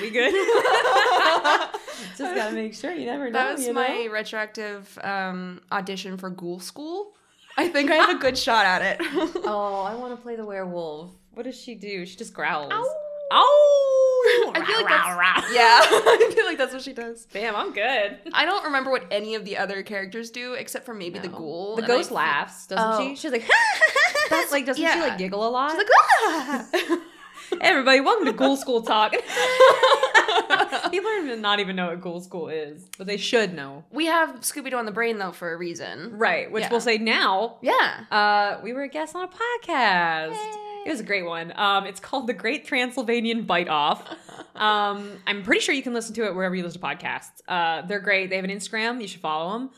Wow! 0.00 0.06
We 0.06 0.10
good? 0.10 0.32
Just 2.16 2.34
gotta 2.34 2.54
make 2.54 2.74
sure. 2.74 2.92
You 2.92 3.06
never 3.06 3.26
know. 3.26 3.32
That 3.32 3.52
was 3.56 3.66
you 3.66 3.72
my 3.74 4.04
know? 4.04 4.10
retroactive 4.12 4.98
um, 5.02 5.60
audition 5.70 6.16
for 6.16 6.30
Ghoul 6.30 6.60
School. 6.60 7.12
I 7.56 7.68
think 7.68 7.90
I 7.90 7.96
have 7.96 8.10
a 8.16 8.18
good 8.18 8.38
shot 8.38 8.64
at 8.66 8.82
it. 8.82 9.06
Oh, 9.44 9.82
I 9.82 9.94
want 9.94 10.14
to 10.16 10.20
play 10.22 10.36
the 10.36 10.44
werewolf. 10.44 11.10
What 11.34 11.42
does 11.44 11.60
she 11.60 11.74
do? 11.74 12.06
She 12.06 12.16
just 12.16 12.32
growls. 12.34 12.72
Ow. 12.72 12.96
Ow! 13.32 14.52
I 14.54 14.64
feel 14.66 14.76
like 14.76 14.84
Rah, 14.84 14.90
that's- 14.90 15.16
rah, 15.16 15.16
rah. 15.16 15.44
yeah, 15.52 15.80
I 15.82 16.32
feel 16.34 16.44
like 16.44 16.58
that's 16.58 16.72
what 16.72 16.82
she 16.82 16.92
does. 16.92 17.26
Bam, 17.26 17.54
I'm 17.56 17.72
good. 17.72 18.18
I 18.32 18.44
don't 18.44 18.64
remember 18.64 18.90
what 18.90 19.04
any 19.10 19.34
of 19.36 19.44
the 19.44 19.56
other 19.56 19.82
characters 19.82 20.30
do 20.30 20.54
except 20.54 20.84
for 20.84 20.94
maybe 20.94 21.18
the 21.20 21.28
No. 21.28 21.38
ghoul. 21.38 21.76
The 21.76 21.82
and 21.84 21.92
I 21.92 21.96
ghost 21.96 22.10
laughs, 22.10 22.66
doesn't 22.66 23.00
Oh. 23.00 23.08
she? 23.08 23.16
She's 23.16 23.30
like, 23.32 23.44
that's 24.30 24.50
like, 24.52 24.66
doesn't 24.66 24.82
she 24.84 25.00
like 25.00 25.16
giggle 25.18 25.46
a 25.46 25.50
lot? 25.50 25.70
She's 25.70 25.78
like, 25.78 25.86
ah! 26.24 26.98
Everybody, 27.60 28.00
welcome 28.00 28.24
to 28.26 28.32
Ghoul 28.32 28.56
School 28.56 28.80
Talk. 28.82 29.12
People 30.90 31.10
are 31.10 31.36
not 31.36 31.60
even 31.60 31.76
know 31.76 31.88
what 31.88 32.00
Ghoul 32.00 32.20
School 32.20 32.48
is, 32.48 32.88
but 32.96 33.06
they 33.06 33.16
should 33.18 33.54
know. 33.54 33.84
we 33.90 34.06
have 34.06 34.40
Scooby 34.40 34.70
Doo 34.70 34.76
on 34.76 34.86
the 34.86 34.92
brain 34.92 35.18
though 35.18 35.32
for 35.32 35.52
a 35.52 35.56
reason. 35.56 36.16
Right, 36.16 36.50
which 36.50 36.62
Yeah. 36.62 36.70
we'll 36.70 36.80
say 36.80 36.96
now. 36.98 37.58
Yeah. 37.60 38.04
Uh, 38.10 38.60
we 38.62 38.72
were 38.72 38.82
a 38.82 38.88
guest 38.88 39.14
on 39.14 39.24
a 39.24 39.28
podcast. 39.28 40.38
It 40.86 40.90
was 40.90 41.00
a 41.00 41.04
great 41.04 41.26
one. 41.26 41.52
Um, 41.56 41.84
it's 41.86 42.00
called 42.00 42.26
The 42.26 42.32
Great 42.32 42.64
Transylvanian 42.66 43.42
Bite 43.44 43.68
Off. 43.68 44.08
Um, 44.56 45.18
I'm 45.26 45.42
pretty 45.42 45.60
sure 45.60 45.74
you 45.74 45.82
can 45.82 45.92
listen 45.92 46.14
to 46.14 46.24
it 46.24 46.34
wherever 46.34 46.54
you 46.54 46.62
listen 46.62 46.80
to 46.80 46.86
podcasts. 46.86 47.42
Uh, 47.46 47.82
they're 47.82 48.00
great. 48.00 48.30
They 48.30 48.36
have 48.36 48.44
an 48.46 48.50
Instagram. 48.50 49.00
You 49.02 49.06
should 49.08 49.20
follow 49.20 49.52
them. 49.58 49.70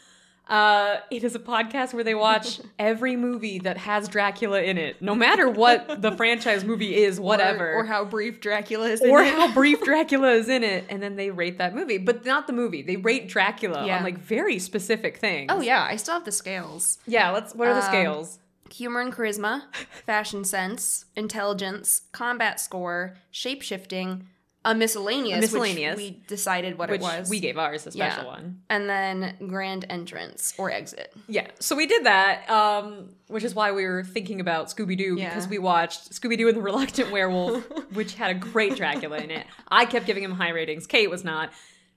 Uh, 0.48 0.96
it 1.10 1.24
is 1.24 1.34
a 1.34 1.38
podcast 1.38 1.94
where 1.94 2.04
they 2.04 2.14
watch 2.14 2.60
every 2.78 3.16
movie 3.16 3.58
that 3.60 3.78
has 3.78 4.08
Dracula 4.08 4.60
in 4.60 4.76
it, 4.76 5.00
no 5.00 5.14
matter 5.14 5.48
what 5.48 6.02
the 6.02 6.12
franchise 6.12 6.64
movie 6.64 6.96
is, 6.96 7.18
whatever. 7.20 7.72
Or, 7.74 7.80
or 7.80 7.84
how 7.84 8.04
brief 8.04 8.40
Dracula 8.40 8.88
is. 8.88 9.00
in 9.00 9.10
or 9.10 9.22
it. 9.22 9.28
how 9.32 9.52
brief 9.54 9.80
Dracula 9.84 10.32
is 10.32 10.48
in 10.48 10.62
it, 10.64 10.84
and 10.90 11.02
then 11.02 11.16
they 11.16 11.30
rate 11.30 11.58
that 11.58 11.74
movie, 11.74 11.96
but 11.98 12.24
not 12.26 12.46
the 12.48 12.52
movie. 12.52 12.82
They 12.82 12.96
rate 12.96 13.28
Dracula 13.28 13.86
Yeah. 13.86 13.98
on 13.98 14.02
like 14.04 14.18
very 14.18 14.58
specific 14.58 15.16
things. 15.18 15.50
Oh 15.54 15.60
yeah, 15.60 15.82
I 15.88 15.96
still 15.96 16.14
have 16.14 16.24
the 16.24 16.32
scales. 16.32 16.98
yeah. 17.06 17.30
Let's. 17.30 17.54
What 17.54 17.68
are 17.68 17.74
the 17.74 17.80
Um, 17.80 17.86
scales? 17.86 18.38
Humor 18.74 19.00
and 19.00 19.12
charisma, 19.12 19.62
fashion 20.06 20.44
sense, 20.44 21.04
intelligence, 21.14 22.02
combat 22.12 22.58
score, 22.58 23.16
shape 23.30 23.62
shifting, 23.62 24.26
a 24.64 24.74
miscellaneous. 24.74 25.38
A 25.38 25.40
miscellaneous. 25.40 25.96
Which 25.96 26.04
we 26.12 26.22
decided 26.28 26.78
what 26.78 26.90
it 26.90 27.00
was. 27.00 27.28
we 27.28 27.40
gave 27.40 27.58
ours 27.58 27.86
a 27.86 27.90
special 27.90 28.22
Yeah. 28.24 28.28
one. 28.28 28.60
and 28.70 28.88
then 28.88 29.36
grand 29.48 29.84
entrance 29.90 30.54
or 30.58 30.70
exit. 30.70 31.12
Yeah, 31.28 31.48
so 31.58 31.74
we 31.74 31.86
did 31.86 32.04
that, 32.06 32.48
um, 32.48 33.10
which 33.28 33.42
is 33.44 33.54
why 33.54 33.72
we 33.72 33.84
were 33.86 34.04
thinking 34.04 34.40
about 34.40 34.68
Scooby 34.68 34.96
Doo 34.96 35.16
Yeah. 35.18 35.30
because 35.30 35.48
we 35.48 35.58
watched 35.58 36.10
Scooby 36.12 36.38
Doo 36.38 36.48
and 36.48 36.56
the 36.56 36.62
Reluctant 36.62 37.10
Werewolf, 37.10 37.64
which 37.92 38.14
had 38.14 38.30
a 38.30 38.38
great 38.38 38.76
Dracula 38.76 39.18
in 39.18 39.30
it. 39.30 39.46
I 39.68 39.84
kept 39.84 40.06
giving 40.06 40.22
him 40.22 40.32
high 40.32 40.50
ratings. 40.50 40.86
Kate 40.86 41.10
was 41.10 41.24
not. 41.24 41.52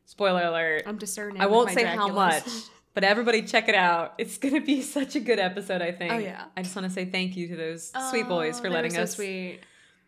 Spoiler 0.05 0.43
alert. 0.43 0.83
I'm 0.85 0.97
discerning. 0.97 1.41
I 1.41 1.47
won't 1.47 1.71
say 1.71 1.83
how 1.83 2.07
much, 2.09 2.43
but 2.93 3.03
everybody 3.03 3.41
check 3.41 3.67
it 3.69 3.75
out. 3.75 4.13
It's 4.17 4.37
gonna 4.37 4.61
be 4.61 4.81
such 4.97 5.15
a 5.15 5.19
good 5.19 5.39
episode. 5.39 5.81
I 5.81 5.91
think. 5.91 6.11
Oh, 6.13 6.17
yeah. 6.17 6.45
I 6.55 6.61
just 6.61 6.75
want 6.75 6.87
to 6.87 6.93
say 6.93 7.05
thank 7.05 7.35
you 7.35 7.47
to 7.49 7.55
those 7.55 7.91
sweet 8.11 8.27
boys 8.27 8.57
Oh, 8.59 8.61
for 8.63 8.69
letting 8.69 8.91
so 8.91 9.01
us 9.01 9.15
Sweet. 9.15 9.61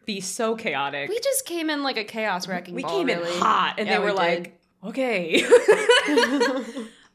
Be 0.07 0.19
so 0.21 0.55
chaotic. 0.55 1.07
We 1.09 1.19
just 1.19 1.45
came 1.45 1.69
in 1.69 1.83
like 1.83 1.97
a 1.97 2.03
chaos 2.03 2.47
wrecking 2.47 2.73
We 2.73 2.81
ball. 2.81 2.97
came 2.97 3.09
in 3.09 3.19
really. 3.19 3.37
hot, 3.39 3.75
and 3.77 3.87
Yeah, 3.87 3.93
they 3.99 3.99
were 4.03 4.07
did. 4.09 4.15
like, 4.17 4.59
"Okay." 4.83 5.43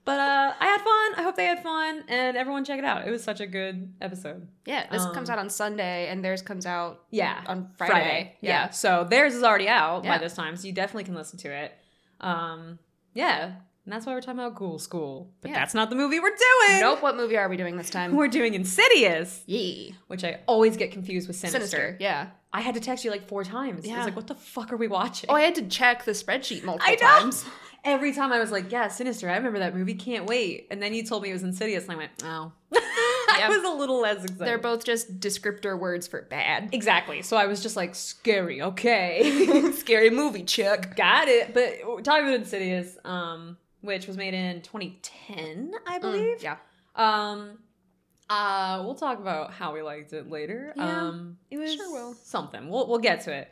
but 0.04 0.18
uh, 0.20 0.52
I 0.60 0.66
had 0.66 0.80
fun. 0.80 1.18
I 1.18 1.22
hope 1.22 1.36
they 1.36 1.44
had 1.46 1.62
fun, 1.62 2.04
and 2.08 2.36
everyone 2.36 2.64
check 2.64 2.78
it 2.78 2.84
out. 2.84 3.06
It 3.06 3.10
was 3.10 3.22
such 3.22 3.40
a 3.40 3.46
good 3.46 3.92
episode. 4.00 4.46
yeah, 4.66 4.88
this 4.90 5.02
um, 5.02 5.14
comes 5.14 5.30
out 5.30 5.38
on 5.38 5.48
Sunday, 5.48 6.08
and 6.08 6.24
theirs 6.24 6.42
comes 6.42 6.66
out 6.66 7.02
Yeah, 7.10 7.42
on 7.46 7.70
Friday. 7.78 8.36
Yeah. 8.40 8.50
Yeah. 8.66 8.70
So 8.70 9.06
theirs 9.08 9.34
is 9.34 9.42
already 9.42 9.68
out 9.68 10.04
Yeah. 10.04 10.16
by 10.16 10.18
this 10.22 10.34
time, 10.34 10.56
so 10.56 10.66
you 10.66 10.72
definitely 10.72 11.04
can 11.04 11.14
listen 11.14 11.38
to 11.40 11.48
it. 11.52 11.72
Um, 12.20 12.78
yeah, 13.14 13.52
and 13.84 13.92
that's 13.92 14.06
why 14.06 14.14
we're 14.14 14.20
talking 14.20 14.38
about 14.40 14.54
Ghoul 14.54 14.78
School. 14.78 15.30
But 15.40 15.50
Yeah. 15.50 15.58
that's 15.58 15.74
not 15.74 15.90
the 15.90 15.96
movie 15.96 16.20
we're 16.20 16.28
doing. 16.68 16.80
Nope. 16.80 17.02
What 17.02 17.16
movie 17.16 17.36
are 17.36 17.48
we 17.48 17.56
doing 17.56 17.76
this 17.76 17.90
time? 17.90 18.14
We're 18.16 18.28
doing 18.28 18.54
Insidious, 18.54 19.42
Yee. 19.46 19.96
which 20.06 20.24
I 20.24 20.40
always 20.46 20.76
get 20.76 20.92
confused 20.92 21.26
with 21.28 21.36
Sinister. 21.36 21.58
Sinister. 21.60 21.96
Yeah. 22.00 22.28
I 22.52 22.60
had 22.60 22.74
to 22.74 22.80
text 22.80 23.04
you 23.04 23.10
like 23.10 23.26
four 23.28 23.44
times. 23.44 23.84
I 23.84 23.88
Yeah. 23.88 23.96
was 23.98 24.06
like, 24.06 24.16
"What 24.16 24.26
the 24.26 24.34
fuck 24.34 24.72
are 24.72 24.76
we 24.76 24.86
watching?" 24.88 25.30
Oh, 25.30 25.34
I 25.34 25.40
had 25.42 25.54
to 25.56 25.62
check 25.66 26.04
the 26.04 26.12
spreadsheet 26.12 26.64
multiple 26.64 26.92
I 26.92 26.96
times. 26.96 27.44
Every 27.84 28.12
time 28.12 28.30
I 28.32 28.38
was 28.38 28.52
like, 28.52 28.70
"Yeah, 28.70 28.86
Sinister. 28.88 29.28
I 29.28 29.36
remember 29.36 29.58
that 29.58 29.74
movie. 29.74 29.94
Can't 29.94 30.26
wait." 30.26 30.68
And 30.70 30.80
then 30.80 30.94
you 30.94 31.02
told 31.04 31.22
me 31.24 31.30
it 31.30 31.32
was 31.32 31.42
Insidious, 31.42 31.84
and 31.84 31.92
I 31.92 31.96
went, 31.96 32.12
"Oh." 32.22 32.52
I 32.74 33.46
was 33.48 33.64
a 33.64 33.70
little 33.76 34.00
less 34.00 34.22
excited. 34.22 34.38
They're 34.46 34.58
both 34.58 34.84
just 34.84 35.18
descriptor 35.18 35.76
words 35.78 36.06
for 36.06 36.22
bad. 36.22 36.68
exactly. 36.72 37.22
So 37.22 37.36
I 37.36 37.46
was 37.46 37.60
just 37.62 37.74
like, 37.76 37.94
"Scary, 37.96 38.62
okay." 38.62 39.72
Scary 39.72 40.10
movie, 40.10 40.44
Chuck. 40.44 40.94
Got 40.94 41.26
it. 41.28 41.52
But 41.54 42.04
talking 42.04 42.24
about 42.26 42.34
Insidious, 42.34 42.96
um, 43.04 43.56
which 43.82 44.06
was 44.06 44.16
made 44.16 44.34
in 44.34 44.62
2010, 44.62 45.72
I 45.86 45.98
believe. 45.98 46.38
Mm, 46.38 46.42
yeah. 46.42 46.56
Um, 46.96 47.58
uh, 48.30 48.82
we'll 48.84 48.94
talk 48.94 49.18
about 49.18 49.52
how 49.52 49.74
we 49.74 49.82
liked 49.82 50.12
it 50.12 50.30
later. 50.30 50.72
Yeah, 50.76 51.00
um, 51.08 51.36
it 51.50 51.58
was 51.58 51.74
sure 51.74 51.92
will. 51.92 52.14
something. 52.14 52.68
We'll 52.68 52.88
we'll 52.88 52.98
get 52.98 53.20
to 53.22 53.32
it. 53.32 53.50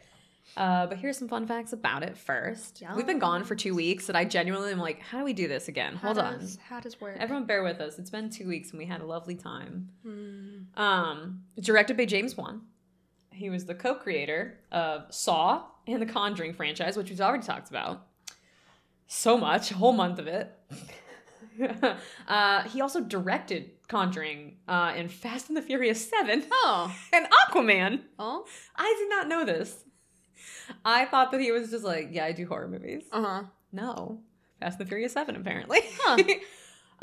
Uh, 0.56 0.86
but 0.86 0.98
here's 0.98 1.16
some 1.16 1.28
fun 1.28 1.46
facts 1.46 1.72
about 1.72 2.02
it 2.02 2.16
first. 2.18 2.80
Yeah. 2.80 2.96
We've 2.96 3.06
been 3.06 3.20
gone 3.20 3.44
for 3.44 3.54
two 3.54 3.72
weeks, 3.74 4.08
and 4.08 4.18
I 4.18 4.24
genuinely 4.24 4.72
am 4.72 4.78
like, 4.80 5.00
how 5.00 5.18
do 5.18 5.24
we 5.24 5.32
do 5.32 5.46
this 5.46 5.68
again? 5.68 5.94
How 5.94 6.12
Hold 6.12 6.16
does- 6.16 6.56
on. 6.56 6.62
How 6.68 6.80
does 6.80 7.00
work? 7.00 7.16
Everyone, 7.20 7.44
bear 7.44 7.62
with 7.62 7.80
us. 7.80 7.98
It's 8.00 8.10
been 8.10 8.30
two 8.30 8.48
weeks, 8.48 8.70
and 8.70 8.78
we 8.78 8.86
had 8.86 9.00
a 9.00 9.06
lovely 9.06 9.36
time. 9.36 9.90
Hmm. 10.02 10.80
Um, 10.80 11.42
directed 11.60 11.96
by 11.96 12.04
James 12.06 12.36
Wan. 12.36 12.62
He 13.32 13.48
was 13.48 13.64
the 13.66 13.74
co-creator 13.76 14.58
of 14.72 15.14
Saw 15.14 15.62
and 15.86 16.02
the 16.02 16.06
Conjuring 16.06 16.52
franchise, 16.54 16.96
which 16.96 17.10
we've 17.10 17.20
already 17.20 17.44
talked 17.44 17.70
about. 17.70 18.06
So 19.12 19.36
much, 19.36 19.72
a 19.72 19.74
whole 19.74 19.92
month 19.92 20.20
of 20.20 20.28
it. 20.28 20.56
uh, 22.28 22.62
he 22.62 22.80
also 22.80 23.00
directed 23.00 23.72
Conjuring 23.88 24.58
uh, 24.68 24.92
in 24.96 25.08
Fast 25.08 25.48
and 25.48 25.56
the 25.56 25.62
Furious 25.62 26.08
7 26.08 26.44
Oh. 26.52 26.94
and 27.12 27.26
Aquaman. 27.26 28.02
Oh. 28.20 28.46
I 28.76 28.94
did 29.00 29.10
not 29.10 29.26
know 29.26 29.44
this. 29.44 29.82
I 30.84 31.06
thought 31.06 31.32
that 31.32 31.40
he 31.40 31.50
was 31.50 31.70
just 31.70 31.84
like, 31.84 32.10
yeah, 32.12 32.24
I 32.24 32.30
do 32.30 32.46
horror 32.46 32.68
movies. 32.68 33.02
Uh 33.10 33.22
huh. 33.24 33.42
No. 33.72 34.20
Fast 34.60 34.78
and 34.78 34.86
the 34.86 34.88
Furious 34.88 35.12
7, 35.14 35.34
apparently. 35.34 35.80
Huh. 35.98 36.22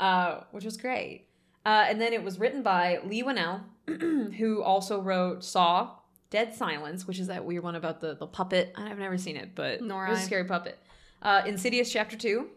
uh, 0.00 0.40
which 0.52 0.64
was 0.64 0.78
great. 0.78 1.26
Uh, 1.66 1.84
and 1.90 2.00
then 2.00 2.14
it 2.14 2.24
was 2.24 2.38
written 2.38 2.62
by 2.62 3.00
Leigh 3.04 3.22
Whannell, 3.22 3.60
who 4.38 4.62
also 4.62 4.98
wrote 4.98 5.44
Saw, 5.44 5.90
Dead 6.30 6.54
Silence, 6.54 7.06
which 7.06 7.18
is 7.18 7.26
that 7.26 7.44
weird 7.44 7.64
one 7.64 7.74
about 7.74 8.00
the, 8.00 8.14
the 8.14 8.26
puppet. 8.26 8.72
I've 8.76 8.98
never 8.98 9.18
seen 9.18 9.36
it, 9.36 9.54
but 9.54 9.82
Nor 9.82 10.06
it 10.06 10.10
was 10.10 10.20
a 10.20 10.22
I. 10.22 10.24
scary 10.24 10.44
puppet. 10.44 10.78
Uh, 11.22 11.42
Insidious 11.46 11.92
Chapter 11.92 12.16
2. 12.16 12.48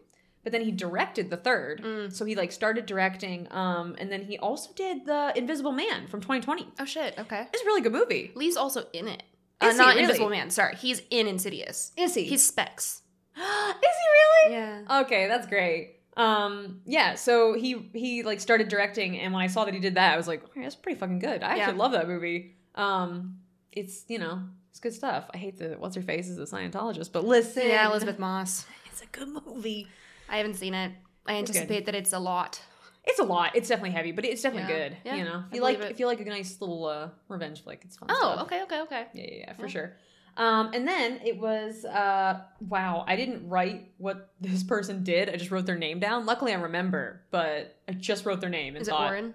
But 0.44 0.50
then 0.50 0.62
he 0.62 0.72
directed 0.72 1.30
the 1.30 1.36
third. 1.36 1.82
Mm. 1.82 2.12
So 2.12 2.24
he 2.24 2.34
like 2.34 2.50
started 2.50 2.84
directing. 2.86 3.46
Um, 3.52 3.94
and 3.98 4.10
then 4.10 4.22
he 4.22 4.38
also 4.38 4.72
did 4.74 5.06
The 5.06 5.32
Invisible 5.36 5.70
Man 5.72 6.08
from 6.08 6.20
2020. 6.20 6.66
Oh 6.80 6.84
shit. 6.84 7.14
Okay. 7.18 7.46
It's 7.52 7.62
a 7.62 7.66
really 7.66 7.80
good 7.80 7.92
movie. 7.92 8.32
Leigh's 8.34 8.56
also 8.56 8.84
in 8.92 9.06
it. 9.06 9.22
Is 9.62 9.68
uh, 9.68 9.72
he 9.72 9.78
not 9.78 9.88
really? 9.90 10.02
Invisible 10.02 10.30
Man. 10.30 10.50
Sorry, 10.50 10.74
he's 10.74 11.00
in 11.10 11.28
Insidious. 11.28 11.92
Is 11.96 12.14
he? 12.14 12.24
He's 12.24 12.44
Specs. 12.44 13.02
is 13.36 13.42
he 13.42 14.50
really? 14.50 14.56
Yeah. 14.56 15.00
Okay, 15.02 15.28
that's 15.28 15.46
great. 15.46 16.00
Um, 16.16 16.80
yeah, 16.84 17.14
so 17.14 17.54
he 17.54 17.88
he 17.94 18.22
like 18.24 18.40
started 18.40 18.68
directing, 18.68 19.18
and 19.20 19.32
when 19.32 19.42
I 19.42 19.46
saw 19.46 19.64
that 19.64 19.72
he 19.74 19.80
did 19.80 19.94
that, 19.94 20.12
I 20.12 20.16
was 20.16 20.26
like, 20.26 20.44
okay, 20.44 20.62
that's 20.62 20.74
pretty 20.74 20.98
fucking 20.98 21.20
good. 21.20 21.42
I 21.42 21.54
Yeah. 21.56 21.62
actually 21.62 21.78
love 21.78 21.92
that 21.92 22.08
movie. 22.08 22.56
Um, 22.74 23.38
it's 23.70 24.04
you 24.08 24.18
know, 24.18 24.42
it's 24.72 24.80
good 24.80 24.94
stuff. 24.94 25.28
I 25.34 25.36
hate 25.36 25.58
the 25.58 25.76
what's 25.78 25.94
her 25.96 26.02
face 26.02 26.28
is 26.28 26.38
a 26.38 26.42
Scientologist, 26.56 27.12
but 27.12 27.24
listen, 27.24 27.68
Yeah, 27.68 27.86
Elisabeth 27.88 28.18
Moss. 28.18 28.66
it's 28.86 29.02
a 29.02 29.06
good 29.06 29.28
movie. 29.28 29.86
I 30.30 30.38
haven't 30.38 30.54
seen 30.54 30.72
it. 30.74 30.92
I 31.26 31.34
It's 31.34 31.50
good. 31.50 31.56
anticipate 31.58 31.86
that 31.86 31.94
it's 31.94 32.14
a 32.14 32.18
lot. 32.18 32.60
It's 33.04 33.18
a 33.18 33.24
lot. 33.24 33.54
It's 33.54 33.68
definitely 33.68 33.90
heavy, 33.90 34.12
but 34.12 34.24
it's 34.24 34.40
definitely 34.40 34.72
Yeah. 34.72 34.88
good. 34.88 34.96
Yeah, 35.04 35.14
you 35.16 35.24
know, 35.24 35.44
if 35.50 35.54
you 35.54 35.60
like 35.62 35.78
it. 35.78 35.90
if 35.90 36.00
you 36.00 36.06
like 36.06 36.20
a 36.20 36.24
nice 36.24 36.58
little 36.60 36.86
uh, 36.86 37.10
revenge 37.28 37.62
flick, 37.62 37.82
it's 37.84 37.96
fun. 37.98 38.08
Oh, 38.10 38.14
stuff. 38.32 38.46
okay, 38.46 38.62
okay, 38.62 38.80
okay. 38.82 39.06
Yeah, 39.12 39.22
yeah, 39.24 39.34
yeah, 39.48 39.52
for 39.54 39.62
Yeah. 39.62 39.68
sure. 39.68 39.96
Um, 40.38 40.70
and 40.72 40.88
then 40.88 41.20
it 41.22 41.36
was 41.38 41.84
uh, 41.84 42.40
wow. 42.66 43.04
I 43.06 43.16
didn't 43.16 43.46
write 43.50 43.92
what 43.98 44.32
this 44.40 44.62
person 44.62 45.04
did. 45.04 45.28
I 45.28 45.36
just 45.36 45.50
wrote 45.50 45.66
their 45.66 45.76
name 45.76 46.00
down. 46.00 46.24
Luckily, 46.24 46.52
I 46.54 46.60
remember, 46.60 47.20
but 47.30 47.76
I 47.86 47.92
just 47.92 48.24
wrote 48.24 48.40
their 48.40 48.48
name 48.48 48.74
and 48.74 48.80
Is 48.80 48.88
it 48.88 48.92
thought, 48.92 49.10
Oren? 49.10 49.34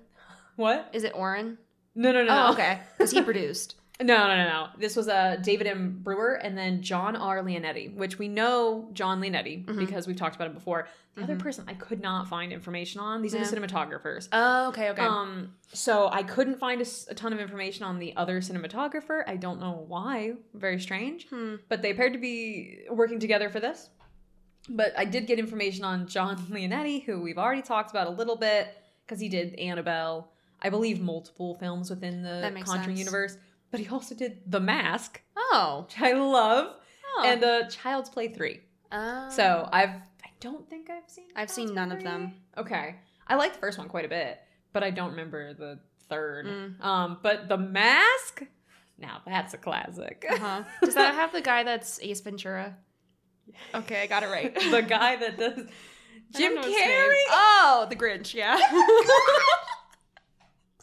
What? 0.55 0.89
Is 0.93 1.03
it 1.03 1.11
Oren? 1.13 1.59
No, 1.93 2.11
no, 2.11 2.23
no. 2.25 2.31
Oh, 2.31 2.47
no. 2.47 2.53
okay. 2.53 2.79
Because 2.97 3.11
he 3.11 3.21
produced. 3.31 3.75
No, 3.99 4.27
no, 4.27 4.35
no, 4.35 4.44
no. 4.47 4.67
This 4.77 4.95
was 4.95 5.07
uh, 5.07 5.38
David 5.41 5.65
M. 5.65 5.99
Brewer 6.03 6.35
and 6.35 6.55
then 6.55 6.83
John 6.83 7.15
R. 7.15 7.41
Leonetti, 7.41 7.95
which 7.95 8.19
we 8.19 8.27
know 8.27 8.89
John 8.94 9.19
Leonetti 9.19 9.65
Mhm. 9.65 9.79
because 9.79 10.05
we've 10.05 10.15
talked 10.15 10.35
about 10.35 10.47
him 10.49 10.53
before. 10.53 10.88
The 11.15 11.23
other 11.23 11.35
Mhm. 11.35 11.39
person 11.39 11.65
I 11.67 11.73
could 11.73 11.99
not 11.99 12.27
find 12.27 12.53
information 12.53 13.01
on. 13.01 13.23
These 13.23 13.33
are 13.33 13.39
the 13.39 13.45
cinematographers. 13.55 14.29
Oh, 14.31 14.67
okay, 14.67 14.91
okay. 14.91 15.01
Um, 15.01 15.55
so 15.73 16.09
I 16.09 16.21
couldn't 16.21 16.59
find 16.59 16.79
a 16.79 17.13
ton 17.15 17.33
of 17.33 17.39
information 17.39 17.85
on 17.85 17.97
the 17.97 18.15
other 18.15 18.39
cinematographer. 18.39 19.23
I 19.25 19.35
don't 19.35 19.59
know 19.59 19.83
why. 19.88 20.33
Very 20.53 20.79
strange. 20.79 21.27
hmm. 21.29 21.55
But 21.67 21.81
they 21.81 21.89
appeared 21.89 22.13
to 22.13 22.19
be 22.19 22.81
working 22.91 23.17
together 23.19 23.49
for 23.49 23.59
this. 23.59 23.89
But 24.69 24.94
I 24.95 25.05
did 25.05 25.25
get 25.25 25.39
information 25.39 25.83
on 25.85 26.07
John 26.07 26.38
Leonetti, 26.51 27.03
who 27.05 27.19
we've 27.21 27.39
already 27.39 27.63
talked 27.63 27.89
about 27.89 28.05
a 28.05 28.11
little 28.11 28.35
bit 28.35 28.67
because 29.07 29.19
he 29.19 29.27
did 29.29 29.55
Annabelle. 29.55 30.29
I 30.61 30.69
believe 30.69 31.01
multiple 31.01 31.55
films 31.55 31.89
within 31.89 32.21
the 32.21 32.41
Conjuring 32.63 32.95
sense. 32.95 32.99
universe. 32.99 33.38
But 33.71 33.79
he 33.81 33.87
also 33.89 34.15
did 34.15 34.39
The 34.47 34.59
Mask, 34.59 35.21
Oh. 35.35 35.85
which 35.87 35.99
I 36.01 36.13
love, 36.13 36.73
oh. 37.17 37.23
and 37.25 37.43
uh, 37.43 37.67
Child's 37.69 38.09
Play 38.09 38.29
3. 38.29 38.61
Oh. 38.91 39.29
So 39.29 39.67
I've 39.71 39.89
I 39.89 40.29
don't 40.39 40.69
think 40.69 40.89
I've 40.89 41.09
seen 41.09 41.25
I've 41.35 41.49
seen 41.49 41.73
none 41.73 41.89
Play 41.89 41.97
of 41.97 42.03
them. 42.03 42.33
Okay. 42.57 42.95
I 43.27 43.35
liked 43.35 43.55
the 43.55 43.59
first 43.59 43.77
one 43.77 43.89
quite 43.89 44.05
a 44.05 44.09
bit, 44.09 44.39
but 44.71 44.83
I 44.83 44.89
don't 44.91 45.09
remember 45.11 45.53
the 45.53 45.79
third. 46.09 46.45
Mm. 46.45 46.81
Um, 46.83 47.17
but 47.21 47.49
The 47.49 47.57
Mask, 47.57 48.43
now 48.97 49.21
that's 49.25 49.53
a 49.53 49.57
classic. 49.57 50.25
Uh-huh. 50.29 50.63
Does 50.83 50.95
that 50.95 51.15
have 51.15 51.33
the 51.33 51.41
guy 51.41 51.63
that's 51.63 51.99
Ace 52.01 52.21
Ventura? 52.21 52.77
Okay, 53.73 54.01
I 54.03 54.07
got 54.07 54.23
it 54.23 54.27
right. 54.27 54.53
the 54.71 54.81
guy 54.81 55.15
that 55.15 55.37
does 55.37 55.67
Jim 56.35 56.55
don't 56.55 56.55
know 56.55 56.61
his 56.67 56.75
name. 56.75 56.89
Carrey. 56.89 57.23
Oh, 57.29 57.87
the 57.89 57.95
Grinch, 57.95 58.33
yeah. 58.33 58.57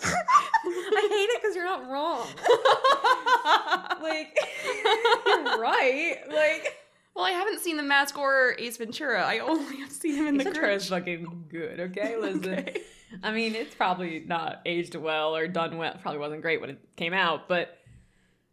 I 0.05 1.09
hate 1.11 1.31
it 1.31 1.43
because 1.43 1.57
you're 1.57 1.65
not 1.65 1.89
wrong. 1.89 2.27
like, 4.03 4.39
you're 5.27 5.59
right. 5.59 6.17
Like, 6.29 6.77
well, 7.15 7.25
I 7.25 7.31
haven't 7.31 7.61
seen 7.61 7.77
The 7.77 7.83
Mask 7.83 8.19
or 8.19 8.55
Ace 8.59 8.77
Ventura. 8.77 9.23
I 9.23 9.39
only 9.39 9.77
have 9.77 9.93
seen 9.93 10.17
him 10.17 10.27
in 10.27 10.37
the 10.37 10.43
Ace 10.43 10.53
Ventura 10.53 10.75
is 10.75 10.89
fucking 10.89 11.45
good. 11.49 11.81
Okay, 11.81 12.17
listen. 12.21 12.55
Okay. 12.55 12.83
I 13.23 13.33
mean, 13.33 13.55
it's 13.55 13.75
probably 13.75 14.25
not 14.27 14.61
aged 14.67 14.95
well 14.97 15.37
or 15.37 15.47
done 15.47 15.77
well. 15.77 15.97
Probably 16.03 16.19
wasn't 16.19 16.43
great 16.43 16.61
when 16.61 16.71
it 16.71 16.79
came 16.97 17.13
out, 17.15 17.49
but 17.49 17.79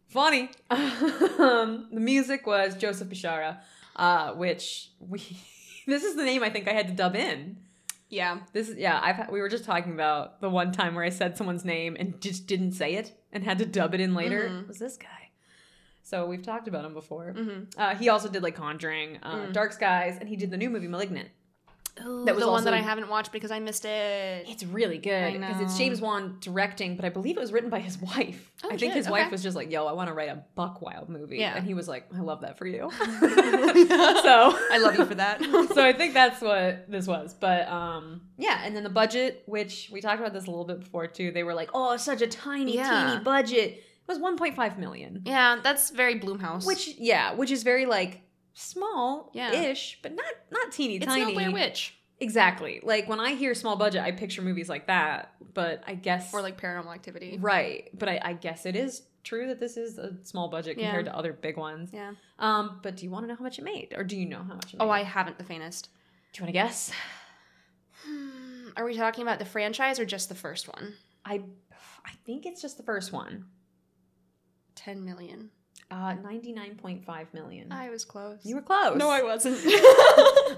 funny. 0.08 0.50
um, 0.70 1.88
the 1.92 2.00
music 2.00 2.46
was 2.46 2.76
Joseph 2.76 3.08
Bishara, 3.08 3.58
uh, 3.96 4.32
which 4.34 4.90
we. 5.00 5.18
this 5.86 6.04
is 6.04 6.14
the 6.14 6.24
name 6.24 6.42
I 6.44 6.50
think 6.50 6.68
I 6.68 6.72
had 6.72 6.88
to 6.88 6.94
dub 6.94 7.16
in. 7.16 7.58
Yeah. 8.12 8.40
This 8.52 8.68
is 8.68 8.76
yeah. 8.76 9.00
I've 9.02 9.30
we 9.30 9.40
were 9.40 9.48
just 9.48 9.64
talking 9.64 9.92
about 9.94 10.40
the 10.42 10.50
one 10.50 10.70
time 10.70 10.94
where 10.94 11.02
I 11.04 11.08
said 11.08 11.36
someone's 11.38 11.64
name 11.64 11.96
and 11.98 12.20
just 12.20 12.46
didn't 12.46 12.72
say 12.72 12.94
it 12.94 13.12
and 13.32 13.42
had 13.42 13.58
to 13.58 13.66
dub 13.66 13.94
it 13.94 14.00
in 14.00 14.14
later. 14.14 14.48
Mhm. 14.48 14.60
It 14.62 14.68
was 14.68 14.78
this 14.78 14.96
guy? 14.98 15.30
So 16.02 16.26
we've 16.26 16.42
talked 16.42 16.68
about 16.68 16.84
him 16.84 16.92
before. 16.92 17.32
Mm-hmm. 17.36 17.80
Uh, 17.80 17.94
he 17.94 18.10
also 18.10 18.28
did 18.28 18.42
like 18.42 18.54
Conjuring, 18.54 19.18
uh, 19.22 19.46
Mm. 19.46 19.52
Dark 19.54 19.72
Skies, 19.72 20.18
and 20.20 20.28
he 20.28 20.36
did 20.36 20.50
the 20.50 20.56
new 20.58 20.68
movie 20.68 20.88
*Malignant*. 20.88 21.28
Ooh, 22.04 22.24
That 22.24 22.34
was 22.34 22.42
the 22.44 22.50
one 22.50 22.64
that 22.64 22.72
I 22.72 22.78
haven't 22.80 23.08
watched 23.10 23.32
because 23.32 23.50
I 23.50 23.58
missed 23.58 23.84
it. 23.84 24.48
It's 24.48 24.64
really 24.64 24.96
good 24.98 25.34
because 25.34 25.60
it's. 25.60 25.76
James 25.76 26.00
Wan 26.00 26.38
directing, 26.40 26.96
but 26.96 27.04
I 27.04 27.10
believe 27.10 27.36
it 27.36 27.40
was 27.40 27.52
written 27.52 27.68
by 27.68 27.80
his 27.80 27.98
wife. 28.00 28.50
Oh, 28.64 28.68
I 28.68 28.70
think 28.78 28.80
shit, 28.80 28.92
his 28.94 29.08
wife 29.10 29.30
was 29.30 29.42
just 29.42 29.54
like, 29.54 29.70
"Yo, 29.70 29.86
I 29.86 29.92
want 29.92 30.08
to 30.08 30.14
write 30.14 30.30
a 30.30 30.42
Buck 30.54 30.80
Wild 30.80 31.08
movie," 31.10 31.36
Yeah. 31.38 31.54
and 31.54 31.66
he 31.66 31.74
was 31.74 31.88
like, 31.88 32.06
"I 32.16 32.20
love 32.20 32.40
that 32.40 32.56
for 32.56 32.66
you." 32.66 32.90
so 33.00 33.28
so 33.28 34.58
I 34.70 34.78
love 34.80 34.96
you 34.98 35.04
for 35.04 35.14
that. 35.16 35.42
so 35.74 35.84
I 35.84 35.92
think 35.92 36.14
that's 36.14 36.40
what 36.40 36.90
this 36.90 37.06
was. 37.06 37.34
But 37.34 37.68
um 37.68 38.22
yeah, 38.38 38.62
and 38.64 38.74
then 38.74 38.84
the 38.84 38.90
budget, 38.90 39.42
which 39.46 39.90
we 39.92 40.00
talked 40.00 40.20
about 40.20 40.32
this 40.32 40.44
a 40.46 40.50
little 40.50 40.64
bit 40.64 40.80
before 40.80 41.06
too, 41.06 41.30
they 41.30 41.42
were 41.42 41.54
like, 41.54 41.70
Oh, 41.74 41.96
such 41.96 42.22
a 42.22 42.26
tiny, 42.26 42.76
Yeah. 42.76 43.10
teeny 43.12 43.24
budget. 43.24 43.70
It 43.74 44.08
was 44.08 44.18
1.5 44.18 44.78
million. 44.78 45.22
yeah, 45.24 45.60
that's 45.62 45.90
very 45.90 46.18
Blumhouse. 46.18 46.66
Which 46.66 46.96
yeah, 46.98 47.34
which 47.34 47.50
is 47.50 47.62
very 47.62 47.86
like 47.86 48.22
small 48.54 49.30
Yeah. 49.34 49.52
ish, 49.52 49.98
but 50.02 50.14
not 50.14 50.32
not 50.50 50.72
teeny 50.72 50.96
it's 50.96 51.06
tiny. 51.06 51.26
no 51.26 51.32
Blair 51.32 51.50
Witch 51.52 51.96
Exactly. 52.20 52.78
Like 52.84 53.08
when 53.08 53.18
I 53.18 53.34
hear 53.34 53.52
small 53.52 53.74
budget, 53.74 54.00
I 54.02 54.12
picture 54.12 54.42
movies 54.42 54.68
like 54.68 54.86
that. 54.86 55.34
But 55.54 55.82
I 55.88 55.96
guess 55.96 56.32
or 56.32 56.40
like 56.40 56.60
Paranormal 56.60 56.94
Activity. 56.94 57.36
Right. 57.40 57.90
But 57.98 58.08
I, 58.08 58.20
I 58.22 58.32
guess 58.34 58.64
it 58.64 58.76
is 58.76 59.02
true 59.24 59.48
that 59.48 59.58
this 59.58 59.76
is 59.76 59.98
a 59.98 60.14
small 60.22 60.48
budget 60.48 60.78
Yeah. 60.78 60.84
compared 60.86 61.06
to 61.06 61.16
other 61.16 61.32
big 61.32 61.56
ones. 61.56 61.90
Yeah. 61.92 62.12
Um, 62.38 62.78
but 62.80 62.96
do 62.96 63.04
you 63.04 63.10
want 63.10 63.24
to 63.24 63.28
know 63.28 63.34
how 63.34 63.42
much 63.42 63.58
it 63.58 63.64
made? 63.64 63.92
Or 63.96 64.04
do 64.04 64.16
you 64.16 64.24
know 64.26 64.38
how 64.44 64.54
much 64.54 64.72
it 64.72 64.78
made? 64.78 64.84
Oh, 64.84 64.90
I 64.90 65.02
haven't 65.02 65.36
the 65.38 65.42
faintest. 65.44 65.88
do 66.32 66.38
you 66.38 66.44
want 66.44 66.48
to 66.48 66.52
guess? 66.52 66.92
Hmm, 68.04 68.68
Are 68.76 68.84
we 68.84 68.94
talking 68.96 69.22
about 69.22 69.38
the 69.40 69.44
franchise 69.44 69.98
or 69.98 70.04
just 70.04 70.28
the 70.28 70.34
first 70.36 70.68
one? 70.68 70.94
I 71.24 71.42
I 72.04 72.12
think 72.24 72.46
it's 72.46 72.62
just 72.62 72.76
the 72.76 72.82
first 72.84 73.12
one. 73.12 73.46
10 74.76 75.04
million. 75.04 75.50
Uh, 75.92 76.16
99.5 76.16 77.34
million. 77.34 77.70
I 77.70 77.90
was 77.90 78.04
close. 78.04 78.38
you 78.44 78.54
were 78.56 78.62
close. 78.62 78.96
No, 78.96 79.10
I 79.10 79.22
wasn't. 79.22 79.58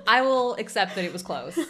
I 0.06 0.20
will 0.22 0.54
accept 0.54 0.94
that 0.94 1.04
it 1.04 1.12
was 1.12 1.22
close. 1.22 1.58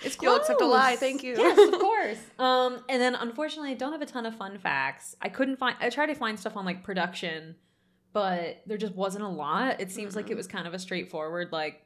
It's 0.00 0.16
You'll 0.22 0.36
accept 0.36 0.60
a 0.60 0.64
lie, 0.64 0.90
close. 0.90 1.00
thank 1.00 1.24
you. 1.24 1.34
Yes, 1.36 1.58
of 1.74 1.80
course. 1.80 2.18
Um, 2.38 2.84
and 2.88 3.02
then 3.02 3.16
unfortunately, 3.16 3.72
I 3.72 3.74
don't 3.74 3.90
have 3.90 4.00
a 4.00 4.06
ton 4.06 4.26
of 4.26 4.36
fun 4.36 4.56
facts. 4.58 5.16
I 5.20 5.28
couldn't 5.28 5.56
find. 5.56 5.74
I 5.80 5.90
tried 5.90 6.06
to 6.06 6.14
find 6.14 6.38
stuff 6.38 6.56
on 6.56 6.64
like 6.64 6.84
production, 6.84 7.56
but 8.12 8.62
there 8.64 8.78
just 8.78 8.94
wasn't 8.94 9.24
a 9.24 9.28
lot. 9.28 9.80
It 9.80 9.90
seems 9.90 10.14
like 10.14 10.30
it 10.30 10.36
was 10.36 10.46
kind 10.46 10.68
of 10.68 10.72
a 10.72 10.78
straightforward 10.78 11.48
like 11.50 11.82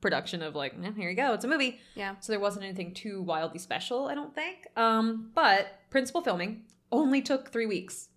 production 0.00 0.42
of 0.42 0.54
like, 0.54 0.74
eh, 0.80 0.92
here 0.96 1.10
you 1.10 1.16
go, 1.16 1.34
it's 1.34 1.44
a 1.44 1.48
movie. 1.48 1.80
Yeah. 1.96 2.14
So 2.20 2.32
there 2.32 2.38
wasn't 2.40 2.64
anything 2.66 2.94
too 2.94 3.20
wildly 3.22 3.58
special, 3.58 4.06
I 4.06 4.14
don't 4.14 4.32
think. 4.34 4.68
Um, 4.76 5.30
but 5.34 5.66
principal 5.90 6.22
filming 6.22 6.62
only 6.92 7.20
took 7.20 7.50
three 7.50 7.66
weeks. 7.66 8.10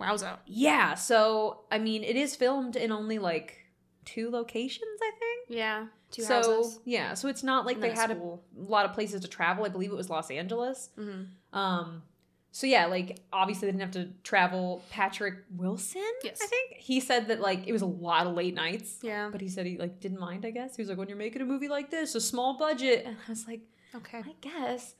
Wowza. 0.00 0.38
Yeah. 0.46 0.94
So 0.94 1.60
I 1.70 1.78
mean, 1.78 2.02
it 2.04 2.16
is 2.16 2.36
filmed 2.36 2.76
in 2.76 2.90
only 2.92 3.18
like 3.18 3.58
two 4.04 4.30
locations, 4.30 4.98
I 5.02 5.10
think 5.18 5.58
Yeah. 5.58 5.86
Two 6.10 6.22
so 6.22 6.34
houses. 6.34 6.80
yeah, 6.84 7.14
so 7.14 7.28
it's 7.28 7.44
not 7.44 7.66
like 7.66 7.76
And 7.76 7.84
they 7.84 7.90
had 7.90 8.10
a 8.10 8.38
lot 8.56 8.84
of 8.84 8.92
places 8.94 9.20
to 9.20 9.28
travel. 9.28 9.64
I 9.64 9.68
believe 9.68 9.92
it 9.92 9.96
was 9.96 10.10
Los 10.10 10.28
Angeles. 10.30 10.90
Mm-hmm. 10.98 11.56
Um, 11.56 12.02
so 12.50 12.66
yeah, 12.66 12.86
like 12.86 13.20
obviously 13.32 13.66
they 13.66 13.72
didn't 13.78 13.82
have 13.94 14.04
to 14.06 14.08
travel. 14.24 14.82
Patrick 14.90 15.34
Wilson, 15.56 16.02
Yes. 16.24 16.40
I 16.42 16.46
think 16.46 16.78
he 16.78 16.98
said 16.98 17.28
that 17.28 17.40
like 17.40 17.68
it 17.68 17.72
was 17.72 17.82
a 17.82 17.86
lot 17.86 18.26
of 18.26 18.34
late 18.34 18.54
nights, 18.54 18.98
Yeah. 19.02 19.28
but 19.30 19.40
he 19.40 19.48
said 19.48 19.66
he 19.66 19.78
like 19.78 20.00
didn't 20.00 20.18
mind. 20.18 20.44
I 20.44 20.50
guess 20.50 20.74
he 20.74 20.82
was 20.82 20.88
like, 20.88 20.98
when 20.98 21.08
you're 21.08 21.16
making 21.16 21.42
a 21.42 21.44
movie 21.44 21.68
like 21.68 21.90
this, 21.92 22.16
a 22.16 22.20
small 22.20 22.58
budget, 22.58 23.04
and 23.06 23.16
I 23.26 23.30
was 23.30 23.46
like, 23.46 23.60
Okay. 23.94 24.18
I 24.18 24.34
guess. 24.40 24.94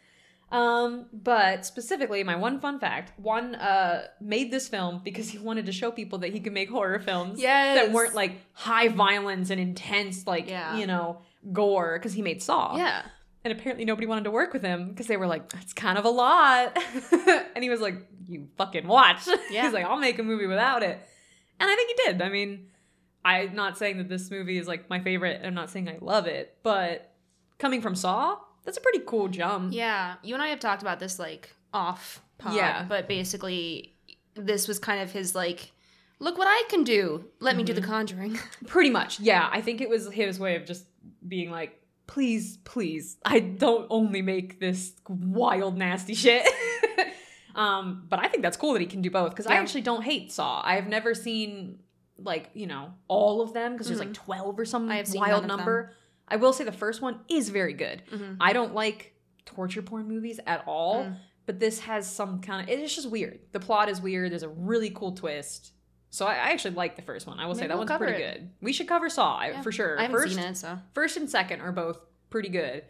Um, 0.52 1.06
but 1.12 1.64
specifically, 1.64 2.24
my 2.24 2.34
one 2.36 2.58
fun 2.60 2.80
fact: 2.80 3.12
Wan 3.20 3.54
uh 3.54 4.06
made 4.20 4.50
this 4.50 4.68
film 4.68 5.00
because 5.04 5.28
he 5.30 5.38
wanted 5.38 5.66
to 5.66 5.72
show 5.72 5.90
people 5.92 6.18
that 6.20 6.32
he 6.32 6.40
could 6.40 6.52
make 6.52 6.68
horror 6.70 6.98
films 6.98 7.40
Yes. 7.40 7.76
that 7.76 7.92
weren't 7.92 8.14
like 8.14 8.40
high 8.52 8.88
violence 8.88 9.50
and 9.50 9.60
intense, 9.60 10.26
like 10.26 10.48
Yeah. 10.48 10.76
you 10.76 10.86
know 10.86 11.20
gore. 11.52 11.98
Because 11.98 12.12
he 12.14 12.22
made 12.22 12.42
Saw, 12.42 12.76
Yeah. 12.76 13.02
and 13.44 13.52
apparently 13.52 13.84
nobody 13.84 14.06
wanted 14.08 14.24
to 14.24 14.30
work 14.32 14.52
with 14.52 14.62
him 14.62 14.88
because 14.88 15.06
they 15.06 15.16
were 15.16 15.28
like, 15.28 15.48
"That's 15.50 15.72
kind 15.72 15.96
of 15.98 16.04
a 16.04 16.10
lot," 16.10 16.76
and 17.54 17.62
he 17.62 17.70
was 17.70 17.80
like, 17.80 17.94
"You 18.26 18.48
fucking 18.56 18.86
watch." 18.88 19.28
Yeah. 19.50 19.64
He's 19.64 19.72
like, 19.72 19.84
"I'll 19.84 19.98
make 20.00 20.18
a 20.18 20.24
movie 20.24 20.46
without 20.48 20.82
it," 20.82 20.98
and 21.60 21.70
I 21.70 21.76
think 21.76 21.90
he 21.96 22.06
did. 22.10 22.22
I 22.22 22.28
mean, 22.28 22.66
I'm 23.24 23.54
not 23.54 23.78
saying 23.78 23.98
that 23.98 24.08
this 24.08 24.30
movie 24.32 24.58
is 24.58 24.66
like 24.66 24.90
my 24.90 24.98
favorite. 24.98 25.42
I'm 25.44 25.54
not 25.54 25.70
saying 25.70 25.88
I 25.88 25.98
love 26.00 26.26
it, 26.26 26.56
but 26.64 27.14
coming 27.58 27.82
from 27.82 27.94
Saw, 27.94 28.36
that's 28.64 28.76
a 28.78 28.80
pretty 28.80 29.00
cool 29.06 29.28
jump. 29.28 29.72
Yeah. 29.72 30.14
You 30.22 30.34
and 30.34 30.42
I 30.42 30.48
have 30.48 30.60
talked 30.60 30.82
about 30.82 31.00
this 31.00 31.18
like 31.18 31.50
off 31.72 32.22
pod. 32.38 32.54
Yeah. 32.54 32.84
But 32.88 33.08
basically, 33.08 33.94
this 34.34 34.68
was 34.68 34.78
kind 34.78 35.00
of 35.00 35.10
his 35.12 35.34
like, 35.34 35.72
look 36.18 36.36
what 36.38 36.46
I 36.48 36.62
can 36.68 36.84
do. 36.84 37.24
Let 37.40 37.56
me 37.56 37.62
do 37.64 37.72
Mm-hmm. 37.72 37.80
the 37.82 37.86
conjuring. 37.86 38.38
Pretty 38.66 38.90
much, 38.90 39.20
yeah. 39.20 39.48
I 39.52 39.60
think 39.60 39.80
it 39.80 39.88
was 39.88 40.10
his 40.12 40.38
way 40.38 40.56
of 40.56 40.64
just 40.64 40.84
being 41.26 41.50
like, 41.50 41.80
please, 42.06 42.58
please, 42.64 43.16
I 43.24 43.40
don't 43.40 43.86
only 43.90 44.20
make 44.22 44.58
this 44.60 44.92
wild, 45.08 45.78
nasty 45.78 46.14
shit. 46.14 46.46
um, 47.54 48.06
but 48.08 48.18
I 48.18 48.28
think 48.28 48.42
that's 48.42 48.56
cool 48.56 48.72
that 48.74 48.80
he 48.80 48.86
can 48.86 49.02
do 49.02 49.10
both 49.10 49.30
because 49.30 49.46
I 49.46 49.54
actually 49.54 49.82
don't 49.82 50.02
hate 50.02 50.32
Saw. 50.32 50.62
I've 50.64 50.86
never 50.88 51.14
seen 51.14 51.80
like 52.22 52.50
you 52.52 52.66
know 52.66 52.92
all 53.08 53.40
of 53.40 53.54
them 53.54 53.72
because 53.72 53.86
there's 53.86 53.98
like 54.00 54.12
twelve 54.12 54.58
or 54.58 54.64
some 54.66 54.82
Mm-hmm. 54.82 54.92
I 54.92 54.96
have 54.96 55.08
seen 55.08 55.20
wild 55.20 55.46
number. 55.46 55.92
I 56.30 56.36
will 56.36 56.52
say 56.52 56.64
the 56.64 56.72
first 56.72 57.02
one 57.02 57.20
is 57.28 57.48
very 57.48 57.72
good. 57.72 58.02
Mhm. 58.12 58.36
I 58.40 58.52
don't 58.52 58.74
like 58.74 59.14
torture 59.44 59.82
porn 59.82 60.06
movies 60.06 60.38
at 60.46 60.62
all, 60.66 61.04
Mm. 61.04 61.16
but 61.46 61.58
this 61.58 61.80
has 61.80 62.10
some 62.10 62.40
kind 62.40 62.62
of. 62.62 62.68
It's 62.78 62.94
just 62.94 63.10
weird. 63.10 63.40
The 63.52 63.60
plot 63.60 63.88
is 63.88 64.00
weird. 64.00 64.30
There's 64.32 64.42
a 64.44 64.48
really 64.48 64.90
cool 64.90 65.12
twist. 65.12 65.72
So 66.10 66.26
I, 66.26 66.32
I 66.34 66.50
actually 66.50 66.74
like 66.74 66.96
the 66.96 67.02
first 67.02 67.26
one. 67.26 67.38
I 67.38 67.46
will 67.46 67.54
say 67.54 67.66
that 67.68 67.76
we'll 67.76 67.86
one's 67.86 67.98
pretty 67.98 68.22
it. 68.22 68.34
good. 68.34 68.50
We 68.60 68.72
should 68.72 68.88
cover 68.88 69.08
Saw 69.08 69.42
Yeah. 69.44 69.60
for 69.62 69.70
sure. 69.72 69.98
I 69.98 70.02
haven't 70.02 70.16
first, 70.16 70.34
seen 70.34 70.44
it, 70.44 70.56
so. 70.56 70.78
first 70.92 71.16
and 71.16 71.28
second 71.30 71.60
are 71.60 71.72
both 71.72 72.00
pretty 72.30 72.48
good. 72.48 72.84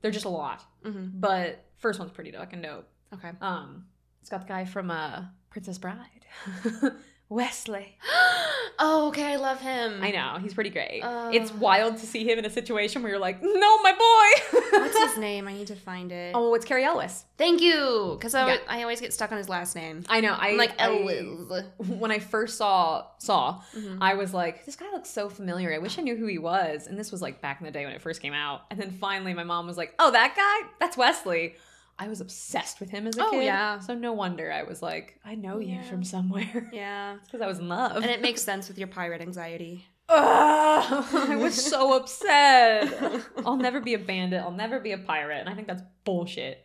They're 0.00 0.10
just 0.10 0.24
a 0.24 0.28
lot, 0.30 0.64
hmm 0.84 1.06
but 1.14 1.64
first 1.78 1.98
one's 1.98 2.10
pretty 2.12 2.30
fucking 2.32 2.62
dope. 2.62 2.88
Okay. 3.12 3.30
Um, 3.40 3.86
it's 4.20 4.28
got 4.30 4.40
the 4.42 4.46
guy 4.48 4.64
from 4.64 4.90
uh, 4.90 5.24
Princess 5.50 5.78
Bride, 5.78 6.26
Wesley. 7.28 7.96
oh, 8.78 9.08
okay. 9.08 9.32
I 9.32 9.36
love 9.36 9.60
him. 9.60 10.00
I 10.02 10.10
know 10.10 10.36
he's 10.40 10.54
pretty 10.54 10.70
great. 10.70 11.00
Uh. 11.02 11.30
it's 11.32 11.52
wild 11.52 11.96
to 11.98 12.06
see 12.06 12.24
him 12.30 12.38
in 12.38 12.44
a 12.44 12.50
situation 12.50 13.02
where 13.02 13.10
you're 13.10 13.20
like, 13.20 13.42
no, 13.42 13.78
my 13.82 13.92
boy. 13.92 14.58
What's 14.78 14.98
his 14.98 15.18
name? 15.18 15.48
I 15.48 15.52
need 15.54 15.66
to 15.68 15.76
find 15.76 16.12
it. 16.12 16.32
Oh, 16.34 16.54
it's 16.54 16.64
Cary 16.64 16.84
Elwes. 16.84 17.24
Thank 17.38 17.60
you, 17.60 18.14
because 18.18 18.34
I, 18.34 18.54
Yeah. 18.54 18.58
I 18.68 18.82
always 18.82 19.00
get 19.00 19.12
stuck 19.12 19.32
on 19.32 19.38
his 19.38 19.48
last 19.48 19.74
name. 19.74 20.04
I 20.08 20.20
know. 20.20 20.32
I 20.32 20.50
I'm 20.50 20.56
like 20.58 20.74
Elwes. 20.78 21.64
when 21.88 22.10
I 22.10 22.18
first 22.18 22.58
saw 22.58 23.06
saw, 23.18 23.60
Mhm. 23.76 23.98
I 24.00 24.14
was 24.14 24.34
like, 24.34 24.64
this 24.66 24.76
guy 24.76 24.90
looks 24.92 25.10
so 25.10 25.28
familiar. 25.28 25.72
I 25.72 25.78
wish 25.78 25.98
I 25.98 26.02
knew 26.02 26.16
who 26.16 26.26
he 26.26 26.38
was. 26.38 26.86
And 26.86 26.98
this 26.98 27.10
was 27.10 27.22
like 27.22 27.40
back 27.40 27.60
in 27.60 27.64
the 27.66 27.72
day 27.72 27.84
when 27.84 27.94
it 27.94 28.02
first 28.02 28.20
came 28.20 28.34
out. 28.34 28.62
And 28.70 28.78
then 28.80 28.90
finally, 28.90 29.34
my 29.34 29.44
mom 29.44 29.66
was 29.66 29.76
like, 29.76 29.94
oh, 29.98 30.10
that 30.12 30.34
guy? 30.36 30.68
That's 30.78 30.96
Wesley. 30.96 31.54
I 31.98 32.08
was 32.08 32.20
obsessed 32.20 32.80
with 32.80 32.90
him 32.90 33.06
as 33.06 33.16
a 33.16 33.24
Oh, 33.24 33.30
kid. 33.30 33.44
yeah. 33.44 33.78
So 33.78 33.94
no 33.94 34.12
wonder 34.12 34.50
I 34.52 34.64
was 34.64 34.82
like, 34.82 35.18
I 35.24 35.34
know 35.36 35.58
you 35.60 35.82
from 35.84 36.02
somewhere. 36.04 36.68
Yeah, 36.72 37.14
It's 37.16 37.26
because 37.26 37.40
I 37.40 37.46
was 37.46 37.58
in 37.60 37.68
love. 37.68 37.96
and 37.96 38.06
it 38.06 38.20
makes 38.20 38.42
sense 38.50 38.68
with 38.68 38.78
your 38.78 38.88
pirate 38.88 39.20
anxiety. 39.20 39.86
Ugh, 40.08 41.04
I 41.14 41.36
was 41.36 41.54
so 41.54 41.96
upset. 41.96 43.22
I'll 43.46 43.56
never 43.56 43.80
be 43.80 43.94
a 43.94 43.98
bandit. 43.98 44.40
I'll 44.42 44.50
never 44.50 44.78
be 44.80 44.92
a 44.92 44.98
pirate. 44.98 45.38
And 45.40 45.48
I 45.48 45.54
think 45.54 45.66
that's 45.68 45.82
bullshit. 46.04 46.64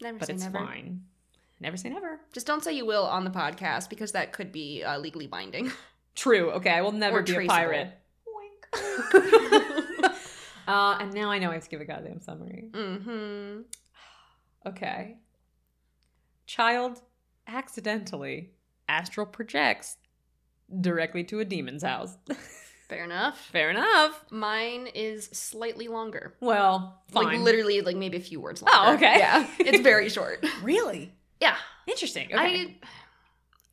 Never 0.00 0.18
But 0.18 0.28
say 0.28 0.34
it's 0.34 0.44
never. 0.44 0.58
fine. 0.58 1.02
Never 1.60 1.76
say 1.76 1.88
never. 1.90 2.20
Just 2.32 2.46
don't 2.46 2.62
say 2.62 2.72
you 2.72 2.86
will 2.86 3.04
on 3.04 3.24
the 3.24 3.30
podcast 3.30 3.90
because 3.90 4.12
that 4.12 4.32
could 4.32 4.52
be 4.52 4.82
uh, 4.84 4.98
legally 4.98 5.26
binding. 5.26 5.72
True. 6.14 6.50
Okay, 6.52 6.70
I 6.70 6.80
will 6.82 6.92
never 6.92 7.18
Or 7.18 7.22
be 7.22 7.32
traceable. 7.32 7.54
a 7.54 7.58
pirate. 7.58 7.92
Wink. 8.74 10.12
uh, 10.66 10.96
and 11.00 11.12
now 11.14 11.30
I 11.30 11.38
know 11.38 11.50
I 11.50 11.54
have 11.54 11.64
to 11.64 11.70
give 11.70 11.80
a 11.80 11.84
goddamn 11.84 12.20
summary. 12.20 12.68
mm-hmm. 12.72 13.60
Okay. 14.66 15.16
Child 16.46 17.00
accidentally 17.46 18.50
astral 18.88 19.26
projects 19.26 19.96
directly 20.80 21.24
to 21.24 21.40
a 21.40 21.44
demon's 21.44 21.82
house. 21.82 22.16
Fair 22.88 23.04
enough. 23.04 23.38
Fair 23.50 23.70
enough. 23.70 24.24
Mine 24.30 24.88
is 24.94 25.26
slightly 25.26 25.88
longer. 25.88 26.34
Well, 26.40 27.02
fine. 27.10 27.24
Like 27.26 27.38
literally, 27.40 27.80
like 27.80 27.96
maybe 27.96 28.16
a 28.16 28.20
few 28.20 28.40
words 28.40 28.62
Oh, 28.66 28.94
okay. 28.94 29.16
Yeah, 29.18 29.46
it's 29.58 29.80
very 29.80 30.08
short. 30.16 30.44
really 30.62 31.12
Yeah, 31.40 31.56
interesting. 31.88 32.26
Okay. 32.32 32.76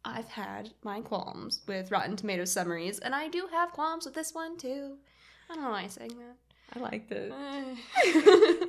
I, 0.04 0.18
I've 0.18 0.28
had 0.30 0.72
my 0.84 1.02
qualms 1.02 1.62
with 1.68 1.92
Rotten 1.92 2.16
Tomatoes 2.16 2.52
summaries, 2.52 2.98
and 3.00 3.14
I 3.14 3.28
do 3.28 3.48
have 3.52 3.72
qualms 3.72 4.06
with 4.06 4.16
this 4.16 4.34
one 4.34 4.58
too. 4.58 4.98
I 5.50 5.54
don't 5.56 5.64
know 5.64 5.70
why 5.70 5.82
I'm 5.82 5.90
saying 5.90 6.18
that. 6.18 6.36
I 6.75 6.80
like 6.80 7.08
this. 7.10 7.32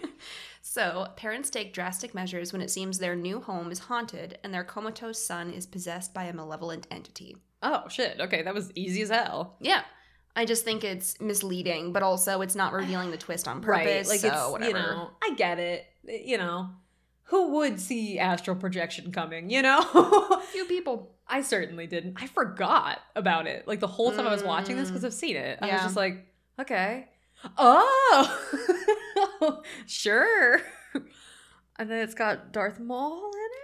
so, 0.63 1.09
parents 1.17 1.51
take 1.51 1.73
drastic 1.73 2.15
measures 2.15 2.53
when 2.53 2.63
it 2.63 2.71
seems 2.71 2.99
their 2.99 3.17
new 3.17 3.41
home 3.41 3.71
is 3.71 3.79
haunted 3.81 4.39
and 4.45 4.53
their 4.53 4.65
comatose 4.65 5.25
son 5.25 5.51
is 5.51 5.67
possessed 5.67 6.13
by 6.15 6.25
a 6.25 6.33
malevolent 6.33 6.87
entity. 6.91 7.37
Oh 7.63 7.85
shit. 7.89 8.21
Okay, 8.21 8.43
that 8.43 8.55
was 8.55 8.71
easy 8.75 9.03
as 9.03 9.09
hell. 9.11 9.57
Yeah. 9.61 9.83
I 10.37 10.45
just 10.45 10.65
think 10.65 10.83
it's 10.85 11.21
misleading, 11.21 11.93
but 11.93 12.03
also 12.03 12.41
it's 12.41 12.57
not 12.57 12.73
revealing 12.73 13.11
the 13.11 13.17
twist 13.17 13.47
on 13.47 13.61
purpose. 13.63 14.09
Like 14.09 14.21
so 14.21 14.29
it's 14.29 14.51
whatever. 14.53 14.69
you 14.79 14.85
know, 14.85 15.11
I 15.23 15.35
get 15.37 15.59
it. 15.59 15.87
You 16.07 16.39
know, 16.39 16.71
who 17.25 17.53
would 17.53 17.81
see 17.81 18.19
astral 18.19 18.57
projection 18.57 19.13
coming? 19.13 19.49
You 19.49 19.63
know. 19.63 20.43
few 20.53 20.65
people. 20.65 21.13
I 21.29 21.41
certainly 21.41 21.87
didn't. 21.87 22.21
I 22.21 22.27
forgot 22.27 22.99
about 23.17 23.47
it. 23.47 23.67
Like 23.69 23.81
the 23.81 23.87
whole 23.87 24.11
time 24.13 24.27
I 24.27 24.33
was 24.33 24.43
watching 24.43 24.77
this 24.77 24.89
Mm. 24.89 24.93
because 24.93 25.05
I've 25.05 25.15
seen 25.15 25.37
it. 25.37 25.59
I 25.63 25.73
was 25.73 25.83
just 25.83 25.97
like, 25.97 26.27
okay. 26.61 27.09
Oh, 27.59 28.41
sure. 29.87 30.61
And 31.77 31.91
then 31.91 31.99
it's 32.01 32.15
got 32.15 32.53
Darth 32.53 32.79
Maul 32.81 33.31
in 33.33 33.41
it. 33.41 33.61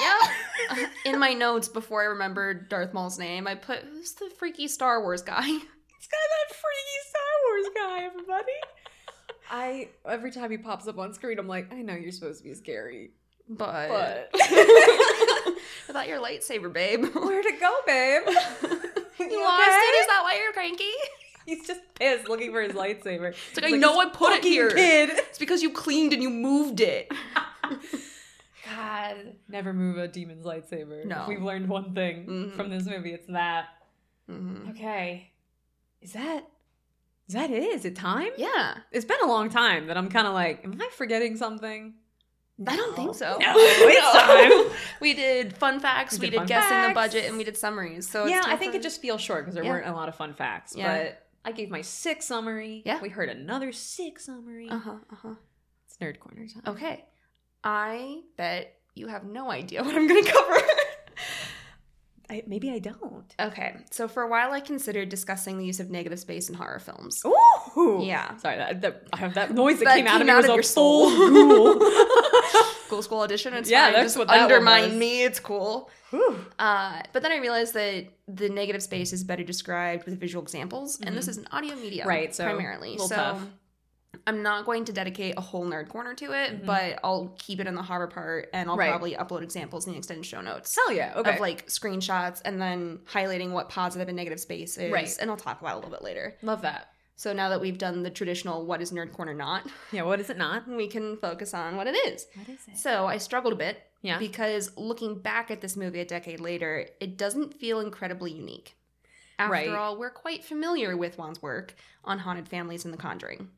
Yeah. 0.00 0.86
In 1.12 1.18
my 1.18 1.32
notes 1.32 1.68
before 1.68 2.02
I 2.02 2.06
remembered 2.06 2.68
Darth 2.68 2.92
Maul's 2.92 3.18
name, 3.18 3.46
I 3.46 3.54
put 3.54 3.78
who's 3.80 4.12
the 4.14 4.30
freaky 4.38 4.68
Star 4.68 5.02
Wars 5.02 5.22
guy? 5.22 5.46
It's 6.00 6.08
got 6.08 6.18
that 6.48 6.56
freaky 6.56 6.98
Star 7.10 7.32
Wars 7.44 7.68
guy, 7.76 8.04
everybody. 8.06 8.58
I 9.50 9.88
every 10.10 10.30
time 10.32 10.50
he 10.50 10.56
pops 10.56 10.88
up 10.88 10.98
on 10.98 11.12
screen, 11.12 11.38
I'm 11.38 11.46
like, 11.46 11.70
I 11.74 11.82
know 11.82 11.94
you're 11.94 12.10
supposed 12.10 12.38
to 12.42 12.44
be 12.48 12.54
scary, 12.54 13.10
But, 13.46 13.90
but 13.90 14.30
I 14.34 15.56
thought 15.92 16.08
your 16.08 16.18
lightsaber, 16.22 16.72
babe. 16.72 17.04
where'd 17.14 17.44
it 17.44 17.60
go, 17.60 17.74
babe? 17.86 18.22
You 18.26 18.32
lost 19.44 19.68
it? 19.68 20.00
Is 20.00 20.06
that 20.06 20.20
why 20.22 20.38
you're 20.42 20.52
cranky? 20.54 20.84
He's 21.50 21.66
just 21.66 21.80
pissed 21.98 22.28
looking 22.28 22.52
for 22.52 22.60
his 22.62 22.72
lightsaber. 22.74 23.30
It's 23.50 23.56
like, 23.60 23.72
I 23.72 23.76
know 23.76 23.98
I 24.00 24.08
put 24.08 24.32
it 24.34 24.44
here. 24.44 24.70
Kid. 24.70 25.10
It's 25.12 25.38
because 25.38 25.62
you 25.62 25.70
cleaned 25.72 26.12
and 26.12 26.22
you 26.22 26.30
moved 26.30 26.80
it. 26.80 27.10
God, 28.76 29.16
never 29.48 29.72
move 29.72 29.96
a 29.98 30.06
demon's 30.06 30.44
lightsaber. 30.44 31.04
No. 31.04 31.22
If 31.22 31.28
we've 31.28 31.42
learned 31.42 31.68
one 31.68 31.94
thing 31.94 32.26
Mhm. 32.26 32.56
from 32.56 32.70
this 32.70 32.84
movie, 32.84 33.12
it's 33.12 33.26
that. 33.28 33.66
Mhm. 34.30 34.70
Okay, 34.70 35.32
is 36.00 36.12
that 36.12 36.46
is 37.26 37.34
that 37.34 37.50
it? 37.50 37.62
Is 37.62 37.84
it 37.84 37.94
time? 37.96 38.30
Yeah. 38.36 38.78
It's 38.90 39.04
been 39.04 39.20
a 39.22 39.26
long 39.26 39.50
time 39.50 39.86
that 39.86 39.96
I'm 39.96 40.08
kind 40.08 40.26
of 40.26 40.34
like, 40.34 40.64
am 40.64 40.80
I 40.80 40.88
forgetting 40.96 41.36
something? 41.36 41.94
I 42.66 42.76
don't 42.76 42.94
think 42.96 43.14
so. 43.14 43.38
No, 43.40 43.54
it's 43.56 44.68
time. 44.70 44.78
we 45.00 45.14
did 45.14 45.56
fun 45.56 45.80
facts, 45.80 46.14
We 46.18 46.26
we 46.26 46.26
did 46.26 46.30
did, 46.30 46.38
fun 46.38 46.46
guessing 46.46 46.88
the 46.88 46.94
budget, 46.94 47.24
and 47.26 47.38
we 47.38 47.44
did 47.44 47.56
summaries. 47.56 48.08
So 48.10 48.26
yeah, 48.26 48.42
I 48.44 48.56
think 48.56 48.74
it 48.74 48.82
just 48.82 49.00
feels 49.00 49.20
short 49.20 49.44
because 49.44 49.54
there 49.54 49.64
Yeah. 49.64 49.70
weren't 49.70 49.86
a 49.86 49.92
lot 49.92 50.08
of 50.08 50.14
fun 50.16 50.34
facts. 50.34 50.74
Yeah. 50.76 51.04
But 51.04 51.19
I 51.44 51.52
gave 51.52 51.70
my 51.70 51.80
six 51.80 52.26
summary. 52.26 52.82
Yeah. 52.84 53.00
We 53.00 53.08
heard 53.08 53.28
another 53.28 53.72
six 53.72 54.26
summary. 54.26 54.68
Uh 54.68 54.78
huh. 54.78 54.96
Uh 55.10 55.16
huh. 55.16 55.34
It's 55.86 55.96
nerd 55.96 56.18
corner 56.18 56.46
time. 56.46 56.62
Okay. 56.66 57.04
I 57.64 58.20
bet 58.36 58.74
you 58.94 59.08
have 59.08 59.24
no 59.24 59.50
idea 59.50 59.82
what 59.84 59.94
I'm 59.94 60.06
going 60.06 60.24
to 60.24 60.30
cover. 60.30 60.56
I, 62.30 62.44
maybe 62.46 62.70
I 62.70 62.78
don't. 62.78 63.34
okay. 63.40 63.78
So 63.90 64.06
for 64.06 64.22
a 64.22 64.28
while, 64.28 64.52
I 64.52 64.60
considered 64.60 65.08
discussing 65.08 65.58
the 65.58 65.66
use 65.66 65.80
of 65.80 65.90
negative 65.90 66.20
space 66.20 66.48
in 66.48 66.54
horror 66.54 66.78
films. 66.78 67.24
Ooh. 67.26 68.00
Yeah. 68.04 68.36
Sorry, 68.36 68.56
that, 68.56 68.80
that 68.82 69.08
I 69.12 69.16
have 69.16 69.34
that 69.34 69.52
noise 69.52 69.80
that, 69.80 69.86
That 69.86 69.96
came 69.96 70.06
out 70.06 70.20
of 70.20 70.26
came 70.26 70.26
me 70.28 70.32
out 70.32 70.36
was 70.36 70.44
of 70.44 70.50
a 70.52 70.54
your 70.54 70.62
soul. 70.62 71.10
School 72.90 73.02
School 73.02 73.22
Edition. 73.22 73.54
It's 73.54 73.70
Yeah, 73.70 73.84
fine. 73.84 73.92
that's 73.92 74.04
Just 74.06 74.18
what 74.18 74.26
that 74.28 74.40
undermine 74.42 74.98
me. 74.98 75.22
It's 75.22 75.38
cool. 75.38 75.88
Uh, 76.58 77.00
but 77.12 77.22
then 77.22 77.30
I 77.30 77.36
realized 77.36 77.72
that 77.74 78.06
the 78.26 78.48
negative 78.48 78.82
space 78.82 79.12
is 79.12 79.22
better 79.22 79.44
described 79.44 80.06
with 80.06 80.18
visual 80.18 80.42
examples, 80.42 80.98
and 81.00 81.16
this 81.16 81.28
is 81.28 81.36
an 81.36 81.46
audio 81.52 81.76
medium, 81.76 82.00
Mm-hmm. 82.00 82.08
Right, 82.08 82.34
so 82.34 82.44
primarily. 82.44 82.98
So 82.98 83.14
tough. 83.14 83.46
I'm 84.26 84.42
not 84.42 84.66
going 84.66 84.84
to 84.86 84.92
dedicate 84.92 85.34
a 85.36 85.40
whole 85.40 85.64
nerd 85.64 85.88
corner 85.88 86.14
to 86.14 86.32
it, 86.32 86.62
Mhm. 86.62 86.66
but 86.66 86.98
I'll 87.04 87.32
keep 87.38 87.60
it 87.60 87.68
in 87.68 87.74
the 87.76 87.82
horror 87.82 88.08
part, 88.08 88.50
and 88.52 88.68
I'll 88.68 88.76
Right. 88.76 88.90
probably 88.90 89.14
upload 89.14 89.42
examples 89.42 89.86
in 89.86 89.92
the 89.92 89.98
extended 89.98 90.26
show 90.26 90.40
notes. 90.40 90.76
Hell 90.76 90.92
yeah. 90.96 91.12
Okay. 91.16 91.34
Of 91.34 91.40
like 91.40 91.68
screenshots 91.68 92.42
and 92.44 92.60
then 92.60 92.98
highlighting 93.12 93.52
what 93.52 93.68
positive 93.68 94.08
and 94.08 94.16
negative 94.16 94.40
space 94.40 94.76
is, 94.78 94.90
Right. 94.92 95.16
and 95.20 95.30
I'll 95.30 95.36
talk 95.36 95.60
about 95.60 95.70
it 95.70 95.72
a 95.74 95.76
little 95.76 95.90
bit 95.92 96.02
later. 96.02 96.36
Love 96.42 96.62
that. 96.62 96.88
So 97.20 97.34
now 97.34 97.50
that 97.50 97.60
we've 97.60 97.76
done 97.76 98.02
the 98.02 98.08
traditional 98.08 98.64
"what 98.64 98.80
is 98.80 98.92
nerd 98.92 99.12
corner 99.12 99.34
not," 99.34 99.66
Yeah. 99.92 100.04
What 100.04 100.20
is 100.20 100.30
it 100.30 100.38
not? 100.38 100.66
we 100.66 100.86
can 100.88 101.18
focus 101.18 101.52
on 101.52 101.76
what 101.76 101.86
it 101.86 101.94
is. 102.08 102.26
What 102.34 102.48
is 102.48 102.60
it? 102.66 102.78
So 102.78 103.06
I 103.06 103.18
struggled 103.18 103.52
a 103.52 103.56
bit 103.56 103.82
Yeah. 104.00 104.18
because 104.18 104.74
looking 104.74 105.18
back 105.18 105.50
at 105.50 105.60
this 105.60 105.76
movie 105.76 106.00
a 106.00 106.06
decade 106.06 106.40
later, 106.40 106.86
it 106.98 107.18
doesn't 107.18 107.52
feel 107.60 107.78
incredibly 107.80 108.32
unique. 108.32 108.74
After 109.38 109.52
Right. 109.52 109.68
all, 109.68 109.98
we're 109.98 110.08
quite 110.10 110.44
familiar 110.46 110.96
with 110.96 111.18
Wan's 111.18 111.42
work 111.42 111.74
on 112.04 112.20
haunted 112.20 112.48
families 112.48 112.86
in 112.86 112.90
The 112.90 112.96
Conjuring. 112.96 113.50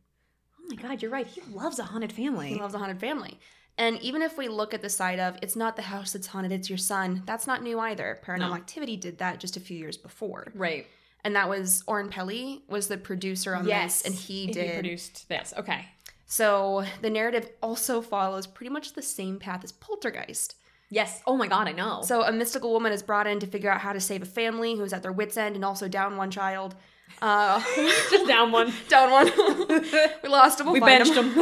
oh 0.58 0.64
my 0.68 0.74
god, 0.74 1.00
you're 1.00 1.12
right. 1.12 1.26
He 1.28 1.40
loves 1.42 1.78
a 1.78 1.84
haunted 1.84 2.12
family. 2.12 2.48
He 2.48 2.56
loves 2.60 2.74
a 2.74 2.78
haunted 2.78 2.98
family. 2.98 3.38
And 3.78 3.96
even 4.00 4.22
if 4.22 4.36
we 4.36 4.48
look 4.48 4.74
at 4.74 4.82
the 4.82 4.90
side 4.90 5.20
of 5.20 5.38
it's 5.40 5.54
not 5.54 5.76
the 5.76 5.82
house 5.82 6.12
that's 6.14 6.26
haunted, 6.26 6.50
it's 6.50 6.68
your 6.68 6.78
son, 6.78 7.22
that's 7.26 7.46
not 7.46 7.62
new 7.62 7.78
either. 7.78 8.18
Paranormal 8.24 8.38
No. 8.50 8.54
Activity 8.56 8.96
did 8.96 9.18
that 9.18 9.38
just 9.38 9.56
a 9.56 9.60
few 9.60 9.76
years 9.78 9.96
before. 9.96 10.50
right. 10.56 10.88
And 11.24 11.36
that 11.36 11.48
was 11.48 11.84
Oren 11.86 12.08
Peli 12.08 12.62
was 12.68 12.88
the 12.88 12.96
producer 12.98 13.54
on 13.54 13.66
Yes. 13.66 14.02
this, 14.02 14.06
and 14.06 14.14
he 14.14 14.46
He 14.46 14.52
did. 14.52 14.74
produced 14.74 15.28
this. 15.28 15.54
Okay. 15.56 15.86
so 16.26 16.84
the 17.02 17.10
narrative 17.10 17.48
also 17.62 18.00
follows 18.00 18.46
pretty 18.46 18.70
much 18.70 18.94
the 18.94 19.02
same 19.02 19.38
path 19.38 19.62
as 19.64 19.70
Poltergeist. 19.72 20.56
Yes. 20.90 21.22
Oh 21.26 21.36
my 21.36 21.46
god, 21.46 21.68
I 21.68 21.72
know. 21.72 22.02
So 22.04 22.22
a 22.22 22.32
mystical 22.32 22.70
woman 22.72 22.92
is 22.92 23.02
brought 23.02 23.26
in 23.26 23.38
to 23.40 23.46
figure 23.46 23.70
out 23.70 23.80
how 23.80 23.92
to 23.92 24.00
save 24.00 24.22
a 24.22 24.26
family 24.26 24.76
who's 24.76 24.92
at 24.92 25.02
their 25.02 25.12
wits' 25.12 25.36
end 25.36 25.54
and 25.56 25.64
also 25.64 25.88
down 25.88 26.16
one 26.16 26.30
child. 26.30 26.74
Uh, 27.20 27.62
just 28.10 28.26
down 28.26 28.50
one. 28.52 28.72
down 28.88 29.10
one. 29.10 29.30
we 30.22 30.28
lost 30.28 30.58
him. 30.60 30.66
We'll 30.66 30.74
We 30.74 30.80
benched 30.80 31.14
him. 31.14 31.32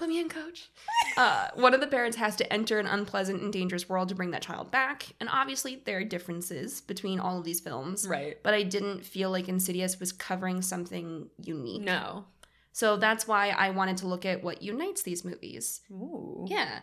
Put 0.00 0.08
me 0.08 0.18
in, 0.18 0.30
coach. 0.30 0.70
Uh, 1.16 1.48
one 1.54 1.74
of 1.74 1.80
the 1.80 1.86
parents 1.86 2.16
has 2.16 2.36
to 2.36 2.50
enter 2.50 2.78
an 2.78 2.86
unpleasant 2.86 3.42
and 3.42 3.52
dangerous 3.52 3.88
world 3.88 4.08
to 4.08 4.14
bring 4.14 4.30
that 4.30 4.40
child 4.40 4.70
back. 4.70 5.04
And 5.18 5.28
obviously, 5.30 5.82
there 5.84 5.98
are 5.98 6.04
differences 6.04 6.80
between 6.80 7.20
all 7.20 7.36
of 7.36 7.44
these 7.44 7.60
films. 7.60 8.06
right. 8.06 8.38
But 8.42 8.54
I 8.54 8.62
didn't 8.62 9.04
feel 9.04 9.30
like 9.30 9.46
Insidious 9.48 10.00
was 10.00 10.12
covering 10.12 10.62
something 10.62 11.28
unique. 11.42 11.82
No. 11.82 12.24
So 12.72 12.96
that's 12.96 13.28
why 13.28 13.50
I 13.50 13.70
wanted 13.70 13.98
to 13.98 14.06
look 14.06 14.24
at 14.24 14.42
what 14.42 14.62
unites 14.62 15.02
these 15.02 15.24
movies. 15.24 15.80
Ooh. 15.90 16.46
Yeah. 16.48 16.78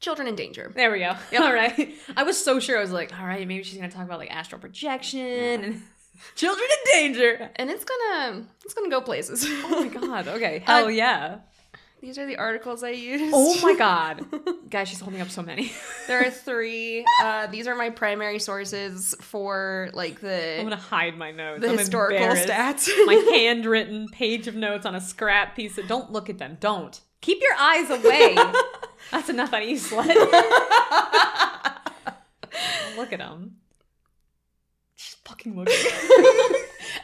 Children 0.00 0.28
in 0.28 0.36
danger. 0.36 0.72
There 0.74 0.90
we 0.92 1.00
go. 1.00 1.14
Yep. 1.32 1.42
All 1.42 1.52
right. 1.52 1.94
I 2.16 2.22
was 2.22 2.42
so 2.42 2.60
sure. 2.60 2.78
I 2.78 2.80
was 2.80 2.92
like, 2.92 3.12
all 3.18 3.26
right, 3.26 3.46
maybe 3.46 3.62
she's 3.64 3.76
gonna 3.78 3.90
talk 3.90 4.04
about 4.06 4.20
like 4.20 4.34
astral 4.34 4.60
projection 4.60 5.20
and 5.20 5.82
children 6.36 6.66
in 6.70 6.92
danger. 6.92 7.50
And 7.56 7.68
it's 7.68 7.84
gonna 7.84 8.46
it's 8.64 8.72
gonna 8.74 8.88
go 8.90 9.02
places. 9.02 9.44
Oh 9.46 9.84
my 9.84 9.88
god. 9.88 10.28
Okay. 10.28 10.62
Hell 10.64 10.90
yeah. 10.90 11.40
These 12.00 12.16
are 12.16 12.26
the 12.26 12.36
articles 12.36 12.84
I 12.84 12.90
used. 12.90 13.32
Oh 13.34 13.60
my 13.60 13.74
god. 13.74 14.24
Guys, 14.70 14.88
she's 14.88 15.00
holding 15.00 15.20
up 15.20 15.30
so 15.30 15.42
many. 15.42 15.72
there 16.06 16.24
are 16.24 16.30
three. 16.46 17.04
Uh, 17.20 17.48
these 17.48 17.66
are 17.66 17.74
my 17.74 17.90
primary 17.90 18.38
sources 18.38 19.16
for 19.20 19.90
like 19.94 20.20
the 20.20 20.58
I'm 20.58 20.64
gonna 20.64 20.76
hide 20.76 21.18
my 21.18 21.32
notes. 21.32 21.60
the 21.62 21.70
I'm 21.70 21.78
historical 21.78 22.18
stats. 22.28 22.88
my 23.06 23.14
handwritten 23.34 24.08
page 24.10 24.46
of 24.46 24.54
notes 24.54 24.86
on 24.86 24.94
a 24.94 25.00
scrap 25.00 25.56
piece 25.56 25.76
of 25.76 25.88
don't 25.88 26.12
look 26.12 26.30
at 26.30 26.38
them. 26.38 26.56
Don't. 26.60 27.00
Keep 27.20 27.40
your 27.42 27.54
eyes 27.58 27.90
away. 27.90 28.36
That's 29.10 29.28
enough 29.28 29.52
on 29.52 29.68
you, 29.68 29.74
slut. 29.76 30.06
look 32.96 33.12
at 33.12 33.18
them. 33.18 33.56
She's 34.94 35.14
fucking 35.24 35.56
looking. 35.56 35.74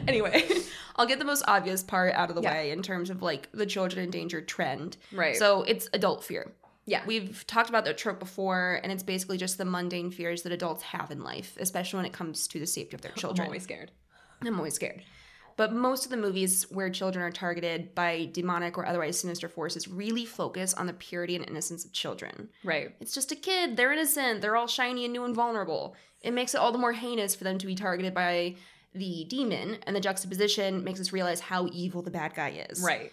anyway, 0.08 0.46
I'll 0.96 1.06
get 1.06 1.18
the 1.18 1.25
most 1.25 1.44
obvious 1.49 1.82
part 1.82 2.14
out 2.14 2.30
of 2.30 2.37
the 2.37 2.42
Yeah. 2.42 2.52
way 2.52 2.70
in 2.70 2.82
terms 2.82 3.11
of 3.11 3.23
like 3.23 3.49
the 3.52 3.66
children 3.66 4.04
in 4.04 4.11
danger 4.11 4.40
trend. 4.40 4.96
Right. 5.12 5.37
So 5.37 5.62
it's 5.62 5.88
adult 5.92 6.25
fear. 6.25 6.52
yeah. 6.87 7.02
We've 7.06 7.46
talked 7.46 7.68
about 7.68 7.84
that 7.87 7.96
trope 7.99 8.18
before, 8.20 8.80
and 8.82 8.92
it's 8.92 9.02
basically 9.02 9.38
just 9.38 9.58
the 9.58 9.64
mundane 9.64 10.11
fears 10.11 10.42
that 10.42 10.52
adults 10.52 10.82
have 10.82 11.11
in 11.11 11.23
life, 11.25 11.56
especially 11.58 11.99
when 11.99 12.06
it 12.06 12.12
comes 12.12 12.46
to 12.49 12.58
the 12.61 12.66
safety 12.66 12.94
of 12.94 13.00
their 13.02 13.12
children. 13.16 13.46
I'm 13.46 13.49
always 13.50 13.62
scared. 13.64 13.90
I'm 14.42 14.56
always 14.58 14.75
scared. 14.75 15.02
But 15.56 15.73
most 15.73 16.04
of 16.04 16.11
the 16.11 16.16
movies 16.16 16.66
where 16.68 16.90
children 16.90 17.25
are 17.25 17.30
targeted 17.30 17.94
by 17.94 18.28
demonic 18.32 18.76
or 18.76 18.84
otherwise 18.87 19.18
sinister 19.20 19.49
forces 19.49 19.87
really 19.87 20.25
focus 20.26 20.75
on 20.75 20.88
the 20.88 20.92
purity 20.92 21.37
and 21.37 21.49
innocence 21.49 21.84
of 21.84 21.92
children. 21.92 22.49
Right. 22.64 22.92
It's 23.00 23.14
just 23.14 23.30
a 23.30 23.37
kid, 23.37 23.76
they're 23.76 23.92
innocent, 23.92 24.40
they're 24.42 24.56
all 24.56 24.66
shiny 24.66 25.04
and 25.04 25.12
new 25.12 25.23
and 25.25 25.32
vulnerable. 25.34 25.94
It 26.23 26.32
makes 26.32 26.54
it 26.54 26.58
all 26.58 26.73
the 26.73 26.78
more 26.78 26.92
heinous 26.92 27.37
for 27.37 27.44
them 27.44 27.58
to 27.58 27.66
be 27.66 27.76
targeted 27.76 28.14
by 28.14 28.56
the 28.95 29.25
demon, 29.29 29.79
and 29.87 29.95
the 29.97 30.01
juxtaposition 30.01 30.85
makes 30.85 31.01
us 31.01 31.13
realize 31.13 31.41
how 31.41 31.69
evil 31.73 32.01
the 32.03 32.11
bad 32.11 32.35
guy 32.35 32.65
is. 32.71 32.81
Right. 32.81 33.13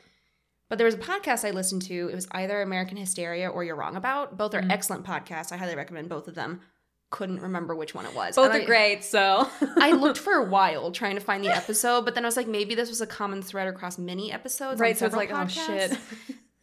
But 0.70 0.78
there 0.78 0.86
was 0.86 0.96
a 0.96 1.00
podcast 1.00 1.46
I 1.46 1.52
listened 1.52 1.82
to. 1.84 2.08
It 2.10 2.16
was 2.16 2.28
either 2.32 2.62
American 2.62 2.98
Hysteria 2.98 3.50
or 3.50 3.64
You're 3.64 3.76
Wrong 3.76 3.96
About. 3.96 4.38
Both 4.38 4.54
are 4.54 4.62
Mhm. 4.62 4.72
excellent 4.72 5.06
podcasts. 5.06 5.52
I 5.52 5.58
highly 5.58 5.76
recommend 5.76 6.08
both 6.08 6.28
of 6.30 6.36
them. 6.36 6.62
Couldn't 7.10 7.42
remember 7.42 7.76
which 7.76 7.94
one 7.94 8.06
it 8.06 8.16
was. 8.16 8.38
Both 8.38 8.52
And 8.52 8.60
are 8.60 8.62
I- 8.64 8.66
great, 8.66 9.04
so 9.04 9.50
I 9.78 9.92
looked 9.92 10.18
for 10.18 10.34
a 10.34 10.46
while 10.50 10.92
trying 10.92 11.16
to 11.16 11.22
find 11.22 11.44
the 11.44 11.50
episode, 11.50 12.06
but 12.06 12.16
then 12.16 12.24
I 12.24 12.28
was 12.28 12.38
like, 12.38 12.48
maybe 12.48 12.74
this 12.74 12.88
was 12.90 13.02
a 13.02 13.08
common 13.08 13.42
thread 13.42 13.68
across 13.68 13.98
many 13.98 14.32
episodes. 14.32 14.80
Right, 14.80 14.98
so 14.98 15.08
it's 15.08 15.16
like, 15.16 15.30
oh, 15.34 15.46
shit. 15.48 15.98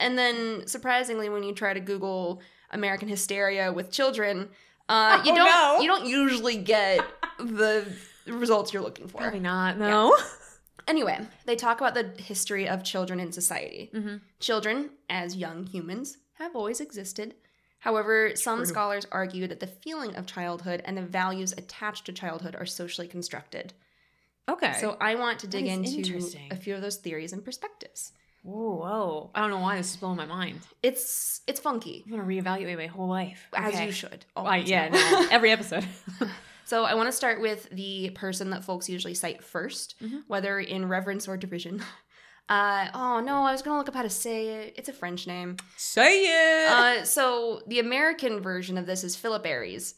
And 0.01 0.17
then, 0.17 0.67
surprisingly, 0.67 1.29
when 1.29 1.43
you 1.43 1.53
try 1.53 1.75
to 1.75 1.81
Google 1.81 2.41
American 2.71 3.09
hysteria 3.09 3.73
with 3.73 3.91
children, 3.91 4.49
uh, 4.89 5.21
you 5.27 5.33
Oh, 5.33 5.37
don't 5.37 5.45
no. 5.47 5.81
you 5.83 5.87
don't 5.89 6.07
usually 6.07 6.57
get 6.57 7.05
the 7.39 7.85
results 8.35 8.73
you're 8.73 8.83
looking 8.83 9.09
for. 9.09 9.19
Probably 9.19 9.41
not, 9.41 9.79
no. 9.79 10.17
Anyway, 10.87 11.19
they 11.45 11.55
talk 11.55 11.83
about 11.83 11.93
the 11.93 12.11
history 12.23 12.67
of 12.67 12.83
children 12.83 13.21
in 13.21 13.31
society. 13.31 13.91
Mm-hmm. 13.93 14.17
Children, 14.41 14.89
as 15.11 15.37
young 15.37 15.67
humans, 15.67 16.17
have 16.39 16.57
always 16.57 16.81
existed. 16.81 17.35
However, 17.81 18.33
some 18.37 18.65
scholars 18.65 19.07
argue 19.13 19.47
that 19.49 19.61
the 19.61 19.67
feeling 19.67 20.17
of 20.17 20.25
childhood 20.25 20.81
and 20.87 20.97
the 20.97 21.03
values 21.03 21.53
attached 21.53 22.07
to 22.07 22.13
childhood 22.15 22.57
are 22.59 22.65
socially 22.65 23.07
constructed. 23.07 23.75
Okay. 24.49 24.73
So 24.81 24.97
I 24.99 25.15
want 25.17 25.41
to 25.41 25.47
dig 25.47 25.67
into 25.67 26.19
a 26.51 26.57
few 26.57 26.75
of 26.75 26.81
those 26.81 26.97
theories 26.97 27.35
and 27.35 27.45
perspectives. 27.45 28.13
whoa, 28.43 28.77
whoa. 28.77 29.31
I 29.35 29.41
don't 29.43 29.51
know 29.51 29.61
why 29.61 29.77
this 29.77 29.91
is 29.91 29.97
blowing 29.99 30.17
my 30.17 30.25
mind. 30.25 30.61
It's 30.83 31.43
it's 31.47 31.61
funky, 31.61 32.03
I'm 32.07 32.13
gonna 32.13 32.25
reevaluate 32.27 32.79
my 32.79 32.87
whole 32.87 33.09
life. 33.09 33.47
as 33.55 33.75
Okay. 33.75 33.85
you 33.87 33.93
should. 33.93 34.25
Always 34.35 34.71
yeah, 34.71 34.89
no, 34.89 35.29
every 35.31 35.51
episode. 35.57 35.85
So 36.69 36.85
I 36.85 36.93
want 36.95 37.09
to 37.09 37.13
start 37.13 37.41
with 37.41 37.67
the 37.71 38.11
person 38.11 38.51
that 38.51 38.63
folks 38.63 38.91
usually 38.91 39.15
cite 39.15 39.43
1st 39.43 39.95
Mhm. 40.03 40.23
whether 40.27 40.61
in 40.61 40.87
reverence 40.87 41.27
or 41.29 41.37
derision. 41.37 41.83
Uh, 42.51 42.89
oh 42.95 43.21
no, 43.21 43.43
I 43.43 43.53
was 43.53 43.61
gonna 43.61 43.77
look 43.77 43.91
up 43.91 43.95
how 43.95 44.01
to 44.03 44.09
say 44.09 44.49
it. 44.49 44.75
It's 44.79 44.89
a 44.89 44.93
French 44.95 45.27
name. 45.27 45.59
Say 45.77 46.23
it. 46.65 46.71
Uh, 46.71 47.05
so 47.05 47.61
the 47.67 47.79
American 47.79 48.41
version 48.41 48.79
of 48.79 48.87
this 48.87 49.05
is 49.05 49.15
Philip 49.17 49.45
Aries. 49.45 49.95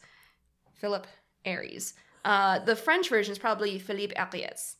Philip 0.73 1.07
Aries. 1.45 1.93
Uh, 2.25 2.59
the 2.59 2.75
French 2.75 3.07
version 3.07 3.31
is 3.31 3.39
probably 3.39 3.79
Philippe 3.79 4.15
Ariès. 4.15 4.75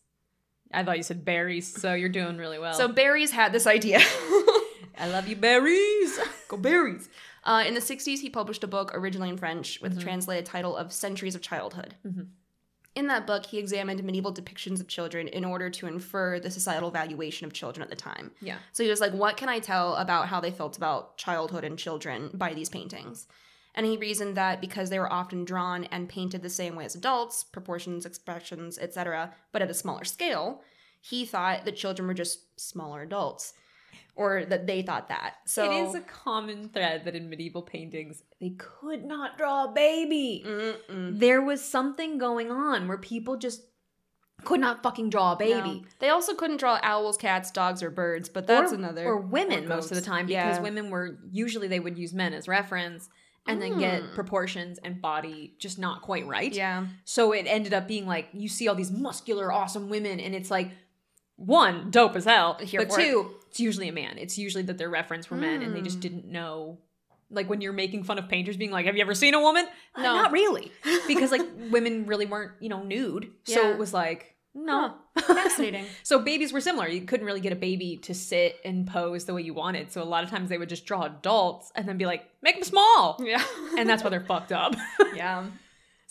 I 0.74 0.84
thought 0.84 0.98
you 0.98 1.04
said 1.04 1.24
berries, 1.24 1.74
so 1.82 1.94
you're 1.94 2.10
doing 2.10 2.38
really 2.38 2.60
well. 2.60 2.74
So 2.74 2.90
Barry's 2.90 3.32
had 3.32 3.54
this 3.54 3.66
idea. 3.66 4.00
I 5.00 5.08
love 5.08 5.30
you, 5.30 5.38
berries. 5.38 6.20
Go 6.50 6.58
berries. 6.58 7.08
Uh, 7.44 7.64
in 7.66 7.74
the 7.74 7.80
60s, 7.82 8.20
he 8.20 8.30
published 8.30 8.64
a 8.64 8.68
book 8.68 8.92
originally 8.94 9.30
in 9.30 9.38
French 9.38 9.82
with 9.82 9.94
Mhm. 9.94 9.96
the 9.96 10.02
translated 10.02 10.46
title 10.46 10.76
of 10.78 10.94
Centuries 10.94 11.36
of 11.36 11.42
Childhood. 11.42 11.96
Mhm. 12.06 12.28
In 12.94 13.08
that 13.08 13.26
book, 13.26 13.46
he 13.46 13.58
examined 13.58 14.04
medieval 14.04 14.34
depictions 14.34 14.80
of 14.82 14.88
children 14.88 15.28
in 15.28 15.46
order 15.46 15.70
to 15.70 15.88
infer 15.88 16.40
the 16.40 16.52
societal 16.52 16.92
valuation 16.92 17.48
of 17.48 17.54
children 17.54 17.82
at 17.82 17.90
the 17.90 17.96
time. 17.96 18.32
Yeah. 18.42 18.58
So 18.74 18.84
he 18.84 18.90
was 18.90 19.00
like, 19.00 19.14
what 19.14 19.38
can 19.38 19.48
I 19.50 19.60
tell 19.60 19.96
about 19.96 20.28
how 20.28 20.42
they 20.42 20.52
felt 20.52 20.76
about 20.78 21.18
childhood 21.18 21.64
and 21.64 21.80
children 21.80 22.30
by 22.34 22.54
these 22.54 22.68
paintings? 22.70 23.28
And 23.74 23.86
he 23.86 23.96
reasoned 23.96 24.36
that 24.36 24.60
because 24.60 24.90
they 24.90 25.00
were 25.00 25.12
often 25.12 25.46
drawn 25.46 25.86
and 25.86 26.10
painted 26.10 26.42
the 26.42 26.50
same 26.50 26.76
way 26.76 26.84
as 26.84 26.94
adults, 26.94 27.46
proportions, 27.46 28.06
expressions, 28.06 28.78
etc., 28.78 29.34
but 29.54 29.62
at 29.62 29.70
a 29.72 29.74
smaller 29.74 30.04
scale, 30.04 30.62
he 31.00 31.26
thought 31.26 31.64
that 31.64 31.78
children 31.78 32.06
were 32.08 32.14
just 32.14 32.60
smaller 32.60 33.02
adults. 33.02 33.54
Or 34.22 34.46
that 34.46 34.68
they 34.68 34.82
thought 34.82 35.08
that. 35.10 35.36
So 35.46 35.66
it 35.72 35.88
is 35.88 35.96
a 35.96 36.02
common 36.02 36.70
thread 36.70 37.06
that 37.06 37.16
in 37.16 37.30
medieval 37.30 37.62
paintings 37.62 38.24
they 38.40 38.52
could 38.58 39.04
not 39.06 39.38
draw 39.38 39.66
a 39.66 39.72
baby. 39.72 40.44
Mm-mm. 40.46 41.20
There 41.20 41.42
was 41.42 41.64
something 41.64 42.18
going 42.18 42.52
on 42.52 42.88
where 42.88 42.98
people 42.98 43.38
just 43.38 43.62
could 44.44 44.60
not 44.60 44.82
fucking 44.82 45.10
draw 45.12 45.34
a 45.34 45.36
baby. 45.36 45.82
No. 45.82 45.86
They 46.00 46.10
also 46.10 46.34
couldn't 46.34 46.58
draw 46.58 46.80
owls, 46.82 47.16
cats, 47.18 47.52
dogs, 47.52 47.84
or 47.84 47.92
birds, 47.92 48.28
but 48.28 48.48
that's 48.48 48.72
or, 48.72 48.76
another. 48.76 49.06
or 49.06 49.18
women 49.18 49.66
or 49.66 49.68
most 49.68 49.92
of 49.92 49.96
the 49.96 50.02
time 50.02 50.26
because 50.26 50.58
Yeah. 50.58 50.62
women 50.64 50.90
were 50.90 51.20
usually 51.32 51.68
they 51.68 51.80
would 51.80 51.98
use 51.98 52.12
men 52.14 52.34
as 52.34 52.48
reference 52.48 53.08
and 53.48 53.62
then 53.62 53.78
get 53.80 54.02
Mm. 54.02 54.14
proportions 54.16 54.80
and 54.84 55.02
body 55.02 55.56
just 55.60 55.78
not 55.80 56.02
quite 56.02 56.26
right. 56.28 56.54
Yeah. 56.54 56.88
So 57.06 57.32
it 57.34 57.46
ended 57.48 57.74
up 57.74 57.88
being 57.88 58.08
like 58.08 58.30
you 58.34 58.48
see 58.50 58.68
all 58.68 58.76
these 58.76 58.92
muscular, 58.92 59.52
awesome 59.52 59.90
women, 59.90 60.20
and 60.20 60.34
it's 60.34 60.50
like 60.52 60.72
one 61.46 61.92
dope 61.92 62.16
as 62.16 62.26
hell, 62.26 62.58
Here 62.62 62.82
but 62.82 62.94
for 62.94 63.00
it. 63.00 63.04
two, 63.04 63.32
it's 63.50 63.60
usually 63.60 63.90
a 63.90 63.94
man. 63.94 64.18
It's 64.18 64.38
usually 64.38 64.64
that 64.64 64.78
their 64.78 64.90
reference 64.90 65.30
were 65.30 65.38
men, 65.38 65.62
and 65.62 65.76
they 65.76 65.82
just 65.82 65.98
Mm. 65.98 66.02
didn't 66.02 66.26
know. 66.26 66.78
Like 67.30 67.50
when 67.50 67.62
you're 67.62 67.74
making 67.74 68.04
fun 68.04 68.18
of 68.20 68.28
painters 68.28 68.58
being 68.58 68.72
like, 68.72 68.86
"Have 68.86 68.96
you 68.96 69.02
ever 69.02 69.14
seen 69.16 69.34
a 69.34 69.40
woman?" 69.42 69.66
Uh, 69.96 70.02
No. 70.04 70.16
not 70.16 70.32
really, 70.32 70.72
because 71.08 71.32
like 71.32 71.42
women 71.72 72.06
really 72.06 72.26
weren't, 72.26 72.52
you 72.60 72.70
know, 72.70 72.84
nude. 72.84 73.32
So 73.46 73.70
it 73.72 73.78
was 73.78 73.94
like, 73.94 74.36
no. 74.54 74.96
Fascinating. 75.18 75.86
so 76.04 76.20
babies 76.20 76.52
were 76.52 76.60
similar. 76.62 76.88
You 76.90 77.02
couldn't 77.02 77.26
really 77.26 77.40
get 77.40 77.54
a 77.54 77.56
baby 77.56 77.98
to 78.04 78.14
sit 78.14 78.58
and 78.66 78.86
pose 78.86 79.24
the 79.26 79.34
way 79.34 79.42
you 79.44 79.54
wanted. 79.54 79.92
So 79.94 80.02
a 80.02 80.04
lot 80.04 80.24
of 80.26 80.30
times 80.30 80.50
they 80.50 80.58
would 80.58 80.68
just 80.70 80.86
draw 80.86 81.04
adults 81.04 81.72
and 81.76 81.88
then 81.88 81.98
be 81.98 82.06
like, 82.06 82.26
"Make 82.42 82.56
them 82.56 82.64
small," 82.66 83.18
yeah. 83.24 83.44
and 83.78 83.90
that's 83.90 84.04
why 84.04 84.10
they're 84.10 84.26
fucked 84.26 84.52
up. 84.52 84.76
yeah. 85.16 85.46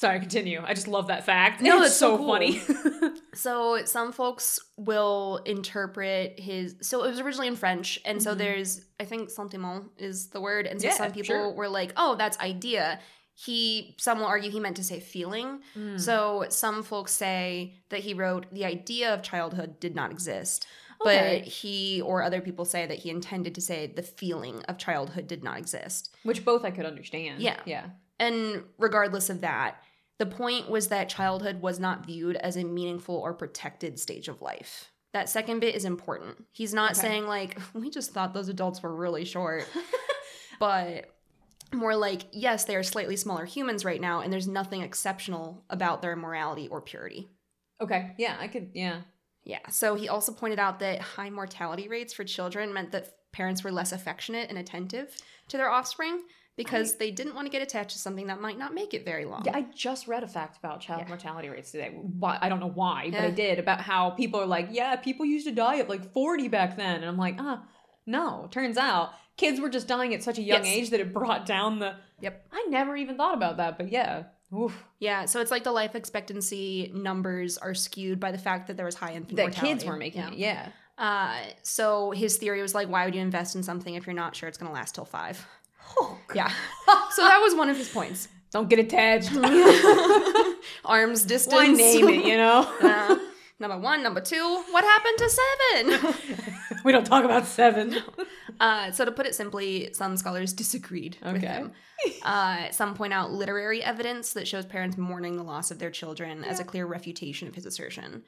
Sorry, 0.00 0.18
continue. 0.18 0.62
I 0.64 0.72
just 0.72 0.88
love 0.88 1.08
that 1.08 1.26
fact. 1.26 1.60
No, 1.60 1.76
it's 1.82 1.88
that's 1.88 1.96
so 1.96 2.12
so, 2.12 2.16
cool. 2.18 2.28
funny. 2.28 2.60
So 3.34 3.84
some 3.84 4.12
folks 4.12 4.58
will 4.76 5.40
interpret 5.44 6.40
his. 6.40 6.74
So 6.80 7.04
it 7.04 7.10
was 7.10 7.20
originally 7.20 7.48
in 7.48 7.54
French, 7.56 8.00
and 8.04 8.22
so 8.22 8.34
Mhm. 8.34 8.38
there's 8.38 8.84
I 8.98 9.04
think 9.04 9.30
sentiment 9.30 9.90
is 9.98 10.28
the 10.30 10.40
word, 10.40 10.66
and 10.66 10.80
so 10.80 10.88
Yeah, 10.88 10.94
some 10.94 11.12
people 11.12 11.26
sure. 11.26 11.52
were 11.52 11.68
like, 11.68 11.92
"Oh, 11.96 12.16
that's 12.16 12.38
idea." 12.40 12.98
He 13.34 13.94
some 13.98 14.18
will 14.20 14.26
argue 14.26 14.50
he 14.50 14.58
meant 14.60 14.76
to 14.76 14.84
say 14.84 15.00
feeling. 15.00 15.60
Mm. 15.76 16.00
So 16.00 16.46
some 16.48 16.82
folks 16.82 17.12
say 17.12 17.74
that 17.90 18.00
he 18.00 18.12
wrote 18.14 18.46
the 18.52 18.64
idea 18.64 19.12
of 19.14 19.22
childhood 19.22 19.80
did 19.80 19.94
not 19.94 20.10
exist, 20.10 20.66
Okay. 21.02 21.40
but 21.42 21.48
he 21.48 22.00
or 22.02 22.22
other 22.22 22.40
people 22.40 22.64
say 22.64 22.86
that 22.86 22.98
he 22.98 23.10
intended 23.10 23.54
to 23.54 23.60
say 23.60 23.86
the 23.86 24.02
feeling 24.02 24.62
of 24.64 24.76
childhood 24.78 25.26
did 25.28 25.44
not 25.44 25.58
exist. 25.58 26.14
Which 26.22 26.44
both 26.44 26.64
I 26.64 26.70
could 26.70 26.84
understand. 26.86 27.40
Yeah. 27.42 27.60
Yeah. 27.64 27.86
And 28.18 28.64
regardless 28.78 29.30
of 29.30 29.40
that, 29.40 29.76
the 30.20 30.26
point 30.26 30.68
was 30.68 30.88
that 30.88 31.08
childhood 31.08 31.62
was 31.62 31.80
not 31.80 32.04
viewed 32.04 32.36
as 32.36 32.56
a 32.56 32.62
meaningful 32.62 33.14
or 33.16 33.32
protected 33.32 33.98
stage 33.98 34.28
of 34.28 34.42
life. 34.42 34.92
That 35.14 35.30
second 35.30 35.60
bit 35.60 35.74
is 35.74 35.86
important. 35.86 36.44
He's 36.52 36.74
not 36.74 36.92
Okay. 36.92 37.00
saying, 37.00 37.26
like, 37.26 37.58
we 37.74 37.88
just 37.88 38.12
thought 38.12 38.34
those 38.34 38.50
adults 38.50 38.82
were 38.82 38.94
really 38.94 39.24
short, 39.24 39.66
but 40.60 41.06
more 41.72 41.96
like, 41.96 42.22
yes, 42.32 42.66
they 42.66 42.76
are 42.76 42.82
slightly 42.82 43.16
smaller 43.16 43.46
humans 43.46 43.82
right 43.82 44.00
now, 44.00 44.20
and 44.20 44.30
there's 44.30 44.46
nothing 44.46 44.82
exceptional 44.82 45.64
about 45.70 46.02
their 46.02 46.16
morality 46.16 46.68
or 46.68 46.82
purity. 46.82 47.30
Okay. 47.80 48.12
Yeah, 48.18 48.36
I 48.38 48.46
could. 48.48 48.72
Yeah. 48.74 49.00
Yeah. 49.44 49.66
So 49.70 49.94
he 49.94 50.10
also 50.10 50.32
pointed 50.32 50.58
out 50.58 50.80
that 50.80 51.00
high 51.00 51.30
mortality 51.30 51.88
rates 51.88 52.12
for 52.12 52.24
children 52.24 52.74
meant 52.74 52.92
that 52.92 53.08
parents 53.32 53.64
were 53.64 53.72
less 53.72 53.90
affectionate 53.92 54.50
and 54.50 54.58
attentive 54.58 55.16
to 55.48 55.56
their 55.56 55.70
offspring 55.70 56.20
because 56.64 56.96
they 56.96 57.10
didn't 57.10 57.34
want 57.34 57.46
to 57.46 57.50
get 57.50 57.62
attached 57.62 57.90
to 57.92 57.98
something 57.98 58.26
that 58.28 58.40
might 58.40 58.58
not 58.58 58.74
make 58.74 58.94
it 58.94 59.04
very 59.04 59.24
long. 59.24 59.42
Yeah, 59.44 59.56
I 59.56 59.66
just 59.74 60.06
read 60.08 60.22
a 60.22 60.28
fact 60.28 60.58
about 60.58 60.80
child 60.80 61.02
Yeah. 61.02 61.08
mortality 61.08 61.48
rates 61.48 61.70
today. 61.72 61.96
I 62.22 62.48
don't 62.48 62.60
know 62.60 62.70
why, 62.70 63.10
but 63.10 63.20
I 63.20 63.30
did 63.30 63.58
about 63.58 63.80
how 63.80 64.10
people 64.10 64.40
are 64.40 64.46
like, 64.46 64.68
yeah, 64.70 64.96
people 64.96 65.24
used 65.26 65.46
to 65.46 65.52
die 65.52 65.78
at 65.78 65.88
like 65.88 66.12
40 66.12 66.48
back 66.48 66.76
then, 66.76 66.96
and 66.96 67.04
I'm 67.06 67.16
like, 67.16 67.36
ah, 67.38 67.62
no. 68.06 68.48
Turns 68.50 68.76
out 68.76 69.10
kids 69.36 69.60
were 69.60 69.70
just 69.70 69.88
dying 69.88 70.12
at 70.14 70.22
such 70.22 70.38
a 70.38 70.42
young 70.42 70.64
Yes. 70.64 70.74
age 70.76 70.90
that 70.90 71.00
it 71.00 71.12
brought 71.14 71.46
down 71.46 71.78
the. 71.78 71.96
Yep. 72.20 72.46
I 72.52 72.66
never 72.68 72.96
even 72.96 73.16
thought 73.16 73.34
about 73.34 73.56
that, 73.58 73.78
but 73.78 73.90
yeah. 73.90 74.24
Oof. 74.54 74.84
Yeah, 74.98 75.26
so 75.26 75.40
it's 75.40 75.50
like 75.52 75.62
the 75.64 75.70
life 75.72 75.94
expectancy 75.94 76.90
numbers 76.94 77.56
are 77.56 77.72
skewed 77.74 78.18
by 78.20 78.32
the 78.32 78.38
fact 78.38 78.66
that 78.66 78.76
there 78.76 78.84
was 78.84 78.96
high 78.96 79.12
infant 79.12 79.36
That 79.36 79.42
mortality. 79.44 79.68
kids 79.72 79.84
were 79.84 79.96
making 79.96 80.22
Yeah. 80.22 80.28
it. 80.30 80.34
Yeah. 80.38 80.68
Uh, 80.98 81.34
so 81.62 82.10
his 82.10 82.36
theory 82.36 82.60
was 82.60 82.74
like, 82.74 82.88
why 82.88 83.04
would 83.06 83.14
you 83.14 83.22
invest 83.22 83.56
in 83.56 83.62
something 83.62 83.94
if 83.94 84.06
you're 84.06 84.12
not 84.14 84.36
sure 84.36 84.48
it's 84.48 84.58
going 84.58 84.68
to 84.68 84.74
last 84.74 84.94
till 84.94 85.06
five? 85.06 85.46
Oh, 85.98 86.18
Yeah. 86.34 86.48
so 87.10 87.22
that 87.22 87.40
was 87.40 87.54
one 87.54 87.68
of 87.68 87.76
his 87.76 87.88
points. 87.88 88.28
Don't 88.50 88.68
get 88.68 88.78
attached. 88.78 89.30
Arms 90.84 91.24
distance. 91.24 91.54
Why 91.54 91.66
name 91.68 92.08
it, 92.08 92.24
you 92.24 92.36
know? 92.36 92.68
Uh, 92.82 93.16
number 93.60 93.78
one, 93.78 94.02
number 94.02 94.20
two. 94.20 94.62
What 94.70 94.84
happened 94.84 95.18
to 95.18 95.30
seven? 95.30 96.54
we 96.84 96.90
don't 96.92 97.04
talk 97.06 97.24
about 97.24 97.46
seven. 97.46 97.96
Uh, 98.58 98.90
so 98.90 99.04
to 99.04 99.12
put 99.12 99.26
it 99.26 99.34
simply, 99.34 99.90
some 99.92 100.16
scholars 100.16 100.52
disagreed 100.52 101.16
with 101.24 101.42
him. 101.42 101.72
Uh, 102.22 102.70
some 102.70 102.94
point 102.94 103.12
out 103.12 103.30
literary 103.32 103.82
evidence 103.82 104.32
that 104.32 104.48
shows 104.48 104.66
parents 104.66 104.96
mourning 104.98 105.36
the 105.36 105.42
loss 105.44 105.70
of 105.70 105.78
their 105.78 105.90
children 105.90 106.42
as 106.44 106.58
a 106.60 106.64
clear 106.64 106.86
refutation 106.86 107.46
of 107.46 107.54
his 107.54 107.66
assertion. 107.66 108.22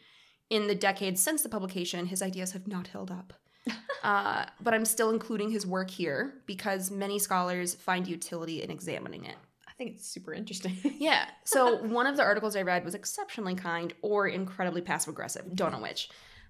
In 0.50 0.68
the 0.68 0.74
decades 0.74 1.20
since 1.20 1.42
the 1.42 1.48
publication, 1.48 2.06
his 2.06 2.22
ideas 2.22 2.52
have 2.52 2.68
not 2.68 2.88
held 2.88 3.10
up. 3.10 3.32
Uh, 4.02 4.44
but 4.60 4.74
I'm 4.74 4.84
still 4.84 5.10
including 5.10 5.52
his 5.52 5.64
work 5.64 5.88
here 5.88 6.34
because 6.46 6.90
many 6.90 7.20
scholars 7.20 7.76
find 7.76 8.04
utility 8.04 8.60
in 8.60 8.68
examining 8.68 9.24
it. 9.26 9.36
I 9.68 9.72
think 9.74 9.92
it's 9.92 10.08
super 10.08 10.34
interesting. 10.34 10.76
Yeah. 10.98 11.26
So 11.44 11.76
one 11.76 12.08
of 12.08 12.16
the 12.16 12.24
articles 12.24 12.56
I 12.56 12.62
read 12.62 12.84
was 12.84 12.96
exceptionally 12.96 13.54
kind 13.54 13.94
or 14.02 14.26
incredibly 14.26 14.80
passive 14.80 15.12
aggressive. 15.12 15.54
Don't 15.54 15.70
know 15.70 15.78
which. 15.78 16.08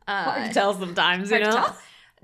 Uh, 0.08 0.24
Hard 0.24 0.48
to 0.48 0.54
tell 0.54 0.72
sometimes, 0.72 1.30
you 1.30 1.40
know? 1.40 1.74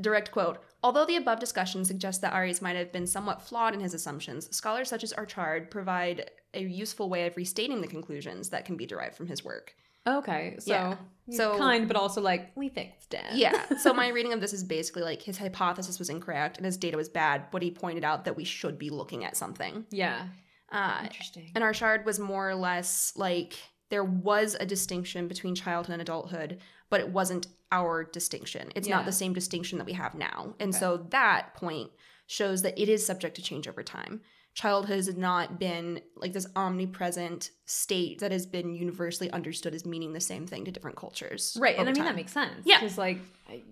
Direct 0.01 0.31
quote. 0.31 0.63
Although 0.83 1.05
the 1.05 1.17
above 1.17 1.41
discussion 1.41 1.85
suggests 1.85 2.23
that 2.23 2.33
Ariès 2.33 2.63
might 2.63 2.77
have 2.77 2.93
been 2.93 3.07
somewhat 3.07 3.43
flawed 3.43 3.75
in 3.75 3.81
his 3.81 3.95
assumptions, 3.95 4.55
scholars 4.57 4.89
such 4.89 5.05
as 5.05 5.13
Archard 5.13 5.71
provide 5.71 6.31
a 6.55 6.63
useful 6.63 7.11
way 7.11 7.27
of 7.27 7.37
restating 7.37 7.81
the 7.81 7.87
conclusions 7.87 8.49
that 8.51 8.65
can 8.65 8.77
be 8.77 8.87
derived 8.87 9.15
from 9.17 9.27
his 9.27 9.45
work. 9.45 9.75
Okay, 10.07 10.57
so 10.59 10.73
Yeah. 10.73 10.97
so 11.31 11.59
kind, 11.59 11.87
but 11.89 11.97
also 11.97 12.21
like 12.21 12.53
we 12.55 12.69
fixed 12.69 13.13
it. 13.15 13.25
Yeah. 13.35 13.77
So 13.79 13.93
my 13.93 14.09
reading 14.17 14.33
of 14.33 14.41
this 14.41 14.53
is 14.53 14.65
basically 14.65 15.03
like 15.03 15.21
his 15.23 15.37
hypothesis 15.39 15.99
was 15.99 16.09
incorrect 16.11 16.57
and 16.57 16.65
his 16.67 16.77
data 16.77 16.97
was 16.97 17.09
bad, 17.09 17.51
but 17.51 17.63
he 17.63 17.71
pointed 17.71 18.05
out 18.05 18.25
that 18.25 18.37
we 18.37 18.45
should 18.45 18.79
be 18.79 18.91
looking 18.91 19.25
at 19.25 19.37
something. 19.37 19.85
yeah. 19.91 20.29
Uh, 20.71 21.01
Interesting. 21.05 21.51
and 21.55 21.65
Archard 21.65 22.05
was 22.05 22.19
more 22.21 22.51
or 22.51 22.55
less 22.55 23.15
like 23.17 23.55
there 23.89 24.05
was 24.05 24.55
a 24.61 24.67
distinction 24.67 25.27
between 25.27 25.55
childhood 25.55 25.95
and 25.95 26.03
adulthood, 26.03 26.59
but 26.91 27.01
it 27.01 27.09
wasn't 27.09 27.47
our 27.73 28.05
distinction. 28.05 28.71
It's 28.75 28.87
Yeah. 28.87 28.97
not 28.97 29.07
the 29.07 29.13
same 29.13 29.33
distinction 29.33 29.79
that 29.79 29.87
we 29.87 29.95
have 29.95 30.15
now. 30.15 30.55
And 30.61 30.71
Okay. 30.71 30.79
so 30.79 31.07
that 31.09 31.55
point 31.55 31.91
shows 32.27 32.61
that 32.63 32.79
it 32.79 32.91
is 32.91 33.05
subject 33.07 33.37
to 33.37 33.43
change 33.43 33.67
over 33.67 33.83
time. 33.83 34.21
Childhood 34.59 34.97
has 34.97 35.17
not 35.17 35.61
been 35.61 36.01
like 36.17 36.33
this 36.33 36.49
omnipresent 36.57 37.53
state 37.65 38.19
that 38.19 38.33
has 38.33 38.45
been 38.45 38.75
universally 38.75 39.31
understood 39.31 39.73
as 39.73 39.87
meaning 39.87 40.13
the 40.13 40.21
same 40.21 40.49
thing 40.49 40.65
to 40.65 40.73
different 40.73 40.97
cultures. 40.97 41.57
Right, 41.61 41.79
and 41.79 41.89
I 41.89 41.93
mean 41.93 42.03
that 42.05 42.17
makes 42.17 42.33
sense. 42.33 42.63
Yeah. 42.65 42.81
because 42.81 42.99
like, 42.99 43.19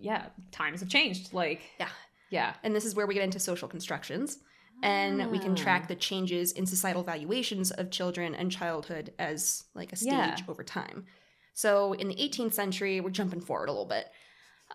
yeah, 0.00 0.26
times 0.52 0.78
have 0.80 0.88
changed. 0.88 1.32
Like, 1.32 1.62
Yeah. 1.80 1.88
yeah, 2.30 2.54
And 2.62 2.72
this 2.72 2.84
is 2.84 2.94
where 2.94 3.04
we 3.08 3.14
get 3.14 3.24
into 3.24 3.40
social 3.40 3.66
constructions. 3.66 4.38
And 4.84 5.28
we 5.32 5.40
can 5.40 5.56
track 5.56 5.82
Ah. 5.84 5.88
the 5.88 5.96
changes 5.96 6.52
in 6.52 6.66
societal 6.66 7.02
valuations 7.02 7.72
of 7.72 7.90
children 7.90 8.34
and 8.36 8.52
childhood 8.52 9.12
as 9.18 9.64
like 9.74 9.92
a 9.92 9.96
stage 9.96 10.12
Yeah. 10.12 10.36
over 10.46 10.62
time. 10.62 11.06
So 11.54 11.94
in 11.94 12.06
the 12.06 12.14
18th 12.22 12.54
century, 12.54 13.00
we're 13.00 13.10
jumping 13.10 13.40
forward 13.40 13.70
a 13.70 13.72
little 13.72 13.86
bit. 13.86 14.06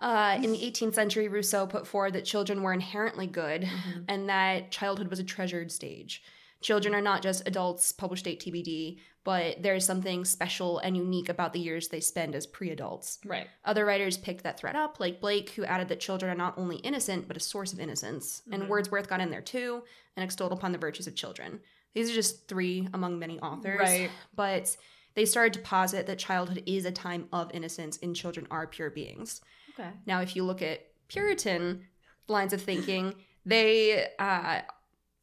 Uh, 0.00 0.38
in 0.42 0.52
the 0.52 0.58
18th 0.64 0.94
century, 0.94 1.28
Rousseau 1.28 1.66
put 1.66 1.86
forward 1.86 2.14
that 2.14 2.24
children 2.24 2.62
were 2.62 2.72
inherently 2.72 3.26
good 3.26 3.62
Mhm. 3.62 4.04
and 4.08 4.28
that 4.28 4.70
childhood 4.70 5.08
was 5.08 5.18
a 5.18 5.24
treasured 5.24 5.70
stage. 5.70 6.22
Children 6.60 6.94
are 6.94 7.00
not 7.02 7.22
just 7.22 7.46
adults, 7.46 7.92
published 7.92 8.24
date 8.24 8.40
TBD, 8.40 8.98
but 9.24 9.62
there's 9.62 9.84
something 9.84 10.24
special 10.24 10.78
and 10.78 10.96
unique 10.96 11.28
about 11.28 11.52
the 11.52 11.58
years 11.60 11.88
they 11.88 12.00
spend 12.00 12.34
as 12.34 12.46
pre 12.46 12.70
adults. 12.70 13.18
right. 13.24 13.48
Other 13.64 13.84
writers 13.84 14.16
picked 14.16 14.44
that 14.44 14.58
thread 14.58 14.76
up, 14.76 14.98
like 14.98 15.20
Blake, 15.20 15.50
who 15.50 15.64
added 15.64 15.88
that 15.88 16.00
children 16.00 16.30
are 16.32 16.36
not 16.36 16.56
only 16.56 16.76
innocent, 16.76 17.28
but 17.28 17.36
a 17.36 17.40
source 17.40 17.72
of 17.72 17.80
innocence. 17.80 18.42
And 18.50 18.62
Mhm. 18.64 18.68
Wordsworth 18.68 19.08
got 19.08 19.20
in 19.20 19.30
there 19.30 19.42
too 19.42 19.82
and 20.16 20.24
extolled 20.24 20.52
upon 20.52 20.72
the 20.72 20.78
virtues 20.78 21.06
of 21.06 21.14
children. 21.14 21.60
These 21.94 22.10
are 22.10 22.14
just 22.14 22.48
three 22.48 22.88
among 22.94 23.18
many 23.18 23.38
authors. 23.40 23.78
Right. 23.78 24.10
But 24.34 24.76
they 25.14 25.24
started 25.24 25.52
to 25.54 25.60
posit 25.60 26.06
that 26.06 26.18
childhood 26.18 26.62
is 26.66 26.84
a 26.84 26.90
time 26.90 27.28
of 27.32 27.50
innocence 27.54 27.98
and 28.02 28.16
children 28.16 28.46
are 28.50 28.66
pure 28.66 28.90
beings. 28.90 29.40
Okay. 29.78 29.90
Now, 30.06 30.20
if 30.20 30.36
you 30.36 30.44
look 30.44 30.62
at 30.62 30.86
Puritan 31.08 31.86
lines 32.28 32.52
of 32.52 32.62
thinking, 32.62 33.14
they 33.44 34.08
uh, 34.18 34.60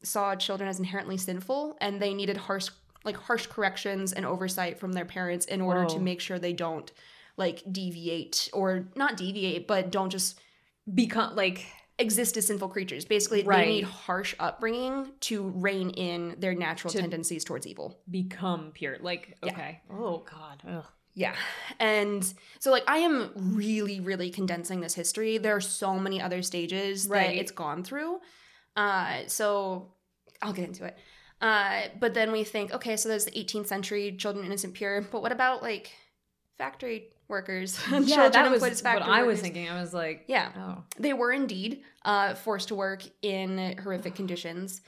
saw 0.02 0.34
children 0.36 0.68
as 0.68 0.78
inherently 0.78 1.16
sinful 1.16 1.76
and 1.80 2.00
they 2.00 2.14
needed 2.14 2.36
harsh 2.36 2.68
like 3.02 3.16
harsh 3.16 3.46
corrections 3.46 4.12
and 4.12 4.26
oversight 4.26 4.78
from 4.78 4.92
their 4.92 5.06
parents 5.06 5.46
in 5.46 5.62
order 5.62 5.86
to 5.86 5.98
make 5.98 6.20
sure 6.20 6.38
they 6.38 6.52
don't 6.52 6.92
like 7.38 7.62
deviate 7.72 8.50
or 8.52 8.88
not 8.94 9.16
deviate 9.16 9.66
but 9.66 9.90
don't 9.90 10.10
just 10.10 10.38
Become 10.92 11.36
like 11.36 11.66
exist 12.00 12.36
as 12.36 12.46
sinful 12.46 12.68
creatures 12.68 13.04
basically 13.04 13.42
Right. 13.44 13.64
they 13.66 13.70
need 13.72 13.84
harsh 13.84 14.34
upbringing 14.40 15.12
to 15.20 15.48
rein 15.50 15.90
in 15.90 16.36
their 16.38 16.54
natural 16.54 16.92
To- 16.92 17.00
tendencies 17.00 17.44
towards 17.44 17.66
evil 17.66 18.00
become 18.10 18.72
pure. 18.72 18.96
Like, 19.00 19.36
Yeah. 19.42 19.52
okay. 19.52 19.80
Oh 19.90 20.18
God. 20.28 20.62
Ugh. 20.66 20.84
Yeah. 21.14 21.34
And 21.78 22.22
so 22.58 22.70
like 22.70 22.84
I 22.88 22.98
am 22.98 23.32
really 23.36 24.00
really 24.00 24.30
condensing 24.30 24.80
this 24.80 24.94
history. 24.94 25.38
There 25.38 25.54
are 25.54 25.60
so 25.60 25.98
many 25.98 26.20
other 26.22 26.40
stages 26.42 27.06
Right. 27.06 27.28
that 27.34 27.36
it's 27.40 27.50
gone 27.52 27.84
through. 27.84 28.20
Uh 28.76 29.22
so 29.26 29.92
I'll 30.42 30.52
get 30.52 30.66
into 30.66 30.84
it. 30.86 30.96
Uh 31.40 31.82
but 31.98 32.14
then 32.14 32.32
we 32.32 32.44
think 32.44 32.72
okay, 32.72 32.96
so 32.96 33.08
there's 33.08 33.24
the 33.26 33.32
18th 33.38 33.66
century 33.66 34.16
children 34.16 34.44
innocent 34.46 34.74
pure, 34.74 35.02
but 35.02 35.20
what 35.22 35.32
about 35.32 35.62
like 35.62 35.90
factory 36.58 37.10
workers? 37.30 37.78
Yeah, 37.90 38.28
that 38.28 38.50
was 38.50 38.60
what 38.60 38.84
I 38.94 39.22
was 39.22 39.26
workers? 39.26 39.40
thinking. 39.40 39.68
I 39.68 39.80
was 39.80 39.94
like, 39.94 40.24
Yeah. 40.26 40.50
oh, 40.58 40.84
They 40.98 41.12
were 41.14 41.32
indeed 41.32 41.82
uh, 42.04 42.34
forced 42.34 42.68
to 42.68 42.74
work 42.74 43.02
in 43.22 43.78
horrific 43.82 44.14
conditions. 44.14 44.82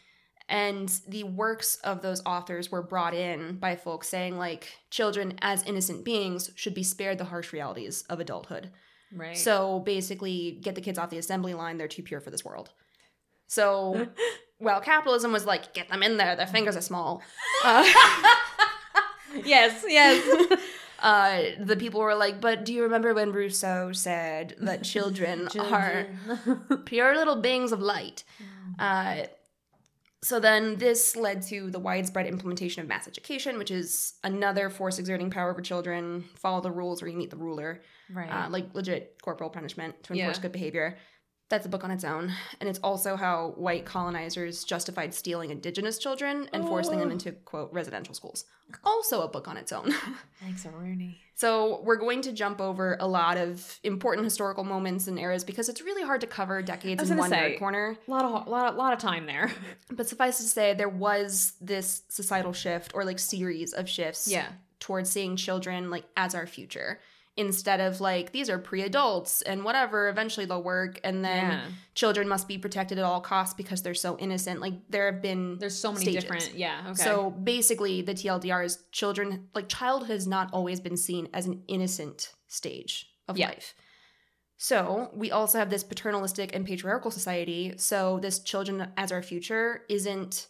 And 0.48 0.88
the 1.08 1.22
works 1.24 1.76
of 1.84 2.02
those 2.02 2.20
authors 2.26 2.70
were 2.70 2.82
brought 2.82 3.14
in 3.14 3.56
by 3.56 3.76
folks 3.76 4.08
saying, 4.08 4.36
like, 4.36 4.68
children 4.90 5.38
as 5.40 5.62
innocent 5.62 6.04
beings 6.04 6.50
should 6.56 6.74
be 6.74 6.82
spared 6.82 7.16
the 7.18 7.24
harsh 7.24 7.52
realities 7.52 8.04
of 8.10 8.20
adulthood. 8.20 8.70
right. 9.16 9.36
So 9.38 9.78
basically, 9.80 10.58
get 10.62 10.74
the 10.74 10.80
kids 10.82 10.98
off 10.98 11.08
the 11.10 11.18
assembly 11.18 11.54
line. 11.54 11.78
They're 11.78 11.88
too 11.88 12.02
pure 12.02 12.20
for 12.20 12.30
this 12.30 12.44
world. 12.44 12.70
So 13.46 14.08
while 14.58 14.80
capitalism 14.80 15.32
was 15.32 15.46
like, 15.46 15.72
get 15.74 15.88
them 15.88 16.02
in 16.02 16.16
there, 16.18 16.36
their 16.36 16.46
fingers 16.46 16.76
are 16.76 16.82
small. 16.82 17.22
Uh, 17.64 17.84
yes, 19.44 19.84
yes. 19.86 20.58
Uh, 21.02 21.42
the 21.58 21.76
people 21.76 22.00
were 22.00 22.14
like, 22.14 22.40
but 22.40 22.64
do 22.64 22.72
you 22.72 22.84
remember 22.84 23.12
when 23.12 23.32
Rousseau 23.32 23.92
said 23.92 24.54
that 24.60 24.84
children, 24.94 25.48
are 25.58 26.06
pure 26.84 27.14
little 27.16 27.36
beings 27.36 27.72
of 27.72 27.80
light? 27.80 28.24
Uh, 28.78 29.24
so 30.22 30.38
then 30.38 30.76
this 30.76 31.16
led 31.16 31.42
to 31.48 31.68
the 31.72 31.80
widespread 31.80 32.26
implementation 32.28 32.80
of 32.82 32.88
mass 32.88 33.08
education, 33.08 33.58
which 33.58 33.72
is 33.72 34.14
another 34.22 34.70
force 34.70 35.00
exerting 35.00 35.30
power 35.30 35.50
over 35.50 35.60
children. 35.60 36.24
Follow 36.36 36.60
the 36.60 36.70
rules 36.70 37.02
or 37.02 37.08
you 37.08 37.16
meet 37.18 37.30
the 37.30 37.36
ruler, 37.36 37.82
right. 38.08 38.30
uh, 38.30 38.48
like 38.48 38.72
legit 38.72 39.20
corporal 39.20 39.50
punishment 39.50 40.00
to 40.04 40.12
enforce 40.12 40.36
Yeah. 40.36 40.42
good 40.42 40.52
behavior. 40.52 40.98
That's 41.52 41.66
a 41.66 41.68
book 41.68 41.84
on 41.84 41.90
its 41.90 42.02
own. 42.02 42.32
And 42.60 42.66
it's 42.70 42.78
also 42.82 43.14
how 43.14 43.52
white 43.56 43.84
colonizers 43.84 44.64
justified 44.64 45.12
stealing 45.12 45.50
indigenous 45.50 45.98
children 45.98 46.48
and 46.54 46.64
forcing 46.64 46.98
them 46.98 47.08
Oh. 47.08 47.12
into, 47.12 47.32
quote, 47.32 47.70
residential 47.74 48.14
schools. 48.14 48.46
Also 48.84 49.20
a 49.20 49.28
book 49.28 49.48
on 49.48 49.58
its 49.58 49.70
own. 49.70 49.92
Thanks, 50.40 50.64
Rooney. 50.64 51.18
So 51.34 51.82
we're 51.84 51.96
going 51.96 52.22
to 52.22 52.32
jump 52.32 52.58
over 52.62 52.96
a 53.00 53.06
lot 53.06 53.36
of 53.36 53.78
important 53.84 54.24
historical 54.24 54.64
moments 54.64 55.08
and 55.08 55.18
eras 55.18 55.44
because 55.44 55.68
it's 55.68 55.82
really 55.82 56.02
hard 56.02 56.22
to 56.22 56.26
cover 56.26 56.62
decades 56.62 57.10
in 57.10 57.18
one 57.18 57.28
say- 57.28 57.58
corner. 57.58 57.98
A 58.08 58.10
lot 58.10 58.24
of 58.24 58.48
lot, 58.48 58.70
of- 58.70 58.76
lot 58.76 58.94
of 58.94 58.98
time 58.98 59.26
there. 59.26 59.50
But 59.92 60.08
suffice 60.08 60.38
to 60.38 60.44
say, 60.44 60.72
there 60.72 60.88
was 60.88 61.52
this 61.60 62.04
societal 62.08 62.54
shift 62.54 62.92
or 62.94 63.04
like 63.04 63.18
series 63.18 63.74
of 63.74 63.90
shifts 63.90 64.26
yeah. 64.26 64.46
towards 64.80 65.10
seeing 65.10 65.36
children 65.36 65.90
like 65.90 66.04
as 66.16 66.34
our 66.34 66.46
future 66.46 66.98
instead 67.36 67.80
of 67.80 68.00
like 68.00 68.30
these 68.32 68.50
are 68.50 68.58
pre-adults 68.58 69.40
and 69.42 69.64
whatever 69.64 70.10
eventually 70.10 70.44
they'll 70.44 70.62
work 70.62 71.00
and 71.02 71.24
then 71.24 71.50
yeah. 71.50 71.64
children 71.94 72.28
must 72.28 72.46
be 72.46 72.58
protected 72.58 72.98
at 72.98 73.04
all 73.04 73.22
costs 73.22 73.54
because 73.54 73.80
they're 73.82 73.94
so 73.94 74.18
innocent 74.18 74.60
like 74.60 74.74
there 74.90 75.10
have 75.10 75.22
been 75.22 75.56
There's 75.58 75.78
so 75.78 75.92
many 75.92 76.04
stages. 76.04 76.24
different. 76.24 76.54
Yeah. 76.54 76.82
Okay. 76.88 77.02
so 77.02 77.30
basically 77.30 78.02
the 78.02 78.12
tldr 78.12 78.64
is 78.64 78.84
children 78.92 79.48
like 79.54 79.68
childhood 79.68 80.10
has 80.10 80.26
not 80.26 80.50
always 80.52 80.78
been 80.78 80.96
seen 80.96 81.28
as 81.32 81.46
an 81.46 81.62
innocent 81.68 82.34
stage 82.48 83.06
of 83.28 83.38
Yeah. 83.38 83.48
life 83.48 83.74
so 84.58 85.10
we 85.14 85.30
also 85.30 85.58
have 85.58 85.70
this 85.70 85.82
paternalistic 85.82 86.54
and 86.54 86.66
patriarchal 86.66 87.10
society 87.10 87.72
so 87.78 88.18
this 88.20 88.40
children 88.40 88.88
as 88.98 89.10
our 89.10 89.22
future 89.22 89.82
isn't 89.88 90.48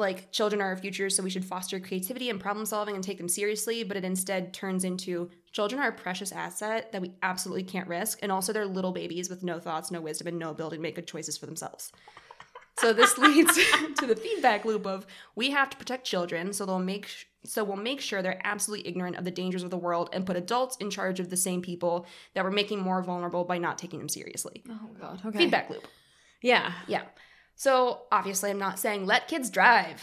like 0.00 0.32
children 0.32 0.60
are 0.60 0.66
our 0.66 0.76
future 0.76 1.08
so 1.10 1.22
we 1.22 1.30
should 1.30 1.44
foster 1.44 1.78
creativity 1.78 2.30
and 2.30 2.40
problem 2.40 2.66
solving 2.66 2.94
and 2.94 3.04
take 3.04 3.18
them 3.18 3.28
seriously 3.28 3.84
but 3.84 3.96
it 3.96 4.04
instead 4.04 4.52
turns 4.52 4.84
into 4.84 5.30
children 5.52 5.80
are 5.80 5.88
a 5.88 5.92
precious 5.92 6.32
asset 6.32 6.90
that 6.92 7.02
we 7.02 7.12
absolutely 7.22 7.62
can't 7.62 7.86
risk 7.88 8.18
and 8.22 8.32
also 8.32 8.52
they're 8.52 8.66
little 8.66 8.92
babies 8.92 9.30
with 9.30 9.42
no 9.42 9.60
thoughts 9.60 9.90
no 9.90 10.00
wisdom 10.00 10.26
and 10.26 10.38
no 10.38 10.50
ability 10.50 10.76
to 10.76 10.82
make 10.82 10.94
good 10.96 11.06
choices 11.06 11.36
for 11.38 11.46
themselves 11.46 11.92
So 12.80 12.92
this 12.92 13.18
leads 13.26 13.54
to 13.98 14.06
the 14.06 14.16
feedback 14.16 14.64
loop 14.64 14.86
of 14.86 15.06
we 15.34 15.50
have 15.50 15.68
to 15.70 15.76
protect 15.76 16.06
children, 16.06 16.52
so 16.52 16.64
they'll 16.64 16.78
make 16.78 17.06
sh- 17.06 17.24
so 17.44 17.62
we'll 17.64 17.76
make 17.76 18.00
sure 18.00 18.22
they're 18.22 18.40
absolutely 18.44 18.86
ignorant 18.88 19.16
of 19.16 19.24
the 19.24 19.30
dangers 19.30 19.62
of 19.62 19.70
the 19.70 19.76
world 19.76 20.08
and 20.12 20.24
put 20.26 20.36
adults 20.36 20.76
in 20.78 20.88
charge 20.90 21.20
of 21.20 21.28
the 21.30 21.36
same 21.36 21.60
people 21.62 22.06
that 22.34 22.44
we're 22.44 22.50
making 22.50 22.80
more 22.80 23.02
vulnerable 23.02 23.44
by 23.44 23.58
not 23.58 23.76
taking 23.76 23.98
them 23.98 24.08
seriously. 24.08 24.62
Oh 24.70 24.88
god. 25.00 25.20
Okay. 25.26 25.38
Feedback 25.38 25.68
loop. 25.68 25.86
Yeah. 26.42 26.72
Yeah. 26.86 27.02
So 27.60 28.04
obviously 28.10 28.48
I'm 28.48 28.58
not 28.58 28.78
saying 28.78 29.04
let 29.04 29.28
kids 29.28 29.50
drive. 29.50 30.02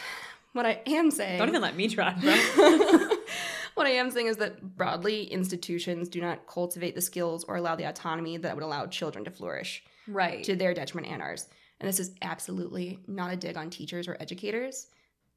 What 0.53 0.67
I 0.67 0.79
am 0.85 1.09
saying 1.09 1.39
Don't 1.39 1.49
even 1.49 1.63
let 1.63 1.75
me 1.75 1.87
drive, 1.87 2.21
bro. 2.21 2.31
what 3.73 3.87
I 3.87 3.93
am 3.93 4.11
saying 4.11 4.27
is 4.27 4.37
that 4.37 4.77
broadly 4.77 5.23
institutions 5.23 6.07
do 6.07 6.21
not 6.21 6.45
cultivate 6.45 6.93
the 6.93 7.01
skills 7.01 7.43
or 7.45 7.55
allow 7.55 7.75
the 7.75 7.85
autonomy 7.89 8.37
that 8.37 8.53
would 8.53 8.63
allow 8.63 8.85
children 8.85 9.25
to 9.25 9.31
flourish 9.31 9.83
right. 10.07 10.43
to 10.43 10.55
their 10.55 10.75
detriment 10.75 11.11
and 11.11 11.19
ours. 11.19 11.47
And 11.79 11.89
this 11.89 11.99
is 11.99 12.11
absolutely 12.21 12.99
not 13.07 13.33
a 13.33 13.35
dig 13.35 13.57
on 13.57 13.71
teachers 13.71 14.07
or 14.07 14.17
educators. 14.19 14.89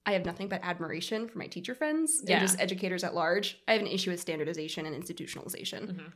I 0.05 0.13
have 0.13 0.27
nothing 0.27 0.49
but 0.49 0.61
admiration 0.63 1.27
for 1.27 1.39
my 1.39 1.47
teacher 1.47 1.75
friends 1.75 2.23
Yeah. 2.27 2.37
and 2.37 2.47
just 2.47 2.61
educators 2.61 3.03
at 3.03 3.15
large. 3.15 3.59
I 3.67 3.73
have 3.73 3.81
an 3.81 3.87
issue 3.89 4.11
with 4.11 4.21
standardization 4.21 4.85
and 4.85 4.95
institutionalization. 4.95 5.95
Mhm. 5.95 6.13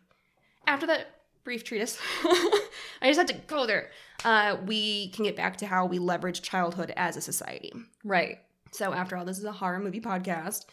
After 0.66 0.86
that 0.86 1.23
brief 1.44 1.62
treatise, 1.64 1.98
I 2.24 3.04
just 3.04 3.18
had 3.18 3.28
to 3.28 3.34
go 3.46 3.66
there. 3.66 3.90
Uh, 4.24 4.56
we 4.66 5.10
can 5.10 5.24
get 5.24 5.36
back 5.36 5.58
to 5.58 5.66
how 5.66 5.86
we 5.86 5.98
leverage 5.98 6.42
childhood 6.42 6.92
as 6.96 7.16
a 7.16 7.20
society. 7.20 7.72
Right. 8.02 8.38
So, 8.72 8.92
after 8.92 9.16
all, 9.16 9.24
this 9.24 9.38
is 9.38 9.44
a 9.44 9.52
horror 9.52 9.78
movie 9.78 10.00
podcast, 10.00 10.64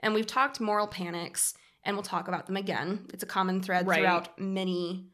and 0.00 0.14
we've 0.14 0.26
talked 0.26 0.60
moral 0.60 0.86
panics, 0.86 1.54
and 1.84 1.96
we'll 1.96 2.02
talk 2.04 2.28
about 2.28 2.46
them 2.46 2.56
again. 2.56 3.06
It's 3.12 3.22
a 3.22 3.26
common 3.26 3.60
thread 3.62 3.86
Right. 3.86 3.98
throughout 3.98 4.38
many 4.38 5.06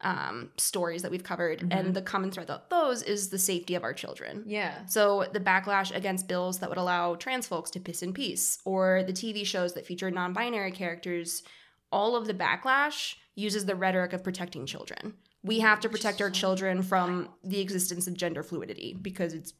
um, 0.00 0.50
stories 0.56 1.02
that 1.02 1.10
we've 1.10 1.24
covered, 1.24 1.58
Mhm. 1.58 1.74
and 1.76 1.92
the 1.94 2.02
common 2.02 2.30
thread 2.30 2.48
of 2.50 2.60
those 2.68 3.02
is 3.02 3.30
the 3.30 3.38
safety 3.38 3.74
of 3.74 3.82
our 3.82 3.92
children. 3.92 4.44
Yeah. 4.46 4.86
So, 4.86 5.26
the 5.32 5.40
backlash 5.40 5.92
against 5.92 6.28
bills 6.28 6.60
that 6.60 6.68
would 6.68 6.78
allow 6.78 7.16
trans 7.16 7.48
folks 7.48 7.68
to 7.72 7.80
piss 7.80 8.00
in 8.00 8.12
peace, 8.12 8.58
or 8.64 9.02
the 9.02 9.12
TV 9.12 9.42
shows 9.44 9.72
that 9.74 9.86
feature 9.86 10.08
non 10.12 10.32
binary 10.32 10.70
characters, 10.70 11.42
all 11.90 12.14
of 12.14 12.28
the 12.28 12.34
backlash 12.34 13.16
uses 13.38 13.64
the 13.64 13.74
rhetoric 13.74 14.12
of 14.12 14.24
protecting 14.24 14.66
children. 14.66 15.14
We 15.42 15.60
have 15.60 15.80
to 15.80 15.88
protect 15.88 16.20
our 16.20 16.30
children 16.30 16.82
from 16.82 17.28
the 17.44 17.60
existence 17.60 18.06
of 18.06 18.14
gender 18.14 18.42
fluidity 18.42 18.98
because 19.00 19.32
it's 19.32 19.52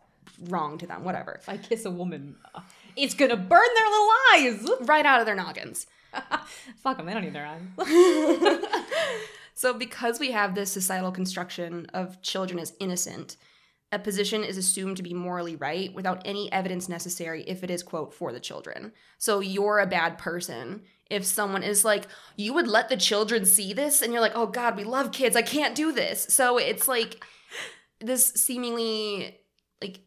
wrong 0.49 0.79
to 0.79 0.87
them, 0.87 1.05
whatever. 1.05 1.37
If 1.41 1.49
I 1.49 1.57
kiss 1.57 1.85
a 1.85 1.91
woman, 1.91 2.37
uh, 2.55 2.61
it's 2.97 3.15
gonna 3.15 3.37
burn 3.37 3.69
their 3.75 3.87
little 3.87 4.09
eyes. 4.35 4.71
Right 4.89 5.07
out 5.07 5.21
of 5.21 5.27
their 5.27 5.35
noggins. 5.35 5.87
Fuck 6.83 6.97
them. 6.97 7.07
They 7.07 7.13
don't 7.13 7.25
need 7.25 7.35
their 7.35 7.47
eyes. 7.47 8.61
so, 9.55 9.75
because 9.75 10.19
we 10.19 10.33
have 10.33 10.55
this 10.55 10.73
societal 10.73 11.13
construction 11.13 11.87
of 11.93 12.21
children 12.23 12.59
as 12.59 12.75
innocent, 12.81 13.37
a 13.93 13.99
position 13.99 14.45
is 14.45 14.57
assumed 14.57 14.97
to 14.97 15.03
be 15.03 15.15
morally 15.15 15.57
right 15.57 15.93
without 15.95 16.23
any 16.25 16.51
evidence 16.53 16.89
necessary 16.89 17.43
if 17.43 17.63
it 17.63 17.71
is, 17.71 17.83
quote, 17.83 18.13
for 18.13 18.33
the 18.33 18.41
children. 18.41 18.93
So, 19.19 19.41
you're 19.41 19.79
a 19.79 19.87
bad 19.87 20.19
person 20.19 20.83
if 21.11 21.25
someone 21.25 21.63
is 21.63 21.85
like, 21.85 22.05
you 22.37 22.53
would 22.55 22.67
let 22.69 22.89
the 22.89 22.97
children 22.97 23.45
see 23.47 23.73
this, 23.73 24.03
and 24.03 24.13
you're 24.13 24.21
like, 24.23 24.33
oh 24.35 24.47
God, 24.47 24.77
we 24.77 24.85
love 24.85 25.11
kids. 25.13 25.37
I 25.37 25.43
can't 25.43 25.75
do 25.75 25.93
this. 25.93 26.25
So, 26.29 26.59
it's 26.59 26.87
like 26.89 27.25
this 28.01 28.27
seemingly 28.29 29.39
like 29.83 30.01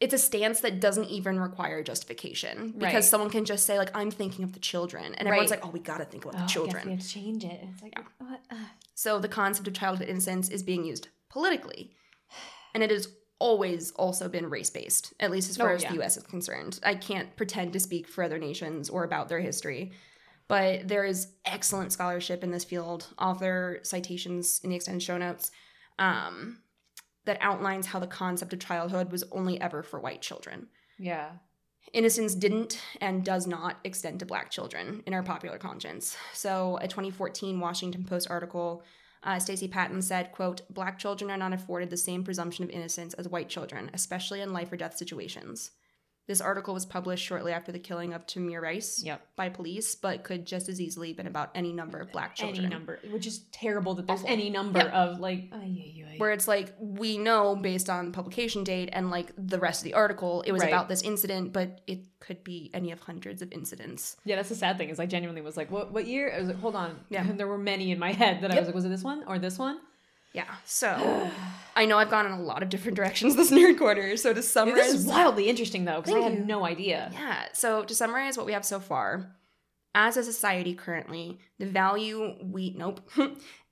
it's 0.00 0.14
a 0.14 0.18
stance 0.18 0.60
that 0.60 0.78
doesn't 0.78 1.06
even 1.08 1.40
require 1.40 1.82
justification 1.82 2.70
because 2.78 2.94
Right. 2.94 3.04
someone 3.04 3.30
can 3.30 3.44
just 3.44 3.66
say 3.66 3.76
like 3.78 3.90
i'm 3.96 4.12
thinking 4.12 4.44
of 4.44 4.52
the 4.52 4.60
children 4.60 5.14
and 5.16 5.26
everyone's 5.26 5.50
Right. 5.50 5.58
like 5.60 5.68
oh 5.68 5.72
we 5.72 5.80
gotta 5.80 6.04
think 6.04 6.24
about 6.24 6.36
Oh, 6.40 6.42
the 6.44 6.48
children 6.52 6.82
we 6.86 6.92
have 6.92 7.00
to 7.00 7.08
change 7.08 7.44
it. 7.44 7.60
It's 7.64 7.82
like? 7.82 7.98
Uh, 8.20 8.54
so 8.94 9.18
the 9.18 9.26
concept 9.28 9.66
of 9.66 9.74
childhood 9.74 10.08
innocence 10.08 10.48
is 10.48 10.62
being 10.62 10.84
used 10.84 11.08
politically. 11.28 11.90
And 12.74 12.82
it 12.84 12.90
has 12.90 13.08
always 13.40 13.90
also 13.92 14.28
been 14.28 14.48
race 14.50 14.70
based, 14.70 15.12
at 15.18 15.30
least 15.32 15.50
as 15.50 15.56
far 15.56 15.72
Oh, 15.72 15.74
as 15.74 15.82
yeah. 15.82 15.92
the 15.92 16.02
US 16.02 16.16
is 16.16 16.22
concerned. 16.24 16.78
I 16.84 16.94
can't 16.94 17.34
pretend 17.36 17.72
to 17.72 17.80
speak 17.80 18.06
for 18.06 18.22
other 18.22 18.38
nations 18.38 18.88
or 18.90 19.02
about 19.04 19.28
their 19.28 19.40
history, 19.40 19.92
but 20.48 20.88
there 20.88 21.04
is 21.04 21.28
excellent 21.44 21.92
scholarship 21.92 22.42
in 22.42 22.50
this 22.50 22.64
field, 22.64 23.08
author 23.18 23.80
citations 23.82 24.60
in 24.64 24.70
the 24.70 24.76
extended 24.76 25.02
show 25.02 25.18
notes, 25.18 25.50
um, 25.98 26.58
that 27.26 27.38
outlines 27.40 27.86
how 27.86 27.98
the 27.98 28.06
concept 28.06 28.54
of 28.54 28.58
childhood 28.58 29.12
was 29.12 29.24
only 29.32 29.60
ever 29.60 29.82
for 29.82 30.00
white 30.00 30.22
children. 30.22 30.68
yeah. 30.98 31.30
Innocence 31.94 32.34
didn't 32.34 32.82
and 33.00 33.24
does 33.24 33.46
not 33.46 33.78
extend 33.82 34.20
to 34.20 34.26
black 34.26 34.50
children 34.50 35.02
in 35.06 35.14
our 35.14 35.22
popular 35.22 35.56
conscience. 35.56 36.18
So, 36.34 36.78
a 36.82 36.88
2014 36.88 37.58
Washington 37.60 38.04
Post 38.04 38.28
article, 38.30 38.82
uh, 39.22 39.38
Stacey 39.38 39.68
Patton 39.68 40.02
said, 40.02 40.32
quote, 40.32 40.62
black 40.68 40.98
children 40.98 41.30
are 41.30 41.38
not 41.38 41.54
afforded 41.54 41.88
the 41.88 41.96
same 41.96 42.24
presumption 42.24 42.62
of 42.62 42.70
innocence 42.70 43.14
as 43.14 43.28
white 43.28 43.48
children, 43.48 43.90
especially 43.94 44.42
in 44.42 44.52
life 44.52 44.70
or 44.70 44.76
death 44.76 44.98
situations. 44.98 45.70
This 46.28 46.40
article 46.40 46.74
was 46.74 46.84
published 46.86 47.24
shortly 47.24 47.52
after 47.52 47.72
the 47.72 47.78
killing 47.80 48.12
of 48.12 48.26
Tamir 48.26 48.60
Rice 48.60 49.02
Yep. 49.02 49.20
by 49.34 49.48
police, 49.48 49.94
but 49.96 50.22
could 50.22 50.46
just 50.46 50.68
as 50.68 50.78
easily 50.80 51.08
have 51.08 51.16
been 51.16 51.26
about 51.26 51.50
any 51.54 51.72
number 51.72 51.98
of 51.98 52.12
black 52.12 52.36
children. 52.36 52.66
Any 52.66 52.74
number, 52.74 53.00
which 53.10 53.26
is 53.26 53.38
terrible 53.50 53.94
that 53.94 54.06
there's 54.06 54.20
Awful. 54.20 54.30
any 54.30 54.50
number 54.50 54.78
Yeah. 54.78 55.02
of 55.04 55.18
like. 55.20 55.48
ay, 55.52 55.56
ay, 55.56 56.04
ay. 56.06 56.14
where 56.18 56.30
it's 56.32 56.46
like 56.46 56.74
we 56.78 57.16
know 57.16 57.56
based 57.56 57.88
on 57.88 58.12
publication 58.12 58.62
date 58.62 58.90
and 58.92 59.10
like 59.10 59.32
the 59.38 59.58
rest 59.58 59.80
of 59.80 59.84
the 59.84 59.94
article 59.94 60.42
it 60.42 60.52
was 60.52 60.60
Right. 60.62 60.68
about 60.68 60.88
this 60.88 61.00
incident 61.02 61.52
but 61.52 61.80
it 61.86 62.00
could 62.20 62.44
be 62.44 62.70
any 62.74 62.90
of 62.92 63.00
hundreds 63.00 63.40
of 63.40 63.50
incidents 63.52 64.16
Yeah, 64.24 64.36
that's 64.36 64.48
the 64.50 64.54
sad 64.54 64.76
thing. 64.78 64.90
Is 64.90 65.00
I 65.00 65.06
genuinely 65.06 65.40
was 65.40 65.56
like, 65.56 65.70
what 65.70 65.92
what 65.92 66.06
year? 66.06 66.30
I 66.34 66.38
was 66.40 66.48
like, 66.48 66.60
hold 66.60 66.76
on. 66.76 66.98
Yeah. 67.08 67.26
And 67.26 67.38
there 67.40 67.48
were 67.48 67.56
many 67.58 67.90
in 67.90 67.98
my 67.98 68.12
head 68.12 68.42
that 68.42 68.50
I 68.52 68.58
was 68.58 68.66
like, 68.66 68.74
was 68.74 68.84
it 68.84 68.90
this 68.90 69.02
one 69.02 69.24
or 69.26 69.38
this 69.38 69.58
one? 69.58 69.78
Yeah 70.32 70.54
so 70.64 71.30
i 71.76 71.84
know 71.86 71.98
i've 71.98 72.10
gone 72.10 72.26
in 72.26 72.32
a 72.32 72.40
lot 72.42 72.62
of 72.62 72.68
different 72.68 72.96
directions 72.96 73.34
this 73.36 73.50
nerd 73.50 73.78
quarter 73.78 74.16
so 74.16 74.32
to 74.32 74.42
summarize, 74.42 74.92
This 74.92 74.94
is 75.02 75.06
wildly 75.06 75.48
interesting 75.48 75.84
though, 75.84 76.00
because 76.00 76.14
I 76.14 76.20
had 76.20 76.34
you. 76.34 76.44
no 76.44 76.64
idea. 76.64 77.10
yeah 77.12 77.46
so 77.52 77.82
to 77.84 77.94
summarize 77.94 78.36
what 78.36 78.46
we 78.46 78.52
have 78.52 78.64
so 78.64 78.78
far 78.80 79.34
as 79.94 80.16
a 80.16 80.22
society 80.24 80.74
currently 80.74 81.38
the 81.58 81.66
value 81.66 82.34
we 82.42 82.74
nope 82.76 83.00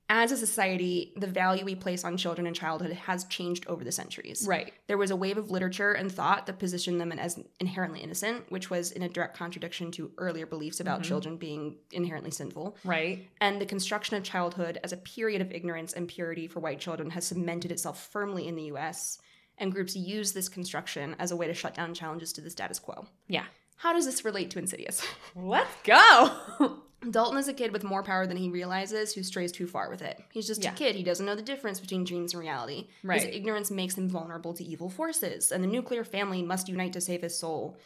as 0.09 0.31
a 0.31 0.37
society 0.37 1.13
the 1.17 1.27
value 1.27 1.65
we 1.65 1.75
place 1.75 2.05
on 2.05 2.17
children 2.17 2.47
and 2.47 2.55
childhood 2.55 2.93
has 2.93 3.25
changed 3.25 3.67
over 3.67 3.83
the 3.83 3.91
centuries 3.93 4.45
Right. 4.47 4.73
There 4.87 4.99
was 4.99 5.11
a 5.11 5.17
wave 5.17 5.37
of 5.39 5.51
literature 5.51 5.93
and 5.93 6.11
thought 6.13 6.47
that 6.47 6.59
positioned 6.59 7.01
them 7.01 7.11
as 7.13 7.39
inherently 7.61 8.01
innocent, 8.01 8.51
which 8.51 8.71
was 8.71 8.93
in 8.93 9.03
a 9.03 9.09
direct 9.09 9.37
contradiction 9.37 9.91
to 9.93 10.13
earlier 10.19 10.47
beliefs 10.47 10.79
about 10.81 11.01
Mhm. 11.01 11.05
children 11.05 11.37
being 11.37 11.77
inherently 11.91 12.31
sinful. 12.31 12.77
Right. 12.85 13.27
And 13.41 13.61
the 13.61 13.67
construction 13.67 14.17
of 14.17 14.23
childhood 14.23 14.79
as 14.85 14.93
a 14.93 14.97
period 14.97 15.41
of 15.41 15.51
ignorance 15.51 15.93
and 15.93 16.07
purity 16.09 16.47
for 16.47 16.61
white 16.61 16.79
children 16.81 17.11
has 17.11 17.27
cemented 17.27 17.73
itself 17.73 18.09
firmly 18.13 18.47
in 18.47 18.55
the 18.55 18.65
US, 18.75 19.19
and 19.59 19.73
groups 19.73 19.97
use 19.97 20.33
this 20.33 20.49
construction 20.49 21.17
as 21.19 21.31
a 21.33 21.37
way 21.37 21.47
to 21.47 21.55
shut 21.55 21.75
down 21.75 21.95
challenges 21.95 22.33
to 22.35 22.41
the 22.41 22.51
status 22.51 22.79
quo. 22.79 23.07
Yeah. 23.27 23.47
How 23.79 23.93
does 23.93 24.07
this 24.07 24.25
relate 24.25 24.51
to 24.53 24.59
Insidious? 24.59 25.03
Let's 25.35 25.75
go. 25.85 26.79
Dalton 27.11 27.39
is 27.39 27.47
a 27.49 27.53
kid 27.53 27.73
with 27.73 27.85
more 27.85 28.03
power 28.03 28.27
than 28.27 28.37
he 28.37 28.49
realizes 28.49 29.13
who 29.15 29.23
strays 29.23 29.53
too 29.53 29.67
far 29.67 29.91
with 29.91 30.03
it. 30.03 30.21
He's 30.33 30.47
just 30.47 30.63
Yeah. 30.65 30.73
a 30.73 30.75
kid. 30.75 30.97
He 30.97 31.03
doesn't 31.03 31.25
know 31.27 31.35
the 31.37 31.43
difference 31.43 31.79
between 31.79 32.05
dreams 32.05 32.33
and 32.33 32.41
reality. 32.41 32.89
Right. 33.03 33.21
His 33.23 33.35
ignorance 33.35 33.71
makes 33.71 33.97
him 33.97 34.09
vulnerable 34.09 34.55
to 34.55 34.65
evil 34.65 34.89
forces, 34.89 35.53
and 35.53 35.63
the 35.63 35.69
nuclear 35.69 36.05
family 36.05 36.43
must 36.43 36.69
unite 36.69 36.93
to 36.95 37.01
save 37.01 37.23
his 37.23 37.39
soul. 37.39 37.77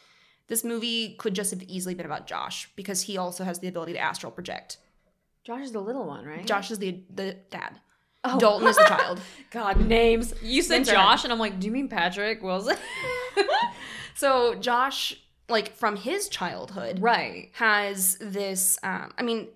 This 0.47 0.63
movie 0.63 1.15
could 1.19 1.33
just 1.33 1.51
have 1.51 1.61
easily 1.63 1.93
been 1.93 2.05
about 2.05 2.25
Josh 2.27 2.69
because 2.75 3.03
he 3.03 3.17
also 3.17 3.43
has 3.43 3.59
the 3.59 3.67
ability 3.67 3.93
to 3.93 3.99
astral 3.99 4.31
project. 4.31 4.77
Josh 5.43 5.61
is 5.63 5.71
the 5.71 5.81
little 5.81 6.05
one, 6.05 6.25
right? 6.25 6.45
Josh 6.45 6.71
is 6.71 6.79
the 6.79 7.03
the 7.13 7.37
dad. 7.49 7.79
Oh. 8.23 8.39
Dalton 8.39 8.67
is 8.67 8.77
the 8.77 8.83
child. 8.85 9.19
God 9.51 9.87
names. 9.87 10.33
You 10.43 10.61
said 10.61 10.85
Josh, 10.85 11.23
and 11.23 11.33
I'm 11.33 11.39
like, 11.39 11.59
do 11.59 11.65
you 11.67 11.71
mean 11.73 11.87
Patrick 11.89 12.41
Wilson? 12.41 12.77
So 14.15 14.55
Josh, 14.55 15.15
like 15.49 15.75
from 15.75 15.95
his 15.97 16.29
childhood, 16.29 16.99
right. 17.01 17.49
has 17.53 18.17
this 18.21 18.77
um, 18.83 19.11
i 19.17 19.23
mean 19.23 19.47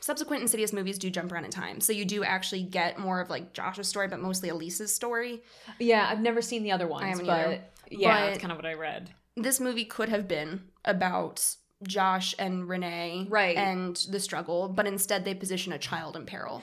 subsequent 0.00 0.42
insidious 0.42 0.72
movies 0.72 0.98
do 0.98 1.08
jump 1.10 1.30
around 1.32 1.44
in 1.44 1.50
time 1.50 1.80
so 1.80 1.92
you 1.92 2.04
do 2.04 2.24
actually 2.24 2.62
get 2.62 2.98
more 2.98 3.20
of 3.20 3.30
like 3.30 3.52
josh's 3.52 3.86
story 3.88 4.08
but 4.08 4.20
mostly 4.20 4.48
elise's 4.48 4.92
story 4.94 5.42
Yeah, 5.78 6.06
I've 6.10 6.20
never 6.20 6.42
seen 6.42 6.62
the 6.62 6.72
other 6.72 6.86
ones, 6.88 7.04
haven't 7.06 7.26
but 7.26 7.46
either. 7.46 7.60
yeah, 7.90 8.08
But- 8.20 8.26
that's 8.26 8.38
kind 8.40 8.52
of 8.52 8.58
what 8.58 8.66
I 8.66 8.74
read. 8.74 9.10
this 9.36 9.60
movie 9.60 9.84
could 9.84 10.08
have 10.08 10.26
been 10.28 10.62
about 10.84 11.44
josh 11.84 12.34
and 12.38 12.64
Renai 12.68 13.26
Right. 13.30 13.56
and 13.56 13.94
the 14.10 14.18
struggle 14.20 14.68
but 14.68 14.86
instead 14.86 15.24
they 15.24 15.34
position 15.34 15.72
a 15.72 15.78
child 15.78 16.16
in 16.16 16.26
peril 16.26 16.62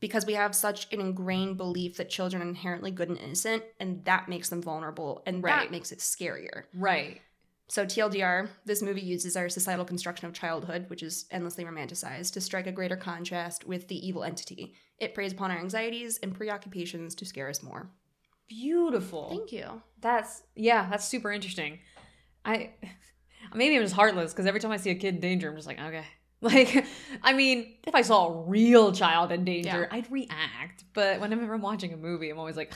because 0.00 0.26
we 0.26 0.34
have 0.34 0.54
such 0.54 0.92
an 0.92 1.00
ingrained 1.00 1.56
belief 1.56 1.96
that 1.98 2.08
children 2.10 2.42
are 2.42 2.48
inherently 2.48 2.90
good 2.90 3.08
and 3.10 3.18
innocent 3.18 3.62
and 3.78 4.04
that 4.06 4.28
makes 4.28 4.48
them 4.48 4.62
vulnerable 4.62 5.22
and 5.26 5.42
Right. 5.42 5.60
that 5.60 5.70
makes 5.70 5.92
it 5.92 5.98
scarier 5.98 6.64
Right. 6.72 7.20
So, 7.68 7.86
TLDR, 7.86 8.48
this 8.66 8.82
movie 8.82 9.00
uses 9.00 9.36
our 9.36 9.48
societal 9.48 9.86
construction 9.86 10.26
of 10.26 10.34
childhood, 10.34 10.84
which 10.90 11.02
is 11.02 11.24
endlessly 11.30 11.64
romanticized, 11.64 12.34
to 12.34 12.40
strike 12.40 12.66
a 12.66 12.72
greater 12.72 12.96
contrast 12.96 13.66
with 13.66 13.88
the 13.88 14.06
evil 14.06 14.22
entity. 14.22 14.74
It 14.98 15.14
preys 15.14 15.32
upon 15.32 15.50
our 15.50 15.58
anxieties 15.58 16.18
and 16.22 16.34
preoccupations 16.34 17.14
to 17.16 17.24
scare 17.24 17.48
us 17.48 17.62
more. 17.62 17.90
Beautiful. 18.48 19.30
Thank 19.30 19.52
you. 19.52 19.82
That's 20.00 20.42
yeah, 20.54 20.88
that's 20.90 21.06
super 21.08 21.32
interesting. 21.32 21.78
I 22.44 22.70
maybe 23.54 23.76
I'm 23.76 23.82
just 23.82 23.94
heartless 23.94 24.32
because 24.32 24.46
every 24.46 24.60
time 24.60 24.70
I 24.70 24.76
see 24.76 24.90
a 24.90 24.94
kid 24.94 25.14
in 25.16 25.20
danger, 25.20 25.48
I'm 25.48 25.56
just 25.56 25.66
like, 25.66 25.80
okay. 25.80 26.04
Like, 26.40 26.84
I 27.22 27.32
mean, 27.32 27.76
if 27.86 27.94
I 27.94 28.02
saw 28.02 28.26
a 28.28 28.42
real 28.42 28.92
child 28.92 29.32
in 29.32 29.46
danger, 29.46 29.88
Yeah. 29.90 29.96
I'd 29.96 30.12
react. 30.12 30.84
But 30.92 31.18
whenever 31.18 31.54
I'm 31.54 31.62
watching 31.62 31.94
a 31.94 31.96
movie, 31.96 32.28
I'm 32.28 32.38
always 32.38 32.56
like, 32.56 32.74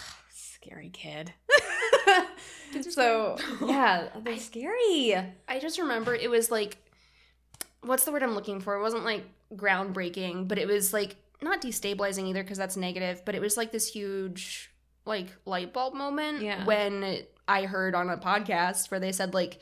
scary 0.68 0.90
kid. 0.90 1.32
So 2.90 3.38
yeah, 3.64 4.08
they're 4.22 4.36
scary. 4.36 5.14
I 5.48 5.58
just 5.58 5.78
remember 5.78 6.14
it 6.14 6.28
was 6.28 6.50
like, 6.50 6.76
what's 7.80 8.04
the 8.04 8.12
word 8.12 8.22
I'm 8.22 8.34
looking 8.34 8.60
for? 8.60 8.74
It 8.76 8.82
wasn't 8.82 9.04
like 9.04 9.24
groundbreaking, 9.54 10.48
but 10.48 10.58
it 10.58 10.68
was 10.68 10.92
like 10.92 11.16
not 11.40 11.62
destabilizing 11.62 12.26
either 12.28 12.42
because 12.42 12.58
that's 12.58 12.76
negative, 12.76 13.22
but 13.24 13.34
it 13.34 13.40
was 13.40 13.56
like 13.56 13.72
this 13.72 13.90
huge 13.90 14.70
like 15.06 15.28
light 15.46 15.72
bulb 15.72 15.94
moment 15.94 16.42
Yeah. 16.42 16.66
when 16.66 17.22
I 17.48 17.62
heard 17.62 17.94
on 17.94 18.10
a 18.10 18.18
podcast 18.18 18.90
where 18.90 19.00
they 19.00 19.12
said 19.12 19.32
like 19.32 19.60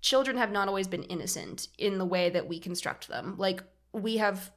children 0.00 0.36
have 0.36 0.52
not 0.52 0.68
always 0.68 0.86
been 0.86 1.02
innocent 1.02 1.66
in 1.76 1.98
the 1.98 2.04
way 2.04 2.30
that 2.30 2.46
we 2.46 2.60
construct 2.60 3.08
them. 3.08 3.34
Like 3.36 3.64
we 3.92 4.18
have 4.18 4.52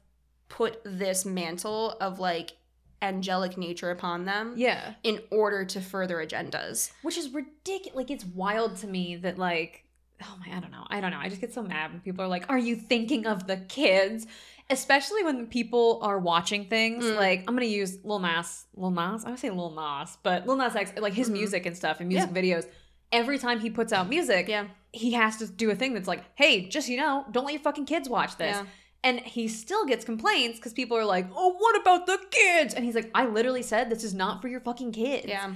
put 0.48 0.80
this 0.84 1.24
mantle 1.24 1.96
of 2.00 2.20
like 2.20 2.52
angelic 3.02 3.58
nature 3.58 3.90
upon 3.90 4.24
them 4.24 4.54
Yeah. 4.56 4.94
in 5.02 5.20
order 5.30 5.64
to 5.66 5.80
further 5.80 6.16
agendas. 6.24 6.92
Which 7.02 7.18
is 7.18 7.28
ridiculous. 7.30 7.94
Like 7.96 8.10
it's 8.10 8.24
wild 8.24 8.76
to 8.78 8.86
me 8.86 9.16
that 9.16 9.36
like 9.38 9.84
oh 10.24 10.36
my 10.38 10.56
I 10.56 10.60
don't 10.60 10.70
know. 10.70 10.86
I 10.88 11.00
don't 11.00 11.10
know. 11.10 11.18
I 11.18 11.28
just 11.28 11.40
get 11.40 11.52
so 11.52 11.62
mad 11.64 11.90
when 11.90 12.00
people 12.00 12.24
are 12.24 12.28
like, 12.28 12.48
"Are 12.48 12.58
you 12.58 12.76
thinking 12.76 13.26
of 13.26 13.46
the 13.48 13.56
kids?" 13.56 14.26
Especially 14.70 15.24
when 15.24 15.48
people 15.48 15.98
are 16.02 16.18
watching 16.18 16.66
things 16.66 17.04
Mm. 17.04 17.16
like 17.16 17.40
I'm 17.48 17.54
gonna 17.56 17.66
use 17.66 17.98
Lil 18.04 18.20
Nas, 18.20 18.66
Lil 18.76 18.92
Nas. 18.92 19.24
I 19.24 19.30
would 19.30 19.38
say 19.40 19.50
Lil 19.50 19.70
Nas, 19.72 20.16
but 20.22 20.46
Lil 20.46 20.56
Nas 20.56 20.76
X, 20.76 20.92
like 20.96 21.12
his 21.14 21.28
Mhm. 21.28 21.32
music 21.32 21.66
and 21.66 21.76
stuff 21.76 21.98
and 21.98 22.08
music 22.08 22.30
videos. 22.30 22.66
Every 23.10 23.36
time 23.38 23.58
he 23.60 23.68
puts 23.68 23.92
out 23.92 24.08
music, 24.08 24.48
Yeah. 24.48 24.68
he 24.92 25.12
has 25.12 25.36
to 25.38 25.46
do 25.48 25.70
a 25.70 25.74
thing 25.74 25.92
that's 25.92 26.08
like, 26.08 26.22
"Hey, 26.36 26.68
just 26.68 26.88
you 26.88 26.96
know, 26.98 27.26
don't 27.32 27.44
let 27.44 27.52
your 27.54 27.62
fucking 27.62 27.86
kids 27.86 28.08
watch 28.08 28.36
this." 28.36 28.54
Yeah. 28.56 28.64
And 29.04 29.18
he 29.20 29.48
still 29.48 29.84
gets 29.84 30.04
complaints 30.04 30.58
because 30.58 30.72
people 30.72 30.96
are 30.96 31.04
like, 31.04 31.26
"Oh, 31.34 31.54
what 31.58 31.80
about 31.80 32.06
the 32.06 32.18
kids?" 32.30 32.72
And 32.74 32.84
he's 32.84 32.94
like, 32.94 33.10
"I 33.14 33.26
literally 33.26 33.62
said 33.62 33.90
this 33.90 34.04
is 34.04 34.14
not 34.14 34.40
for 34.40 34.48
your 34.48 34.60
fucking 34.60 34.92
kids." 34.92 35.26
Yeah. 35.26 35.54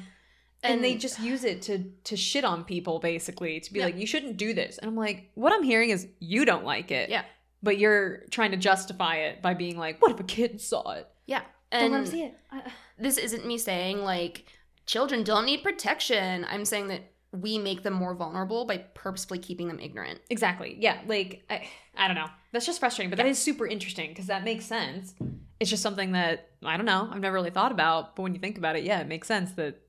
and, 0.62 0.82
they 0.82 0.96
just 0.96 1.20
use 1.20 1.44
it 1.44 1.62
to 1.62 1.92
to 2.04 2.16
shit 2.16 2.44
on 2.44 2.64
people 2.64 2.98
basically 2.98 3.60
to 3.60 3.72
be 3.72 3.78
Yeah. 3.78 3.84
like 3.84 3.96
you 3.96 4.06
shouldn't 4.06 4.36
do 4.36 4.52
this 4.52 4.78
and 4.78 4.88
i'm 4.88 4.96
like 4.96 5.30
what 5.34 5.52
i'm 5.52 5.62
hearing 5.62 5.90
is 5.90 6.08
you 6.18 6.44
don't 6.44 6.64
like 6.64 6.90
it 6.90 7.08
Yeah. 7.08 7.22
but 7.62 7.78
you're 7.78 8.24
trying 8.30 8.50
to 8.50 8.56
justify 8.56 9.16
it 9.16 9.42
by 9.42 9.54
being 9.54 9.78
like 9.78 10.02
what 10.02 10.10
if 10.10 10.18
a 10.18 10.24
kid 10.24 10.60
saw 10.60 10.90
it 10.92 11.06
Yeah. 11.26 11.42
don't 11.70 11.82
And 11.82 11.92
let 11.92 12.00
him 12.00 12.06
see 12.06 12.22
it 12.24 12.34
Uh, 12.50 12.62
this 12.98 13.16
isn't 13.16 13.46
me 13.46 13.58
saying 13.58 14.02
like 14.02 14.46
children 14.86 15.22
don't 15.22 15.44
need 15.44 15.62
protection. 15.62 16.44
I'm 16.50 16.64
saying 16.64 16.88
that 16.88 17.02
we 17.32 17.58
make 17.58 17.82
them 17.82 17.92
more 17.92 18.14
vulnerable 18.14 18.64
by 18.64 18.78
purposefully 18.78 19.38
keeping 19.38 19.68
them 19.68 19.78
ignorant. 19.78 20.20
exactly 20.30 20.76
yeah 20.80 21.00
like 21.06 21.44
I, 21.50 21.68
I 21.96 22.08
don't 22.08 22.16
know 22.16 22.30
that's 22.56 22.66
just 22.66 22.80
frustrating 22.80 23.10
but 23.10 23.18
that 23.18 23.26
is 23.26 23.38
super 23.38 23.66
interesting 23.66 24.08
because 24.08 24.26
that 24.26 24.42
makes 24.44 24.64
sense 24.64 25.14
it's 25.60 25.70
just 25.70 25.82
something 25.82 26.12
that 26.12 26.48
i 26.64 26.76
don't 26.76 26.86
know 26.86 27.08
i've 27.12 27.20
never 27.20 27.34
really 27.34 27.50
thought 27.50 27.70
about 27.72 28.16
but 28.16 28.22
when 28.22 28.34
you 28.34 28.40
think 28.40 28.56
about 28.58 28.76
it 28.76 28.84
yeah 28.84 29.00
it 29.00 29.06
makes 29.06 29.28
sense 29.28 29.52
that 29.52 29.80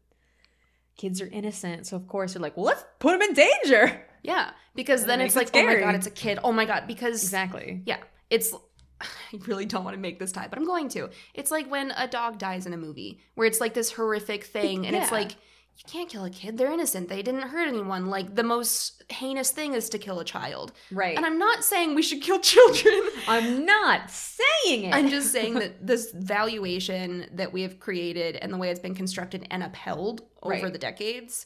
kids 0.98 1.22
are 1.22 1.28
innocent 1.28 1.88
so 1.88 1.96
of 1.96 2.08
course 2.08 2.34
you're 2.34 2.42
like 2.42 2.58
well 2.58 2.66
let's 2.66 2.84
put 3.00 3.12
them 3.12 3.22
in 3.22 3.34
danger 3.34 4.04
Yeah. 4.24 4.52
Because 4.76 5.06
then 5.06 5.22
it's 5.22 5.36
like, 5.36 5.56
it 5.56 5.64
oh 5.64 5.66
my 5.66 5.80
god, 5.80 5.96
it's 5.96 6.08
a 6.08 6.12
kid. 6.12 6.40
Oh 6.44 6.52
my 6.52 6.66
god, 6.66 6.86
because 6.86 7.24
exactly 7.24 7.82
yeah, 7.86 7.98
it's 8.30 8.54
I 9.02 9.06
really 9.48 9.66
don't 9.66 9.84
want 9.84 9.96
to 9.96 10.02
make 10.02 10.20
this 10.20 10.32
tie, 10.32 10.48
but 10.50 10.60
I'm 10.60 10.66
going 10.66 10.90
to. 10.90 11.10
It's 11.34 11.50
like 11.50 11.70
when 11.72 11.92
a 11.92 12.08
dog 12.08 12.38
dies 12.38 12.66
in 12.66 12.74
a 12.74 12.78
movie 12.78 13.22
where 13.36 13.48
it's 13.48 13.62
like 13.62 13.74
this 13.74 13.92
horrific 13.92 14.44
thing 14.44 14.86
and 14.86 14.96
it's 14.96 15.12
like 15.12 15.36
you 15.78 15.84
can't 15.88 16.10
kill 16.10 16.26
a 16.26 16.30
kid. 16.30 16.58
They're 16.58 16.72
innocent. 16.72 17.08
They 17.08 17.22
didn't 17.22 17.44
hurt 17.44 17.68
anyone. 17.68 18.08
Like 18.08 18.34
the 18.36 18.44
most 18.44 19.04
heinous 19.10 19.52
thing 19.52 19.74
is 19.74 19.90
to 19.90 19.98
kill 19.98 20.20
a 20.20 20.26
child. 20.26 20.72
right 20.92 21.16
And 21.16 21.26
I'm 21.26 21.38
not 21.38 21.64
saying 21.64 21.94
we 21.96 22.02
should 22.02 22.22
kill 22.22 22.40
children. 22.54 23.00
i'm 23.28 23.66
not 23.66 24.10
saying 24.12 24.84
it 24.86 24.94
I'm 24.94 25.10
just 25.10 25.32
saying 25.38 25.54
that 25.56 25.86
this 25.86 26.12
valuation 26.14 27.28
that 27.34 27.54
we 27.54 27.62
have 27.62 27.80
created 27.80 28.36
and 28.38 28.52
the 28.54 28.58
way 28.58 28.70
it's 28.70 28.80
been 28.80 28.96
constructed 28.96 29.48
and 29.52 29.64
upheld 29.64 30.22
over 30.44 30.54
Right. 30.64 30.74
the 30.74 30.80
decades 30.80 31.46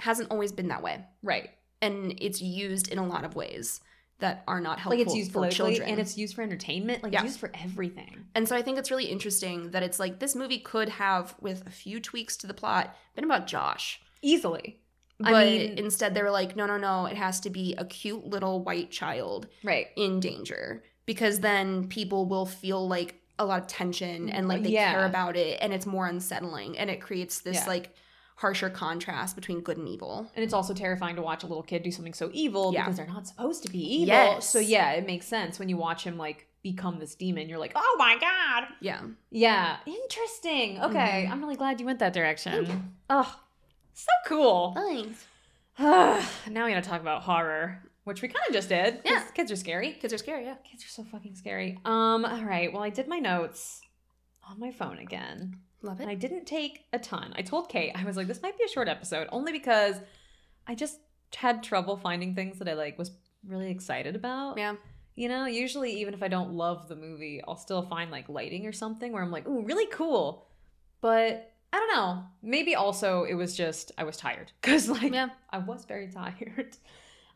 hasn't 0.00 0.30
always 0.30 0.52
been 0.52 0.68
that 0.68 0.82
way. 0.82 1.04
right 1.22 1.50
And 1.82 2.14
it's 2.20 2.40
used 2.42 2.88
in 2.88 2.98
a 2.98 3.06
lot 3.06 3.24
of 3.24 3.34
ways 3.34 3.80
that 4.20 4.44
are 4.46 4.60
not 4.60 4.78
helpful 4.78 4.98
like 4.98 5.06
it's 5.06 5.14
used 5.16 5.32
for 5.32 5.48
children. 5.48 5.88
and 5.88 5.98
it's 6.00 6.16
used 6.16 6.34
for 6.34 6.42
entertainment 6.42 7.02
like 7.02 7.12
Yeah. 7.12 7.20
it's 7.20 7.30
used 7.32 7.40
for 7.40 7.50
everything 7.62 8.26
and 8.34 8.48
so 8.48 8.56
I 8.56 8.62
think 8.62 8.78
it's 8.78 8.90
really 8.90 9.06
interesting 9.06 9.70
that 9.72 9.82
it's 9.82 9.98
like 9.98 10.18
this 10.20 10.34
movie 10.36 10.58
could 10.58 10.88
have, 10.88 11.34
with 11.40 11.66
a 11.66 11.70
few 11.70 12.00
tweaks 12.00 12.36
to 12.38 12.46
the 12.46 12.54
plot, 12.54 12.96
been 13.14 13.24
about 13.24 13.46
Josh. 13.46 14.00
easily 14.22 14.80
But 15.18 15.34
I 15.34 15.44
mean, 15.44 15.78
instead 15.78 16.14
they 16.14 16.22
were 16.22 16.30
like, 16.30 16.56
no, 16.56 16.66
no, 16.66 16.76
no, 16.76 17.06
it 17.06 17.16
has 17.16 17.40
to 17.40 17.50
be 17.50 17.74
a 17.76 17.84
cute 17.84 18.24
little 18.26 18.62
white 18.62 18.90
child 18.90 19.48
right 19.62 19.88
in 19.96 20.20
danger 20.20 20.82
because 21.06 21.40
then 21.40 21.88
people 21.88 22.26
will 22.26 22.46
feel 22.46 22.86
like 22.88 23.20
a 23.38 23.44
lot 23.44 23.60
of 23.62 23.66
tension 23.66 24.30
and 24.30 24.46
like 24.48 24.62
they 24.62 24.70
Yeah. 24.70 24.92
care 24.92 25.06
about 25.06 25.36
it 25.36 25.58
and 25.60 25.72
it's 25.74 25.86
more 25.86 26.06
unsettling 26.06 26.78
and 26.78 26.88
it 26.88 27.00
creates 27.00 27.40
this 27.40 27.56
Yeah. 27.56 27.66
like 27.66 27.94
harsher 28.36 28.68
contrast 28.68 29.36
between 29.36 29.60
good 29.60 29.76
and 29.78 29.88
evil. 29.88 30.30
and 30.34 30.42
it's 30.44 30.52
also 30.52 30.74
terrifying 30.74 31.14
to 31.16 31.22
watch 31.22 31.44
a 31.44 31.46
little 31.46 31.62
kid 31.62 31.82
do 31.82 31.90
something 31.90 32.12
so 32.14 32.30
evil 32.32 32.72
Yeah. 32.72 32.82
because 32.82 32.96
they're 32.96 33.06
not 33.06 33.26
supposed 33.28 33.62
to 33.64 33.70
be 33.70 33.78
evil 33.78 34.06
Yes. 34.08 34.48
so 34.48 34.58
yeah 34.58 34.90
it 34.92 35.06
makes 35.06 35.26
sense 35.26 35.58
when 35.58 35.68
you 35.68 35.76
watch 35.76 36.02
him 36.04 36.16
like 36.18 36.48
become 36.62 36.98
this 36.98 37.14
demon 37.14 37.48
you're 37.48 37.58
like 37.58 37.72
oh 37.76 37.96
my 37.98 38.16
god 38.20 38.68
Yeah. 38.80 39.02
yeah 39.30 39.76
interesting 39.86 40.80
okay 40.82 41.26
Mhm. 41.28 41.30
i'm 41.30 41.40
really 41.40 41.56
glad 41.56 41.78
you 41.78 41.86
went 41.86 41.98
that 42.00 42.12
direction 42.12 42.92
oh 43.10 43.40
so 43.92 44.08
cool 44.26 44.72
Thanks. 44.74 45.26
now 45.78 46.64
we 46.64 46.72
gotta 46.72 46.80
talk 46.82 47.00
about 47.00 47.22
horror 47.22 47.82
which 48.04 48.20
we 48.20 48.28
kind 48.28 48.44
of 48.48 48.52
just 48.54 48.68
did. 48.68 49.00
Yeah. 49.04 49.22
kids 49.34 49.50
are 49.50 49.56
scary 49.56 49.92
Kids 49.92 50.12
are 50.12 50.18
scary, 50.18 50.44
yeah. 50.44 50.56
kids 50.62 50.84
are 50.84 50.88
so 50.88 51.04
fucking 51.04 51.34
scary 51.36 51.78
um 51.84 52.24
all 52.24 52.42
right 52.44 52.72
well 52.72 52.82
i 52.82 52.90
did 52.90 53.06
my 53.08 53.18
notes 53.18 53.80
on 54.48 54.58
my 54.58 54.70
phone 54.72 54.98
again 54.98 55.58
Love 55.84 56.00
it. 56.00 56.04
and. 56.04 56.10
I 56.10 56.14
didn't 56.14 56.46
take 56.46 56.84
a 56.92 56.98
ton. 56.98 57.32
I 57.36 57.42
told 57.42 57.68
Kate, 57.68 57.92
I 57.94 58.04
was 58.04 58.16
like, 58.16 58.26
this 58.26 58.42
might 58.42 58.56
be 58.58 58.64
a 58.64 58.68
short 58.68 58.88
episode, 58.88 59.28
only 59.30 59.52
because 59.52 59.96
I 60.66 60.74
just 60.74 60.98
had 61.36 61.62
trouble 61.62 61.96
finding 61.96 62.34
things 62.34 62.58
that 62.58 62.68
I 62.68 62.72
like 62.74 62.98
was 62.98 63.10
really 63.46 63.70
excited 63.70 64.16
about. 64.16 64.56
Yeah. 64.58 64.74
You 65.16 65.28
know, 65.28 65.46
usually 65.46 65.92
even 66.00 66.14
if 66.14 66.22
I 66.22 66.28
don't 66.28 66.52
love 66.54 66.88
the 66.88 66.96
movie, 66.96 67.40
I'll 67.46 67.56
still 67.56 67.82
find 67.82 68.10
like 68.10 68.28
lighting 68.28 68.66
or 68.66 68.72
something 68.72 69.12
where 69.12 69.22
I'm 69.22 69.30
like, 69.30 69.46
ooh, 69.46 69.62
really 69.62 69.86
cool. 69.86 70.48
But 71.00 71.52
I 71.72 71.78
don't 71.78 71.94
know. 71.94 72.24
Maybe 72.42 72.74
also 72.74 73.24
it 73.24 73.34
was 73.34 73.56
just 73.56 73.92
I 73.98 74.04
was 74.04 74.16
tired 74.16 74.52
because 74.60 74.88
like 74.88 75.12
Yeah. 75.12 75.28
I 75.50 75.58
was 75.58 75.84
very 75.84 76.08
tired. 76.08 76.76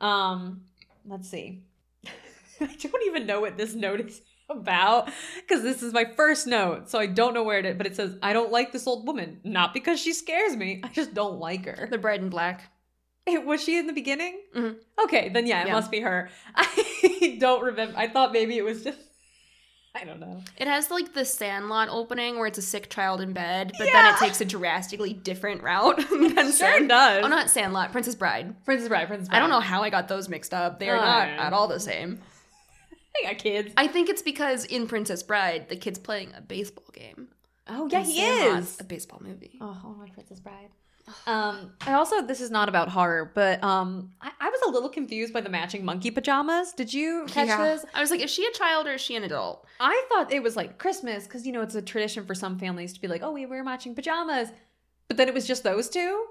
Um, 0.01 0.63
let's 1.05 1.29
see. 1.29 1.65
I 2.61 2.67
don't 2.67 3.07
even 3.07 3.27
know 3.27 3.41
what 3.41 3.57
this 3.57 3.75
note 3.75 4.01
is 4.01 4.23
about 4.61 5.11
because 5.37 5.63
this 5.63 5.83
is 5.83 5.93
my 5.93 6.05
first 6.17 6.47
note, 6.47 6.89
so 6.91 6.99
I 6.99 7.07
don't 7.07 7.35
know 7.35 7.43
where 7.43 7.59
it 7.59 7.67
is. 7.67 7.77
But 7.77 7.87
it 7.87 7.97
says 7.97 8.17
I 8.23 8.33
don't 8.33 8.51
like 8.53 8.73
this 8.73 8.87
old 8.87 9.07
woman, 9.07 9.41
not 9.45 9.75
because 9.75 10.01
she 10.01 10.13
scares 10.13 10.57
me. 10.57 10.81
I 10.85 10.89
just 10.89 11.15
don't 11.15 11.39
like 11.39 11.67
her. 11.67 11.89
The 11.91 11.99
Bride 11.99 12.21
in 12.21 12.29
Black. 12.31 12.71
It- 13.27 13.45
was 13.45 13.63
she 13.63 13.77
in 13.79 13.87
the 13.87 13.93
beginning? 13.93 14.41
Mhm. 14.57 14.77
Okay, 15.05 15.29
then 15.29 15.47
yeah, 15.47 15.63
it 15.63 15.67
Yeah. 15.69 15.75
must 15.75 15.91
be 15.91 16.01
her. 16.01 16.31
I 16.57 17.37
don't 17.39 17.63
remember. 17.63 17.95
I 17.99 18.09
thought 18.09 18.33
maybe 18.33 18.57
it 18.57 18.65
was 18.65 18.85
just. 18.85 18.99
I 19.95 20.05
don't 20.05 20.21
know. 20.21 20.43
It 20.57 20.69
has 20.69 20.91
like 20.93 21.13
the 21.13 21.25
Sandlot 21.25 21.89
opening 21.91 22.37
where 22.39 22.47
it's 22.47 22.59
a 22.59 22.63
sick 22.63 22.89
child 22.89 23.21
in 23.21 23.33
bed, 23.33 23.73
but 23.79 23.89
then 23.93 24.15
it 24.15 24.19
takes 24.19 24.41
a 24.41 24.45
drastically 24.45 25.13
different 25.13 25.63
route 25.63 25.97
than 26.09 26.53
Sure 26.53 26.87
does. 26.87 27.25
Oh, 27.25 27.29
not 27.29 27.51
Sandlot, 27.51 27.91
Princess 27.91 28.15
Bride. 28.15 28.55
Princess 28.65 28.89
Bride. 28.89 29.09
Princess 29.09 29.29
Bride. 29.29 29.37
I 29.37 29.41
don't 29.41 29.51
know 29.51 29.61
how 29.61 29.83
I 29.83 29.91
got 29.91 30.07
those 30.07 30.29
mixed 30.29 30.55
up. 30.55 30.79
They 30.79 30.89
are 30.89 30.97
Oh, 30.97 31.01
not 31.01 31.29
at 31.29 31.53
all 31.53 31.67
the 31.69 31.81
same. 31.81 32.21
I 33.25 33.29
got 33.33 33.39
kids. 33.39 33.73
I 33.77 33.87
think 33.87 34.09
it's 34.09 34.23
because 34.23 34.65
in 34.65 34.87
Princess 34.87 35.23
Bride, 35.23 35.69
the 35.69 35.77
kid's 35.77 35.99
playing 35.99 36.33
a 36.37 36.41
baseball 36.41 36.87
game. 36.93 37.29
Oh 37.69 37.89
yeah, 37.91 37.99
And 37.99 38.07
he 38.07 38.17
Sandlot's 38.17 38.75
is. 38.75 38.81
a 38.81 38.85
baseball 38.85 39.21
movie. 39.23 39.59
Oh, 39.61 39.77
oh 39.85 39.95
my 39.99 40.09
Princess 40.09 40.41
Bride. 40.41 40.71
Um, 41.27 41.73
I 41.87 41.95
also 41.95 42.21
this 42.23 42.41
is 42.43 42.51
not 42.51 42.69
about 42.69 42.91
horror, 42.91 43.33
but 43.35 43.63
um, 43.65 44.11
I, 44.21 44.31
I 44.41 44.51
was 44.51 44.61
a 44.67 44.71
little 44.71 44.91
confused 44.91 45.33
by 45.33 45.41
the 45.41 45.49
matching 45.49 45.83
monkey 45.85 46.11
pajamas. 46.11 46.73
Did 46.75 46.93
you 46.93 47.25
catch 47.29 47.49
Yeah. 47.49 47.65
this? 47.65 47.85
I 47.95 48.01
was 48.03 48.11
like, 48.11 48.21
is 48.21 48.31
she 48.31 48.45
a 48.47 48.51
child 48.53 48.87
or 48.87 48.93
is 48.93 49.01
she 49.01 49.17
an 49.17 49.25
adult? 49.25 49.67
I 49.81 50.05
thought 50.11 50.31
it 50.33 50.43
was 50.43 50.55
like 50.55 50.77
Christmas 50.79 51.25
because 51.25 51.47
you 51.47 51.53
know 51.53 51.63
it's 51.63 51.75
a 51.75 51.81
tradition 51.83 52.27
for 52.27 52.35
some 52.35 52.59
families 52.59 52.93
to 52.93 53.01
be 53.01 53.09
like, 53.09 53.23
oh, 53.23 53.33
we 53.33 53.47
wear 53.47 53.65
matching 53.65 53.95
pajamas, 53.95 54.51
but 55.09 55.17
then 55.17 55.29
it 55.29 55.35
was 55.35 55.47
just 55.47 55.63
those 55.65 55.89
two, 55.89 56.27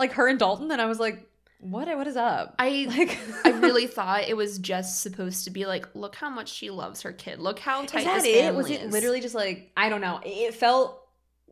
like 0.00 0.12
her 0.14 0.26
and 0.28 0.38
Dalton, 0.38 0.70
and 0.72 0.80
I 0.82 0.86
was 0.86 0.98
like, 0.98 1.24
what? 1.60 1.88
What 1.88 2.06
is 2.06 2.16
up? 2.16 2.54
I 2.58 2.86
like, 2.96 3.18
I 3.44 3.50
really 3.58 3.86
thought 3.98 4.28
it 4.28 4.36
was 4.36 4.58
just 4.58 5.00
supposed 5.02 5.44
to 5.44 5.50
be 5.50 5.66
like, 5.66 5.94
look 5.94 6.14
how 6.14 6.30
much 6.30 6.48
she 6.52 6.70
loves 6.70 7.02
her 7.02 7.12
kid. 7.12 7.38
Look 7.40 7.58
how 7.58 7.84
tight 7.84 8.00
is 8.00 8.04
that 8.06 8.22
this 8.22 8.26
it? 8.46 8.54
Was 8.54 8.70
it 8.70 8.82
is. 8.82 8.92
literally 8.92 9.20
just 9.20 9.34
like 9.34 9.70
I 9.76 9.88
don't 9.88 10.00
know? 10.00 10.20
It 10.24 10.54
felt, 10.54 11.00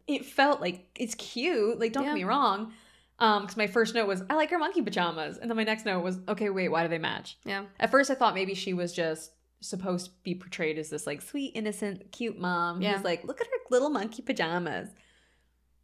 it 0.07 0.25
felt 0.25 0.61
like 0.61 0.87
it's 0.97 1.14
cute. 1.16 1.79
Like 1.81 1.92
don't 1.92 2.05
Yeah. 2.05 2.11
get 2.11 2.14
me 2.16 2.25
wrong. 2.25 2.73
Um, 3.19 3.42
because 3.42 3.57
my 3.57 3.66
first 3.66 3.95
note 3.95 4.07
was 4.07 4.23
I 4.29 4.35
like 4.35 4.51
her 4.51 4.59
monkey 4.59 4.83
pajamas, 4.83 5.38
and 5.38 5.49
then 5.51 5.57
my 5.57 5.64
next 5.64 5.87
note 5.87 6.05
was 6.05 6.19
okay, 6.29 6.51
wait, 6.51 6.69
why 6.69 6.83
do 6.83 6.88
they 6.88 6.99
match? 6.99 7.38
Yeah. 7.45 7.64
At 7.81 7.90
first, 7.90 8.11
I 8.11 8.14
thought 8.14 8.35
maybe 8.35 8.55
she 8.55 8.75
was 8.75 8.92
just 8.92 9.33
supposed 9.62 10.07
to 10.07 10.12
be 10.23 10.35
portrayed 10.35 10.79
as 10.79 10.90
this 10.90 11.07
like 11.07 11.23
sweet, 11.23 11.53
innocent, 11.55 12.12
cute 12.12 12.38
mom 12.38 12.83
Yeah. 12.83 12.95
who's 12.95 13.05
like, 13.05 13.25
look 13.25 13.40
at 13.40 13.47
her 13.47 13.53
little 13.71 13.88
monkey 13.88 14.21
pajamas. 14.23 14.90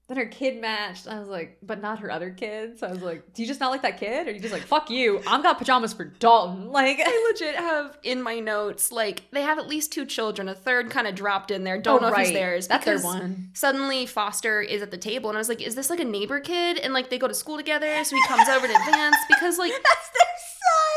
Then 0.08 0.16
her 0.16 0.26
kid 0.26 0.60
matched. 0.60 1.06
I 1.06 1.18
was 1.18 1.28
like, 1.28 1.58
but 1.62 1.80
not 1.80 2.00
her 2.00 2.10
other 2.10 2.30
kids. 2.30 2.80
So 2.80 2.88
I 2.88 2.90
was 2.90 3.02
like, 3.02 3.32
do 3.32 3.42
you 3.42 3.48
just 3.48 3.60
not 3.60 3.70
like 3.70 3.82
that 3.82 3.98
kid? 3.98 4.27
Or 4.27 4.31
are 4.31 4.33
you 4.35 4.40
just 4.40 4.52
like, 4.52 4.62
fuck 4.62 4.90
you? 4.90 5.22
I've 5.27 5.42
got 5.42 5.58
pajamas 5.58 5.92
for 5.92 6.04
Dalton. 6.04 6.70
Like, 6.72 7.00
I 7.04 7.31
legit 7.31 7.54
have 7.56 7.98
in 8.02 8.22
my 8.22 8.40
notes 8.40 8.90
like 8.90 9.22
they 9.31 9.42
have 9.42 9.58
at 9.58 9.68
least 9.68 9.92
two 9.92 10.06
children. 10.06 10.48
A 10.48 10.54
third 10.54 10.90
kind 10.90 11.06
of 11.06 11.14
dropped 11.14 11.50
in 11.50 11.64
there. 11.64 11.79
Don't 11.81 12.02
oh, 12.02 12.08
know 12.08 12.14
if 12.14 12.18
he's 12.18 12.33
theirs. 12.33 12.66
That's 12.66 12.87
their 12.87 12.98
one. 12.98 13.50
Suddenly, 13.52 14.06
Foster 14.06 14.62
is 14.62 14.81
at 14.81 14.90
the 14.90 14.96
table, 14.96 15.29
and 15.29 15.37
I 15.37 15.40
was 15.40 15.50
like, 15.50 15.60
"Is 15.60 15.74
this 15.74 15.90
like 15.90 16.00
a 16.00 16.04
neighbor 16.04 16.40
kid?" 16.40 16.79
And 16.79 16.94
like 16.94 17.10
they 17.10 17.18
go 17.18 17.29
to 17.29 17.35
school 17.35 17.58
together, 17.58 18.02
so 18.04 18.16
he 18.16 18.22
comes 18.27 18.48
over 18.48 18.64
in 18.64 18.70
advance 18.74 19.16
because 19.29 19.58
like 19.58 19.72
That's 19.85 20.10
their. 20.10 20.52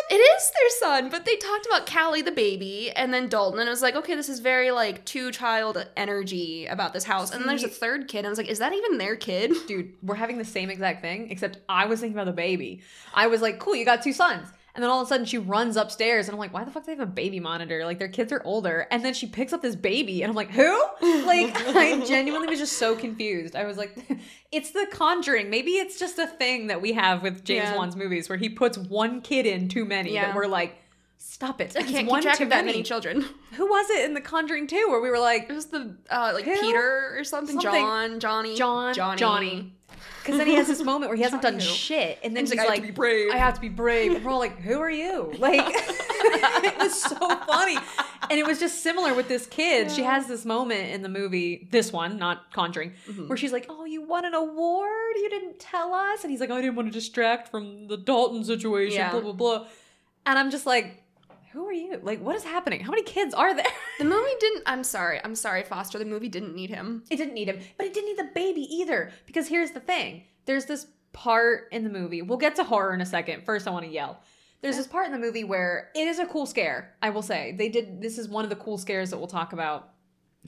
It 0.10 0.16
is 0.16 0.52
their 0.52 0.90
son. 0.90 1.10
But 1.10 1.26
they 1.26 1.36
talked 1.36 1.66
about 1.66 1.86
Callie 1.86 2.22
the 2.22 2.32
baby, 2.32 2.92
and 2.92 3.14
then 3.14 3.28
Dalton, 3.28 3.60
and 3.60 3.70
I 3.70 3.72
was 3.72 3.82
like, 3.82 3.96
"Okay, 3.96 4.16
this 4.16 4.30
is 4.30 4.40
very 4.40 4.72
like 4.72 5.06
two 5.06 5.32
child 5.32 5.86
energy 5.98 6.66
about 6.66 6.94
this 6.94 7.04
house." 7.04 7.32
And 7.32 7.42
then 7.42 7.48
there's 7.48 7.64
a 7.64 7.68
third 7.68 8.08
kid, 8.08 8.20
and 8.20 8.28
I 8.28 8.30
was 8.30 8.38
like, 8.38 8.50
"Is 8.50 8.60
that 8.60 8.74
even 8.74 8.98
their 8.98 9.16
kid?" 9.16 9.54
Dude, 9.68 9.94
we're 10.02 10.16
having 10.16 10.38
the 10.38 10.46
same 10.46 10.70
exact 10.70 11.02
thing, 11.02 11.32
except 11.32 11.60
I 11.70 11.86
was 11.86 12.00
thinking 12.00 12.16
about 12.16 12.26
the 12.26 12.34
baby. 12.34 12.82
I 13.14 13.28
was 13.28 13.42
like, 13.42 13.60
cool, 13.60 13.76
you 13.76 13.86
got 13.86 14.04
two 14.04 14.14
sons. 14.14 14.48
And 14.76 14.84
then 14.84 14.92
all 14.92 15.00
of 15.02 15.08
a 15.08 15.10
sudden 15.10 15.26
she 15.26 15.38
runs 15.38 15.78
upstairs 15.78 16.28
and 16.28 16.36
I'm 16.36 16.40
like, 16.40 16.54
why 16.54 16.66
the 16.66 16.70
fuck 16.72 16.84
do 16.84 16.88
they 16.88 16.92
have 17.00 17.08
a 17.08 17.12
baby 17.12 17.40
monitor? 17.40 17.86
Like 17.86 17.98
their 17.98 18.10
kids 18.10 18.32
are 18.34 18.42
older. 18.44 18.88
And 18.92 19.04
then 19.06 19.14
she 19.14 19.26
picks 19.26 19.54
up 19.54 19.62
this 19.62 19.76
baby 19.76 20.22
and 20.22 20.30
I'm 20.30 20.36
like, 20.36 20.52
who? 20.52 20.84
Like 21.26 21.56
I 21.76 22.00
genuinely 22.06 22.48
was 22.50 22.60
just 22.60 22.74
so 22.74 22.96
confused. 22.96 23.56
I 23.56 23.64
was 23.66 23.78
like, 23.78 23.98
it's 24.52 24.72
the 24.72 24.86
conjuring. 24.92 25.50
Maybe 25.50 25.72
it's 25.72 25.98
just 25.98 26.20
a 26.20 26.28
thing 26.28 26.68
that 26.68 26.82
we 26.82 26.92
have 26.94 27.24
with 27.24 27.44
James 27.46 27.64
Yeah. 27.70 27.78
Wan's 27.78 27.96
movies 27.96 28.28
where 28.30 28.38
he 28.38 28.50
puts 28.50 28.78
one 28.78 29.22
kid 29.22 29.46
in 29.46 29.70
too 29.70 29.86
many 29.86 30.14
Yeah. 30.14 30.26
that 30.28 30.36
we're 30.36 30.48
like, 30.48 30.76
stop 31.18 31.62
it. 31.62 31.76
I 31.78 31.84
can't 31.84 32.08
one 32.08 32.20
keep 32.20 32.24
track 32.28 32.38
too 32.38 32.44
of 32.44 32.50
that 32.50 32.66
many. 32.66 32.74
many 32.80 32.84
children. 32.84 33.22
Who 33.54 33.66
was 33.68 33.90
it 33.90 34.04
in 34.06 34.14
the 34.14 34.22
Conjuring 34.22 34.68
2 34.68 34.88
where 34.90 35.00
we 35.02 35.10
were 35.10 35.20
like, 35.20 35.50
It 35.50 35.54
was 35.54 35.68
the 35.68 35.96
uh, 36.10 36.32
like 36.34 36.44
Who? 36.46 36.60
Peter 36.60 37.16
or 37.18 37.24
something. 37.24 37.60
Something. 37.60 37.82
John, 37.82 38.20
Johnny, 38.20 38.56
John, 38.58 38.94
Johnny, 38.94 39.18
Johnny. 39.18 39.75
Because 40.22 40.40
then 40.40 40.48
he 40.48 40.56
has 40.56 40.68
this 40.68 40.82
moment 40.82 41.10
where 41.12 41.16
he 41.18 41.22
hasn't 41.22 41.44
done 41.44 41.60
shit, 41.60 42.18
and 42.24 42.36
then 42.36 42.46
And 42.46 42.48
he's 42.52 42.58
like, 42.58 42.68
"I 42.68 42.74
have 42.74 42.82
to 42.82 42.82
be 42.82 42.92
brave." 42.92 43.32
I 43.32 43.38
have 43.38 43.54
to 43.54 43.62
be 43.62 43.70
brave." 43.70 44.16
And 44.16 44.26
we're 44.26 44.32
all 44.32 44.40
like, 44.40 44.60
"Who 44.62 44.80
are 44.80 44.90
you?" 44.90 45.32
Like, 45.40 45.62
it 45.66 46.78
was 46.80 47.00
so 47.00 47.16
funny, 47.46 47.78
and 48.30 48.40
it 48.40 48.46
was 48.46 48.60
just 48.60 48.82
similar 48.82 49.14
with 49.14 49.28
this 49.28 49.46
kid. 49.46 49.92
She 49.92 50.02
has 50.02 50.28
this 50.28 50.44
moment 50.44 50.90
in 50.90 51.04
the 51.04 51.10
movie, 51.10 51.68
this 51.72 51.94
one, 51.94 52.18
not 52.18 52.52
Conjuring, 52.54 52.94
Mhm. 53.08 53.28
where 53.30 53.38
she's 53.38 53.52
like, 53.52 53.68
"Oh, 53.70 53.86
you 53.86 54.02
won 54.02 54.26
an 54.26 54.34
award? 54.34 55.16
You 55.16 55.30
didn't 55.30 55.60
tell 55.60 55.94
us?" 55.94 56.24
And 56.24 56.32
he's 56.32 56.40
like, 56.40 56.50
"I 56.50 56.60
didn't 56.60 56.76
want 56.76 56.88
to 56.88 56.92
distract 56.92 57.50
from 57.52 57.88
the 57.88 57.98
Dalton 57.98 58.44
situation." 58.44 58.98
Yeah. 58.98 59.12
Blah 59.12 59.22
blah 59.22 59.34
blah. 59.34 59.68
And 60.26 60.40
I'm 60.40 60.50
just 60.50 60.66
like, 60.66 61.04
"Who 61.56 61.66
are 61.68 61.74
you? 61.74 62.00
Like, 62.04 62.22
what 62.22 62.36
is 62.36 62.44
happening? 62.44 62.82
How 62.82 62.92
many 62.92 63.04
kids 63.04 63.34
are 63.34 63.54
there?" 63.56 63.66
The 63.98 64.06
movie 64.06 64.30
didn't. 64.40 64.64
I'm 64.66 64.84
sorry. 64.84 65.20
I'm 65.24 65.36
sorry, 65.36 65.64
Foster. 65.64 65.98
The 65.98 66.06
movie 66.06 66.30
didn't 66.30 66.54
need 66.56 66.70
him. 66.70 67.04
It 67.10 67.16
didn't 67.18 67.34
need 67.34 67.48
him, 67.48 67.60
but 67.78 67.88
it 67.88 67.94
didn't 67.94 68.10
need 68.10 68.18
the 68.20 68.32
baby 68.36 68.62
either. 68.76 69.12
Because 69.26 69.48
here's 69.48 69.72
the 69.72 69.80
thing 69.80 70.24
there's 70.46 70.66
this 70.66 70.88
part 71.14 71.70
in 71.72 71.84
the 71.84 71.90
movie. 71.90 72.22
We'll 72.22 72.38
get 72.38 72.56
to 72.58 72.64
horror 72.64 72.94
in 72.94 73.02
a 73.02 73.06
second. 73.06 73.46
First, 73.46 73.68
I 73.68 73.72
want 73.72 73.86
to 73.86 73.92
yell. 73.92 74.20
There's 74.62 74.78
this 74.78 74.88
part 74.88 75.06
in 75.06 75.12
the 75.12 75.20
movie 75.20 75.44
where 75.44 75.92
it 75.96 76.08
is 76.08 76.20
a 76.20 76.26
cool 76.26 76.46
scare, 76.46 76.96
I 77.02 77.10
will 77.12 77.22
say. 77.22 77.54
They 77.58 77.70
did, 77.70 78.02
this 78.02 78.18
is 78.18 78.28
one 78.28 78.44
of 78.44 78.50
the 78.50 78.56
cool 78.56 78.78
scares 78.78 79.12
that 79.12 79.18
we'll 79.18 79.28
talk 79.28 79.54
about, 79.54 79.90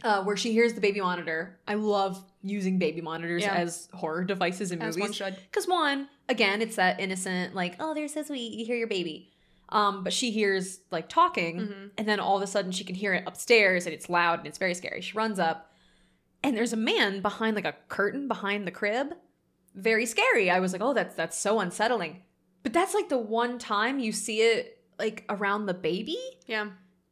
uh, 0.03 0.23
where 0.23 0.35
she 0.35 0.51
hears 0.53 0.73
the 0.73 0.81
baby 0.81 0.99
monitor. 0.99 1.59
I 1.67 1.75
love 1.75 2.21
using 2.41 2.79
baby 2.79 2.99
monitors 3.01 3.43
Yeah. 3.43 3.53
as 3.55 3.87
horror 3.93 4.23
devices 4.23 4.71
in 4.71 4.81
As 4.81 4.97
movies. 4.97 5.15
should. 5.15 5.35
Because 5.35 5.67
one, 5.67 6.09
again, 6.29 6.61
it's 6.61 6.75
that 6.77 6.99
innocent, 6.99 7.53
like, 7.53 7.75
oh, 7.79 7.93
they're 7.93 8.07
so 8.07 8.23
sweet, 8.23 8.53
you 8.53 8.65
hear 8.65 8.75
your 8.75 8.87
baby. 8.87 9.31
Um, 9.69 10.03
but 10.03 10.13
she 10.13 10.31
hears 10.31 10.79
like 10.91 11.09
talking, 11.09 11.57
Mhm. 11.59 11.91
and 11.97 12.07
then 12.07 12.19
all 12.19 12.37
of 12.37 12.41
a 12.43 12.47
sudden 12.47 12.71
she 12.71 12.83
can 12.85 12.95
hear 12.95 13.13
it 13.13 13.23
upstairs, 13.27 13.85
and 13.85 13.93
it's 13.93 14.09
loud 14.09 14.39
and 14.39 14.47
it's 14.47 14.57
very 14.57 14.73
scary. 14.73 15.01
She 15.01 15.13
runs 15.17 15.39
up, 15.39 15.73
and 16.43 16.55
there's 16.55 16.73
a 16.73 16.77
man 16.77 17.21
behind 17.21 17.55
like 17.55 17.65
a 17.65 17.75
curtain 17.89 18.27
behind 18.27 18.65
the 18.65 18.71
crib. 18.71 19.13
Very 19.75 20.05
scary. 20.05 20.49
I 20.49 20.59
was 20.59 20.71
like, 20.73 20.81
oh, 20.81 20.93
that's 20.93 21.15
that's 21.15 21.37
so 21.37 21.59
unsettling. 21.59 22.23
But 22.63 22.73
that's 22.73 22.93
like 22.93 23.09
the 23.09 23.17
one 23.17 23.59
time 23.59 23.99
you 23.99 24.11
see 24.11 24.41
it 24.41 24.83
like 24.97 25.25
around 25.29 25.65
the 25.65 25.73
baby. 25.73 26.17
Yeah. 26.47 26.69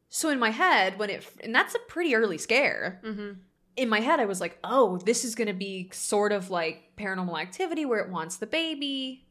So 0.08 0.30
in 0.30 0.38
my 0.38 0.50
head, 0.50 0.98
when 0.98 1.10
it 1.10 1.26
and 1.42 1.54
that's 1.54 1.74
a 1.74 1.78
pretty 1.80 2.14
early 2.14 2.38
scare 2.38 3.00
Mm-hmm. 3.04 3.32
in 3.76 3.88
my 3.90 4.00
head, 4.00 4.18
I 4.18 4.24
was 4.24 4.40
like, 4.40 4.58
oh, 4.64 4.96
this 5.04 5.24
is 5.24 5.34
going 5.34 5.48
to 5.48 5.52
be 5.54 5.90
sort 5.92 6.32
of 6.32 6.48
like 6.50 6.92
paranormal 6.96 7.38
activity 7.38 7.84
where 7.84 8.00
it 8.00 8.08
wants 8.10 8.36
the 8.38 8.46
baby. 8.46 9.25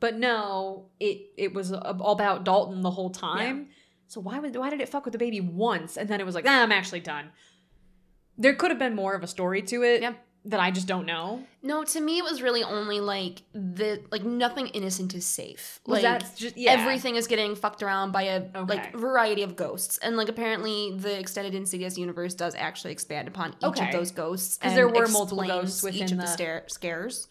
But 0.00 0.16
no, 0.16 0.86
it 1.00 1.30
it 1.36 1.54
was 1.54 1.72
all 1.72 2.12
about 2.12 2.44
Dalton 2.44 2.82
the 2.82 2.90
whole 2.90 3.10
time. 3.10 3.58
Yeah. 3.58 3.74
So 4.06 4.20
why 4.20 4.38
would 4.38 4.54
why 4.56 4.70
did 4.70 4.80
it 4.80 4.88
fuck 4.88 5.04
with 5.04 5.12
the 5.12 5.18
baby 5.18 5.40
once 5.40 5.96
and 5.96 6.08
then 6.08 6.20
it 6.20 6.26
was 6.26 6.34
like, 6.34 6.44
ah, 6.46 6.62
I'm 6.62 6.72
actually 6.72 7.00
done. 7.00 7.30
There 8.36 8.54
could 8.54 8.70
have 8.70 8.78
been 8.78 8.94
more 8.94 9.14
of 9.14 9.22
a 9.22 9.26
story 9.26 9.62
to 9.62 9.82
it 9.82 10.00
Yeah. 10.02 10.12
that 10.44 10.60
I 10.60 10.70
just 10.70 10.86
don't 10.86 11.04
know. 11.04 11.42
No, 11.62 11.82
to 11.82 12.00
me 12.00 12.18
it 12.18 12.24
was 12.24 12.40
really 12.40 12.62
only 12.62 13.00
like 13.00 13.42
the 13.52 14.00
like 14.12 14.22
nothing 14.24 14.68
innocent 14.68 15.12
is 15.14 15.26
safe. 15.26 15.80
Like 15.84 16.02
that 16.02 16.24
just 16.36 16.56
yeah. 16.56 16.70
everything 16.70 17.16
is 17.16 17.26
getting 17.26 17.56
fucked 17.56 17.82
around 17.82 18.12
by 18.12 18.22
a 18.22 18.42
Okay. 18.54 18.60
like 18.76 18.94
variety 18.96 19.42
of 19.42 19.56
ghosts, 19.56 19.98
and 19.98 20.16
like 20.16 20.28
apparently 20.28 20.96
the 20.96 21.18
extended 21.18 21.54
Insidious 21.56 21.98
universe 21.98 22.34
does 22.34 22.54
actually 22.54 22.92
expand 22.92 23.26
upon 23.26 23.50
each 23.58 23.64
Okay. 23.64 23.86
of 23.86 23.92
those 23.92 24.12
ghosts 24.12 24.56
because 24.56 24.74
there 24.74 24.88
were 24.88 25.08
multiple 25.08 25.44
ghosts 25.44 25.80
each 25.84 25.84
within 25.84 26.02
of 26.04 26.10
the, 26.10 26.16
the- 26.16 26.26
stare- 26.26 26.64
scares. 26.68 27.26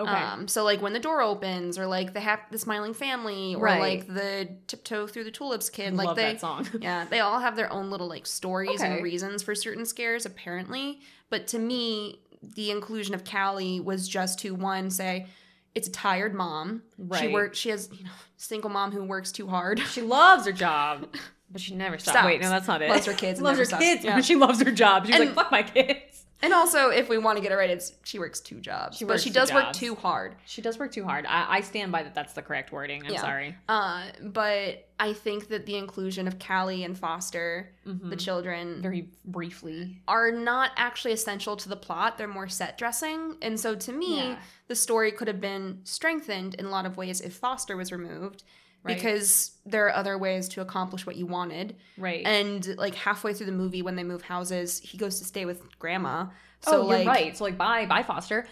Okay. 0.00 0.10
Um, 0.10 0.46
so 0.46 0.62
like 0.64 0.80
when 0.80 0.92
the 0.92 1.00
door 1.00 1.20
opens, 1.22 1.76
or 1.78 1.86
like 1.86 2.12
the 2.14 2.20
hap- 2.20 2.50
the 2.52 2.58
smiling 2.58 2.94
family, 2.94 3.54
or 3.56 3.64
Right. 3.64 3.80
like 3.80 4.06
the 4.06 4.48
tiptoe 4.68 5.06
through 5.08 5.24
the 5.24 5.30
tulips 5.32 5.68
kid, 5.70 5.94
like 5.94 6.06
love 6.06 6.16
they 6.16 6.32
that 6.32 6.40
song. 6.40 6.68
yeah, 6.80 7.04
they 7.04 7.18
all 7.20 7.40
have 7.40 7.56
their 7.56 7.72
own 7.72 7.90
little 7.90 8.06
like 8.08 8.26
stories 8.26 8.80
Okay. 8.80 8.94
and 8.94 9.02
reasons 9.02 9.42
for 9.42 9.54
certain 9.54 9.84
scares, 9.84 10.24
apparently. 10.24 11.00
But 11.30 11.48
to 11.48 11.58
me, 11.58 12.20
the 12.42 12.70
inclusion 12.70 13.14
of 13.14 13.24
Callie 13.24 13.80
was 13.80 14.08
just 14.08 14.38
to 14.40 14.54
one 14.54 14.90
say, 14.90 15.26
it's 15.74 15.88
a 15.88 15.92
tired 15.92 16.32
mom. 16.34 16.82
Right. 16.96 17.20
She 17.20 17.28
works. 17.28 17.58
She 17.58 17.70
has 17.70 17.88
you 17.92 18.04
know 18.04 18.10
single 18.36 18.70
mom 18.70 18.92
who 18.92 19.02
works 19.04 19.32
too 19.32 19.48
hard. 19.48 19.80
She 19.80 20.00
loves 20.00 20.46
her 20.46 20.52
job, 20.52 21.08
but 21.50 21.60
she 21.60 21.74
never 21.74 21.98
stops. 21.98 22.12
Stops. 22.16 22.26
Wait, 22.26 22.40
no, 22.40 22.50
that's 22.50 22.68
not 22.68 22.82
it. 22.82 22.88
Loves 22.88 23.06
her 23.06 23.12
kids 23.14 23.38
and 23.40 23.44
loves 23.46 23.58
her 23.58 23.64
stops. 23.64 23.82
kids, 23.82 24.04
Yeah. 24.04 24.14
but 24.14 24.24
she 24.24 24.36
loves 24.36 24.62
her 24.62 24.70
job. 24.70 25.06
She's 25.06 25.16
And- 25.16 25.24
like, 25.26 25.34
fuck 25.34 25.50
my 25.50 25.62
kids. 25.64 26.07
And 26.40 26.54
also, 26.54 26.90
if 26.90 27.08
we 27.08 27.18
want 27.18 27.36
to 27.36 27.42
get 27.42 27.50
it 27.50 27.56
right, 27.56 27.68
it's 27.68 27.94
she 28.04 28.18
works 28.20 28.38
two 28.38 28.60
jobs. 28.60 28.96
She 28.98 29.04
but 29.04 29.20
she 29.20 29.28
does 29.30 29.52
work 29.52 29.64
jobs. 29.64 29.78
too 29.78 29.96
hard. 29.96 30.36
She 30.46 30.62
does 30.62 30.78
work 30.78 30.92
too 30.92 31.02
hard. 31.04 31.26
I, 31.26 31.56
I 31.56 31.60
stand 31.62 31.90
by 31.90 32.04
that. 32.04 32.14
That's 32.14 32.32
the 32.32 32.42
correct 32.42 32.70
wording. 32.70 33.04
I'm 33.04 33.12
Yeah. 33.12 33.20
sorry. 33.20 33.56
Uh, 33.68 34.04
but 34.22 34.88
I 35.00 35.14
think 35.14 35.48
that 35.48 35.66
the 35.66 35.76
inclusion 35.76 36.28
of 36.28 36.38
Callie 36.38 36.84
and 36.84 36.96
Foster, 36.96 37.74
Mhm. 37.86 38.10
the 38.10 38.16
children, 38.16 38.80
Very 38.80 39.08
briefly. 39.24 40.00
are 40.06 40.30
not 40.30 40.70
actually 40.76 41.12
essential 41.12 41.56
to 41.56 41.68
the 41.68 41.76
plot. 41.76 42.18
They're 42.18 42.28
more 42.28 42.48
set 42.48 42.78
dressing. 42.78 43.36
And 43.42 43.58
so 43.58 43.74
to 43.74 43.92
me, 43.92 44.28
Yeah. 44.28 44.38
the 44.68 44.76
story 44.76 45.10
could 45.10 45.26
have 45.28 45.40
been 45.40 45.80
strengthened 45.84 46.54
in 46.54 46.66
a 46.66 46.70
lot 46.70 46.86
of 46.86 46.96
ways 46.96 47.20
if 47.20 47.34
Foster 47.34 47.76
was 47.76 47.90
removed 47.90 48.44
Right. 48.84 48.94
because 48.96 49.52
there 49.66 49.86
are 49.86 49.94
other 49.94 50.16
ways 50.16 50.48
to 50.50 50.60
accomplish 50.60 51.04
what 51.04 51.16
you 51.16 51.26
wanted. 51.26 51.76
right. 51.98 52.24
And 52.24 52.76
like 52.78 52.94
halfway 52.94 53.34
through 53.34 53.46
the 53.46 53.52
movie 53.52 53.82
when 53.82 53.96
they 53.96 54.04
move 54.04 54.22
houses, 54.22 54.78
he 54.78 54.96
goes 54.96 55.18
to 55.18 55.24
stay 55.24 55.44
with 55.44 55.62
grandma. 55.78 56.26
So 56.60 56.82
oh, 56.82 56.88
you're 56.88 56.98
like 56.98 57.06
right. 57.06 57.36
So 57.36 57.44
like, 57.44 57.58
bye, 57.58 57.86
bye, 57.86 58.02
Foster. 58.02 58.46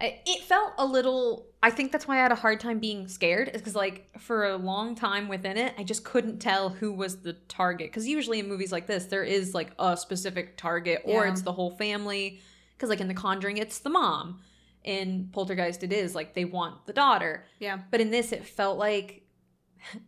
It 0.00 0.42
felt 0.42 0.72
a 0.78 0.84
little. 0.86 1.46
I 1.62 1.70
think 1.70 1.92
that's 1.92 2.08
why 2.08 2.16
I 2.16 2.22
had 2.22 2.32
a 2.32 2.36
hard 2.36 2.58
time 2.58 2.80
being 2.80 3.06
scared, 3.06 3.48
is 3.48 3.60
because 3.60 3.76
like 3.76 4.08
for 4.18 4.46
a 4.46 4.56
long 4.56 4.94
time 4.96 5.28
within 5.28 5.56
it, 5.56 5.74
I 5.78 5.84
just 5.84 6.02
couldn't 6.04 6.38
tell 6.40 6.70
who 6.70 6.92
was 6.92 7.18
the 7.18 7.34
target. 7.46 7.90
Because 7.90 8.08
usually 8.08 8.40
in 8.40 8.48
movies 8.48 8.72
like 8.72 8.86
this, 8.88 9.06
there 9.06 9.22
is 9.22 9.54
like 9.54 9.70
a 9.78 9.96
specific 9.96 10.56
target, 10.56 11.02
or 11.04 11.24
Yeah. 11.24 11.30
it's 11.30 11.42
the 11.42 11.52
whole 11.52 11.70
family. 11.76 12.40
Because 12.76 12.90
like 12.90 13.00
in 13.00 13.06
The 13.06 13.14
Conjuring, 13.14 13.58
it's 13.58 13.78
the 13.78 13.90
mom. 13.90 14.40
In 14.82 15.28
Poltergeist, 15.32 15.84
it 15.84 15.92
is 15.92 16.16
like 16.16 16.34
they 16.34 16.44
want 16.44 16.84
the 16.86 16.92
daughter. 16.92 17.44
Yeah. 17.60 17.78
But 17.92 18.00
in 18.00 18.10
this, 18.10 18.32
it 18.32 18.44
felt 18.44 18.78
like 18.78 19.21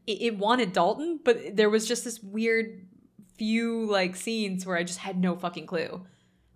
it, 0.06 0.22
it 0.22 0.38
wanted 0.38 0.72
Dalton, 0.72 1.20
but 1.24 1.56
there 1.56 1.70
was 1.70 1.86
just 1.86 2.04
this 2.04 2.20
weird 2.22 2.86
few 3.36 3.86
like 3.86 4.14
scenes 4.16 4.64
where 4.64 4.76
I 4.76 4.84
just 4.84 4.98
had 5.00 5.18
no 5.18 5.36
fucking 5.36 5.66
clue. 5.66 6.04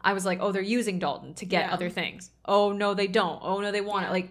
I 0.00 0.12
was 0.12 0.24
like, 0.24 0.38
oh, 0.40 0.52
they're 0.52 0.62
using 0.62 0.98
Dalton 0.98 1.34
to 1.34 1.44
get 1.46 1.66
Yeah. 1.66 1.72
other 1.74 1.90
things. 1.90 2.30
Oh 2.44 2.72
no, 2.72 2.94
they 2.94 3.06
don't. 3.08 3.40
Oh 3.42 3.60
no, 3.60 3.72
they 3.72 3.80
want 3.80 4.02
Yeah. 4.04 4.08
it. 4.10 4.12
Like, 4.12 4.30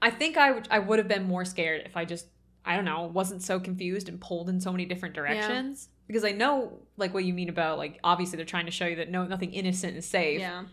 I 0.00 0.10
think 0.10 0.36
I 0.36 0.52
would 0.52 0.68
I 0.70 0.78
would 0.78 0.98
have 0.98 1.08
been 1.08 1.24
more 1.24 1.44
scared 1.44 1.82
if 1.84 1.96
I 1.96 2.04
just 2.04 2.26
I 2.64 2.76
don't 2.76 2.84
know 2.84 3.02
wasn't 3.06 3.42
so 3.42 3.58
confused 3.58 4.08
and 4.08 4.20
pulled 4.20 4.48
in 4.48 4.60
so 4.60 4.70
many 4.70 4.84
different 4.84 5.14
directions 5.16 5.88
because 6.06 6.24
I 6.24 6.30
know 6.30 6.78
like 6.96 7.12
what 7.12 7.24
you 7.24 7.34
mean 7.34 7.48
about 7.48 7.78
like 7.78 7.98
obviously 8.04 8.36
they're 8.36 8.44
trying 8.46 8.66
to 8.66 8.70
show 8.72 8.86
you 8.86 8.96
that 8.96 9.10
no 9.10 9.24
nothing 9.26 9.52
innocent 9.52 9.96
is 9.96 10.06
safe 10.06 10.38
Yeah. 10.40 10.64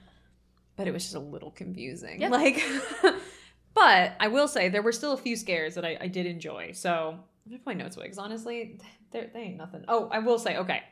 but 0.76 0.88
it 0.88 0.92
was 0.92 1.04
just 1.04 1.16
a 1.16 1.20
little 1.20 1.50
confusing. 1.52 2.20
Like, 2.30 2.62
but 3.74 4.14
I 4.20 4.28
will 4.28 4.48
say 4.48 4.70
there 4.70 4.82
were 4.82 4.92
still 4.92 5.14
a 5.14 5.18
few 5.18 5.36
scares 5.36 5.76
that 5.76 5.86
I, 5.86 5.98
I 6.02 6.08
did 6.08 6.26
enjoy. 6.26 6.72
So 6.74 7.20
let 7.46 7.52
me 7.52 7.58
put 7.58 7.66
my 7.68 7.74
notes 7.74 7.96
because 7.96 8.18
honestly, 8.18 8.80
they 9.12 9.30
they 9.34 9.40
ain't 9.40 9.58
nothing. 9.58 9.84
Oh, 9.88 10.10
I 10.12 10.20
will 10.20 10.40
say, 10.40 10.58
okay, 10.58 10.84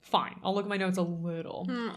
fine. 0.00 0.38
I'll 0.44 0.54
look 0.54 0.64
at 0.64 0.68
my 0.68 0.76
notes 0.76 0.98
a 0.98 1.02
little. 1.02 1.64
Hmm. 1.66 1.88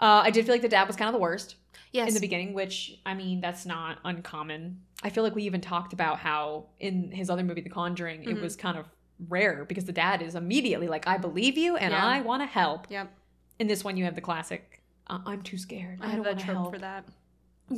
Uh, 0.00 0.22
I 0.24 0.30
did 0.30 0.44
feel 0.46 0.54
like 0.54 0.62
the 0.62 0.68
dad 0.68 0.86
was 0.88 0.96
kind 0.96 1.08
of 1.08 1.12
the 1.12 1.20
worst 1.20 1.56
Yes. 1.92 2.08
in 2.08 2.14
the 2.14 2.20
beginning, 2.20 2.54
which 2.54 2.98
I 3.06 3.14
mean 3.14 3.40
that's 3.40 3.64
not 3.66 3.98
uncommon. 4.04 4.80
I 5.02 5.10
feel 5.10 5.22
like 5.24 5.34
we 5.34 5.42
even 5.44 5.60
talked 5.60 5.92
about 5.92 6.18
how 6.18 6.66
in 6.80 7.10
his 7.10 7.28
other 7.30 7.42
movie, 7.44 7.60
The 7.60 7.68
Conjuring, 7.70 8.22
it 8.24 8.28
Mhm. 8.36 8.40
was 8.40 8.56
kind 8.56 8.78
of 8.78 8.86
rare 9.28 9.64
because 9.64 9.84
the 9.84 9.92
dad 9.92 10.22
is 10.22 10.34
immediately 10.34 10.88
like, 10.88 11.06
"I 11.06 11.18
believe 11.18 11.56
you 11.58 11.76
and 11.76 11.92
Yeah. 11.92 12.04
I 12.04 12.20
want 12.22 12.42
to 12.42 12.46
help." 12.46 12.90
Yep. 12.90 13.12
In 13.58 13.66
this 13.68 13.84
one, 13.84 13.96
you 13.96 14.04
have 14.04 14.14
the 14.14 14.20
classic, 14.20 14.82
uh, 15.06 15.18
"I'm 15.26 15.42
too 15.42 15.58
scared. 15.58 15.98
I 16.00 16.06
I, 16.06 16.08
have 16.08 16.16
don't 16.24 16.26
want 16.26 16.38
to 16.40 16.44
help." 16.46 16.72
for 16.74 16.78
that. 16.80 17.04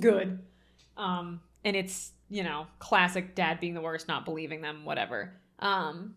good. 0.01 0.39
Um, 0.97 1.41
and 1.65 1.77
it's 1.77 2.13
you 2.29 2.43
know 2.43 2.67
classic 2.79 3.35
dad 3.35 3.61
being 3.61 3.75
the 3.75 3.81
worst, 3.81 4.09
not 4.09 4.25
believing 4.25 4.61
them, 4.61 4.85
whatever. 4.85 5.33
Um, 5.59 6.17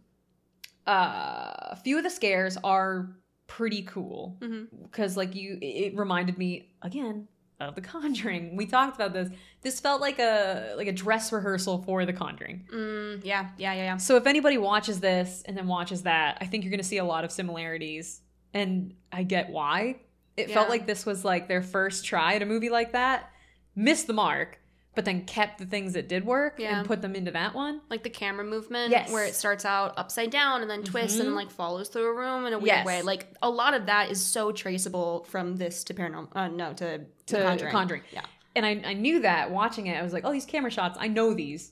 uh, 0.86 1.72
a 1.72 1.80
few 1.84 1.98
of 1.98 2.04
the 2.04 2.10
scares 2.10 2.58
are 2.64 3.10
pretty 3.48 3.84
cool 3.84 4.38
because 4.84 5.18
like 5.18 5.36
you, 5.36 5.58
it 5.62 5.98
reminded 5.98 6.38
me 6.38 6.70
again 6.82 7.28
of 7.60 7.76
The 7.76 7.82
Conjuring. 7.82 8.56
We 8.56 8.66
talked 8.66 8.96
about 8.96 9.14
this. 9.14 9.30
This 9.62 9.80
felt 9.80 10.02
like 10.02 10.20
a 10.20 10.74
like 10.78 10.88
a 10.88 10.92
dress 10.92 11.32
rehearsal 11.32 11.84
for 11.84 12.06
The 12.06 12.14
Conjuring. 12.14 12.68
Mm, 12.74 13.26
yeah, 13.26 13.50
yeah, 13.58 13.74
yeah, 13.74 13.84
yeah. 13.84 13.98
So 13.98 14.16
if 14.16 14.28
anybody 14.28 14.58
watches 14.58 15.00
this 15.00 15.44
and 15.46 15.58
then 15.58 15.68
watches 15.68 16.04
that, 16.04 16.38
I 16.40 16.46
think 16.46 16.64
you're 16.64 16.72
going 16.72 16.80
to 16.80 16.88
see 16.88 16.98
a 16.98 17.06
lot 17.06 17.24
of 17.24 17.32
similarities, 17.32 18.22
and 18.54 18.94
I 19.12 19.24
get 19.24 19.50
why. 19.50 20.02
It 20.36 20.52
felt 20.52 20.70
like 20.70 20.86
this 20.86 21.04
was 21.04 21.26
like 21.26 21.48
their 21.48 21.64
first 21.64 22.06
try 22.06 22.36
at 22.36 22.44
a 22.44 22.46
movie 22.46 22.70
like 22.70 22.92
that, 22.92 23.32
missed 23.76 24.06
the 24.06 24.14
mark, 24.14 24.60
but 24.98 25.06
then 25.06 25.24
kept 25.26 25.60
the 25.60 25.66
things 25.68 25.94
that 25.94 26.10
did 26.10 26.26
work 26.26 26.56
Yeah. 26.58 26.80
and 26.80 26.88
put 26.88 27.04
them 27.04 27.14
into 27.16 27.30
that 27.30 27.54
one. 27.54 27.82
Like 27.88 28.02
the 28.02 28.10
camera 28.10 28.44
movement, 28.44 28.90
Yes. 28.90 29.12
where 29.12 29.26
it 29.26 29.36
starts 29.36 29.64
out 29.64 29.94
upside 29.96 30.32
down 30.32 30.64
and 30.64 30.70
then 30.72 30.82
twists 30.82 31.20
and 31.20 31.26
Mhm. 31.26 31.26
then 31.28 31.36
like 31.36 31.52
follows 31.52 31.90
through 31.90 32.08
a 32.08 32.14
room 32.16 32.48
in 32.48 32.54
a 32.54 32.58
weird 32.58 32.66
Yes. 32.78 32.86
way. 32.88 33.04
Like 33.04 33.28
a 33.44 33.50
lot 33.50 33.76
of 33.76 33.86
that 33.86 34.10
is 34.10 34.20
so 34.26 34.52
traceable 34.52 35.24
from 35.26 35.58
this 35.58 35.84
to 35.84 35.94
paranormal. 35.94 36.30
Uh, 36.36 36.48
no, 36.48 36.74
to 36.74 37.06
To 37.28 37.42
Conjuring. 37.44 37.72
Conjuring. 37.72 38.02
Yeah. 38.12 38.24
And 38.56 38.66
I, 38.66 38.82
I 38.86 38.94
knew 38.94 39.20
that 39.22 39.52
watching 39.52 39.86
it. 39.86 40.00
I 40.00 40.02
was 40.02 40.14
like, 40.14 40.26
oh, 40.26 40.32
these 40.32 40.48
camera 40.48 40.72
shots, 40.72 40.98
I 41.00 41.08
know 41.08 41.32
these. 41.36 41.72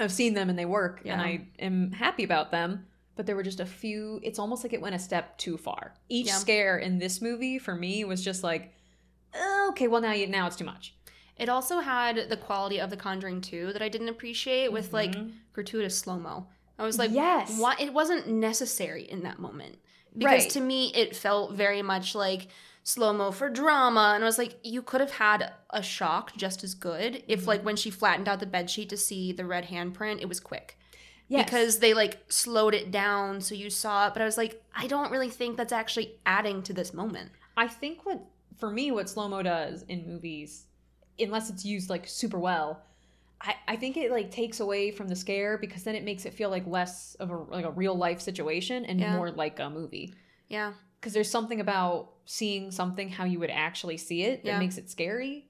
I've 0.00 0.10
seen 0.10 0.32
them 0.32 0.48
and 0.48 0.58
they 0.58 0.64
work, 0.64 1.02
and 1.04 1.20
I 1.20 1.48
am 1.58 1.92
happy 1.92 2.24
about 2.24 2.50
them. 2.50 2.86
But 3.14 3.26
there 3.26 3.36
were 3.36 3.42
just 3.42 3.60
a 3.60 3.66
few. 3.66 4.20
It's 4.22 4.38
almost 4.38 4.64
like 4.64 4.72
it 4.72 4.80
went 4.80 4.94
a 4.94 4.98
step 4.98 5.36
too 5.36 5.58
far. 5.58 5.92
Each 6.08 6.28
Yeah. 6.28 6.36
scare 6.36 6.78
in 6.78 6.98
this 6.98 7.20
movie 7.20 7.58
for 7.58 7.74
me 7.74 8.04
was 8.06 8.24
just 8.24 8.42
like, 8.42 8.72
"Oh, 9.34 9.66
okay, 9.72 9.86
well 9.86 10.00
now 10.00 10.12
you 10.12 10.26
now 10.26 10.46
it's 10.46 10.56
too 10.56 10.64
much. 10.64 10.94
It 11.36 11.48
also 11.48 11.80
had 11.80 12.28
the 12.28 12.36
quality 12.36 12.78
of 12.80 12.90
The 12.90 12.96
Conjuring 12.96 13.40
2 13.40 13.72
that 13.72 13.82
I 13.82 13.88
didn't 13.88 14.08
appreciate 14.08 14.70
with 14.72 14.92
like 14.92 15.12
Mhm. 15.12 15.32
gratuitous 15.52 15.98
slow 15.98 16.18
mo. 16.18 16.46
I 16.78 16.84
was 16.84 16.98
like, 16.98 17.10
Yes. 17.12 17.58
why? 17.58 17.76
It 17.78 17.92
wasn't 17.92 18.28
necessary 18.28 19.02
in 19.08 19.22
that 19.24 19.38
moment 19.38 19.78
because 20.16 20.42
Right. 20.44 20.50
to 20.52 20.60
me 20.60 20.92
it 20.94 21.16
felt 21.16 21.52
very 21.52 21.82
much 21.82 22.14
like 22.14 22.48
slow 22.86 23.12
mo 23.14 23.30
for 23.30 23.48
drama, 23.48 24.12
and 24.14 24.22
I 24.22 24.26
was 24.26 24.36
like, 24.38 24.58
you 24.62 24.82
could 24.82 25.00
have 25.00 25.12
had 25.12 25.52
a 25.70 25.82
shock 25.82 26.36
just 26.36 26.62
as 26.62 26.74
good 26.74 27.24
if 27.26 27.40
Mm-hmm. 27.40 27.48
like 27.48 27.64
when 27.64 27.76
she 27.76 27.90
flattened 27.90 28.28
out 28.28 28.40
the 28.40 28.46
bed 28.46 28.68
sheet 28.70 28.90
to 28.90 28.96
see 28.96 29.32
the 29.32 29.46
red 29.46 29.66
handprint, 29.68 30.20
it 30.20 30.28
was 30.28 30.40
quick. 30.40 30.78
Yes. 31.26 31.46
because 31.46 31.78
they 31.78 31.94
like 31.94 32.22
slowed 32.28 32.74
it 32.74 32.90
down 32.90 33.40
so 33.40 33.54
you 33.54 33.70
saw 33.70 34.06
it 34.08 34.12
but 34.12 34.20
i 34.20 34.26
was 34.26 34.36
like 34.36 34.62
i 34.76 34.86
don't 34.86 35.10
really 35.10 35.30
think 35.30 35.56
that's 35.56 35.72
actually 35.72 36.18
adding 36.26 36.62
to 36.64 36.74
this 36.74 36.92
moment 36.92 37.30
I 37.56 37.66
think 37.66 38.04
what 38.04 38.20
for 38.58 38.70
me 38.70 38.90
what 38.90 39.08
slow 39.08 39.26
mo 39.28 39.42
does 39.42 39.84
in 39.84 40.06
movies, 40.06 40.66
unless 41.18 41.50
it's 41.50 41.64
used 41.64 41.90
like 41.90 42.06
super 42.08 42.38
well, 42.38 42.82
I, 43.40 43.54
I 43.68 43.76
think 43.76 43.96
it 43.96 44.10
like 44.10 44.30
takes 44.30 44.60
away 44.60 44.90
from 44.90 45.08
the 45.08 45.16
scare 45.16 45.58
because 45.58 45.82
then 45.84 45.94
it 45.94 46.04
makes 46.04 46.24
it 46.26 46.34
feel 46.34 46.50
like 46.50 46.66
less 46.66 47.14
of 47.16 47.30
a 47.30 47.36
like 47.36 47.64
a 47.64 47.70
real 47.70 47.94
life 47.94 48.20
situation 48.20 48.84
and 48.84 49.00
Yeah. 49.00 49.16
more 49.16 49.30
like 49.30 49.58
a 49.60 49.68
movie. 49.70 50.14
yeah 50.48 50.72
Because 51.00 51.12
there's 51.12 51.30
something 51.30 51.60
about 51.60 52.10
seeing 52.26 52.70
something 52.70 53.08
how 53.10 53.24
you 53.24 53.38
would 53.40 53.50
actually 53.50 53.98
see 53.98 54.22
it 54.22 54.44
that 54.44 54.48
Yeah. 54.50 54.58
makes 54.58 54.78
it 54.78 54.88
scary. 54.90 55.46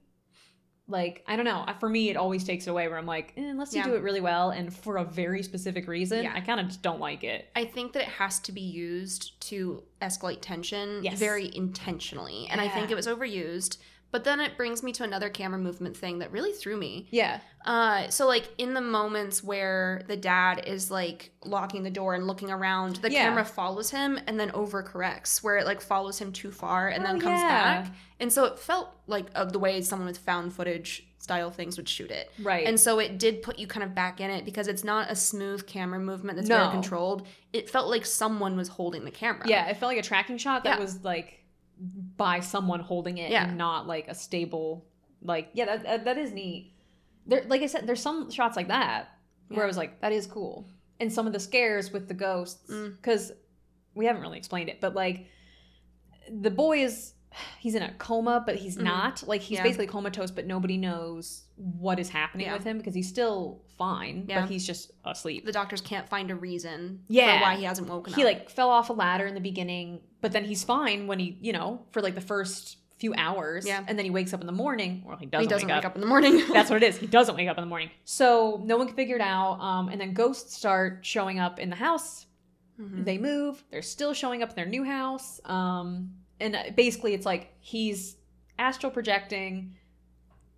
Like 0.87 1.23
I 1.25 1.35
don't 1.35 1.45
know. 1.45 1.65
For 1.79 1.89
me, 1.89 2.09
it 2.09 2.17
always 2.17 2.43
takes 2.43 2.67
it 2.67 2.69
away. 2.69 2.87
Where 2.87 2.97
I'm 2.99 3.07
like, 3.07 3.33
eh, 3.37 3.41
unless 3.41 3.73
you 3.73 3.79
Yeah. 3.79 3.85
do 3.85 3.95
it 3.95 4.03
really 4.03 4.21
well 4.21 4.51
and 4.51 4.71
for 4.71 4.97
a 4.97 5.03
very 5.03 5.41
specific 5.41 5.87
reason. 5.87 6.27
I 6.27 6.41
kind 6.41 6.59
of 6.59 6.79
don't 6.83 6.99
like 6.99 7.23
it. 7.23 7.47
i 7.55 7.65
think 7.65 7.93
that 7.93 8.03
it 8.03 8.09
has 8.09 8.39
to 8.41 8.51
be 8.51 8.61
used 8.61 9.39
to 9.49 9.81
escalate 10.01 10.41
tension 10.41 11.03
Yes. 11.03 11.17
very 11.17 11.49
intentionally 11.55 12.47
and 12.51 12.61
i 12.61 12.67
think 12.67 12.91
it 12.91 12.95
was 12.95 13.07
overused 13.07 13.77
but 14.15 14.23
then 14.23 14.39
it 14.39 14.55
brings 14.55 14.81
me 14.81 14.91
to 14.93 15.03
another 15.03 15.29
camera 15.29 15.59
movement 15.59 15.97
thing 15.97 16.19
that 16.19 16.31
really 16.31 16.53
threw 16.53 16.77
me 16.77 17.07
Yeah. 17.11 17.39
uh 17.65 18.07
so 18.09 18.27
like 18.27 18.47
in 18.57 18.73
the 18.73 18.81
moments 18.99 19.43
where 19.43 20.03
the 20.07 20.15
dad 20.15 20.63
is 20.65 20.89
like 20.89 21.31
locking 21.43 21.83
the 21.83 21.89
door 21.89 22.13
and 22.15 22.25
looking 22.25 22.49
around 22.49 22.95
the 22.97 23.11
Yeah. 23.11 23.23
camera 23.25 23.43
follows 23.43 23.89
him 23.91 24.17
and 24.27 24.39
then 24.39 24.51
overcorrects 24.51 25.43
where 25.43 25.57
it 25.57 25.65
like 25.65 25.81
follows 25.81 26.17
him 26.19 26.31
too 26.31 26.51
far 26.51 26.87
and 26.87 27.03
then 27.05 27.17
Oh, 27.17 27.19
comes 27.19 27.41
yeah. 27.41 27.81
back 27.81 27.93
and 28.21 28.31
so 28.31 28.45
it 28.45 28.57
felt 28.59 28.87
like 29.07 29.25
of 29.35 29.51
the 29.51 29.59
way 29.59 29.81
someone 29.81 30.07
with 30.07 30.17
found 30.19 30.53
footage 30.53 31.05
style 31.17 31.49
things 31.51 31.75
would 31.75 31.89
shoot 31.89 32.11
it 32.11 32.31
Right. 32.39 32.67
And 32.67 32.79
so 32.79 32.99
it 32.99 33.17
did 33.17 33.41
put 33.41 33.57
you 33.57 33.65
kind 33.67 33.83
of 33.83 33.95
back 33.95 34.21
in 34.21 34.29
it 34.29 34.45
because 34.45 34.67
it's 34.67 34.83
not 34.83 35.09
a 35.11 35.15
smooth 35.15 35.65
camera 35.65 35.99
movement 35.99 36.37
that's 36.37 36.47
No. 36.49 36.57
very 36.59 36.69
controlled. 36.71 37.25
It 37.51 37.67
felt 37.67 37.89
like 37.89 38.05
someone 38.05 38.55
was 38.55 38.67
holding 38.67 39.03
the 39.05 39.11
camera. 39.11 39.47
Yeah, 39.47 39.65
it 39.67 39.77
felt 39.77 39.89
like 39.91 39.97
a 39.97 40.07
tracking 40.07 40.37
shot 40.37 40.63
that 40.65 40.77
Yeah. 40.77 40.83
was 40.83 41.03
like 41.03 41.41
by 42.17 42.39
someone 42.39 42.79
holding 42.79 43.17
it 43.17 43.31
Yeah. 43.31 43.47
and 43.47 43.57
not 43.57 43.87
like 43.87 44.07
a 44.07 44.15
stable 44.15 44.85
like 45.21 45.49
yeah, 45.53 45.65
that 45.65 45.83
that, 45.83 46.05
that 46.05 46.17
is 46.17 46.31
neat. 46.31 46.73
There 47.27 47.43
like 47.47 47.61
I 47.61 47.65
said 47.65 47.87
there's 47.87 48.01
some 48.01 48.29
shots 48.31 48.55
like 48.55 48.67
that 48.67 49.09
where 49.49 49.63
I 49.63 49.67
was 49.67 49.77
like 49.77 49.99
that 50.01 50.11
is 50.11 50.27
cool. 50.27 50.67
And 50.99 51.11
some 51.11 51.27
of 51.27 51.33
the 51.33 51.39
scares 51.39 51.91
with 51.91 52.07
the 52.07 52.13
ghosts 52.13 52.69
Mm. 52.71 53.01
cuz 53.01 53.31
we 53.95 54.05
haven't 54.05 54.21
really 54.21 54.37
explained 54.37 54.69
it, 54.69 54.79
but 54.81 54.93
like 54.95 55.27
the 56.29 56.51
boy 56.51 56.83
is 56.83 57.13
he's 57.59 57.75
in 57.75 57.81
a 57.83 57.91
coma 57.93 58.43
but 58.45 58.55
he's 58.55 58.77
Mhm. 58.77 58.83
not. 58.83 59.23
Like 59.27 59.41
he's 59.41 59.57
Yeah. 59.57 59.63
basically 59.63 59.87
comatose 59.87 60.31
but 60.31 60.45
nobody 60.45 60.77
knows 60.77 61.43
what 61.55 61.99
is 61.99 62.09
happening 62.09 62.47
Yeah. 62.47 62.53
with 62.53 62.63
him 62.63 62.77
because 62.77 62.93
he's 62.93 63.07
still 63.07 63.61
fine, 63.77 64.25
Yeah. 64.27 64.41
but 64.41 64.49
he's 64.49 64.65
just 64.65 64.91
asleep. 65.05 65.45
The 65.45 65.51
doctors 65.51 65.81
can't 65.81 66.07
find 66.09 66.31
a 66.31 66.35
reason 66.35 67.03
Yeah. 67.07 67.37
for 67.39 67.43
why 67.43 67.55
he 67.57 67.63
hasn't 67.63 67.87
woken 67.89 68.13
he 68.13 68.21
up. 68.23 68.27
He 68.27 68.33
like 68.35 68.49
fell 68.49 68.69
off 68.69 68.89
a 68.89 68.93
ladder 68.93 69.25
in 69.25 69.33
the 69.35 69.41
beginning, 69.41 70.01
but 70.21 70.31
then 70.31 70.45
he's 70.45 70.63
fine 70.63 71.07
when 71.07 71.19
he, 71.19 71.37
you 71.41 71.53
know, 71.53 71.85
for 71.91 72.01
like 72.01 72.15
the 72.15 72.21
first 72.21 72.77
few 72.97 73.13
hours. 73.17 73.67
Yeah. 73.67 73.83
And 73.87 73.97
then 73.99 74.05
he 74.05 74.09
wakes 74.11 74.33
up 74.33 74.39
in 74.39 74.47
the 74.47 74.53
morning. 74.53 75.03
Well, 75.05 75.17
he 75.17 75.25
doesn't, 75.25 75.43
he 75.43 75.47
doesn't 75.49 75.67
wake, 75.67 75.75
wake 75.75 75.85
up. 75.85 75.91
up 75.91 75.95
in 75.95 76.01
the 76.01 76.07
morning. 76.07 76.41
That's 76.53 76.69
what 76.69 76.81
it 76.81 76.87
is. 76.87 76.97
He 76.97 77.07
doesn't 77.07 77.35
wake 77.35 77.49
up 77.49 77.57
in 77.57 77.63
the 77.63 77.67
morning. 77.69 77.89
So 78.05 78.61
no 78.63 78.77
one 78.77 78.87
can 78.87 78.95
figure 78.95 79.17
it 79.17 79.21
out. 79.21 79.59
Um, 79.59 79.89
and 79.89 79.99
then 79.99 80.13
ghosts 80.13 80.55
start 80.55 80.99
showing 81.05 81.37
up 81.39 81.59
in 81.59 81.69
the 81.69 81.75
house. 81.75 82.25
Mhm. 82.79 83.03
They 83.03 83.17
move. 83.17 83.63
They're 83.69 83.81
still 83.81 84.13
showing 84.13 84.41
up 84.43 84.49
in 84.51 84.55
their 84.55 84.65
new 84.65 84.83
house. 84.85 85.41
Um, 85.43 86.11
and 86.39 86.55
uh, 86.55 86.63
basically, 86.75 87.13
it's 87.13 87.25
like 87.25 87.53
he's 87.59 88.17
astral 88.59 88.91
projecting 88.91 89.75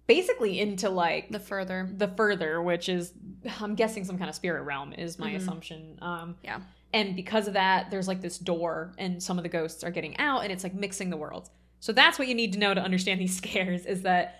basically 0.08 0.60
into 0.60 0.90
like 0.90 1.30
the 1.30 1.40
further. 1.40 1.90
the 1.98 2.08
further, 2.08 2.62
which 2.62 2.88
is 2.90 3.14
I'm 3.60 3.76
guessing 3.76 4.06
some 4.06 4.18
kind 4.18 4.30
of 4.30 4.36
spirit 4.36 4.62
realm 4.64 4.94
is 4.94 5.20
my 5.20 5.32
Mhm. 5.32 5.36
assumption. 5.38 6.00
Um, 6.02 6.38
Yeah. 6.44 6.62
And 6.94 7.16
because 7.18 7.48
of 7.48 7.54
that, 7.56 7.92
there's 7.92 8.08
like 8.08 8.22
this 8.22 8.38
door, 8.38 8.94
and 8.98 9.22
some 9.22 9.38
of 9.38 9.44
the 9.44 9.50
ghosts 9.50 9.84
are 9.84 9.92
getting 9.92 10.16
out, 10.18 10.44
and 10.44 10.52
it's 10.54 10.64
like 10.64 10.74
mixing 10.74 11.10
the 11.10 11.18
worlds. 11.18 11.50
So 11.82 11.92
that's 11.92 12.18
what 12.18 12.28
you 12.30 12.34
need 12.36 12.54
to 12.54 12.60
know 12.60 12.74
to 12.74 12.82
understand 12.82 13.20
these 13.26 13.36
scares 13.36 13.86
is 13.86 14.04
that 14.04 14.36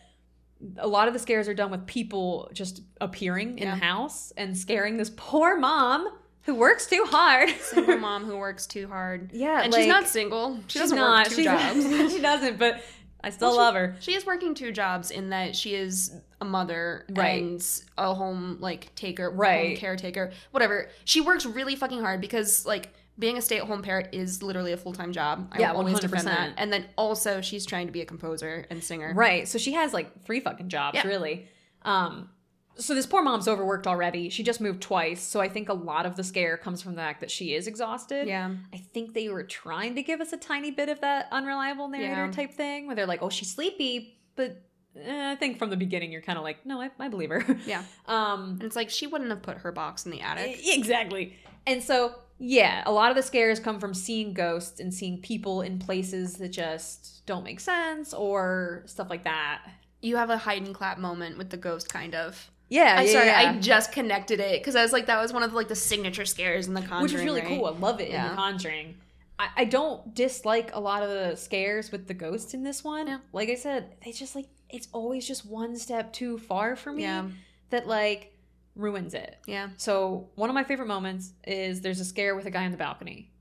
a 0.78 0.88
lot 0.88 1.08
of 1.10 1.14
the 1.14 1.20
scares 1.20 1.48
are 1.50 1.54
done 1.54 1.70
with 1.70 1.86
people 1.86 2.50
just 2.54 2.82
appearing 3.02 3.60
in 3.60 3.68
Yeah. 3.68 3.76
the 3.76 3.86
house 3.86 4.32
and 4.38 4.58
scaring 4.58 4.96
this 4.98 5.12
poor 5.18 5.58
mom 5.58 6.08
who 6.48 6.56
works 6.56 6.88
too 6.88 7.04
hard. 7.06 7.50
Single 7.62 7.98
mom 8.00 8.24
who 8.26 8.38
works 8.38 8.66
too 8.66 8.88
hard. 8.88 9.30
yeah, 9.34 9.62
And 9.62 9.72
like, 9.72 9.84
she's 9.84 9.88
not 9.90 10.08
single. 10.08 10.56
She 10.68 10.80
she's 10.80 10.82
doesn't 10.82 10.98
not. 10.98 11.28
work 11.28 11.36
two 11.36 11.44
jobs. 11.44 11.84
she 12.14 12.20
doesn't, 12.22 12.58
but 12.58 12.82
I 13.24 13.30
still 13.30 13.50
Well, 13.50 13.56
she- 13.56 13.60
love 13.62 13.76
her. 13.76 13.96
She 14.00 14.14
is 14.16 14.26
working 14.26 14.56
two 14.56 14.72
jobs 14.72 15.12
in 15.12 15.30
that 15.30 15.56
she 15.56 15.76
is 15.76 16.12
a 16.42 16.46
mother 16.46 17.06
Right. 17.10 17.42
and 17.44 17.64
a 17.98 18.14
home 18.16 18.58
like 18.60 18.96
taker, 18.96 19.30
home 19.30 19.40
Right. 19.40 19.78
caretaker, 19.78 20.32
whatever. 20.52 20.90
She 21.06 21.22
works 21.22 21.46
really 21.46 21.76
fucking 21.76 22.00
hard 22.02 22.22
because 22.22 22.66
like 22.66 22.94
being 23.20 23.38
a 23.38 23.42
stay-at-home 23.42 23.82
parent 23.82 24.10
is 24.14 24.44
literally 24.44 24.72
a 24.72 24.78
full-time 24.78 25.12
job. 25.12 25.50
I 25.52 25.60
Yeah, 25.60 25.74
always 25.74 26.00
defend 26.00 26.22
100%. 26.22 26.26
that. 26.26 26.54
And 26.58 26.72
then 26.72 26.86
also 26.98 27.42
she's 27.42 27.66
trying 27.66 27.88
to 27.88 27.92
be 27.92 28.02
a 28.02 28.06
composer 28.06 28.66
and 28.70 28.84
singer. 28.84 29.12
Right. 29.16 29.48
So 29.48 29.58
she 29.58 29.74
has 29.74 29.92
like 29.94 30.24
three 30.24 30.40
fucking 30.40 30.70
jobs, 30.70 30.96
Yeah. 30.96 31.08
really. 31.08 31.48
Um, 31.82 32.30
so 32.78 32.94
this 32.96 33.06
poor 33.06 33.22
mom's 33.24 33.48
overworked 33.48 33.88
already. 33.88 34.30
She 34.30 34.44
just 34.44 34.62
moved 34.62 34.82
twice. 34.82 35.22
So 35.22 35.40
I 35.40 35.50
think 35.50 35.70
a 35.70 35.74
lot 35.74 36.06
of 36.06 36.16
the 36.16 36.24
scare 36.24 36.58
comes 36.58 36.82
from 36.82 36.94
the 36.94 37.02
fact 37.02 37.20
that 37.22 37.32
she 37.32 37.54
is 37.54 37.68
exhausted. 37.68 38.28
Yeah. 38.28 38.52
I 38.74 38.78
think 38.78 39.14
they 39.14 39.30
were 39.30 39.44
trying 39.44 39.96
to 39.96 40.04
give 40.04 40.22
us 40.22 40.34
a 40.34 40.38
tiny 40.38 40.72
bit 40.72 40.90
of 40.90 41.02
that 41.02 41.28
unreliable 41.32 41.88
narrator 41.88 42.26
Yeah. 42.26 42.32
type 42.32 42.54
thing 42.54 42.88
where 42.88 42.96
they're 42.96 43.06
like, 43.08 43.22
oh, 43.24 43.30
she's 43.30 43.52
sleepy. 43.54 44.20
But 44.36 44.62
eh, 44.96 45.32
I 45.32 45.36
think 45.36 45.58
from 45.60 45.70
the 45.70 45.78
beginning, 45.78 46.12
you're 46.12 46.22
kind 46.22 46.38
of 46.38 46.44
like, 46.44 46.66
no, 46.66 46.82
I, 46.82 46.90
I 47.00 47.08
believe 47.08 47.30
her. 47.30 47.44
Yeah. 47.66 47.84
Um, 48.08 48.52
And 48.60 48.64
it's 48.64 48.76
like 48.76 48.90
she 48.90 49.08
wouldn't 49.08 49.30
have 49.30 49.42
put 49.42 49.58
her 49.60 49.72
box 49.72 50.06
in 50.06 50.12
the 50.12 50.22
attic. 50.22 50.58
E- 50.66 50.74
Exactly. 50.78 51.36
And 51.66 51.84
so, 51.84 52.14
yeah, 52.40 52.84
a 52.86 52.92
lot 52.92 53.10
of 53.10 53.16
the 53.18 53.24
scares 53.24 53.60
come 53.60 53.80
from 53.80 53.94
seeing 53.94 54.34
ghosts 54.34 54.80
and 54.80 54.94
seeing 54.94 55.20
people 55.22 55.62
in 55.62 55.80
places 55.80 56.36
that 56.36 56.50
just 56.50 57.26
don't 57.26 57.44
make 57.44 57.60
sense 57.60 58.14
or 58.14 58.84
stuff 58.86 59.10
like 59.10 59.24
that. 59.24 59.62
You 60.02 60.16
have 60.18 60.30
a 60.30 60.38
hide 60.38 60.62
and 60.64 60.76
clap 60.76 61.00
moment 61.00 61.38
with 61.40 61.50
the 61.50 61.58
ghost, 61.58 61.90
kind 61.90 62.14
of. 62.14 62.52
Yeah, 62.70 62.96
I'm 63.00 63.06
yeah, 63.06 63.12
sorry, 63.12 63.26
yeah. 63.28 63.54
I 63.56 63.60
just 63.60 63.92
connected 63.92 64.40
it 64.40 64.60
because 64.62 64.76
I 64.76 64.82
was 64.82 64.92
like, 64.92 65.06
that 65.08 65.22
was 65.22 65.32
one 65.32 65.44
of 65.44 65.52
the, 65.52 65.56
like 65.56 65.68
the 65.70 65.76
signature 65.76 66.26
scares 66.26 66.68
in 66.68 66.74
the 66.74 66.82
Conjuring, 66.82 67.04
which 67.04 67.14
is 67.14 67.24
really 67.24 67.42
right? 67.42 67.48
cool. 67.60 67.66
I 67.66 67.72
love 67.72 68.02
it 68.02 68.10
in 68.10 68.22
The 68.22 68.36
Conjuring. 68.36 68.96
I, 69.40 69.50
I 69.58 69.66
don't 69.66 70.14
dislike 70.14 70.72
a 70.74 70.80
lot 70.80 71.04
of 71.04 71.10
the 71.10 71.36
scares 71.36 71.92
with 71.92 72.08
the 72.08 72.14
ghosts 72.14 72.54
in 72.54 72.64
this 72.64 72.84
one. 72.84 73.22
Like 73.32 73.50
I 73.50 73.56
said, 73.56 73.96
they 74.04 74.12
just 74.12 74.36
like 74.36 74.48
it's 74.70 74.88
always 74.92 75.26
just 75.28 75.46
one 75.46 75.78
step 75.78 76.12
too 76.12 76.38
far 76.40 76.76
for 76.76 76.92
me 76.92 77.04
Yeah, 77.04 77.28
that 77.70 77.88
like 77.88 78.34
ruins 78.76 79.14
it. 79.14 79.38
yeah. 79.46 79.70
So 79.78 80.30
one 80.36 80.50
of 80.50 80.54
my 80.54 80.64
favorite 80.64 80.88
moments 80.88 81.34
is 81.46 81.82
there's 81.82 82.00
a 82.02 82.06
scare 82.06 82.36
with 82.36 82.46
a 82.48 82.52
guy 82.52 82.66
on 82.66 82.72
the 82.72 82.78
balcony. 82.78 83.32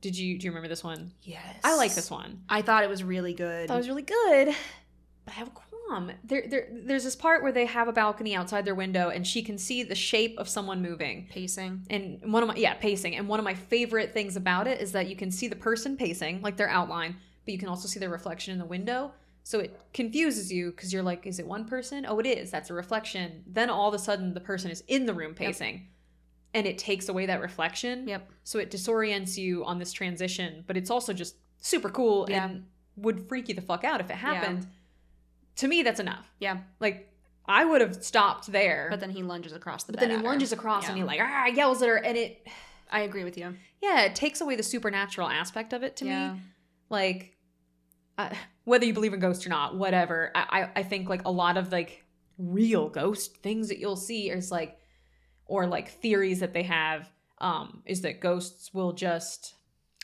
Did 0.00 0.16
you 0.16 0.38
do 0.38 0.44
you 0.44 0.50
remember 0.52 0.68
this 0.68 0.84
one? 0.84 1.12
Yes, 1.22 1.42
I 1.64 1.74
like 1.74 1.94
this 1.94 2.10
one. 2.10 2.42
I 2.48 2.62
thought 2.62 2.84
it 2.84 2.90
was 2.90 3.02
really 3.02 3.32
good. 3.34 3.68
That 3.68 3.76
was 3.76 3.88
really 3.88 4.02
good. 4.02 4.54
But 5.28 5.34
I 5.34 5.38
have 5.40 5.48
a 5.48 5.50
qualm. 5.50 6.10
There, 6.24 6.44
there, 6.48 6.68
there's 6.72 7.04
this 7.04 7.16
part 7.16 7.42
where 7.42 7.52
they 7.52 7.66
have 7.66 7.86
a 7.88 7.92
balcony 7.92 8.34
outside 8.34 8.64
their 8.64 8.74
window, 8.74 9.10
and 9.10 9.26
she 9.26 9.42
can 9.42 9.58
see 9.58 9.82
the 9.82 9.94
shape 9.94 10.38
of 10.38 10.48
someone 10.48 10.80
moving. 10.80 11.28
Pacing. 11.30 11.86
And 11.90 12.32
one 12.32 12.42
of 12.42 12.48
my 12.48 12.56
yeah 12.56 12.74
pacing. 12.74 13.16
And 13.16 13.28
one 13.28 13.38
of 13.38 13.44
my 13.44 13.54
favorite 13.54 14.12
things 14.12 14.36
about 14.36 14.66
it 14.66 14.80
is 14.80 14.92
that 14.92 15.08
you 15.08 15.16
can 15.16 15.30
see 15.30 15.48
the 15.48 15.56
person 15.56 15.96
pacing, 15.96 16.40
like 16.40 16.56
their 16.56 16.68
outline, 16.70 17.16
but 17.44 17.52
you 17.52 17.58
can 17.58 17.68
also 17.68 17.88
see 17.88 18.00
their 18.00 18.10
reflection 18.10 18.52
in 18.52 18.58
the 18.58 18.64
window. 18.64 19.12
So 19.44 19.60
it 19.60 19.78
confuses 19.94 20.52
you 20.52 20.70
because 20.70 20.92
you're 20.92 21.02
like, 21.02 21.26
is 21.26 21.38
it 21.38 21.46
one 21.46 21.64
person? 21.64 22.04
Oh, 22.06 22.18
it 22.18 22.26
is. 22.26 22.50
That's 22.50 22.70
a 22.70 22.74
reflection. 22.74 23.42
Then 23.46 23.70
all 23.70 23.88
of 23.88 23.94
a 23.94 23.98
sudden, 23.98 24.34
the 24.34 24.40
person 24.40 24.70
is 24.70 24.82
in 24.88 25.06
the 25.06 25.14
room 25.14 25.34
pacing, 25.34 25.88
and 26.54 26.66
it 26.66 26.78
takes 26.78 27.08
away 27.08 27.26
that 27.26 27.40
reflection. 27.40 28.06
Yep. 28.08 28.30
So 28.44 28.58
it 28.58 28.70
disorients 28.70 29.36
you 29.36 29.64
on 29.64 29.78
this 29.78 29.92
transition, 29.92 30.64
but 30.66 30.76
it's 30.76 30.90
also 30.90 31.12
just 31.12 31.36
super 31.60 31.88
cool 31.90 32.26
Yeah. 32.28 32.44
and 32.46 32.66
would 32.96 33.28
freak 33.28 33.48
you 33.48 33.54
the 33.54 33.62
fuck 33.62 33.84
out 33.84 34.00
if 34.00 34.10
it 34.10 34.16
happened. 34.16 34.66
To 35.58 35.68
me, 35.68 35.82
that's 35.82 36.00
enough. 36.00 36.26
Yeah. 36.40 36.58
Like 36.80 37.12
I 37.46 37.64
would 37.64 37.80
have 37.80 38.02
stopped 38.04 38.50
there, 38.52 38.88
But 38.90 39.00
then 39.00 39.10
he 39.10 39.22
lunges 39.22 39.52
across 39.52 39.84
the 39.84 39.92
but 39.92 40.00
bed. 40.00 40.10
then 40.10 40.10
he 40.10 40.16
at 40.16 40.22
her. 40.24 40.28
lunges 40.30 40.52
across 40.52 40.84
Yeah. 40.84 40.90
and 40.90 40.98
he 40.98 41.04
like 41.04 41.20
ah 41.22 41.46
yells 41.46 41.80
at 41.82 41.88
her, 41.88 41.96
and 41.96 42.16
it 42.16 42.46
I 42.90 43.00
agree 43.02 43.24
with 43.24 43.36
you. 43.38 43.54
yeah 43.82 44.02
it 44.02 44.14
takes 44.14 44.40
away 44.40 44.56
the 44.56 44.62
supernatural 44.62 45.28
aspect 45.28 45.72
of 45.72 45.82
it 45.82 45.96
to 45.96 46.04
yeah. 46.06 46.32
me. 46.34 46.40
Like 46.90 47.36
uh, 48.18 48.30
whether 48.64 48.84
you 48.84 48.92
believe 48.92 49.12
in 49.14 49.20
ghosts 49.20 49.46
or 49.46 49.50
not, 49.50 49.76
whatever. 49.76 50.30
I, 50.34 50.42
I 50.76 50.80
I 50.80 50.82
think 50.82 51.08
like 51.08 51.24
a 51.24 51.30
lot 51.30 51.56
of 51.56 51.70
like 51.72 52.04
real 52.38 52.88
ghost 52.88 53.36
things 53.38 53.68
that 53.68 53.78
you'll 53.78 53.96
see 53.96 54.30
is 54.30 54.50
like 54.50 54.78
or 55.46 55.66
like 55.66 55.88
theories 55.90 56.40
that 56.40 56.52
they 56.52 56.62
have 56.64 57.10
um 57.40 57.82
is 57.86 58.02
that 58.02 58.20
ghosts 58.20 58.72
will 58.74 58.92
just 58.92 59.54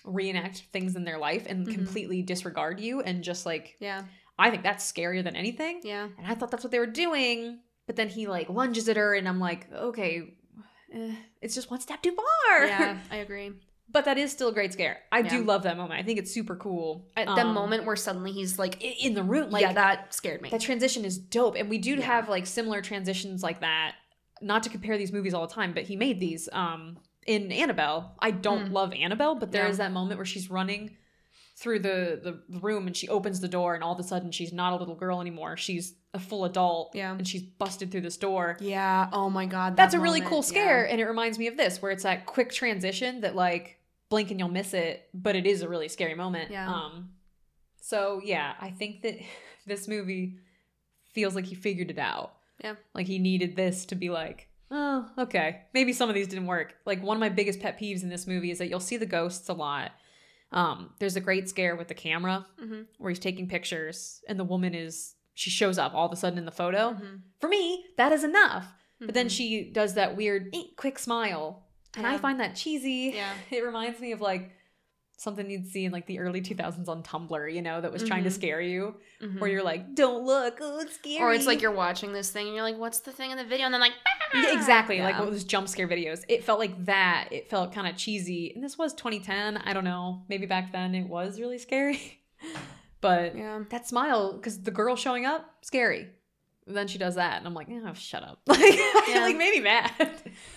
reenact 0.04 0.64
things 0.72 0.96
in 0.96 1.04
their 1.04 1.18
life 1.18 1.46
and 1.48 1.66
Mhm. 1.66 1.74
completely 1.74 2.22
disregard 2.22 2.80
you 2.80 3.00
and 3.00 3.22
just 3.24 3.46
like 3.46 3.76
Yeah. 3.80 4.04
I 4.38 4.50
think 4.50 4.62
that's 4.62 4.90
scarier 4.90 5.22
than 5.22 5.36
anything. 5.36 5.80
Yeah. 5.84 6.08
And 6.18 6.26
I 6.26 6.34
thought 6.34 6.50
that's 6.50 6.64
what 6.64 6.70
they 6.70 6.78
were 6.78 6.86
doing. 6.86 7.60
But 7.86 7.96
then 7.96 8.08
he 8.08 8.26
like 8.26 8.48
lunges 8.48 8.88
at 8.88 8.96
her, 8.96 9.14
and 9.14 9.28
I'm 9.28 9.38
like, 9.40 9.70
okay, 9.72 10.34
eh, 10.92 11.14
it's 11.42 11.54
just 11.54 11.70
one 11.70 11.80
step 11.80 12.02
too 12.02 12.16
far. 12.16 12.66
Yeah. 12.66 12.98
I 13.10 13.16
agree. 13.16 13.52
but 13.90 14.06
that 14.06 14.16
is 14.18 14.32
still 14.32 14.48
a 14.48 14.52
great 14.52 14.72
scare. 14.72 14.98
I 15.12 15.20
do 15.22 15.44
love 15.44 15.62
that 15.64 15.76
moment. 15.76 16.00
I 16.00 16.02
think 16.02 16.18
it's 16.18 16.32
super 16.32 16.56
cool. 16.56 17.06
At 17.16 17.26
the 17.26 17.42
Um, 17.46 17.52
moment 17.54 17.84
where 17.84 17.94
suddenly 17.96 18.32
he's 18.32 18.58
like, 18.58 18.82
in 18.82 19.12
the 19.14 19.22
room, 19.22 19.50
like 19.50 19.60
yeah, 19.62 19.72
that 19.74 20.14
scared 20.14 20.40
me. 20.42 20.48
that 20.50 20.62
transition 20.62 21.04
is 21.04 21.18
dope. 21.18 21.54
And 21.56 21.68
we 21.68 21.76
do 21.78 21.94
Yeah. 21.96 22.06
have 22.06 22.28
like 22.30 22.46
similar 22.46 22.80
transitions 22.80 23.42
like 23.42 23.60
that. 23.60 23.94
Not 24.40 24.62
to 24.64 24.70
compare 24.70 24.96
these 24.98 25.12
movies 25.12 25.34
all 25.34 25.46
the 25.46 25.52
time, 25.54 25.74
but 25.74 25.84
he 25.84 25.94
made 25.96 26.18
these 26.18 26.48
um 26.52 26.98
in 27.26 27.52
Annabelle. 27.52 28.16
I 28.18 28.30
don't 28.32 28.70
Mm. 28.70 28.72
love 28.72 28.92
Annabelle, 28.94 29.34
but 29.36 29.52
there 29.52 29.66
is 29.66 29.78
Yeah. 29.78 29.84
that 29.88 29.92
moment 29.92 30.16
where 30.18 30.26
she's 30.26 30.50
running 30.50 30.96
through 31.56 31.78
the 31.78 32.20
the 32.50 32.58
room 32.60 32.86
and 32.86 32.96
she 32.96 33.08
opens 33.08 33.40
the 33.40 33.48
door 33.48 33.74
and 33.74 33.84
all 33.84 33.92
of 33.94 34.00
a 34.00 34.02
sudden 34.02 34.30
she's 34.32 34.52
not 34.52 34.72
a 34.72 34.76
little 34.76 34.94
girl 34.96 35.20
anymore. 35.20 35.56
She's 35.56 35.94
a 36.12 36.18
full 36.18 36.44
adult 36.44 36.92
Yeah. 36.94 37.12
and 37.14 37.26
she's 37.26 37.42
busted 37.42 37.90
through 37.90 38.00
this 38.02 38.16
door. 38.16 38.56
yeah. 38.60 39.08
Oh 39.12 39.30
my 39.30 39.46
god. 39.46 39.76
That's 39.76 39.92
that 39.94 39.98
a 39.98 40.02
really 40.02 40.20
cool 40.20 40.42
scare 40.42 40.84
yeah. 40.84 40.90
and 40.92 41.00
it 41.00 41.04
reminds 41.06 41.38
me 41.38 41.46
of 41.46 41.56
this 41.56 41.80
where 41.80 41.92
it's 41.92 42.02
that 42.02 42.26
quick 42.26 42.50
transition 42.52 43.20
that 43.20 43.34
like 43.36 43.78
blink 44.10 44.30
and 44.30 44.38
you'll 44.40 44.48
miss 44.48 44.74
it, 44.74 45.08
but 45.14 45.34
it 45.36 45.46
is 45.46 45.62
a 45.62 45.68
really 45.68 45.88
scary 45.88 46.14
moment. 46.14 46.50
Yeah. 46.50 46.68
Um 46.72 47.10
so 47.80 48.20
yeah, 48.24 48.54
I 48.60 48.70
think 48.70 49.02
that 49.02 49.14
this 49.66 49.86
movie 49.88 50.38
feels 51.12 51.34
like 51.36 51.44
he 51.46 51.54
figured 51.54 51.90
it 51.90 51.98
out. 51.98 52.34
Yeah. 52.62 52.74
Like 52.94 53.06
he 53.06 53.18
needed 53.18 53.54
this 53.56 53.84
to 53.86 53.94
be 53.94 54.10
like, 54.10 54.48
oh, 54.70 55.08
okay. 55.18 55.62
Maybe 55.72 55.92
some 55.92 56.08
of 56.08 56.14
these 56.16 56.28
didn't 56.28 56.46
work. 56.46 56.74
Like 56.84 57.02
one 57.02 57.16
of 57.16 57.20
my 57.20 57.28
biggest 57.28 57.60
pet 57.60 57.78
peeves 57.78 58.02
in 58.02 58.08
this 58.08 58.26
movie 58.26 58.50
is 58.50 58.58
that 58.58 58.68
you'll 58.68 58.80
see 58.80 58.96
the 58.96 59.06
ghosts 59.06 59.48
a 59.48 59.52
lot. 59.52 59.92
Um, 60.54 60.90
there's 61.00 61.16
a 61.16 61.20
great 61.20 61.48
scare 61.48 61.74
with 61.76 61.88
the 61.88 61.94
camera 61.94 62.46
Mhm. 62.62 62.86
where 62.98 63.10
he's 63.10 63.18
taking 63.18 63.48
pictures 63.48 64.22
and 64.28 64.38
the 64.38 64.44
woman 64.44 64.72
is 64.74 65.14
she 65.34 65.50
shows 65.50 65.78
up 65.78 65.92
all 65.94 66.06
of 66.06 66.12
a 66.12 66.16
sudden 66.16 66.38
in 66.38 66.44
the 66.44 66.52
photo. 66.52 66.92
Mhm. 66.92 67.22
For 67.40 67.48
me, 67.48 67.84
that 67.96 68.12
is 68.12 68.22
enough. 68.24 68.72
But 69.00 69.14
then 69.14 69.26
Mhm. 69.26 69.30
she 69.36 69.64
does 69.64 69.94
that 69.94 70.16
weird 70.16 70.54
eh, 70.54 70.62
quick 70.76 70.98
smile. 70.98 71.66
And 71.96 72.06
I 72.06 72.18
find 72.18 72.38
that 72.40 72.54
cheesy. 72.56 73.12
Yeah. 73.14 73.34
It 73.50 73.64
reminds 73.64 73.98
me 74.00 74.12
of 74.12 74.20
like 74.20 74.52
something 75.16 75.48
you'd 75.50 75.66
see 75.66 75.84
in 75.84 75.92
like 75.92 76.06
the 76.06 76.18
early 76.18 76.40
2000s 76.42 76.88
on 76.88 77.02
Tumblr, 77.02 77.52
you 77.54 77.62
know, 77.62 77.80
that 77.80 77.92
was 77.92 78.02
trying 78.02 78.24
to 78.24 78.30
Mhm. 78.30 78.34
scare 78.34 78.60
you, 78.60 78.96
Mhm. 79.22 79.40
where 79.40 79.48
you're 79.50 79.62
like, 79.62 79.94
don't 79.94 80.24
look, 80.24 80.58
oh, 80.60 80.80
it's 80.80 80.94
scary. 80.96 81.22
Or 81.22 81.32
it's 81.32 81.46
like 81.46 81.62
you're 81.62 81.70
watching 81.72 82.12
this 82.12 82.30
thing 82.30 82.46
and 82.46 82.54
you're 82.54 82.64
like, 82.64 82.76
what's 82.78 83.00
the 83.00 83.12
thing 83.12 83.30
in 83.30 83.38
the 83.38 83.44
video? 83.44 83.64
And 83.66 83.72
then 83.74 83.80
like, 83.80 83.92
Yeah, 84.34 84.52
exactly. 84.52 85.00
Like 85.00 85.14
Yeah. 85.14 85.20
what 85.20 85.30
those 85.30 85.44
jump 85.44 85.68
scare 85.68 85.86
videos. 85.86 86.24
It 86.28 86.42
felt 86.42 86.58
like 86.58 86.84
that. 86.86 87.28
It 87.30 87.48
felt 87.48 87.72
kind 87.72 87.86
of 87.86 87.96
cheesy. 87.96 88.52
And 88.54 88.64
this 88.64 88.76
was 88.76 88.92
2010. 88.94 89.56
I 89.58 89.72
don't 89.72 89.84
know. 89.84 90.24
Maybe 90.28 90.44
back 90.46 90.72
then 90.72 90.94
it 90.94 91.08
was 91.08 91.38
really 91.40 91.58
scary. 91.58 92.20
but 93.00 93.36
yeah. 93.36 93.60
that 93.70 93.86
smile, 93.86 94.32
because 94.32 94.62
the 94.62 94.70
girl 94.72 94.96
showing 94.96 95.24
up, 95.24 95.44
scary. 95.62 96.08
Then 96.66 96.86
she 96.88 96.96
does 96.98 97.16
that, 97.16 97.38
and 97.38 97.46
I'm 97.46 97.54
like, 97.54 97.68
oh, 97.70 97.92
shut 97.94 98.22
up. 98.22 98.40
Like, 98.48 98.60
Yeah. 99.08 99.20
like 99.20 99.36
maybe 99.36 99.60
mad. 99.60 99.90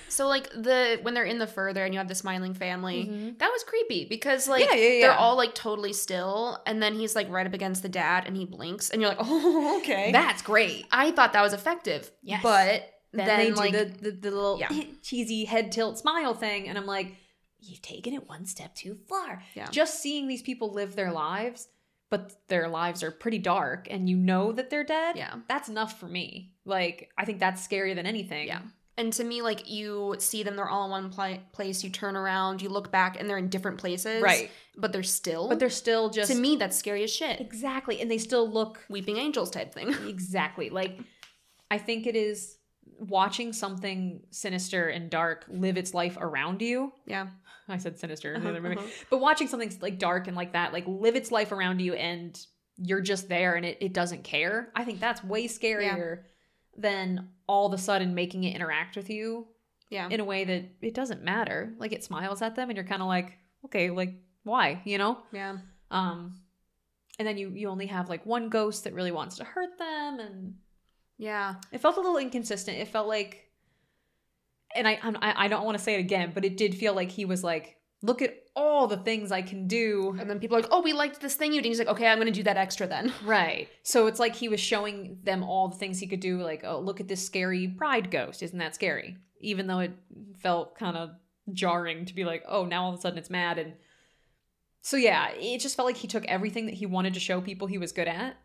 So 0.09 0.27
like 0.27 0.49
the 0.51 0.99
when 1.03 1.13
they're 1.13 1.25
in 1.25 1.37
the 1.37 1.45
further 1.45 1.83
and 1.83 1.93
you 1.93 1.97
have 1.99 2.07
the 2.07 2.15
smiling 2.15 2.53
family, 2.53 3.05
Mhm. 3.05 3.37
that 3.39 3.49
was 3.51 3.63
creepy 3.65 4.05
because 4.05 4.47
like 4.47 4.63
Yeah, 4.65 4.73
yeah, 4.73 5.01
they're 5.01 5.17
all 5.17 5.35
like 5.35 5.53
totally 5.53 5.91
still, 5.93 6.59
and 6.65 6.81
then 6.81 6.95
he's 6.95 7.13
like 7.15 7.29
right 7.29 7.45
up 7.45 7.53
against 7.53 7.83
the 7.83 7.89
dad, 7.89 8.23
and 8.25 8.35
he 8.37 8.45
blinks, 8.45 8.89
and 8.89 9.01
you're 9.01 9.09
like, 9.09 9.19
oh 9.21 9.79
okay. 9.79 10.11
That's 10.13 10.41
great. 10.41 10.87
I 10.91 11.11
thought 11.11 11.33
that 11.33 11.41
was 11.43 11.53
effective. 11.53 12.09
Yes. 12.23 12.41
but 12.41 12.89
Then, 13.11 13.25
then, 13.27 13.39
they 13.39 13.51
like 13.51 13.71
do 13.73 13.85
the, 13.85 14.11
the, 14.11 14.11
the 14.11 14.31
little 14.31 14.61
cheesy 15.03 15.43
head 15.45 15.71
tilt 15.71 15.99
smile 15.99 16.33
thing, 16.33 16.67
and 16.69 16.77
I'm 16.77 16.85
like, 16.87 17.15
you've 17.59 17.81
taken 17.81 18.13
it 18.13 18.27
one 18.27 18.45
step 18.45 18.73
too 18.75 18.97
far. 19.09 19.43
Yeah. 19.55 19.67
Just 19.71 19.99
seeing 20.01 20.27
these 20.27 20.41
people 20.41 20.71
live 20.73 20.95
their 20.95 21.11
lives, 21.11 21.67
but 22.09 22.33
their 22.47 22.67
lives 22.69 23.03
are 23.03 23.11
pretty 23.11 23.39
dark, 23.39 23.87
and 23.89 24.09
you 24.09 24.15
know 24.15 24.51
that 24.51 24.69
they're 24.69 24.83
dead. 24.83 25.17
yeah. 25.17 25.35
That's 25.47 25.69
enough 25.69 25.99
for 25.99 26.07
me. 26.07 26.53
Like, 26.65 27.09
I 27.17 27.25
think 27.25 27.39
that's 27.39 27.65
scarier 27.65 27.95
than 27.95 28.05
anything. 28.05 28.47
Yeah. 28.47 28.61
And 28.99 29.13
to 29.13 29.23
me, 29.23 29.43
like 29.43 29.69
you 29.69 30.15
see 30.17 30.41
them, 30.41 30.55
they're 30.55 30.67
all 30.69 30.85
in 30.85 30.91
one 30.91 31.09
pla- 31.11 31.37
place. 31.51 31.83
You 31.83 31.91
turn 31.91 32.15
around, 32.15 32.61
you 32.63 32.69
look 32.69 32.91
back, 32.91 33.19
and 33.19 33.29
they're 33.29 33.37
in 33.37 33.49
different 33.49 33.77
places. 33.77 34.23
Right. 34.23 34.49
But 34.75 34.91
they're 34.91 35.03
still. 35.03 35.47
But 35.49 35.59
they're 35.59 35.69
still 35.69 36.09
just 36.09 36.31
to 36.31 36.37
me, 36.37 36.55
that's 36.55 36.75
scary 36.75 37.03
as 37.03 37.13
shit. 37.13 37.39
exactly, 37.39 38.01
and 38.01 38.09
they 38.09 38.17
still 38.17 38.49
look 38.49 38.83
Weeping 38.89 39.17
angels 39.17 39.51
type 39.51 39.73
thing. 39.73 39.89
exactly 40.07 40.69
like. 40.69 40.99
I 41.69 41.77
think 41.77 42.07
it 42.07 42.15
is 42.15 42.57
watching 42.97 43.53
something 43.53 44.21
sinister 44.31 44.87
and 44.87 45.09
dark 45.09 45.45
live 45.49 45.77
its 45.77 45.93
life 45.93 46.17
around 46.19 46.61
you. 46.61 46.93
Yeah. 47.05 47.27
I 47.69 47.77
said 47.77 47.99
sinister 47.99 48.33
in 48.33 48.37
Uh-huh, 48.41 48.45
the 48.45 48.57
other 48.57 48.61
movie. 48.61 48.77
uh-huh. 48.77 48.87
But 49.09 49.19
watching 49.19 49.47
something 49.47 49.71
like 49.81 49.99
dark 49.99 50.27
and 50.27 50.35
like 50.37 50.53
that, 50.53 50.73
like 50.73 50.85
live 50.87 51.15
its 51.15 51.31
life 51.31 51.51
around 51.51 51.79
you 51.79 51.93
and 51.93 52.39
you're 52.77 53.01
just 53.01 53.27
there 53.27 53.55
and 53.55 53.65
it, 53.65 53.77
it 53.81 53.93
doesn't 53.93 54.23
care. 54.23 54.71
I 54.75 54.83
think 54.85 54.99
that's 54.99 55.23
way 55.23 55.47
scarier 55.47 56.23
than 56.77 57.29
all 57.47 57.65
of 57.65 57.73
a 57.73 57.77
sudden 57.77 58.13
making 58.13 58.43
it 58.43 58.55
interact 58.55 58.95
with 58.95 59.09
you 59.09 59.47
Yeah. 59.89 60.07
in 60.09 60.19
a 60.19 60.25
way 60.25 60.43
that 60.45 60.65
it 60.81 60.93
doesn't 60.93 61.23
matter. 61.23 61.73
Like 61.79 61.91
it 61.91 62.03
smiles 62.03 62.41
at 62.41 62.55
them 62.55 62.69
and 62.69 62.77
you're 62.77 62.85
kind 62.85 63.01
of 63.01 63.07
like, 63.07 63.37
okay, 63.65 63.89
like 63.89 64.13
why, 64.43 64.81
you 64.85 64.97
know? 64.97 65.17
yeah. 65.33 65.57
Um 65.91 66.39
and 67.19 67.27
then 67.27 67.37
you 67.37 67.49
you 67.49 67.67
only 67.69 67.87
have 67.87 68.09
like 68.09 68.25
one 68.25 68.49
ghost 68.49 68.83
that 68.83 68.93
really 68.93 69.11
wants 69.11 69.37
to 69.37 69.43
hurt 69.43 69.77
them 69.79 70.19
and 70.19 70.55
Yeah. 71.17 71.55
it 71.71 71.81
felt 71.81 71.97
a 71.97 72.01
little 72.01 72.17
inconsistent. 72.19 72.77
It 72.77 72.89
felt 72.89 73.07
like 73.07 73.46
and 74.77 74.87
I 74.87 74.99
I 75.21 75.47
don't 75.47 75.65
want 75.65 75.77
to 75.77 75.83
say 75.83 75.95
it 75.95 75.99
again, 75.99 76.31
but 76.33 76.45
it 76.45 76.57
did 76.57 76.75
feel 76.75 76.93
like 76.93 77.11
he 77.11 77.25
was 77.25 77.43
like, 77.43 77.77
look 78.01 78.21
at 78.21 78.35
all 78.55 78.87
the 78.87 78.97
things 78.97 79.31
I 79.31 79.41
can 79.43 79.67
do 79.67 80.15
And 80.19 80.29
then 80.29 80.39
people 80.39 80.57
are 80.57 80.61
like, 80.61 80.69
oh, 80.71 80.81
we 80.81 80.93
liked 80.93 81.21
this 81.21 81.35
thing 81.35 81.53
you 81.53 81.61
did. 81.61 81.69
He's 81.69 81.79
like, 81.79 81.87
okay, 81.87 82.07
I'm 82.07 82.17
going 82.17 82.25
to 82.27 82.31
do 82.31 82.43
that 82.43 82.57
extra 82.57 82.87
then. 82.87 83.13
Right. 83.23 83.69
So 83.83 84.07
it's 84.07 84.19
like 84.19 84.35
he 84.35 84.49
was 84.49 84.59
showing 84.59 85.19
them 85.23 85.43
all 85.43 85.67
the 85.67 85.77
things 85.77 85.99
he 85.99 86.07
could 86.07 86.19
do, 86.19 86.41
like, 86.41 86.63
oh, 86.63 86.79
look 86.79 86.99
at 86.99 87.07
this 87.07 87.23
scary 87.23 87.67
pride 87.67 88.09
ghost. 88.09 88.41
Isn't 88.41 88.57
that 88.59 88.75
scary? 88.75 89.17
Even 89.41 89.67
though 89.67 89.79
it 89.79 89.93
felt 90.41 90.77
kind 90.77 90.97
of 90.97 91.11
jarring 91.53 92.05
to 92.05 92.15
be 92.15 92.25
like, 92.25 92.43
oh, 92.47 92.65
now 92.65 92.83
all 92.83 92.93
of 92.93 92.97
a 92.97 93.01
sudden 93.01 93.19
it's 93.19 93.29
mad. 93.29 93.59
And 93.59 93.73
so, 94.81 94.97
yeah, 94.97 95.29
it 95.31 95.59
just 95.59 95.75
felt 95.75 95.87
like 95.87 95.97
he 95.97 96.07
took 96.07 96.25
everything 96.25 96.65
that 96.65 96.75
he 96.75 96.85
wanted 96.85 97.13
to 97.13 97.19
show 97.19 97.41
people 97.41 97.67
he 97.67 97.77
was 97.77 97.91
good 97.91 98.07
at 98.07 98.37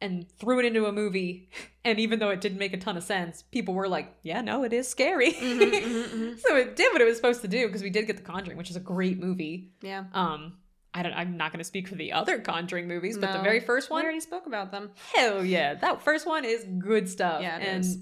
and 0.00 0.26
threw 0.38 0.58
it 0.58 0.64
into 0.64 0.86
a 0.86 0.92
movie. 0.92 1.50
And 1.82 1.98
even 1.98 2.18
though 2.18 2.28
it 2.28 2.42
didn't 2.42 2.58
make 2.58 2.74
a 2.74 2.76
ton 2.76 2.98
of 2.98 3.02
sense, 3.02 3.40
people 3.40 3.72
were 3.72 3.88
like, 3.88 4.12
yeah, 4.22 4.42
no, 4.42 4.64
it 4.64 4.74
is 4.74 4.86
scary. 4.86 5.32
Mhm, 5.32 5.60
mhm, 5.60 6.04
mhm. 6.08 6.38
so 6.38 6.54
it 6.54 6.76
did 6.76 6.92
what 6.92 7.00
it 7.00 7.06
was 7.06 7.16
supposed 7.16 7.40
to 7.40 7.48
do 7.48 7.66
because 7.66 7.82
we 7.82 7.88
did 7.88 8.06
get 8.06 8.18
The 8.18 8.22
Conjuring, 8.22 8.58
which 8.58 8.68
is 8.68 8.76
a 8.76 8.80
great 8.80 9.18
movie. 9.18 9.70
Yeah. 9.80 10.04
Um, 10.12 10.58
I 10.92 11.02
don't, 11.02 11.14
I'm 11.14 11.38
not 11.38 11.52
going 11.52 11.58
to 11.60 11.64
speak 11.64 11.88
for 11.88 11.94
the 11.94 12.12
other 12.12 12.38
Conjuring 12.38 12.86
movies, 12.86 13.16
but 13.16 13.32
the 13.32 13.38
very 13.42 13.60
first 13.60 13.88
one. 13.88 14.02
We 14.02 14.04
already 14.04 14.20
spoke 14.20 14.44
about 14.46 14.72
them. 14.72 14.90
Hell 15.14 15.42
yeah. 15.42 15.72
That 15.76 16.02
first 16.02 16.26
one 16.26 16.44
is 16.44 16.66
good 16.78 17.08
stuff. 17.08 17.40
Yeah, 17.40 17.56
it 17.56 17.62
and 17.66 17.80
is. 17.80 17.96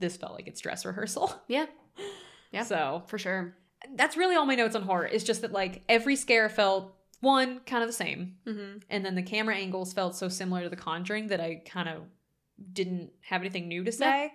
this 0.00 0.16
felt 0.16 0.32
like 0.32 0.48
it's 0.48 0.60
dress 0.60 0.84
rehearsal. 0.84 1.32
Yeah. 1.46 1.66
Yeah. 2.50 2.64
So 2.64 3.04
For 3.06 3.16
sure. 3.16 3.54
that's 3.94 4.16
really 4.16 4.34
all 4.34 4.44
my 4.44 4.56
notes 4.56 4.74
on 4.74 4.82
horror. 4.82 5.06
It's 5.06 5.22
just 5.22 5.42
that 5.42 5.52
like 5.52 5.82
every 5.88 6.16
scare 6.16 6.48
felt 6.48 6.96
one 7.20 7.60
kind 7.66 7.82
of 7.82 7.88
the 7.88 7.92
same. 7.94 8.36
Mm-hmm. 8.46 8.78
And 8.90 9.04
then 9.04 9.14
the 9.14 9.22
camera 9.22 9.56
angles 9.56 9.92
felt 9.92 10.14
so 10.16 10.28
similar 10.28 10.62
to 10.62 10.68
the 10.68 10.76
conjuring 10.76 11.28
that 11.28 11.40
I 11.40 11.62
kind 11.66 11.88
of 11.88 12.02
didn't 12.72 13.10
have 13.22 13.40
anything 13.42 13.68
new 13.68 13.84
to 13.84 13.92
say. 13.92 14.32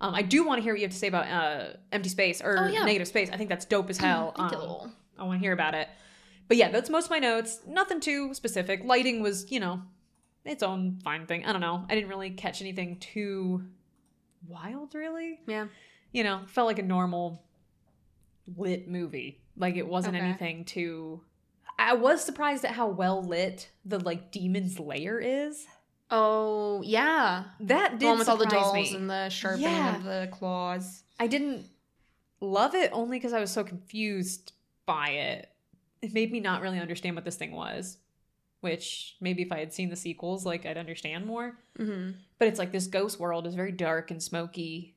Um, 0.00 0.14
I 0.14 0.22
do 0.22 0.44
want 0.44 0.58
to 0.58 0.62
hear 0.62 0.72
what 0.74 0.80
you 0.80 0.86
have 0.86 0.92
to 0.92 0.98
say 0.98 1.06
about 1.06 1.26
uh, 1.26 1.74
empty 1.92 2.08
space 2.08 2.42
or 2.42 2.58
Oh, 2.58 2.66
yeah. 2.66 2.84
negative 2.84 3.08
space. 3.08 3.30
I 3.30 3.36
think 3.36 3.48
that's 3.48 3.64
dope 3.64 3.88
as 3.90 3.98
hell. 3.98 4.32
Um. 4.36 4.92
I 5.18 5.22
want 5.22 5.38
to 5.40 5.44
hear 5.44 5.52
about 5.52 5.74
it. 5.74 5.88
But 6.48 6.56
yeah, 6.56 6.70
that's 6.70 6.90
most 6.90 7.04
of 7.04 7.10
my 7.10 7.20
notes. 7.20 7.60
Nothing 7.66 8.00
too 8.00 8.34
specific. 8.34 8.82
Lighting 8.84 9.22
was, 9.22 9.50
you 9.50 9.60
know, 9.60 9.80
its 10.44 10.62
own 10.62 10.98
fine 11.04 11.26
thing. 11.26 11.46
I 11.46 11.52
don't 11.52 11.60
know. 11.60 11.86
I 11.88 11.94
didn't 11.94 12.10
really 12.10 12.30
catch 12.30 12.60
anything 12.60 12.98
too 12.98 13.64
wild, 14.46 14.94
really. 14.94 15.40
Yeah. 15.46 15.68
You 16.12 16.24
know, 16.24 16.40
felt 16.48 16.66
like 16.66 16.78
a 16.80 16.82
normal 16.82 17.42
lit 18.56 18.88
movie. 18.88 19.40
Like 19.56 19.76
it 19.76 19.86
wasn't 19.86 20.16
Okay. 20.16 20.24
anything 20.24 20.64
too. 20.64 21.22
I 21.78 21.94
was 21.94 22.22
surprised 22.24 22.64
at 22.64 22.72
how 22.72 22.88
well 22.88 23.22
lit 23.22 23.68
the 23.84 23.98
like 23.98 24.30
demon's 24.32 24.78
lair 24.78 25.18
is. 25.20 25.66
Oh 26.10 26.82
yeah. 26.82 27.44
That 27.60 27.98
did 27.98 28.06
one 28.06 28.18
with 28.18 28.28
all 28.28 28.36
the 28.36 28.46
dolls 28.46 28.74
me. 28.74 28.94
and 28.94 29.08
the 29.10 29.28
sharpening 29.28 29.64
Yeah. 29.70 29.96
of 29.96 30.04
the 30.04 30.28
claws. 30.32 31.02
I 31.18 31.26
didn't 31.26 31.66
love 32.40 32.74
it 32.74 32.90
only 32.92 33.18
because 33.18 33.32
I 33.32 33.40
was 33.40 33.50
so 33.50 33.64
confused 33.64 34.52
by 34.86 35.10
it. 35.10 35.48
It 36.02 36.12
made 36.12 36.30
me 36.30 36.40
not 36.40 36.60
really 36.62 36.78
understand 36.80 37.16
what 37.16 37.24
this 37.24 37.36
thing 37.36 37.52
was. 37.52 37.98
Which 38.60 39.16
maybe 39.20 39.42
if 39.42 39.52
I 39.52 39.58
had 39.58 39.74
seen 39.74 39.90
the 39.90 39.96
sequels, 39.96 40.46
like 40.46 40.64
I'd 40.64 40.78
understand 40.78 41.26
more. 41.26 41.58
Mm-hmm. 41.78 42.12
But 42.38 42.48
it's 42.48 42.58
like 42.58 42.72
this 42.72 42.86
ghost 42.86 43.20
world 43.20 43.46
is 43.46 43.54
very 43.54 43.72
dark 43.72 44.10
and 44.10 44.22
smoky, 44.22 44.94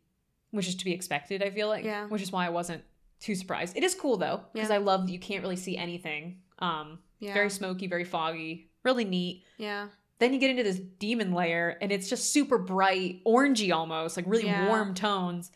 which 0.51 0.69
is 0.69 0.75
to 0.75 0.85
be 0.85 0.93
expected, 0.93 1.43
I 1.43 1.49
feel 1.49 1.67
like. 1.67 1.83
Yeah. 1.83 2.05
Which 2.07 2.21
is 2.21 2.31
why 2.31 2.45
I 2.45 2.49
wasn't 2.49 2.83
too 3.19 3.35
surprised. 3.35 3.75
It 3.75 3.83
is 3.83 3.93
cool 3.93 4.15
though, 4.17 4.41
because 4.53 4.69
Yeah. 4.69 4.75
I 4.75 4.77
love 4.79 5.05
that 5.05 5.11
you 5.11 5.19
can't 5.19 5.41
really 5.43 5.55
see 5.57 5.75
anything. 5.77 6.41
Um 6.59 6.99
Yeah. 7.19 7.33
very 7.33 7.49
smoky, 7.49 7.87
very 7.87 8.03
foggy, 8.03 8.69
really 8.83 9.05
neat. 9.05 9.43
yeah. 9.57 9.87
Then 10.19 10.33
you 10.33 10.39
get 10.39 10.49
into 10.49 10.63
this 10.63 10.79
demon 10.79 11.31
layer 11.33 11.77
and 11.79 11.91
it's 11.91 12.09
just 12.09 12.31
super 12.33 12.57
bright, 12.57 13.23
orangey 13.23 13.71
almost, 13.71 14.17
like 14.17 14.25
really 14.27 14.45
Yeah. 14.45 14.67
warm 14.67 14.95
tones. 14.95 15.51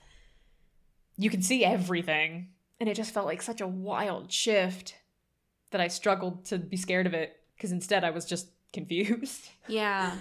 You 1.18 1.30
can 1.30 1.42
see 1.42 1.64
everything. 1.66 2.50
And 2.80 2.90
it 2.90 2.96
just 2.96 3.12
felt 3.14 3.26
like 3.26 3.42
such 3.42 3.62
a 3.62 3.68
wild 3.68 4.32
shift 4.32 4.96
that 5.72 5.82
I 5.82 5.88
struggled 5.88 6.46
to 6.46 6.58
be 6.58 6.78
scared 6.78 7.08
of 7.08 7.14
it 7.14 7.40
because 7.56 7.72
instead 7.72 8.04
I 8.04 8.10
was 8.12 8.26
just 8.26 8.50
confused. 8.74 9.50
Yeah. 9.68 10.16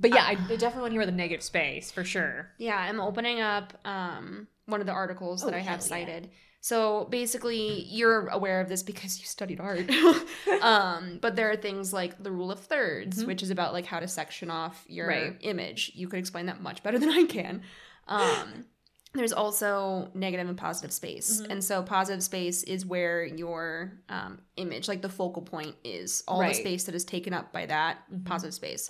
But 0.00 0.10
yeah, 0.14 0.24
I 0.26 0.34
definitely 0.34 0.80
want 0.82 0.90
to 0.92 0.98
hear 0.98 1.06
the 1.06 1.12
negative 1.12 1.42
space 1.44 1.90
for 1.90 2.02
sure. 2.04 2.50
Yeah, 2.58 2.76
I'm 2.76 3.00
opening 3.00 3.40
up 3.40 3.72
um, 3.86 4.48
one 4.66 4.80
of 4.80 4.86
the 4.86 4.92
articles 4.92 5.42
that 5.44 5.54
Oh, 5.54 5.56
I 5.56 5.60
have 5.60 5.80
cited. 5.82 6.24
yeah. 6.24 6.30
So 6.64 7.06
basically, 7.10 7.82
you're 7.88 8.28
aware 8.28 8.60
of 8.60 8.68
this 8.68 8.84
because 8.84 9.18
you 9.18 9.26
studied 9.26 9.58
art. 9.60 9.90
um, 10.62 11.18
but 11.20 11.34
there 11.34 11.50
are 11.50 11.56
things 11.56 11.92
like 11.92 12.22
the 12.22 12.30
rule 12.30 12.52
of 12.52 12.60
3rds 12.68 13.16
Mhm. 13.18 13.26
which 13.26 13.42
is 13.42 13.50
about 13.50 13.72
like 13.72 13.84
how 13.84 13.98
to 13.98 14.06
section 14.06 14.48
off 14.48 14.84
your 14.86 15.08
Right. 15.08 15.36
image. 15.40 15.90
You 15.94 16.06
could 16.06 16.20
explain 16.20 16.46
that 16.46 16.62
much 16.62 16.84
better 16.84 17.00
than 17.00 17.10
I 17.10 17.24
can. 17.24 17.62
Um, 18.06 18.64
there's 19.12 19.32
also 19.32 20.10
negative 20.14 20.48
and 20.48 20.56
positive 20.56 20.92
space, 20.92 21.40
Mhm. 21.42 21.50
and 21.50 21.64
so 21.64 21.82
positive 21.82 22.22
space 22.22 22.62
is 22.62 22.86
where 22.86 23.24
your 23.24 23.98
um, 24.08 24.40
image, 24.56 24.86
like 24.86 25.02
the 25.02 25.08
focal 25.08 25.42
point, 25.42 25.74
is 25.84 26.22
all 26.28 26.38
the 26.38 26.54
space 26.54 26.84
that 26.84 26.94
is 26.94 27.04
taken 27.04 27.34
up 27.34 27.52
by 27.52 27.66
that 27.66 27.98
Mhm. 28.10 28.24
positive 28.24 28.54
space. 28.54 28.88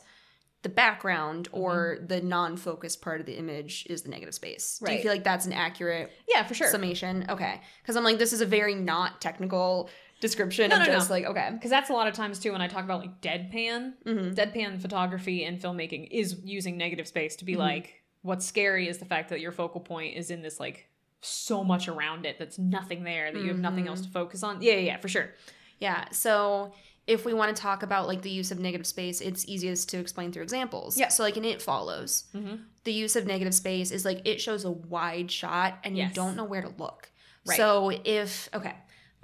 The 0.62 0.68
background 0.68 1.48
or 1.52 1.96
Mm-hmm. 1.96 2.06
the 2.06 2.20
non-focused 2.20 3.02
part 3.02 3.20
of 3.20 3.26
the 3.26 3.36
image 3.36 3.86
is 3.90 4.02
the 4.02 4.10
negative 4.10 4.34
space. 4.34 4.80
Do 4.84 4.92
you 4.92 5.02
feel 5.02 5.10
like 5.12 5.24
that's 5.24 5.44
an 5.46 5.52
accurate 5.52 6.10
Yeah, 6.28 6.44
for 6.44 6.54
sure. 6.54 6.70
summation? 6.70 7.26
Okay, 7.28 7.60
because 7.82 7.96
I'm 7.96 8.04
like, 8.04 8.18
this 8.18 8.32
is 8.32 8.40
a 8.40 8.46
very 8.46 8.74
not 8.74 9.20
technical 9.20 9.90
description 10.20 10.70
No, 10.70 10.76
of 10.80 10.86
no, 10.86 10.92
just 10.92 11.10
no. 11.10 11.16
like, 11.16 11.24
okay, 11.24 11.50
Because 11.52 11.70
that's 11.70 11.90
a 11.90 11.92
lot 11.92 12.06
of 12.06 12.14
times 12.14 12.38
too 12.38 12.52
when 12.52 12.60
I 12.60 12.68
talk 12.68 12.84
about 12.84 13.00
like 13.00 13.20
deadpan. 13.20 13.94
hmm 14.04 14.30
Deadpan 14.34 14.80
photography 14.80 15.44
and 15.44 15.60
filmmaking 15.60 16.08
is 16.12 16.40
using 16.44 16.76
negative 16.76 17.08
space 17.08 17.34
to 17.36 17.44
be 17.44 17.54
Mhm. 17.54 17.58
like, 17.58 18.02
what's 18.22 18.46
scary 18.46 18.88
is 18.88 18.98
the 18.98 19.04
fact 19.04 19.30
that 19.30 19.40
your 19.40 19.50
focal 19.50 19.80
point 19.80 20.16
is 20.16 20.30
in 20.30 20.42
this 20.42 20.60
like 20.60 20.86
so 21.22 21.64
much 21.64 21.88
around 21.88 22.24
it 22.24 22.38
that's 22.38 22.56
nothing 22.58 23.02
there 23.02 23.32
that 23.32 23.40
you 23.42 23.48
have 23.48 23.58
nothing 23.58 23.88
else 23.88 24.00
to 24.02 24.08
focus 24.10 24.42
on. 24.44 24.62
Yeah, 24.62 24.74
yeah, 24.74 24.78
yeah, 24.80 24.96
for 24.98 25.08
sure. 25.08 25.30
yeah. 25.80 26.04
So 26.12 26.72
if 27.06 27.24
we 27.24 27.34
want 27.34 27.54
to 27.54 27.60
talk 27.60 27.82
about 27.82 28.06
like 28.06 28.22
the 28.22 28.30
use 28.30 28.50
of 28.52 28.58
negative 28.60 28.86
space, 28.86 29.20
it's 29.20 29.46
easiest 29.48 29.88
to 29.90 29.98
explain 29.98 30.30
through 30.32 30.42
examples. 30.44 30.96
Yeah. 30.98 31.08
So 31.08 31.22
like 31.24 31.36
in 31.36 31.44
It 31.44 31.60
Follows, 31.60 32.24
Mm-hmm. 32.34 32.56
the 32.84 32.92
use 32.92 33.16
of 33.16 33.26
negative 33.26 33.54
space 33.54 33.90
is 33.90 34.04
like 34.04 34.26
it 34.26 34.40
shows 34.40 34.64
a 34.64 34.70
wide 34.70 35.30
shot 35.30 35.78
and 35.84 35.96
Yes. 35.96 36.10
you 36.10 36.14
don't 36.14 36.36
know 36.36 36.44
where 36.44 36.62
to 36.62 36.72
look. 36.78 37.10
Right. 37.46 37.56
So 37.56 37.90
if 38.04 38.48
okay, 38.54 38.74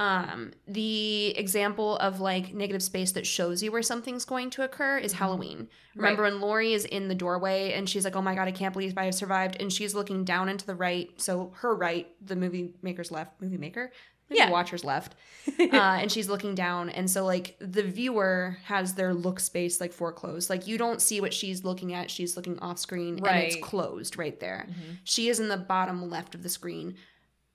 um 0.01 0.53
the 0.67 1.35
example 1.37 1.97
of 1.99 2.21
like 2.21 2.55
negative 2.55 2.83
space 2.83 3.13
that 3.13 3.27
shows 3.27 3.63
you 3.63 3.73
where 3.73 3.83
something's 3.83 4.25
going 4.25 4.51
to 4.51 4.63
occur 4.65 4.99
is 4.99 5.13
Mhm. 5.13 5.17
Halloween. 5.17 5.69
Remember 5.97 6.23
when 6.25 6.41
Laurie 6.41 6.73
is 6.73 6.85
in 6.85 7.09
the 7.09 7.15
doorway 7.15 7.73
and 7.73 7.89
she's 7.89 8.05
like, 8.05 8.15
"Oh 8.15 8.23
my 8.23 8.35
god, 8.37 8.47
I 8.49 8.53
can't 8.53 8.73
believe 8.73 8.97
I 8.97 9.05
have 9.07 9.15
survived," 9.15 9.57
and 9.61 9.73
she's 9.73 9.95
looking 9.95 10.25
down 10.25 10.49
into 10.49 10.65
the 10.67 10.75
right, 10.77 11.11
so 11.21 11.53
her 11.57 11.75
right, 11.75 12.09
the 12.25 12.37
movie 12.37 12.75
maker's 12.83 13.11
left, 13.11 13.41
movie 13.41 13.59
maker, 13.59 13.91
movie 14.31 14.39
Yeah. 14.41 14.51
watcher's 14.51 14.85
left, 14.85 15.15
uh, 15.61 15.65
and 15.73 16.11
she's 16.13 16.29
looking 16.29 16.55
down. 16.55 16.91
And 16.91 17.11
so 17.11 17.25
like 17.25 17.57
the 17.61 17.83
viewer 17.83 18.59
has 18.65 18.95
their 18.95 19.15
look 19.15 19.41
space 19.41 19.81
like 19.81 19.93
foreclosed. 19.93 20.51
Like 20.51 20.67
you 20.67 20.79
don't 20.79 21.01
see 21.01 21.21
what 21.21 21.33
she's 21.35 21.65
looking 21.65 21.95
at. 21.95 22.11
She's 22.11 22.37
looking 22.37 22.59
off 22.61 22.79
screen 22.79 23.19
and 23.25 23.37
it's 23.39 23.57
closed 23.57 24.19
right 24.19 24.39
there. 24.41 24.67
Mhm. 24.69 24.99
she 25.05 25.29
is 25.29 25.41
in 25.41 25.49
the 25.49 25.57
bottom 25.57 26.09
left 26.11 26.35
of 26.35 26.43
the 26.43 26.49
screen. 26.49 26.97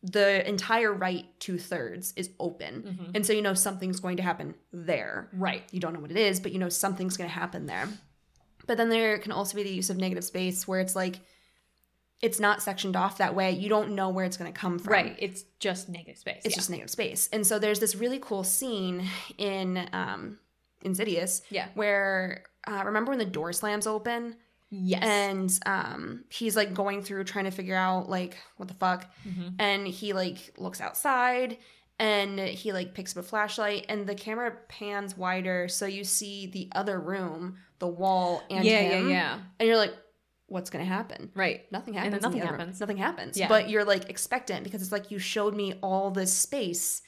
The 0.06 0.46
entire 0.50 0.92
right 0.92 1.26
two 1.40 1.58
thirds 1.58 2.14
is 2.18 2.30
open. 2.40 2.98
Mhm. 3.00 3.16
and 3.16 3.26
so 3.26 3.32
you 3.34 3.42
know 3.42 3.54
something's 3.54 4.00
going 4.02 4.18
to 4.18 4.24
happen 4.24 4.56
there. 4.74 5.30
Right. 5.32 5.64
you 5.72 5.80
don't 5.80 5.94
know 5.94 6.00
what 6.02 6.12
it 6.12 6.18
is 6.18 6.40
but 6.40 6.52
you 6.52 6.60
know 6.60 6.70
something's 6.70 7.16
going 7.18 7.30
to 7.30 7.34
happen 7.36 7.68
there. 7.68 7.88
But 8.66 8.78
then 8.78 8.90
there 8.90 9.18
can 9.20 9.32
also 9.32 9.56
be 9.56 9.64
the 9.64 9.70
use 9.70 9.90
of 9.90 9.98
negative 9.98 10.24
space 10.24 10.68
where 10.68 10.80
it's 10.80 10.96
like 10.96 11.20
it's 12.24 12.40
not 12.40 12.64
sectioned 12.64 12.96
off 12.96 13.18
that 13.20 13.36
way 13.36 13.52
you 13.52 13.70
don't 13.70 13.92
know 13.94 14.10
where 14.10 14.26
it's 14.26 14.38
going 14.38 14.52
to 14.52 14.58
come 14.60 14.80
from 14.80 14.94
Right. 14.94 15.16
It's 15.20 15.44
just 15.60 15.90
negative 15.90 16.18
space. 16.18 16.42
it's 16.46 16.56
yeah. 16.56 16.60
just 16.62 16.70
negative 16.72 16.90
space. 16.90 17.30
And 17.34 17.46
so 17.46 17.60
there's 17.60 17.80
this 17.80 17.94
really 17.96 18.18
cool 18.20 18.44
scene 18.44 19.06
in 19.38 19.88
um, 19.94 20.40
Insidious 20.82 21.42
Yeah. 21.50 21.68
where 21.76 22.44
uh, 22.66 22.82
remember 22.86 23.10
when 23.12 23.20
the 23.20 23.26
door 23.26 23.54
slams 23.54 23.86
open 23.88 24.36
Yes. 24.76 25.04
and 25.04 25.60
um, 25.68 26.24
he's 26.30 26.56
like 26.56 26.74
going 26.74 27.04
through 27.04 27.26
trying 27.26 27.46
to 27.46 27.52
figure 27.52 27.76
out 27.76 28.10
like 28.10 28.38
what 28.58 28.68
the 28.68 28.74
fuck, 28.74 29.06
Mhm. 29.28 29.56
and 29.60 29.88
he 29.88 30.14
like 30.14 30.54
looks 30.58 30.82
outside 30.82 31.58
and 32.00 32.40
he 32.40 32.74
like 32.74 32.96
picks 32.96 33.16
up 33.16 33.24
a 33.24 33.28
flashlight 33.28 33.86
and 33.88 34.08
the 34.08 34.16
camera 34.16 34.52
pans 34.68 35.16
wider 35.16 35.68
so 35.68 35.86
you 35.86 36.04
see 36.04 36.48
the 36.48 36.70
other 36.74 37.00
room, 37.00 37.58
the 37.80 37.88
wall, 37.88 38.42
and 38.50 38.66
yeah, 38.66 38.80
him, 38.80 39.10
yeah, 39.10 39.14
yeah. 39.16 39.40
and 39.60 39.68
you're 39.68 39.78
like, 39.78 39.94
what's 40.54 40.70
gonna 40.70 40.86
happen? 40.86 41.32
Right. 41.36 41.70
Nothing 41.72 41.96
And 41.98 42.06
happens. 42.06 42.22
then 42.22 42.32
nothing 42.32 42.42
room. 42.48 42.60
happens. 42.60 42.80
Nothing 42.80 42.98
happens. 42.98 43.38
Yeah. 43.38 43.48
But 43.50 43.70
you're 43.70 43.84
like 43.84 44.10
expectant 44.10 44.64
because 44.64 44.82
it's 44.82 44.92
like 44.92 45.12
you 45.12 45.20
showed 45.20 45.56
me 45.56 45.74
all 45.82 46.12
this 46.12 46.32
space 46.32 47.02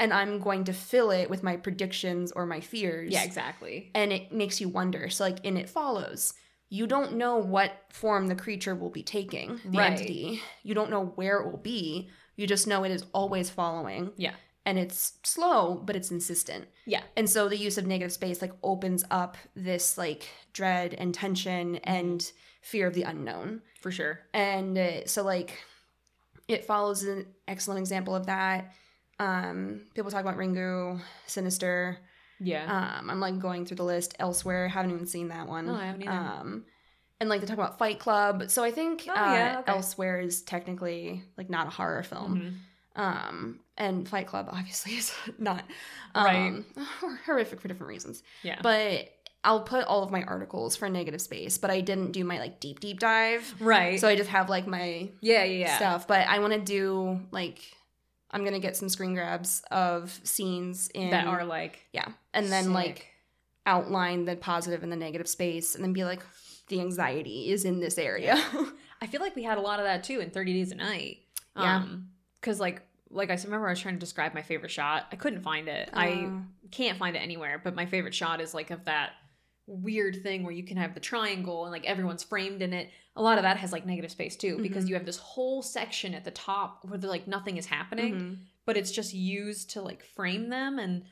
and 0.00 0.12
I'm 0.12 0.38
going 0.40 0.64
to 0.64 0.72
fill 0.72 1.10
it 1.10 1.28
with 1.30 1.42
my 1.42 1.56
predictions 1.56 2.30
or 2.32 2.46
my 2.46 2.60
fears. 2.60 3.10
Yeah, 3.12 3.24
exactly. 3.24 3.90
And 3.94 4.12
it 4.12 4.32
makes 4.32 4.60
you 4.60 4.68
wonder. 4.68 5.08
So 5.10 5.24
like 5.24 5.44
in 5.44 5.56
it 5.56 5.68
follows. 5.68 6.34
You 6.70 6.86
don't 6.86 7.14
know 7.16 7.36
what 7.38 7.72
form 7.90 8.26
the 8.26 8.34
creature 8.34 8.74
will 8.74 8.90
be 8.90 9.02
taking, 9.02 9.58
the 9.64 9.78
Right. 9.78 9.92
entity. 9.92 10.42
You 10.62 10.74
don't 10.74 10.90
know 10.90 11.06
where 11.16 11.38
it 11.40 11.50
will 11.50 11.56
be. 11.58 12.10
You 12.36 12.46
just 12.46 12.66
know 12.66 12.84
it 12.84 12.90
is 12.92 13.04
always 13.14 13.48
following. 13.48 14.12
Yeah. 14.16 14.34
And 14.66 14.78
it's 14.78 15.14
slow, 15.24 15.82
but 15.86 15.96
it's 15.96 16.10
insistent. 16.10 16.66
Yeah. 16.84 17.00
And 17.16 17.28
so 17.28 17.48
the 17.48 17.56
use 17.56 17.78
of 17.78 17.86
negative 17.86 18.12
space 18.12 18.42
like 18.42 18.52
opens 18.62 19.02
up 19.10 19.38
this 19.56 19.96
like 19.96 20.28
dread 20.52 20.92
and 20.94 21.14
tension 21.14 21.76
Mm-hmm. 21.76 22.18
Fear 22.70 22.86
of 22.86 22.94
the 22.94 23.02
unknown. 23.02 23.62
For 23.80 23.90
sure. 23.90 24.20
And 24.34 24.76
uh, 24.76 25.06
so 25.06 25.22
like 25.22 25.58
it 26.48 26.64
follows 26.64 27.02
an 27.04 27.26
excellent 27.46 27.80
example 27.80 28.14
of 28.14 28.26
that. 28.26 28.72
Um 29.18 29.82
people 29.94 30.10
talk 30.10 30.20
about 30.20 30.36
Ringu, 30.36 31.00
Sinister. 31.26 31.98
Yeah. 32.40 32.64
Um 33.00 33.10
I'm 33.10 33.20
like 33.20 33.38
going 33.38 33.66
through 33.66 33.76
the 33.78 33.84
list 33.84 34.14
elsewhere, 34.18 34.68
haven't 34.68 34.92
even 34.92 35.06
seen 35.06 35.28
that 35.28 35.46
one. 35.48 35.66
No, 35.66 35.74
I 35.74 35.86
haven't 35.86 36.02
either. 36.02 36.12
Um 36.12 36.64
and 37.20 37.28
like 37.28 37.40
they 37.40 37.46
talk 37.48 37.58
about 37.58 37.78
Fight 37.78 37.98
Club. 37.98 38.48
So 38.48 38.62
I 38.62 38.70
think 38.70 39.04
Oh, 39.08 39.12
uh, 39.12 39.32
yeah, 39.34 39.56
okay. 39.60 39.72
elsewhere 39.72 40.20
is 40.20 40.42
technically 40.42 41.24
like 41.36 41.50
not 41.50 41.66
a 41.66 41.70
horror 41.70 42.02
film. 42.04 42.40
Mhm. 42.40 42.54
Um, 43.00 43.60
and 43.76 44.08
Fight 44.08 44.26
Club 44.26 44.48
obviously 44.52 44.92
is 44.94 45.12
not 45.38 45.64
Right. 46.14 46.48
um, 46.48 46.64
horrific 47.26 47.60
for 47.60 47.68
different 47.68 47.88
reasons. 47.90 48.22
Yeah. 48.42 48.58
But 48.62 49.10
I'll 49.44 49.62
put 49.62 49.84
all 49.86 50.02
of 50.02 50.10
my 50.10 50.22
articles 50.24 50.74
for 50.76 50.88
negative 50.88 51.20
space, 51.20 51.58
but 51.58 51.70
I 51.70 51.80
didn't 51.80 52.12
do 52.12 52.24
my 52.24 52.38
like 52.38 52.60
deep 52.60 52.80
deep 52.80 52.98
dive. 52.98 53.54
right. 53.60 53.98
So 54.00 54.08
I 54.08 54.16
just 54.16 54.30
have 54.30 54.48
like 54.50 54.66
my 54.66 55.10
yeah, 55.20 55.44
yeah, 55.44 55.66
yeah. 55.66 55.76
stuff. 55.76 56.08
But 56.08 56.26
I 56.26 56.38
want 56.40 56.52
to 56.54 56.60
do 56.60 57.20
like 57.30 57.60
I'm 58.30 58.44
gonna 58.44 58.58
get 58.58 58.76
some 58.76 58.88
screen 58.88 59.14
grabs 59.14 59.62
of 59.70 60.18
scenes 60.24 60.88
in 60.88 61.10
that 61.10 61.26
are 61.26 61.44
like 61.44 61.86
yeah, 61.92 62.08
and 62.34 62.50
then 62.50 62.64
sick. 62.64 62.74
like 62.74 63.06
outline 63.66 64.24
the 64.24 64.36
positive 64.36 64.82
and 64.82 64.90
the 64.90 64.96
negative 64.96 65.28
space, 65.28 65.74
and 65.74 65.84
then 65.84 65.92
be 65.92 66.04
like 66.04 66.20
the 66.68 66.80
anxiety 66.80 67.50
is 67.50 67.64
in 67.64 67.80
this 67.80 67.96
area. 67.98 68.42
I 69.00 69.06
feel 69.06 69.20
like 69.20 69.36
we 69.36 69.44
had 69.44 69.56
a 69.58 69.60
lot 69.62 69.78
of 69.78 69.84
that 69.86 70.04
too 70.04 70.20
in 70.20 70.30
30 70.30 70.52
Days 70.52 70.72
of 70.72 70.78
Night. 70.78 71.18
Yeah. 71.56 71.76
Um, 71.76 72.08
cuz 72.42 72.58
like 72.60 72.82
like 73.10 73.30
I 73.30 73.34
remember 73.44 73.68
I 73.68 73.70
was 73.70 73.80
trying 73.80 73.94
to 73.94 74.00
describe 74.00 74.34
my 74.34 74.42
favorite 74.42 74.70
shot. 74.70 75.06
I 75.12 75.16
couldn't 75.16 75.40
find 75.42 75.68
it. 75.68 75.88
I 75.94 76.08
Uh, 76.10 76.30
can't 76.70 76.98
find 76.98 77.16
it 77.16 77.20
anywhere, 77.20 77.58
but 77.62 77.74
my 77.74 77.86
favorite 77.86 78.14
shot 78.14 78.40
is 78.42 78.52
like 78.52 78.70
of 78.70 78.84
that 78.84 79.12
weird 79.70 80.22
thing 80.22 80.42
where 80.42 80.52
you 80.52 80.64
can 80.64 80.76
have 80.78 80.94
the 80.94 81.00
triangle 81.00 81.64
and 81.64 81.72
like 81.72 81.84
everyone's 81.84 82.22
framed 82.24 82.62
in 82.62 82.72
it. 82.72 82.88
A 83.16 83.22
lot 83.22 83.36
of 83.38 83.42
that 83.42 83.58
has 83.58 83.70
like 83.70 83.84
negative 83.86 84.10
space 84.10 84.34
too 84.34 84.58
because 84.62 84.84
Mhm. 84.84 84.88
you 84.88 84.94
have 84.94 85.04
this 85.06 85.18
whole 85.18 85.62
section 85.62 86.14
at 86.14 86.24
the 86.24 86.30
top 86.30 86.84
where 86.86 86.98
they're, 86.98 87.10
like 87.10 87.28
nothing 87.28 87.56
is 87.58 87.66
happening, 87.66 88.14
mhm. 88.14 88.36
but 88.64 88.76
it's 88.78 88.90
just 88.90 89.12
used 89.14 89.70
to 89.70 89.82
like 89.82 90.02
frame 90.02 90.48
them 90.48 90.78
and 90.78 91.04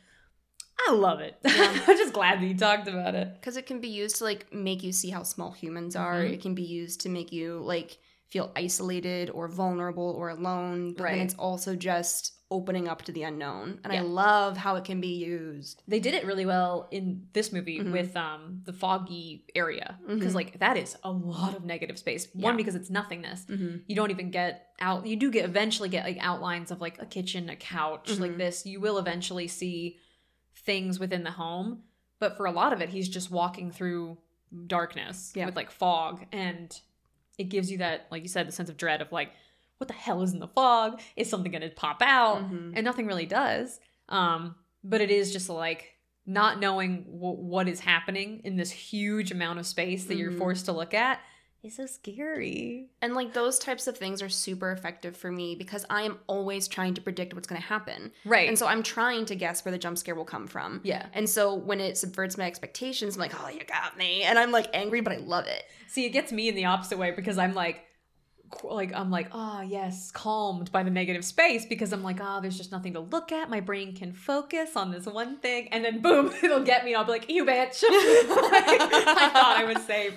I 0.88 0.92
love 0.92 1.20
it. 1.20 1.36
Yeah. 1.44 1.84
I'm 1.86 1.96
just 1.98 2.12
glad 2.14 2.40
that 2.40 2.46
you 2.46 2.56
talked 2.56 2.88
about 2.88 3.14
it. 3.14 3.34
because 3.34 3.56
it 3.56 3.66
can 3.66 3.80
be 3.80 3.88
used 3.88 4.16
to 4.16 4.24
like 4.24 4.52
make 4.52 4.82
you 4.82 4.92
see 4.92 5.10
how 5.10 5.22
small 5.22 5.52
humans 5.52 5.94
are. 5.94 6.22
Mhm. 6.22 6.32
It 6.32 6.40
can 6.42 6.54
be 6.54 6.62
used 6.64 7.00
to 7.02 7.08
make 7.10 7.32
you 7.32 7.58
like 7.58 7.98
feel 8.28 8.52
isolated 8.56 9.30
or 9.30 9.48
vulnerable 9.48 10.14
or 10.18 10.30
alone. 10.30 10.94
But 10.94 11.04
then 11.04 11.18
it's 11.20 11.34
also 11.34 11.76
just 11.76 12.32
opening 12.48 12.86
up 12.86 13.02
to 13.02 13.10
the 13.10 13.24
unknown, 13.24 13.80
and 13.82 13.92
Yeah. 13.92 14.00
I 14.00 14.02
love 14.02 14.56
how 14.56 14.76
it 14.76 14.84
can 14.84 15.00
be 15.00 15.16
used. 15.16 15.82
They 15.88 15.98
did 15.98 16.14
it 16.14 16.24
really 16.24 16.46
well 16.46 16.86
in 16.92 17.26
this 17.32 17.52
movie 17.52 17.80
Mhm. 17.80 17.90
with 17.90 18.16
um 18.16 18.62
the 18.64 18.72
foggy 18.72 19.44
area 19.56 19.98
because 20.06 20.30
Mhm. 20.32 20.36
like 20.36 20.58
that 20.60 20.76
is 20.76 20.96
a 21.02 21.10
lot 21.10 21.56
of 21.56 21.64
negative 21.64 21.98
space. 21.98 22.28
One 22.34 22.54
Yeah. 22.54 22.56
because 22.56 22.76
it's 22.76 22.88
nothingness. 22.88 23.46
Mm-hmm. 23.46 23.78
You 23.88 23.96
don't 23.96 24.12
even 24.12 24.30
get 24.30 24.68
out. 24.78 25.06
You 25.08 25.16
do 25.16 25.30
get 25.32 25.44
eventually 25.44 25.88
get 25.88 26.04
like 26.04 26.18
outlines 26.20 26.70
of 26.70 26.80
like 26.80 27.02
a 27.02 27.06
kitchen, 27.06 27.48
a 27.50 27.56
couch, 27.56 28.16
like 28.20 28.32
Mhm. 28.32 28.38
this. 28.38 28.64
You 28.64 28.78
will 28.80 28.98
eventually 28.98 29.48
see 29.48 29.96
things 30.54 31.00
within 31.00 31.24
the 31.24 31.32
home, 31.32 31.82
but 32.20 32.36
for 32.36 32.46
a 32.46 32.52
lot 32.52 32.72
of 32.72 32.80
it, 32.80 32.90
he's 32.90 33.08
just 33.08 33.28
walking 33.30 33.72
through 33.72 34.18
darkness 34.68 35.32
Yeah. 35.34 35.46
with 35.46 35.56
like 35.56 35.70
fog, 35.72 36.26
and 36.30 36.80
it 37.38 37.44
gives 37.44 37.70
you 37.70 37.78
that, 37.78 38.06
like 38.10 38.22
you 38.22 38.28
said, 38.28 38.48
the 38.48 38.52
sense 38.52 38.68
of 38.70 38.76
dread 38.76 39.00
of 39.02 39.12
like, 39.12 39.30
what 39.78 39.88
the 39.88 39.94
hell 39.94 40.22
is 40.22 40.32
in 40.32 40.38
the 40.38 40.48
fog? 40.48 41.00
Is 41.16 41.28
something 41.28 41.52
going 41.52 41.62
to 41.62 41.68
pop 41.70 42.00
out? 42.02 42.42
Mhm. 42.50 42.72
and 42.74 42.84
nothing 42.84 43.06
really 43.06 43.26
does. 43.26 43.78
Um, 44.08 44.54
but 44.82 45.00
it 45.00 45.10
is 45.10 45.32
just 45.32 45.48
like 45.48 45.92
not 46.24 46.58
knowing 46.58 47.04
w- 47.04 47.36
what 47.40 47.68
is 47.68 47.80
happening 47.80 48.40
in 48.44 48.56
this 48.56 48.70
huge 48.70 49.30
amount 49.32 49.58
of 49.58 49.66
space 49.66 50.06
that 50.06 50.16
you're 50.16 50.32
Mhm. 50.32 50.38
forced 50.38 50.64
to 50.66 50.72
look 50.72 50.94
at 50.94 51.20
is 51.66 51.76
so 51.76 51.86
scary. 51.86 52.88
And 53.02 53.14
like 53.14 53.32
those 53.32 53.58
types 53.58 53.86
of 53.86 53.96
things 53.96 54.22
are 54.22 54.28
super 54.28 54.70
effective 54.72 55.16
for 55.16 55.30
me 55.30 55.54
because 55.54 55.84
I 55.90 56.02
am 56.02 56.18
always 56.26 56.68
trying 56.68 56.94
to 56.94 57.00
predict 57.00 57.34
what's 57.34 57.46
going 57.46 57.60
to 57.60 57.66
happen. 57.66 58.12
Right. 58.24 58.48
And 58.48 58.58
so 58.58 58.66
I'm 58.66 58.82
trying 58.82 59.26
to 59.26 59.34
guess 59.34 59.64
where 59.64 59.72
the 59.72 59.78
jump 59.78 59.98
scare 59.98 60.14
will 60.14 60.24
come 60.24 60.46
from. 60.46 60.80
yeah. 60.84 61.06
And 61.12 61.28
so 61.28 61.54
when 61.54 61.80
it 61.80 61.98
subverts 61.98 62.38
my 62.38 62.46
expectations, 62.46 63.16
I'm 63.16 63.20
like, 63.20 63.34
oh, 63.42 63.48
you 63.48 63.64
got 63.64 63.96
me. 63.96 64.22
And 64.22 64.38
I'm 64.38 64.52
like 64.52 64.68
angry, 64.72 65.00
but 65.00 65.12
I 65.12 65.16
love 65.16 65.46
it. 65.46 65.64
See, 65.88 66.04
it 66.04 66.10
gets 66.10 66.32
me 66.32 66.48
in 66.48 66.54
the 66.54 66.66
opposite 66.66 66.98
way 66.98 67.10
because 67.10 67.38
I'm 67.38 67.54
like, 67.54 67.82
like 68.62 68.92
I'm 68.94 69.10
like, 69.10 69.28
oh 69.32 69.60
yes, 69.60 70.10
calmed 70.10 70.70
by 70.70 70.82
the 70.82 70.90
negative 70.90 71.24
space 71.24 71.66
because 71.66 71.92
I'm 71.92 72.02
like, 72.02 72.18
oh, 72.20 72.40
there's 72.40 72.56
just 72.56 72.72
nothing 72.72 72.92
to 72.94 73.00
look 73.00 73.32
at. 73.32 73.50
My 73.50 73.60
brain 73.60 73.94
can 73.94 74.12
focus 74.12 74.76
on 74.76 74.90
this 74.90 75.06
one 75.06 75.38
thing, 75.38 75.68
and 75.72 75.84
then 75.84 76.00
boom, 76.00 76.32
it'll 76.42 76.62
get 76.62 76.84
me. 76.84 76.94
I'll 76.94 77.04
be 77.04 77.12
like, 77.12 77.30
you 77.30 77.44
bitch! 77.44 77.82
I 77.88 79.30
thought 79.32 79.56
I 79.58 79.64
was 79.64 79.84
safe. 79.84 80.14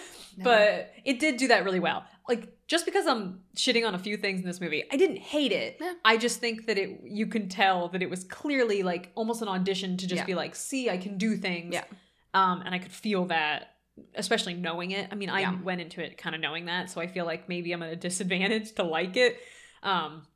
but 0.38 0.92
it 1.04 1.18
did 1.18 1.36
do 1.36 1.48
that 1.48 1.64
really 1.64 1.80
well. 1.80 2.04
Like 2.28 2.56
just 2.68 2.84
because 2.84 3.06
I'm 3.06 3.40
shitting 3.56 3.86
on 3.86 3.94
a 3.94 3.98
few 3.98 4.16
things 4.16 4.40
in 4.40 4.46
this 4.46 4.60
movie, 4.60 4.84
I 4.92 4.96
didn't 4.96 5.18
hate 5.18 5.52
it. 5.52 5.78
Yeah. 5.80 5.94
I 6.04 6.16
just 6.16 6.38
think 6.40 6.66
that 6.66 6.78
it 6.78 7.00
you 7.04 7.26
can 7.26 7.48
tell 7.48 7.88
that 7.88 8.02
it 8.02 8.08
was 8.10 8.24
clearly 8.24 8.82
like 8.82 9.10
almost 9.14 9.42
an 9.42 9.48
audition 9.48 9.96
to 9.96 10.06
just 10.06 10.20
Yeah. 10.20 10.26
be 10.26 10.34
like, 10.34 10.54
see, 10.54 10.88
I 10.88 10.96
can 10.96 11.18
do 11.18 11.36
things. 11.36 11.74
Yeah. 11.74 11.84
Um, 12.32 12.62
and 12.64 12.72
I 12.74 12.78
could 12.78 12.92
feel 12.92 13.24
that, 13.26 13.74
especially 14.14 14.54
knowing 14.54 14.92
it. 14.92 15.08
I 15.10 15.16
mean, 15.16 15.30
I 15.30 15.40
Yeah. 15.40 15.60
went 15.60 15.80
into 15.80 16.00
it 16.02 16.16
kind 16.16 16.34
of 16.36 16.40
knowing 16.40 16.66
that, 16.66 16.88
so 16.90 17.00
I 17.00 17.08
feel 17.08 17.24
like 17.24 17.48
maybe 17.48 17.72
I'm 17.72 17.82
at 17.82 17.92
a 17.92 17.96
disadvantage 17.96 18.72
to 18.74 18.84
like 18.84 19.16
it. 19.16 19.38
Um, 19.82 20.26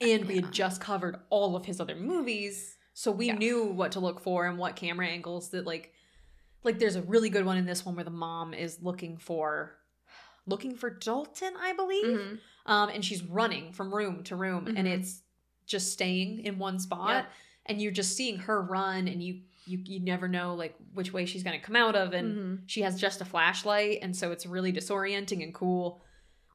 and 0.00 0.24
we 0.26 0.36
had 0.36 0.52
just 0.52 0.80
covered 0.80 1.16
all 1.30 1.54
of 1.56 1.64
his 1.64 1.80
other 1.80 1.94
movies, 1.96 2.76
so 2.94 3.12
we 3.12 3.30
knew 3.30 3.64
what 3.66 3.92
to 3.92 4.00
look 4.00 4.20
for 4.20 4.46
and 4.46 4.58
what 4.58 4.74
camera 4.76 5.06
angles 5.06 5.50
that 5.50 5.66
like 5.66 5.92
like 6.64 6.78
there's 6.78 6.96
a 6.96 7.02
really 7.02 7.30
good 7.30 7.44
one 7.46 7.56
in 7.56 7.66
this 7.66 7.84
one 7.86 7.94
where 7.94 8.04
the 8.04 8.10
mom 8.10 8.52
is 8.54 8.78
looking 8.82 9.16
for 9.16 9.74
looking 10.46 10.74
for 10.76 10.88
Dalton, 10.90 11.52
I 11.60 11.72
believe. 11.74 12.04
Mhm. 12.06 12.38
Um 12.66 12.88
and 12.90 13.04
she's 13.04 13.22
running 13.22 13.72
from 13.72 13.94
room 13.94 14.22
to 14.24 14.36
room 14.36 14.66
and 14.66 14.86
Mhm. 14.86 14.98
it's 14.98 15.22
just 15.66 15.92
staying 15.92 16.40
in 16.44 16.58
one 16.58 16.78
spot 16.78 17.10
Yep. 17.10 17.32
and 17.66 17.82
you're 17.82 17.92
just 17.92 18.16
seeing 18.16 18.38
her 18.38 18.62
run 18.62 19.08
and 19.08 19.22
you 19.22 19.42
you 19.66 19.78
you 19.84 20.00
never 20.00 20.26
know 20.28 20.54
like 20.54 20.74
which 20.94 21.12
way 21.12 21.26
she's 21.26 21.42
going 21.42 21.58
to 21.58 21.64
come 21.64 21.76
out 21.76 21.94
of 21.94 22.14
and 22.14 22.38
Mhm. 22.38 22.62
she 22.66 22.80
has 22.80 22.98
just 22.98 23.20
a 23.20 23.24
flashlight 23.26 23.98
and 24.00 24.16
so 24.16 24.32
it's 24.32 24.46
really 24.46 24.72
disorienting 24.72 25.42
and 25.42 25.52
cool. 25.54 26.02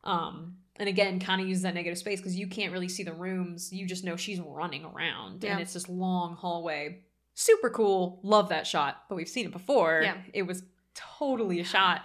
Um 0.03 0.57
and 0.77 0.89
again, 0.89 1.19
kind 1.19 1.39
of 1.39 1.47
use 1.47 1.61
that 1.61 1.75
negative 1.75 1.99
space 1.99 2.19
because 2.19 2.35
you 2.35 2.47
can't 2.47 2.73
really 2.73 2.89
see 2.89 3.03
the 3.03 3.13
rooms. 3.13 3.71
You 3.71 3.85
just 3.85 4.03
know 4.03 4.15
she's 4.15 4.39
running 4.39 4.83
around 4.83 5.43
Yeah. 5.43 5.51
and 5.51 5.61
it's 5.61 5.73
this 5.73 5.87
long 5.87 6.35
hallway. 6.35 7.03
Super 7.35 7.69
cool. 7.69 8.19
Love 8.23 8.49
that 8.49 8.67
shot. 8.67 9.03
But 9.09 9.15
we've 9.15 9.27
seen 9.29 9.45
it 9.45 9.51
before. 9.51 10.01
Yeah. 10.03 10.17
It 10.33 10.43
was 10.43 10.63
totally 10.93 11.59
a 11.59 11.63
shot. 11.63 12.01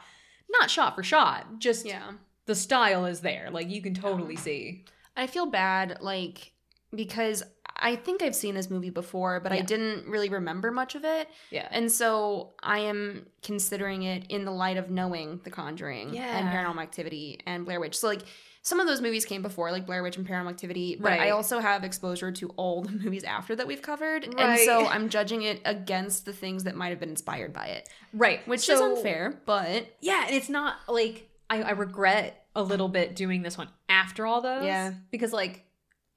Not 0.49 0.70
shot 0.70 0.95
for 0.95 1.03
shot. 1.03 1.59
Just 1.59 1.85
Yeah. 1.87 2.12
the 2.47 2.55
style 2.55 3.05
is 3.05 3.20
there. 3.20 3.51
Like 3.51 3.68
you 3.68 3.83
can 3.83 3.95
totally 3.95 4.37
see. 4.37 4.85
I 5.16 5.26
feel 5.26 5.47
bad, 5.47 5.99
like, 6.01 6.53
because 6.95 7.43
I 7.81 7.97
think 7.97 8.22
I've 8.22 8.35
seen 8.35 8.55
this 8.55 8.70
movie 8.70 8.91
before, 8.91 9.41
but 9.41 9.53
I 9.53 9.61
didn't 9.61 10.07
really 10.09 10.29
remember 10.29 10.70
much 10.70 10.95
of 10.95 11.05
it. 11.05 11.29
Yeah. 11.51 11.68
And 11.70 11.91
so 11.93 12.55
I 12.62 12.81
am 12.81 13.26
considering 13.43 14.03
it 14.03 14.26
in 14.31 14.45
the 14.45 14.51
light 14.51 14.76
of 14.76 14.91
knowing 14.91 15.41
The 15.45 15.51
Conjuring 15.51 16.14
yeah. 16.14 16.39
and 16.39 16.49
Paranormal 16.49 16.83
Activity 16.83 17.41
and 17.47 17.64
Blair 17.64 17.79
Witch. 17.79 17.97
So, 17.99 18.09
like, 18.09 18.22
some 18.69 18.81
of 18.81 18.87
those 18.87 19.01
movies 19.01 19.25
came 19.25 19.41
before, 19.41 19.73
like 19.73 19.87
Blair 19.87 20.03
Witch 20.03 20.19
and 20.19 20.29
Paranormal 20.29 20.51
Activity, 20.51 20.99
but 21.01 21.12
I 21.12 21.31
also 21.31 21.59
have 21.59 21.85
exposure 21.85 22.31
to 22.33 22.51
all 22.51 22.83
the 22.83 22.91
movies 23.05 23.25
after 23.25 23.57
that 23.57 23.66
we've 23.66 23.81
covered. 23.81 24.25
And 24.39 24.61
so 24.61 24.87
I'm 24.87 25.09
judging 25.09 25.43
it 25.43 25.62
against 25.64 26.27
the 26.27 26.35
things 26.35 26.64
that 26.64 26.77
might 26.77 26.91
have 26.91 27.01
been 27.01 27.09
inspired 27.09 27.55
by 27.55 27.66
it, 27.69 27.89
right. 28.12 28.47
which 28.47 28.69
is 28.69 28.79
unfair, 28.79 29.41
but 29.47 29.87
Yeah, 30.01 30.27
and 30.27 30.35
it's 30.37 30.51
not 30.51 30.77
like 30.87 31.31
I, 31.49 31.62
I 31.62 31.71
regret 31.71 32.45
a 32.55 32.62
little 32.62 32.89
bit 32.89 33.16
doing 33.16 33.41
this 33.41 33.57
one 33.57 33.69
after 33.89 34.27
all 34.27 34.43
those. 34.43 34.64
Yeah. 34.64 34.93
Because 35.11 35.33
like 35.33 35.64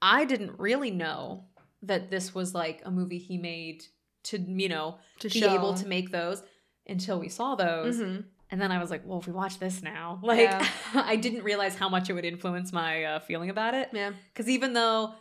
I 0.02 0.26
didn't 0.26 0.58
really 0.58 0.90
know 0.90 1.44
that 1.82 2.10
this 2.10 2.34
was 2.34 2.54
like 2.54 2.82
a 2.84 2.90
movie 2.90 3.18
he 3.18 3.38
made 3.38 3.84
to, 4.24 4.38
you 4.38 4.68
know, 4.68 4.98
to 5.20 5.28
be 5.28 5.40
show 5.40 5.54
able 5.54 5.74
to 5.74 5.86
make 5.86 6.10
those 6.10 6.42
until 6.86 7.18
we 7.18 7.30
saw 7.30 7.54
those. 7.54 7.98
Mhm. 7.98 8.24
And 8.52 8.60
then 8.60 8.70
I 8.70 8.78
was 8.78 8.90
like, 8.90 9.02
well, 9.04 9.18
if 9.18 9.26
we 9.26 9.32
watch 9.32 9.58
this 9.58 9.82
now, 9.82 10.20
like 10.22 10.38
Yeah. 10.40 10.68
I 10.94 11.16
didn't 11.16 11.42
realize 11.42 11.74
how 11.74 11.88
much 11.88 12.08
it 12.08 12.12
would 12.12 12.24
influence 12.24 12.72
my 12.72 13.02
uh, 13.04 13.18
feeling 13.20 13.50
about 13.50 13.74
it. 13.74 13.88
Yeah. 13.92 14.12
Because 14.32 14.48
even 14.48 14.74
though 14.74 15.14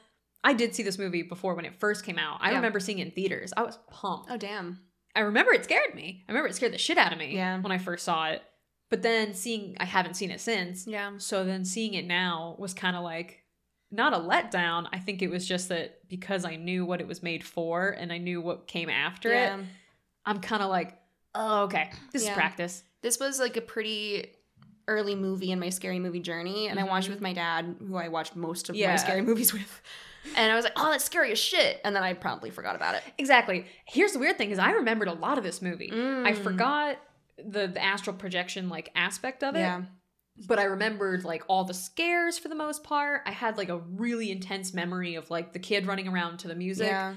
I 0.44 0.54
did 0.54 0.76
see 0.76 0.84
this 0.84 1.00
movie 1.00 1.24
before 1.24 1.56
when 1.56 1.66
it 1.66 1.80
first 1.80 2.06
came 2.06 2.20
out, 2.20 2.38
I 2.42 2.50
Yeah. 2.52 2.58
remember 2.58 2.80
seeing 2.80 3.00
it 3.00 3.08
in 3.08 3.12
theaters. 3.12 3.54
I 3.58 3.64
was 3.64 3.80
pumped. 3.90 4.30
Oh, 4.30 4.38
damn. 4.38 4.82
I 5.16 5.22
remember 5.22 5.52
it 5.54 5.64
scared 5.64 5.96
me. 5.96 6.24
I 6.28 6.32
remember 6.32 6.48
it 6.50 6.56
scared 6.56 6.74
the 6.74 6.78
shit 6.78 6.98
out 6.98 7.12
of 7.14 7.18
me 7.20 7.34
Yeah. 7.36 7.60
when 7.60 7.72
I 7.72 7.78
first 7.80 8.06
saw 8.06 8.28
it. 8.30 8.44
But 8.90 9.02
then 9.02 9.34
seeing, 9.34 9.78
I 9.80 9.86
haven't 9.86 10.16
seen 10.16 10.32
it 10.32 10.42
since. 10.42 10.86
Yeah. 10.86 11.12
So 11.18 11.46
then 11.46 11.64
seeing 11.64 11.94
it 11.94 12.06
now 12.06 12.56
was 12.60 12.74
kind 12.74 12.96
of 12.98 13.04
like 13.04 13.40
not 13.92 14.14
a 14.14 14.18
letdown. 14.18 14.88
I 14.92 15.00
think 15.00 15.22
it 15.22 15.30
was 15.30 15.48
just 15.48 15.70
that 15.70 16.08
because 16.10 16.44
I 16.44 16.56
knew 16.58 16.86
what 16.86 17.00
it 17.02 17.08
was 17.08 17.24
made 17.24 17.44
for 17.46 17.90
and 17.90 18.12
I 18.12 18.18
knew 18.18 18.42
what 18.42 18.68
came 18.68 18.90
after 18.90 19.30
Yeah. 19.30 19.58
it, 19.58 19.66
I'm 20.26 20.40
kind 20.42 20.62
of 20.64 20.70
like, 20.70 20.98
oh, 21.36 21.64
okay, 21.64 21.92
this 22.12 22.24
Yeah. 22.26 22.32
is 22.32 22.36
practice. 22.36 22.84
This 23.02 23.20
was 23.20 23.40
like 23.40 23.58
a 23.58 23.62
pretty 23.62 24.28
early 24.88 25.16
movie 25.16 25.52
in 25.52 25.60
my 25.60 25.70
scary 25.70 26.00
movie 26.00 26.20
journey 26.20 26.68
and 26.68 26.80
i 26.80 26.84
watched 26.84 27.08
it 27.08 27.12
Mhm. 27.12 27.16
with 27.16 27.22
my 27.22 27.34
dad 27.34 27.76
who 27.80 27.96
i 27.96 28.08
watched 28.08 28.36
most 28.36 28.70
of 28.70 28.76
Yeah. 28.76 28.90
my 28.92 28.96
scary 28.98 29.22
movies 29.22 29.54
with 29.54 29.82
and 30.36 30.52
i 30.52 30.56
was 30.56 30.64
like 30.66 30.74
oh 30.76 30.92
that's 30.92 31.04
scary 31.06 31.32
as 31.32 31.40
shit 31.40 31.80
and 31.86 31.96
then 31.96 32.04
i 32.04 32.14
promptly 32.14 32.50
forgot 32.50 32.76
about 32.76 32.96
it 32.96 33.04
Exactly. 33.18 33.66
Here's 33.86 34.12
the 34.14 34.20
weird 34.20 34.38
thing: 34.38 34.52
is 34.52 34.60
I 34.60 34.72
remembered 34.72 35.08
a 35.08 35.14
lot 35.14 35.38
of 35.38 35.44
this 35.44 35.62
movie. 35.62 35.90
I 35.92 35.96
Mm. 35.96 36.38
forgot 36.44 36.98
the, 37.38 37.68
the 37.68 37.84
astral 37.84 38.16
projection 38.16 38.70
like 38.70 38.90
aspect 38.96 39.44
of 39.44 39.56
it. 39.56 39.60
yeah 39.60 39.84
but 40.48 40.58
I 40.60 40.64
remembered 40.64 41.24
like 41.24 41.44
all 41.48 41.64
the 41.66 41.74
scares 41.74 42.38
for 42.40 42.48
the 42.48 42.56
most 42.56 42.84
part. 42.84 43.22
I 43.28 43.32
had 43.32 43.58
like 43.58 43.70
a 43.70 43.78
really 43.80 44.32
intense 44.32 44.74
memory 44.74 45.16
of 45.16 45.30
like 45.30 45.54
the 45.54 45.60
kid 45.60 45.86
running 45.86 46.08
around 46.08 46.38
to 46.40 46.48
the 46.48 46.56
music. 46.56 46.88
yeah 46.88 47.16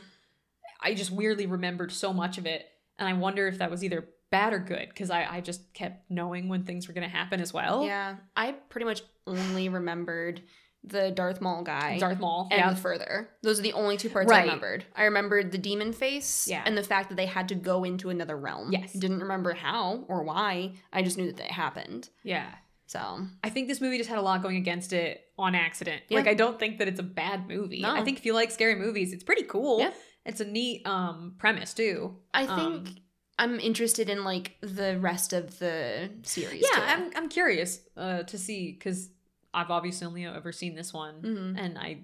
I 0.80 0.94
just 0.94 1.10
weirdly 1.10 1.46
remembered 1.46 1.92
so 1.92 2.12
much 2.12 2.36
of 2.38 2.44
it. 2.46 2.66
And 2.98 3.08
I 3.08 3.12
wonder 3.14 3.46
if 3.48 3.58
that 3.58 3.70
was 3.70 3.82
either 3.82 4.08
bad 4.34 4.52
or 4.52 4.58
good 4.58 4.88
because 4.88 5.10
I, 5.10 5.26
I 5.36 5.40
just 5.40 5.72
kept 5.74 6.10
knowing 6.10 6.48
when 6.48 6.64
things 6.64 6.86
were 6.88 6.94
going 6.94 7.08
to 7.10 7.16
happen 7.20 7.40
as 7.40 7.52
well. 7.52 7.84
yeah 7.84 8.16
i 8.36 8.52
pretty 8.70 8.84
much 8.84 9.02
only 9.26 9.68
remembered 9.68 10.42
the 10.86 11.10
darth 11.10 11.40
maul 11.40 11.62
guy 11.62 11.98
Darth 11.98 12.18
Maul. 12.20 12.48
and 12.50 12.58
yeah. 12.60 12.70
the 12.70 12.76
further 12.76 13.30
those 13.42 13.58
are 13.58 13.62
the 13.62 13.72
only 13.72 13.96
two 13.96 14.10
parts 14.10 14.30
i 14.30 14.40
remembered 14.42 14.84
i 14.94 15.04
remembered 15.04 15.50
the 15.50 15.56
demon 15.58 15.92
face 15.94 16.46
Yeah. 16.46 16.62
and 16.66 16.76
the 16.76 16.82
fact 16.82 17.08
that 17.08 17.14
they 17.16 17.24
had 17.26 17.48
to 17.48 17.54
go 17.54 17.84
into 17.84 18.10
another 18.10 18.36
realm 18.36 18.70
Yes. 18.70 18.92
didn't 18.92 19.20
remember 19.20 19.54
how 19.54 20.04
or 20.08 20.22
why 20.24 20.72
i 20.92 21.00
just 21.02 21.16
knew 21.16 21.26
that 21.26 21.38
that 21.38 21.50
happened 21.50 22.10
yeah. 22.22 22.50
so 22.86 23.00
I 23.42 23.48
think 23.50 23.68
this 23.68 23.80
movie 23.80 23.96
just 23.96 24.10
had 24.10 24.18
a 24.18 24.22
lot 24.30 24.42
going 24.42 24.56
against 24.56 24.92
it 24.92 25.22
on 25.38 25.54
accident. 25.54 26.02
Yeah. 26.08 26.18
Like 26.18 26.28
I 26.28 26.34
don't 26.34 26.58
think 26.60 26.78
that 26.78 26.86
it's 26.88 27.00
a 27.00 27.08
bad 27.22 27.48
movie. 27.48 27.80
No. 27.80 27.90
I 27.90 28.02
think 28.04 28.18
if 28.18 28.24
you 28.26 28.34
like 28.34 28.50
scary 28.52 28.76
movies, 28.76 29.12
it's 29.14 29.24
pretty 29.24 29.42
cool. 29.44 29.80
Yeah. 29.80 29.90
It's 30.24 30.40
a 30.40 30.44
neat 30.44 30.86
um 30.86 31.34
premise 31.38 31.72
too. 31.74 32.16
I 32.32 32.46
think 32.46 32.50
Um, 32.88 32.96
I'm 33.38 33.58
interested 33.60 34.08
in 34.08 34.24
like 34.24 34.56
the 34.60 34.98
rest 34.98 35.32
of 35.32 35.58
the 35.58 36.10
series. 36.22 36.62
Yeah, 36.72 36.78
too. 36.78 36.82
I'm 36.86 37.10
I'm 37.16 37.28
curious 37.28 37.80
uh 37.96 38.22
to 38.24 38.38
see 38.38 38.72
because 38.72 39.08
I've 39.52 39.70
obviously 39.70 40.06
only 40.06 40.24
ever 40.26 40.52
seen 40.52 40.74
this 40.74 40.92
one, 40.92 41.22
Mhm. 41.22 41.54
and 41.58 41.78
I 41.78 41.98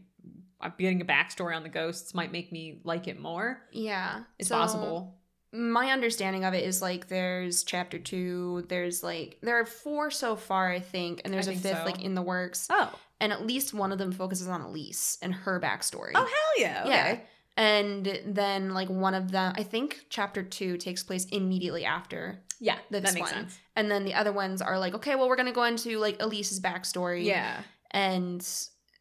I'm 0.60 0.74
getting 0.78 1.00
a 1.00 1.04
backstory 1.04 1.56
on 1.56 1.62
the 1.62 1.68
ghosts 1.68 2.12
might 2.14 2.32
make 2.32 2.52
me 2.52 2.80
like 2.84 3.08
it 3.08 3.18
more. 3.18 3.62
Yeah, 3.72 4.24
It's 4.38 4.48
So, 4.48 4.56
possible. 4.56 5.16
My 5.52 5.90
understanding 5.90 6.44
of 6.44 6.54
it 6.54 6.64
is 6.64 6.80
like 6.82 7.08
there's 7.08 7.64
chapter 7.64 7.98
two. 7.98 8.66
There's 8.68 9.02
like 9.02 9.38
there 9.42 9.58
are 9.58 9.64
four 9.66 10.10
so 10.10 10.36
far, 10.36 10.70
I 10.70 10.78
think, 10.80 11.22
and 11.24 11.32
there's 11.34 11.48
I 11.48 11.52
a 11.52 11.56
fifth 11.56 11.78
so. 11.78 11.84
like 11.84 12.02
in 12.02 12.14
the 12.14 12.22
works. 12.22 12.66
Oh, 12.70 12.92
And 13.20 13.32
at 13.32 13.46
least 13.46 13.72
one 13.74 13.90
of 13.90 13.98
them 13.98 14.12
focuses 14.12 14.46
on 14.48 14.60
Elise 14.60 15.18
and 15.22 15.34
her 15.34 15.58
backstory. 15.60 16.12
oh 16.14 16.20
hell 16.24 16.58
yeah! 16.58 16.80
Okay. 16.84 16.90
Yeah. 16.90 17.20
And 17.60 18.20
then 18.24 18.70
like 18.72 18.88
one 18.88 19.12
of 19.12 19.30
them, 19.32 19.52
I 19.54 19.62
think 19.64 20.06
chapter 20.08 20.42
two 20.42 20.78
takes 20.78 21.02
place 21.02 21.26
immediately 21.26 21.84
after. 21.84 22.40
Yeah, 22.58 22.78
This 22.90 23.02
that 23.04 23.12
makes 23.14 23.30
one. 23.30 23.40
sense. 23.42 23.58
And 23.76 23.90
then 23.90 24.04
the 24.06 24.14
other 24.14 24.32
ones 24.32 24.62
are 24.62 24.78
like, 24.78 24.94
okay, 24.94 25.14
well, 25.14 25.28
we're 25.28 25.36
gonna 25.36 25.52
go 25.52 25.64
into 25.64 25.98
like 25.98 26.16
Elise's 26.20 26.58
backstory. 26.58 27.24
Yeah. 27.24 27.60
And 27.90 28.46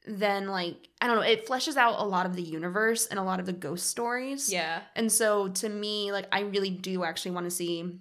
then 0.05 0.47
like 0.47 0.89
I 0.99 1.07
don't 1.07 1.16
know, 1.16 1.22
it 1.22 1.47
fleshes 1.47 1.78
out 1.78 1.99
a 1.99 2.03
lot 2.05 2.26
of 2.26 2.36
the 2.36 2.41
universe 2.41 3.05
and 3.07 3.18
a 3.18 3.24
lot 3.24 3.39
of 3.39 3.45
the 3.45 3.53
ghost 3.53 3.88
stories. 3.88 4.51
Yeah. 4.51 4.82
And 4.93 5.10
so 5.10 5.47
to 5.47 5.70
me, 5.70 6.12
like 6.12 6.28
I 6.32 6.41
really 6.41 6.70
do 6.70 7.05
actually 7.05 7.32
want 7.32 7.45
to 7.45 7.51
see 7.51 7.99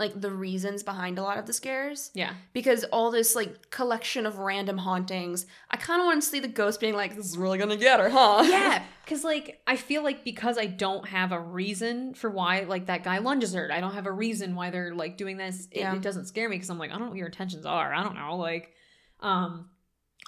like 0.00 0.20
the 0.20 0.32
reasons 0.32 0.82
behind 0.82 1.18
a 1.18 1.22
lot 1.22 1.38
of 1.38 1.46
the 1.46 1.52
scares 1.52 2.10
Yeah. 2.14 2.32
because 2.52 2.82
all 2.84 3.12
this 3.12 3.36
like 3.36 3.70
collection 3.70 4.26
of 4.26 4.38
random 4.38 4.78
hauntings, 4.78 5.46
I 5.70 5.76
kind 5.76 6.00
of 6.00 6.06
want 6.06 6.20
to 6.22 6.28
see 6.28 6.40
the 6.40 6.48
ghost 6.48 6.80
being 6.80 6.94
like, 6.94 7.14
"This 7.14 7.26
is 7.26 7.38
really 7.38 7.58
gonna 7.58 7.76
get 7.76 8.00
her, 8.00 8.08
huh?" 8.10 8.42
yeah 8.48 8.82
because 9.04 9.22
like 9.24 9.60
i 9.66 9.76
feel 9.76 10.02
like 10.04 10.24
because 10.24 10.56
i 10.56 10.66
don't 10.66 11.06
have 11.08 11.32
a 11.32 11.40
reason 11.40 12.14
for 12.14 12.30
why 12.30 12.60
like 12.60 12.86
that 12.86 13.02
guy 13.02 13.18
lunges 13.18 13.52
her 13.54 13.68
i 13.72 13.80
don't 13.80 13.94
have 13.94 14.06
a 14.06 14.12
reason 14.12 14.54
why 14.54 14.70
they're 14.70 14.94
like 14.94 15.16
doing 15.16 15.36
this 15.36 15.66
it, 15.72 15.80
Yeah. 15.80 15.94
it 15.96 16.02
doesn't 16.02 16.26
scare 16.26 16.48
me 16.48 16.54
because 16.56 16.70
i'm 16.70 16.78
like 16.78 16.90
i 16.90 16.92
don't 16.94 17.02
know 17.02 17.08
what 17.08 17.16
your 17.18 17.26
intentions 17.26 17.66
are 17.66 17.92
i 17.92 18.04
don't 18.04 18.14
know 18.14 18.36
like 18.36 18.72
um 19.20 19.68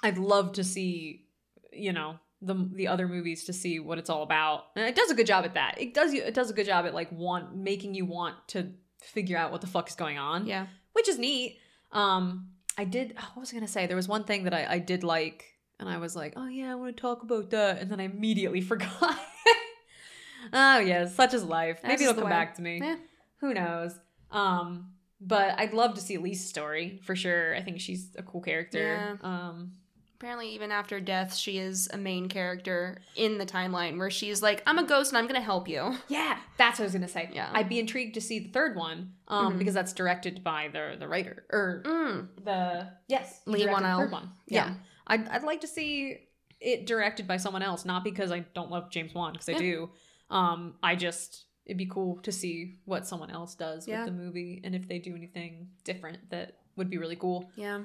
i'd 0.03 0.17
love 0.17 0.53
to 0.53 0.63
see 0.65 1.25
you 1.71 1.93
know 1.93 2.15
the 2.41 2.55
the 2.73 2.87
other 2.89 3.07
movies 3.07 3.45
to 3.45 3.53
see 3.53 3.79
what 3.79 3.97
it's 3.97 4.09
all 4.09 4.21
about 4.23 4.65
and 4.75 4.85
it 4.85 4.95
does 4.95 5.09
a 5.09 5.15
good 5.15 5.27
job 5.27 5.45
at 5.45 5.53
that 5.53 5.75
it 5.79 5.93
does 5.93 6.13
you 6.13 6.21
it 6.21 6.33
does 6.33 6.49
a 6.49 6.53
good 6.53 6.65
job 6.65 6.85
at 6.85 6.93
like 6.93 7.09
want 7.11 7.55
making 7.55 7.93
you 7.95 8.05
want 8.05 8.35
to 8.49 8.73
figure 9.03 9.37
out 9.37 9.51
what 9.51 9.61
the 9.61 9.67
fuck 9.67 9.87
is 9.89 9.95
going 9.95 10.17
on 10.17 10.45
yeah, 10.47 10.67
which 10.93 11.07
is 11.09 11.17
neat. 11.19 11.57
Um, 11.91 12.49
I 12.77 12.85
did. 12.85 13.13
oh, 13.19 13.27
What 13.35 13.41
was 13.41 13.51
I 13.51 13.53
gonna 13.55 13.67
say? 13.67 13.85
There 13.87 13.95
was 13.95 14.07
one 14.07 14.23
thing 14.23 14.45
that 14.45 14.53
I, 14.53 14.65
I 14.75 14.79
did 14.79 15.03
like, 15.03 15.45
and 15.79 15.87
I 15.87 15.97
was 15.97 16.15
like, 16.15 16.33
"Oh 16.35 16.47
yeah, 16.47 16.71
I 16.71 16.75
want 16.75 16.95
to 16.95 17.01
talk 17.01 17.21
about 17.23 17.49
that," 17.51 17.79
and 17.81 17.91
then 17.91 17.99
I 17.99 18.05
immediately 18.05 18.61
forgot. 18.71 19.19
oh 20.51 20.79
yeah, 20.79 21.07
such 21.07 21.33
is 21.33 21.43
life. 21.43 21.79
That's 21.81 21.91
Maybe 21.93 22.03
it'll 22.03 22.15
come 22.15 22.25
way. 22.25 22.29
back 22.29 22.55
to 22.55 22.61
me. 22.61 22.79
Yeah. 22.81 22.95
Who 23.41 23.53
knows? 23.53 23.93
Um, 24.31 24.91
but 25.21 25.57
I'd 25.59 25.73
love 25.73 25.93
to 25.95 26.01
see 26.01 26.15
Elise's 26.15 26.49
story 26.49 26.99
for 27.03 27.15
sure. 27.15 27.55
I 27.55 27.61
think 27.61 27.79
she's 27.79 28.09
a 28.17 28.23
cool 28.23 28.41
character. 28.41 29.19
Um, 29.21 29.73
Apparently, 30.23 30.51
even 30.55 30.71
after 30.71 31.01
death, 31.01 31.35
she 31.35 31.57
is 31.57 31.89
a 31.91 31.97
main 31.97 32.29
character 32.29 33.01
in 33.17 33.39
the 33.39 33.45
timeline 33.45 33.97
where 33.97 34.09
she's 34.09 34.41
like, 34.41 34.63
"I'm 34.65 34.79
a 34.79 34.83
ghost 34.85 35.11
and 35.11 35.17
I'm 35.17 35.27
gonna 35.27 35.41
help 35.41 35.67
you." 35.67 35.97
yeah, 36.07 36.37
that's 36.55 36.79
what 36.79 36.83
I 36.83 36.85
was 36.85 36.93
gonna 36.93 37.09
say. 37.09 37.29
Yeah. 37.33 37.49
I'd 37.51 37.67
be 37.67 37.77
intrigued 37.77 38.13
to 38.13 38.21
see 38.21 38.39
the 38.39 38.47
third 38.47 38.77
one, 38.77 39.15
um, 39.27 39.55
Mhm. 39.55 39.57
because 39.59 39.73
that's 39.73 39.91
directed 39.91 40.41
by 40.41 40.69
the 40.71 40.95
the 40.97 41.09
writer 41.09 41.45
or 41.51 41.83
Mm. 41.85 42.29
the 42.41 42.87
yes 43.09 43.41
he 43.43 43.51
Leigh 43.51 43.63
directed 43.63 43.83
the 43.83 43.85
Whannell. 43.85 43.97
third 43.99 44.11
one. 44.13 44.31
Yeah. 44.47 44.67
Yeah. 44.67 44.75
I'd 45.07 45.27
I'd 45.27 45.43
like 45.43 45.59
to 45.59 45.67
see 45.67 46.19
it 46.61 46.85
directed 46.87 47.27
by 47.27 47.35
someone 47.35 47.61
else, 47.61 47.83
not 47.83 48.05
because 48.05 48.31
I 48.31 48.39
don't 48.53 48.71
love 48.71 48.89
James 48.91 49.13
Wan 49.13 49.33
because 49.33 49.49
I 49.49 49.53
Yeah. 49.53 49.57
do. 49.59 49.91
Um, 50.29 50.77
I 50.81 50.95
just 50.95 51.47
it'd 51.65 51.77
be 51.77 51.85
cool 51.85 52.21
to 52.21 52.31
see 52.31 52.79
what 52.85 53.05
someone 53.05 53.29
else 53.29 53.55
does 53.55 53.89
Yeah. 53.89 54.05
with 54.05 54.15
the 54.15 54.17
movie 54.23 54.61
and 54.63 54.73
if 54.73 54.87
they 54.87 54.99
do 54.99 55.17
anything 55.17 55.71
different 55.83 56.29
that 56.29 56.59
would 56.77 56.89
be 56.89 56.97
really 56.97 57.17
cool. 57.17 57.51
Yeah, 57.57 57.83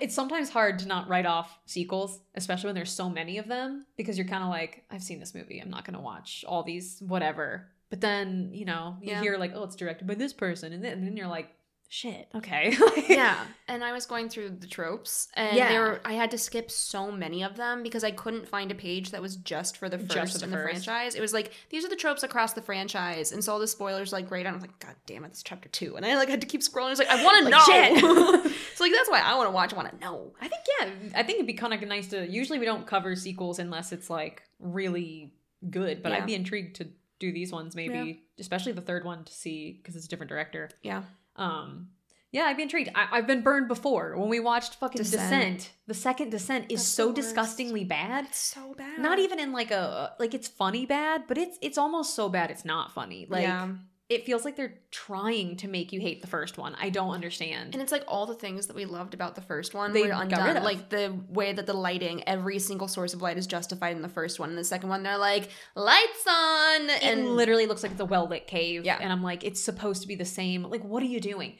It's 0.00 0.14
sometimes 0.14 0.50
hard 0.50 0.78
to 0.80 0.86
not 0.88 1.08
write 1.08 1.26
off 1.26 1.58
sequels, 1.66 2.20
especially 2.34 2.68
when 2.68 2.74
there's 2.74 2.92
so 2.92 3.08
many 3.08 3.38
of 3.38 3.48
them, 3.48 3.86
because 3.96 4.18
you're 4.18 4.26
kind 4.26 4.42
of 4.42 4.50
like, 4.50 4.84
I've 4.90 5.02
seen 5.02 5.20
this 5.20 5.34
movie, 5.34 5.58
I'm 5.60 5.70
not 5.70 5.84
gonna 5.84 6.00
watch 6.00 6.44
all 6.46 6.62
these, 6.62 7.00
whatever. 7.00 7.68
But 7.90 8.00
then 8.00 8.50
you 8.52 8.64
know 8.64 8.96
you 9.00 9.10
Yeah. 9.10 9.20
hear 9.20 9.36
like, 9.38 9.52
oh, 9.54 9.62
it's 9.64 9.76
directed 9.76 10.06
by 10.06 10.14
this 10.14 10.32
person, 10.32 10.72
and 10.72 10.82
then, 10.84 10.92
and 10.94 11.06
then 11.06 11.16
you're 11.16 11.28
like, 11.28 11.50
shit, 11.88 12.28
okay, 12.34 12.76
yeah. 13.08 13.36
And 13.68 13.82
I 13.84 13.92
was 13.92 14.06
going 14.06 14.28
through 14.28 14.50
the 14.50 14.66
tropes, 14.66 15.28
and 15.34 15.56
Yeah. 15.56 15.68
there 15.68 15.80
were, 15.82 16.00
I 16.04 16.12
had 16.14 16.30
to 16.32 16.38
skip 16.38 16.70
so 16.70 17.10
many 17.10 17.42
of 17.42 17.56
them 17.56 17.82
because 17.82 18.04
I 18.04 18.10
couldn't 18.10 18.48
find 18.48 18.70
a 18.70 18.74
page 18.74 19.10
that 19.12 19.22
was 19.22 19.36
just 19.36 19.76
for 19.76 19.88
the 19.88 19.96
Just 19.98 20.14
first 20.16 20.38
the 20.40 20.44
in 20.44 20.50
the 20.50 20.56
first. 20.56 20.84
franchise. 20.84 21.14
It 21.14 21.20
was 21.20 21.32
like 21.32 21.52
these 21.70 21.84
are 21.84 21.88
the 21.88 21.96
tropes 21.96 22.22
across 22.22 22.52
the 22.52 22.62
franchise, 22.62 23.32
and 23.32 23.42
so 23.42 23.52
all 23.52 23.58
the 23.58 23.66
spoilers 23.66 24.12
like 24.12 24.30
right 24.30 24.44
on. 24.46 24.52
I 24.52 24.56
was 24.56 24.62
like, 24.62 24.78
God 24.78 24.94
damn 25.06 25.24
it, 25.24 25.28
this 25.30 25.38
is 25.38 25.44
chapter 25.44 25.68
two, 25.68 25.96
and 25.96 26.04
I 26.04 26.16
like 26.16 26.28
had 26.28 26.40
to 26.40 26.46
keep 26.46 26.60
scrolling. 26.62 26.86
I 26.86 26.90
was 26.90 26.98
like, 26.98 27.08
I 27.10 27.22
want 27.24 27.44
to 27.44 27.50
know. 27.50 28.42
shit. 28.44 28.52
so 28.76 28.84
like 28.84 28.92
that's 28.92 29.10
why 29.10 29.20
I 29.20 29.34
want 29.36 29.46
to 29.48 29.52
watch. 29.52 29.72
I 29.72 29.76
want 29.76 29.90
to 29.92 29.98
know. 29.98 30.32
I 30.40 30.48
think 30.48 30.62
yeah, 30.80 30.88
I 31.14 31.22
think 31.22 31.36
it'd 31.36 31.46
be 31.46 31.54
kind 31.54 31.72
of 31.74 31.80
nice 31.88 32.08
to. 32.08 32.26
Usually 32.28 32.58
we 32.58 32.64
don't 32.66 32.86
cover 32.86 33.16
sequels 33.16 33.58
unless 33.58 33.92
it's 33.92 34.10
like 34.10 34.42
really 34.58 35.32
good, 35.70 36.02
but 36.02 36.12
Yeah. 36.12 36.18
I'd 36.18 36.26
be 36.26 36.34
intrigued 36.34 36.76
to 36.76 36.88
do 37.18 37.32
these 37.32 37.50
ones 37.50 37.74
maybe, 37.74 38.24
especially 38.38 38.72
the 38.72 38.82
third 38.82 39.04
one 39.04 39.24
to 39.24 39.32
see 39.32 39.72
because 39.72 39.96
it's 39.96 40.04
a 40.04 40.08
different 40.08 40.28
director. 40.28 40.68
Yeah, 40.82 41.04
Um, 41.36 41.88
yeah, 42.32 42.44
I'd 42.44 42.56
be 42.56 42.64
intrigued. 42.64 42.90
I, 42.94 43.08
I've 43.12 43.26
been 43.26 43.42
burned 43.42 43.68
before 43.68 44.16
when 44.16 44.28
we 44.28 44.40
watched 44.40 44.74
fucking 44.74 44.98
Descent. 44.98 45.22
Descent. 45.22 45.72
The 45.86 45.94
second 45.94 46.30
Descent 46.30 46.66
is 46.70 46.80
That's 46.80 46.88
so 46.88 47.12
disgustingly 47.12 47.84
bad. 47.84 48.26
it's 48.26 48.38
so 48.38 48.74
bad. 48.74 48.98
Not 48.98 49.18
even 49.18 49.38
in 49.38 49.52
like 49.52 49.70
a 49.70 50.12
like 50.18 50.34
it's 50.34 50.48
funny 50.48 50.84
bad, 50.86 51.22
but 51.28 51.38
it's 51.38 51.56
it's 51.62 51.78
almost 51.78 52.14
so 52.14 52.28
bad 52.28 52.50
it's 52.50 52.64
not 52.64 52.92
funny. 52.92 53.26
Like 53.28 53.42
yeah. 53.44 53.68
It 54.08 54.24
feels 54.24 54.44
like 54.44 54.54
they're 54.54 54.78
trying 54.92 55.56
to 55.56 55.66
make 55.66 55.92
you 55.92 56.00
hate 56.00 56.20
the 56.20 56.28
first 56.28 56.58
one. 56.58 56.76
I 56.80 56.90
don't 56.90 57.10
understand. 57.10 57.74
And 57.74 57.82
it's 57.82 57.90
like 57.90 58.04
all 58.06 58.24
the 58.24 58.34
things 58.36 58.68
that 58.68 58.76
we 58.76 58.84
loved 58.84 59.14
about 59.14 59.34
the 59.34 59.40
first 59.40 59.74
one 59.74 59.92
They 59.92 60.04
were 60.04 60.12
undone. 60.12 60.62
Like 60.62 60.90
the 60.90 61.12
way 61.28 61.52
that 61.52 61.66
the 61.66 61.72
lighting, 61.72 62.22
every 62.28 62.60
single 62.60 62.86
source 62.86 63.14
of 63.14 63.20
light 63.22 63.36
is 63.36 63.48
justified 63.48 63.96
in 63.96 64.02
the 64.02 64.08
first 64.08 64.38
one. 64.38 64.48
And 64.50 64.56
the 64.56 64.62
second 64.62 64.90
one, 64.90 65.02
they're 65.02 65.18
like, 65.18 65.48
lights 65.74 66.24
on. 66.28 66.88
it 66.88 67.02
and 67.02 67.34
literally 67.34 67.66
looks 67.66 67.82
like 67.82 67.90
it's 67.92 68.00
a 68.00 68.04
well 68.04 68.28
lit 68.28 68.46
cave. 68.46 68.84
Yeah. 68.84 68.98
And 69.00 69.10
I'm 69.12 69.24
like, 69.24 69.42
it's 69.42 69.60
supposed 69.60 70.02
to 70.02 70.08
be 70.08 70.14
the 70.14 70.24
same. 70.24 70.62
Like, 70.62 70.84
what 70.84 71.02
are 71.02 71.06
you 71.06 71.20
doing? 71.20 71.54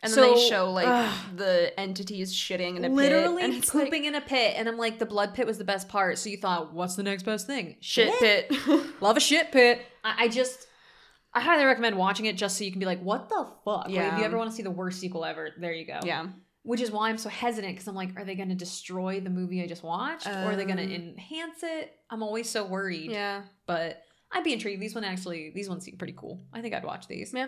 and 0.00 0.12
then 0.12 0.32
they 0.34 0.40
So- 0.40 0.48
show 0.48 0.70
like 0.70 0.86
ugh. 0.86 1.14
the 1.36 1.72
entities 1.80 2.32
shitting 2.32 2.76
in 2.76 2.84
a 2.84 2.88
literally 2.88 3.42
pit. 3.42 3.44
And 3.50 3.54
it's 3.54 3.74
like, 3.74 3.86
pooping 3.86 4.04
in 4.04 4.14
a 4.14 4.20
pit. 4.20 4.54
And 4.56 4.68
I'm 4.68 4.76
like, 4.76 4.98
the 5.00 5.06
blood 5.06 5.34
pit 5.34 5.46
was 5.46 5.58
the 5.58 5.64
best 5.64 5.88
part. 5.88 6.18
So 6.18 6.28
you 6.28 6.36
thought, 6.36 6.72
what's 6.72 6.94
the 6.96 7.02
next 7.02 7.24
best 7.24 7.46
thing? 7.46 7.76
shit 7.80 8.12
pit. 8.20 8.52
Love 9.00 9.16
a 9.16 9.20
shit 9.20 9.50
pit. 9.50 9.80
I, 10.04 10.24
I 10.24 10.28
just, 10.28 10.66
I 11.34 11.40
highly 11.40 11.64
recommend 11.64 11.96
watching 11.96 12.26
it 12.26 12.36
just 12.36 12.56
so 12.56 12.64
you 12.64 12.70
can 12.70 12.80
be 12.80 12.86
like, 12.86 13.00
what 13.02 13.28
the 13.28 13.46
fuck? 13.64 13.86
Like, 13.86 13.90
Yeah. 13.90 14.12
if 14.14 14.18
you 14.18 14.24
ever 14.24 14.36
want 14.38 14.50
to 14.50 14.56
see 14.56 14.62
the 14.62 14.70
worst 14.70 14.98
sequel 15.00 15.24
ever, 15.24 15.50
there 15.58 15.72
you 15.72 15.84
go. 15.86 16.00
yeah. 16.04 16.26
Which 16.62 16.80
is 16.80 16.90
why 16.90 17.08
I'm 17.08 17.18
so 17.18 17.28
hesitant 17.28 17.74
because 17.74 17.86
I'm 17.88 17.94
like, 17.94 18.18
are 18.18 18.24
they 18.24 18.34
going 18.34 18.48
to 18.50 18.54
destroy 18.54 19.20
the 19.20 19.30
movie 19.30 19.62
I 19.62 19.66
just 19.66 19.82
watched? 19.82 20.26
or 20.26 20.32
are 20.32 20.56
they 20.56 20.64
going 20.64 20.78
Um. 20.78 20.86
to 20.88 20.94
enhance 20.94 21.62
it? 21.62 21.94
I'm 22.10 22.22
always 22.22 22.48
so 22.50 22.64
worried. 22.66 23.10
Yeah. 23.10 23.42
But 23.66 24.02
I'd 24.32 24.44
be 24.44 24.52
intrigued. 24.52 24.82
These 24.82 24.94
one 24.94 25.04
actually, 25.04 25.50
these 25.54 25.68
ones 25.68 25.84
seem 25.84 25.96
pretty 25.96 26.14
cool. 26.16 26.42
I 26.52 26.60
think 26.60 26.74
I'd 26.74 26.84
watch 26.84 27.06
these. 27.08 27.32
Yeah. 27.34 27.46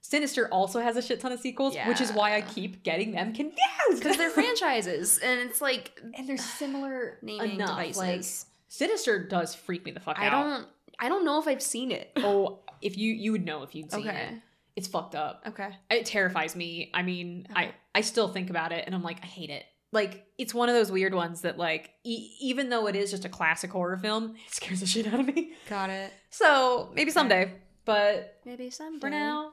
Sinister 0.00 0.48
also 0.48 0.80
has 0.80 0.96
a 0.96 1.02
shit 1.02 1.20
ton 1.20 1.32
of 1.32 1.38
sequels, 1.40 1.76
which 1.86 2.00
is 2.00 2.10
why 2.12 2.34
I 2.34 2.40
keep 2.40 2.82
getting 2.82 3.12
them 3.12 3.32
confused 3.32 3.58
Because 4.02 4.16
they're 4.16 4.30
franchises. 4.42 5.18
And 5.22 5.38
it's 5.48 5.60
like 5.60 6.00
and 6.14 6.28
they're 6.28 6.36
similar 6.38 7.18
naming 7.22 7.52
enough. 7.52 7.68
devices. 7.70 7.98
Like 7.98 8.24
Sinister 8.68 9.26
does 9.28 9.54
freak 9.54 9.84
me 9.84 9.90
the 9.92 10.00
fuck 10.00 10.18
I 10.18 10.26
out. 10.28 10.32
I 10.46 10.50
don't 10.50 10.66
I 10.98 11.08
don't 11.08 11.24
know 11.24 11.40
if 11.40 11.46
I've 11.46 11.62
seen 11.62 11.90
it. 11.92 12.10
Oh, 12.16 12.60
if 12.82 12.96
you 12.98 13.12
you 13.12 13.32
would 13.32 13.44
know 13.44 13.62
if 13.62 13.74
you'd 13.74 13.90
seen 13.92 14.08
Okay. 14.08 14.28
it. 14.32 14.34
It's 14.74 14.88
fucked 14.88 15.14
up. 15.14 15.42
Okay. 15.48 15.68
It 15.90 16.06
terrifies 16.06 16.56
me. 16.56 16.90
I 16.94 17.02
mean, 17.02 17.46
Okay. 17.50 17.66
I 17.66 17.74
I 17.94 18.00
still 18.00 18.28
think 18.28 18.48
about 18.50 18.72
it 18.72 18.84
and 18.86 18.94
I'm 18.94 19.02
like, 19.02 19.18
I 19.22 19.26
hate 19.26 19.50
it. 19.50 19.64
Like 19.92 20.24
it's 20.38 20.54
one 20.54 20.68
of 20.70 20.74
those 20.74 20.90
weird 20.90 21.12
ones 21.14 21.42
that 21.42 21.58
like 21.58 21.90
e- 22.04 22.30
even 22.40 22.70
though 22.70 22.86
it 22.86 22.96
is 22.96 23.10
just 23.10 23.24
a 23.26 23.28
classic 23.28 23.70
horror 23.70 23.98
film, 23.98 24.34
it 24.46 24.54
scares 24.54 24.80
the 24.80 24.86
shit 24.86 25.06
out 25.06 25.20
of 25.20 25.26
me. 25.26 25.52
Got 25.68 25.90
it. 25.90 26.12
So 26.30 26.90
maybe 26.94 27.10
Okay. 27.10 27.14
someday, 27.14 27.52
but 27.84 28.40
Maybe 28.46 28.70
someday. 28.70 29.00
for 29.00 29.10
now, 29.10 29.52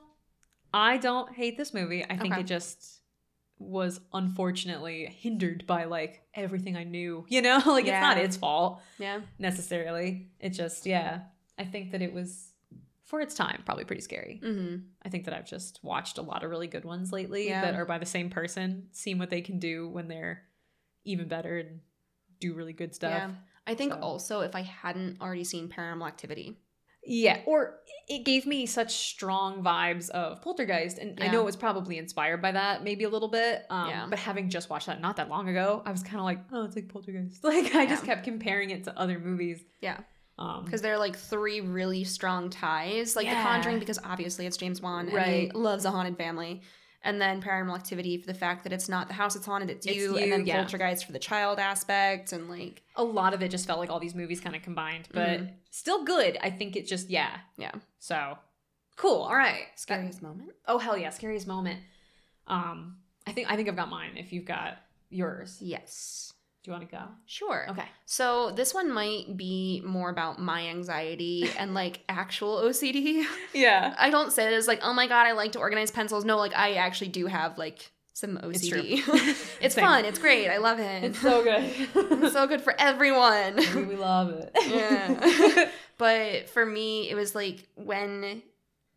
I 0.74 0.98
don't 0.98 1.34
hate 1.34 1.58
this 1.58 1.74
movie. 1.74 2.06
I 2.06 2.16
think 2.18 2.34
Okay. 2.34 2.42
it 2.42 2.48
just 2.48 3.02
was 3.58 4.00
unfortunately 4.14 5.14
hindered 5.20 5.68
by 5.68 5.84
like 5.84 6.22
everything 6.34 6.78
I 6.78 6.86
knew. 6.86 7.26
You 7.30 7.42
know, 7.42 7.62
like 7.66 7.84
it's 7.86 7.92
not 8.00 8.18
its 8.18 8.38
fault 8.38 8.80
Yeah. 8.98 9.20
necessarily. 9.38 10.30
It 10.40 10.52
just 10.52 10.86
yeah, 10.86 11.24
I 11.58 11.66
think 11.66 11.92
that 11.92 12.02
it 12.02 12.14
was 12.14 12.49
for 13.10 13.20
its 13.22 13.34
time 13.34 13.62
probably 13.66 13.86
pretty 13.86 14.02
scary. 14.04 14.40
Mm-hmm. 14.44 14.76
I 15.04 15.10
think 15.10 15.26
that 15.26 15.34
I've 15.34 15.48
just 15.48 15.80
watched 15.84 16.18
a 16.20 16.22
lot 16.22 16.44
of 16.44 16.50
really 16.52 16.68
good 16.68 16.86
ones 16.86 17.12
lately 17.12 17.48
Yeah. 17.48 17.62
that 17.66 17.76
are 17.76 17.86
by 17.86 17.98
the 17.98 18.06
same 18.06 18.30
person, 18.30 18.88
seeing 18.92 19.18
what 19.18 19.32
they 19.32 19.42
can 19.42 19.58
do 19.58 19.90
when 19.90 20.08
they're 20.08 20.44
even 21.06 21.28
better 21.28 21.58
and 21.58 21.80
do 22.40 22.54
really 22.54 22.74
good 22.74 22.94
stuff. 22.94 23.12
Yeah. 23.12 23.32
I 23.66 23.74
think 23.74 23.94
So- 23.94 24.00
also 24.00 24.42
if 24.42 24.56
I 24.56 24.62
hadn't 24.62 25.20
already 25.22 25.44
seen 25.44 25.70
Paranormal 25.70 26.08
Activity. 26.08 26.58
Yeah, 27.04 27.42
or 27.48 27.80
it 28.10 28.26
gave 28.26 28.46
me 28.46 28.66
such 28.66 28.92
strong 28.94 29.64
vibes 29.64 30.10
of 30.10 30.42
Poltergeist, 30.42 30.98
and 31.00 31.18
I 31.24 31.30
know 31.30 31.40
it 31.42 31.46
was 31.46 31.56
probably 31.56 31.98
inspired 31.98 32.42
by 32.42 32.52
that, 32.52 32.84
maybe 32.84 33.06
a 33.06 33.10
little 33.10 33.30
bit. 33.30 33.66
Um, 33.70 33.90
Yeah. 33.90 34.08
But 34.10 34.20
having 34.20 34.50
just 34.50 34.70
watched 34.70 34.88
that 34.88 35.00
not 35.02 35.16
that 35.16 35.30
long 35.30 35.48
ago, 35.48 35.82
I 35.86 35.92
was 35.92 36.04
kind 36.04 36.18
of 36.18 36.26
like, 36.26 36.40
oh, 36.52 36.66
it's 36.66 36.76
like 36.76 36.90
Poltergeist. 36.90 37.44
Like 37.44 37.74
I 37.74 37.86
just 37.88 38.04
kept 38.04 38.24
comparing 38.26 38.70
it 38.70 38.84
to 38.84 38.96
other 39.00 39.18
movies. 39.18 39.64
Yeah. 39.82 40.02
Um, 40.40 40.64
Because 40.66 40.82
there 40.82 40.94
are 40.94 40.98
like 40.98 41.16
three 41.18 41.60
really 41.62 42.04
strong 42.06 42.50
ties. 42.50 43.16
Like 43.16 43.26
Yeah. 43.26 43.36
The 43.44 43.50
Conjuring, 43.50 43.78
because 43.80 44.00
obviously 44.04 44.46
it's 44.48 44.58
James 44.58 44.82
Wan 44.82 45.06
and 45.08 45.14
Right. 45.16 45.52
he 45.52 45.58
loves 45.58 45.84
a 45.86 45.92
haunted 45.92 46.18
family. 46.18 46.62
And 47.02 47.22
then 47.22 47.42
Paranormal 47.42 47.76
Activity 47.76 48.18
for 48.18 48.28
the 48.28 48.34
fact 48.34 48.64
that 48.64 48.74
it's 48.74 48.90
not 48.90 49.08
the 49.08 49.14
house 49.14 49.36
it's 49.36 49.46
haunted, 49.46 49.70
it's, 49.70 49.86
It's 49.86 49.96
you. 49.96 50.18
you, 50.18 50.24
And 50.24 50.32
then 50.32 50.46
yeah. 50.46 50.58
Poltergeist 50.62 51.06
for 51.06 51.12
the 51.12 51.20
child 51.20 51.60
aspect. 51.60 52.32
And 52.34 52.50
like, 52.50 52.82
a 52.96 53.04
lot 53.04 53.34
of 53.34 53.42
it 53.42 53.52
just 53.52 53.68
felt 53.68 53.80
like 53.80 53.90
all 53.90 54.00
these 54.00 54.16
movies 54.16 54.40
kind 54.42 54.56
of 54.56 54.62
combined, 54.64 55.08
but 55.14 55.40
Mhm. 55.42 55.54
still 55.72 56.04
good. 56.04 56.38
I 56.42 56.50
think 56.50 56.76
it 56.76 56.88
just 56.88 57.10
yeah, 57.10 57.38
yeah. 57.58 57.72
So 58.00 58.38
cool. 58.98 59.24
All 59.24 59.36
right. 59.36 59.68
Scariest 59.76 60.22
moment. 60.22 60.52
Oh 60.68 60.78
hell 60.78 60.98
yeah, 60.98 61.10
scariest 61.10 61.48
moment. 61.48 61.80
Um, 62.48 62.98
I 63.28 63.32
think 63.34 63.50
I 63.52 63.56
think 63.56 63.70
I've 63.70 63.76
got 63.78 63.90
mine. 63.90 64.18
If 64.18 64.34
you've 64.34 64.46
got 64.46 64.78
yours, 65.10 65.58
Yes. 65.62 66.34
Do 66.64 66.72
you 66.72 66.74
want 66.78 66.90
to 66.90 66.94
go? 66.96 67.04
Sure. 67.26 67.68
Okay. 67.70 67.86
So 68.06 68.52
this 68.52 68.74
one 68.74 68.92
might 68.92 69.38
be 69.38 69.82
more 69.86 70.10
about 70.10 70.40
my 70.40 70.68
anxiety 70.68 71.50
and 71.58 71.74
like 71.74 72.04
actual 72.10 72.58
OCD. 72.58 73.24
Yeah. 73.54 73.96
I 73.98 74.10
don't 74.10 74.32
say 74.34 74.50
this 74.50 74.68
like, 74.68 74.82
oh 74.84 74.94
my 74.94 75.08
god, 75.08 75.26
I 75.26 75.32
like 75.32 75.54
to 75.54 75.60
organize 75.60 75.90
pencils. 75.90 76.26
No, 76.26 76.38
like 76.38 76.54
I 76.56 76.74
actually 76.76 77.10
do 77.10 77.28
have 77.28 77.58
like 77.58 77.92
some 78.14 78.38
It's 78.44 78.68
OCD. 78.70 79.04
true. 79.04 79.14
It's, 79.62 79.76
fun. 79.76 80.04
It's 80.04 80.20
great. 80.20 80.50
I 80.50 80.58
love 80.58 80.80
it. 80.80 81.04
It's 81.06 81.20
so 81.22 81.44
good. 81.44 81.64
It's 81.96 82.34
so 82.34 82.46
good 82.48 82.62
for 82.62 82.76
everyone. 82.78 83.56
we 83.88 83.96
love 83.96 84.32
it. 84.32 84.52
Yeah. 84.68 85.70
but 85.98 86.50
for 86.50 86.66
me, 86.66 87.10
it 87.10 87.16
was 87.16 87.36
like 87.36 87.68
when 87.76 88.42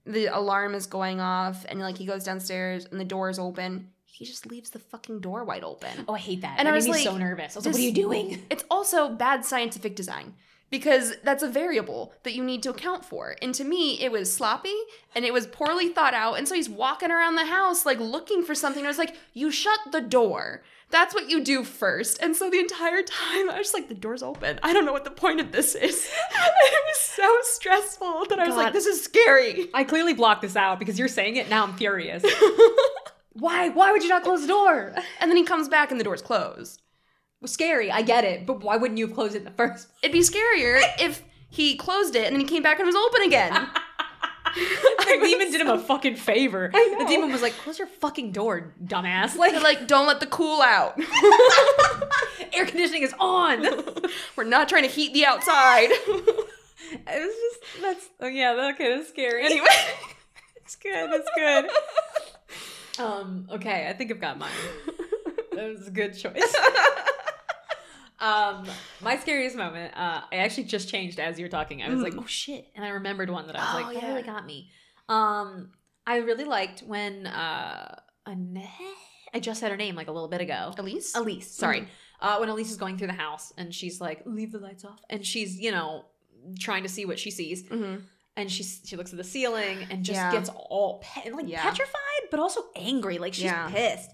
the 0.05 0.27
alarm 0.27 0.75
is 0.75 0.87
going 0.87 1.21
off 1.21 1.65
and 1.69 1.79
like 1.79 1.97
he 1.97 2.07
goes 2.07 2.25
downstairs 2.25 2.87
and 2.91 2.99
the 3.01 3.05
door 3.05 3.31
is 3.31 3.39
open, 3.39 3.91
he 4.13 4.25
just 4.25 4.47
leaves 4.47 4.71
the 4.71 4.79
fucking 4.79 5.21
door 5.21 5.43
wide 5.45 5.65
open. 5.65 6.05
oh, 6.07 6.15
I 6.15 6.19
hate 6.19 6.43
that. 6.43 6.57
And 6.59 6.67
That 6.67 6.73
I 6.73 6.73
made 6.73 6.77
was 6.77 6.85
me 6.87 6.91
like, 6.93 7.03
so 7.05 7.17
nervous. 7.17 7.57
I 7.57 7.59
was 7.59 7.67
like, 7.67 7.73
what 7.75 7.81
are 7.81 7.85
you 7.85 7.93
doing? 7.93 8.43
It's 8.51 8.65
also 8.71 9.09
bad 9.09 9.45
scientific 9.45 9.97
design 9.97 10.35
because 10.71 11.15
that's 11.25 11.43
a 11.43 11.49
variable 11.49 12.13
that 12.23 12.35
you 12.35 12.45
need 12.45 12.63
to 12.65 12.71
account 12.71 13.05
for. 13.05 13.37
And 13.43 13.55
to 13.55 13.65
me, 13.65 14.01
it 14.01 14.13
was 14.13 14.33
sloppy 14.33 14.75
and 15.15 15.25
it 15.25 15.33
was 15.33 15.47
poorly 15.47 15.89
thought 15.89 16.15
out. 16.15 16.35
And 16.35 16.47
so 16.47 16.55
he's 16.55 16.69
walking 16.69 17.11
around 17.11 17.37
the 17.37 17.47
house 17.47 17.85
like 17.87 17.99
looking 18.01 18.43
for 18.45 18.55
something. 18.55 18.85
I 18.85 18.89
was 18.89 18.99
like, 18.99 19.15
you 19.33 19.51
shut 19.51 19.79
the 19.93 20.01
door. 20.01 20.63
That's 20.91 21.15
what 21.15 21.31
you 21.31 21.43
do 21.43 21.65
first. 21.65 22.19
And 22.23 22.37
so 22.37 22.51
the 22.51 22.59
entire 22.59 23.03
time, 23.03 23.49
I 23.51 23.57
was 23.57 23.69
just 23.69 23.75
like, 23.75 23.89
the 23.89 23.95
door's 23.95 24.23
open. 24.23 24.61
I 24.63 24.75
don't 24.75 24.85
know 24.85 24.93
what 24.93 25.05
the 25.05 25.11
point 25.11 25.41
of 25.41 25.51
this 25.53 25.75
is. 25.75 26.11
it 26.35 26.83
was 26.87 26.99
so 27.01 27.39
stressful 27.43 28.27
that 28.29 28.39
I 28.39 28.47
was 28.47 28.57
like, 28.57 28.75
this 28.75 28.85
is 28.87 29.03
scary. 29.03 29.69
I 29.73 29.85
clearly 29.85 30.13
blocked 30.13 30.43
this 30.43 30.55
out 30.55 30.79
because 30.79 30.99
you're 30.99 31.09
saying 31.09 31.37
it. 31.37 31.49
Now 31.49 31.65
I'm 31.65 31.75
furious. 31.77 32.23
Why? 33.35 33.68
Why 33.70 33.93
would 33.93 34.03
you 34.03 34.09
not 34.09 34.22
close 34.24 34.43
the 34.43 34.49
door? 34.49 34.95
And 35.20 35.30
then 35.30 35.37
he 35.37 35.45
comes 35.45 35.68
back 35.68 35.91
and 35.91 35.99
the 36.01 36.05
door's 36.05 36.22
closed. 36.22 36.83
was 37.41 37.53
scary. 37.53 37.91
I 37.91 38.03
get 38.03 38.24
it, 38.24 38.47
but 38.47 38.62
why 38.62 38.76
wouldn't 38.76 38.99
you 38.99 39.07
have 39.07 39.14
closed 39.14 39.35
it 39.35 39.39
in 39.39 39.45
the 39.45 39.51
first? 39.53 39.89
It'd 40.03 40.12
be 40.12 40.20
scarier 40.20 40.80
if 41.01 41.22
he 41.49 41.76
closed 41.76 42.14
it 42.16 42.26
and 42.26 42.35
then 42.35 42.41
he 42.41 42.47
came 42.47 42.62
back 42.62 42.78
and 42.78 42.87
it 42.89 42.93
was 42.95 42.97
open 42.97 43.22
again. 43.22 43.68
The 44.55 45.18
demon 45.26 45.51
did 45.51 45.61
him 45.62 45.68
a 45.68 45.78
fucking 45.78 46.16
favor. 46.16 46.68
The 46.72 47.05
demon 47.09 47.33
was 47.33 47.41
like, 47.41 47.55
"Close 47.55 47.78
your 47.78 47.87
fucking 47.89 48.33
door, 48.33 48.74
dumbass!" 48.85 49.35
Like, 49.37 49.53
They're 49.53 49.62
like, 49.62 49.87
don't 49.87 50.07
let 50.07 50.20
the 50.20 50.26
cool 50.26 50.61
out. 50.61 50.99
air 52.53 52.66
conditioning 52.66 53.03
is 53.03 53.14
on. 53.18 53.64
We're 54.37 54.45
not 54.45 54.68
trying 54.68 54.83
to 54.83 54.91
heat 54.91 55.14
the 55.14 55.24
outside. 55.24 55.89
It 55.91 57.07
was 57.07 57.35
just 57.62 57.80
that's 57.83 58.09
oh 58.20 58.26
yeah 58.26 58.70
okay 58.74 58.95
that's 58.97 59.09
scary 59.09 59.47
anyway. 59.47 59.66
it's 60.57 60.76
good 60.76 61.11
that's 61.11 61.28
good 61.35 61.70
um 62.99 63.47
okay 63.51 63.86
I 63.88 63.93
think 63.93 64.11
I've 64.11 64.20
got 64.20 64.38
mine 64.38 64.51
that 65.53 65.68
was 65.68 65.86
a 65.88 65.90
good 65.90 66.16
choice 66.16 66.55
um 68.20 68.66
my 69.01 69.16
scariest 69.16 69.57
moment 69.57 69.93
uh 69.97 70.20
I 70.30 70.36
actually 70.36 70.64
just 70.64 70.88
changed 70.88 71.18
as 71.18 71.38
you 71.38 71.45
were 71.45 71.49
talking 71.51 71.82
I 71.82 71.88
was 71.88 72.03
like 72.03 72.14
Mm. 72.14 72.22
oh 72.22 72.26
shit 72.26 72.66
and 72.76 72.84
I 72.84 72.90
remembered 72.90 73.30
one 73.30 73.47
that 73.49 73.57
I 73.57 73.61
was 73.61 73.68
Oh, 73.72 73.76
like 73.88 73.95
that 73.95 74.03
yeah. 74.03 74.09
really 74.11 74.22
got 74.22 74.47
me 74.47 74.70
um 75.09 75.70
I 76.07 76.16
really 76.18 76.45
liked 76.45 76.82
when 76.82 77.26
uh 77.26 77.99
Annette 78.26 78.68
I 79.34 79.40
just 79.40 79.61
said 79.61 79.70
her 79.70 79.76
name 79.76 79.95
like 79.97 80.09
a 80.09 80.12
little 80.12 80.28
bit 80.28 80.40
ago 80.40 80.72
Elise? 80.78 81.14
Elise, 81.16 81.51
sorry. 81.51 81.80
Mhm. 81.82 81.86
Uh, 82.20 82.36
when 82.38 82.49
Elise 82.51 82.70
is 82.70 82.76
going 82.76 82.99
through 82.99 83.09
the 83.09 83.14
house 83.14 83.53
and 83.59 83.74
she's 83.74 84.01
like, 84.01 84.22
"Leave 84.26 84.53
the 84.53 84.59
lights 84.61 84.84
off," 84.84 85.01
and 85.11 85.26
she's 85.26 85.59
you 85.59 85.72
know 85.72 86.05
trying 86.61 86.84
to 86.84 86.88
see 86.88 87.05
what 87.05 87.18
she 87.18 87.32
sees, 87.32 87.66
hmm 87.66 87.97
and 88.36 88.49
she 88.51 88.62
she 88.62 88.95
looks 88.95 89.11
at 89.11 89.16
the 89.16 89.24
ceiling 89.24 89.84
and 89.90 90.05
just 90.05 90.18
Yeah. 90.18 90.30
gets 90.30 90.49
all 90.55 91.03
pe- 91.03 91.30
like 91.32 91.47
Yeah. 91.49 91.62
petrified, 91.62 92.12
but 92.33 92.41
also 92.41 92.62
angry, 92.74 93.18
like 93.18 93.35
she's 93.35 93.45
Yeah. 93.45 93.68
pissed, 93.70 94.11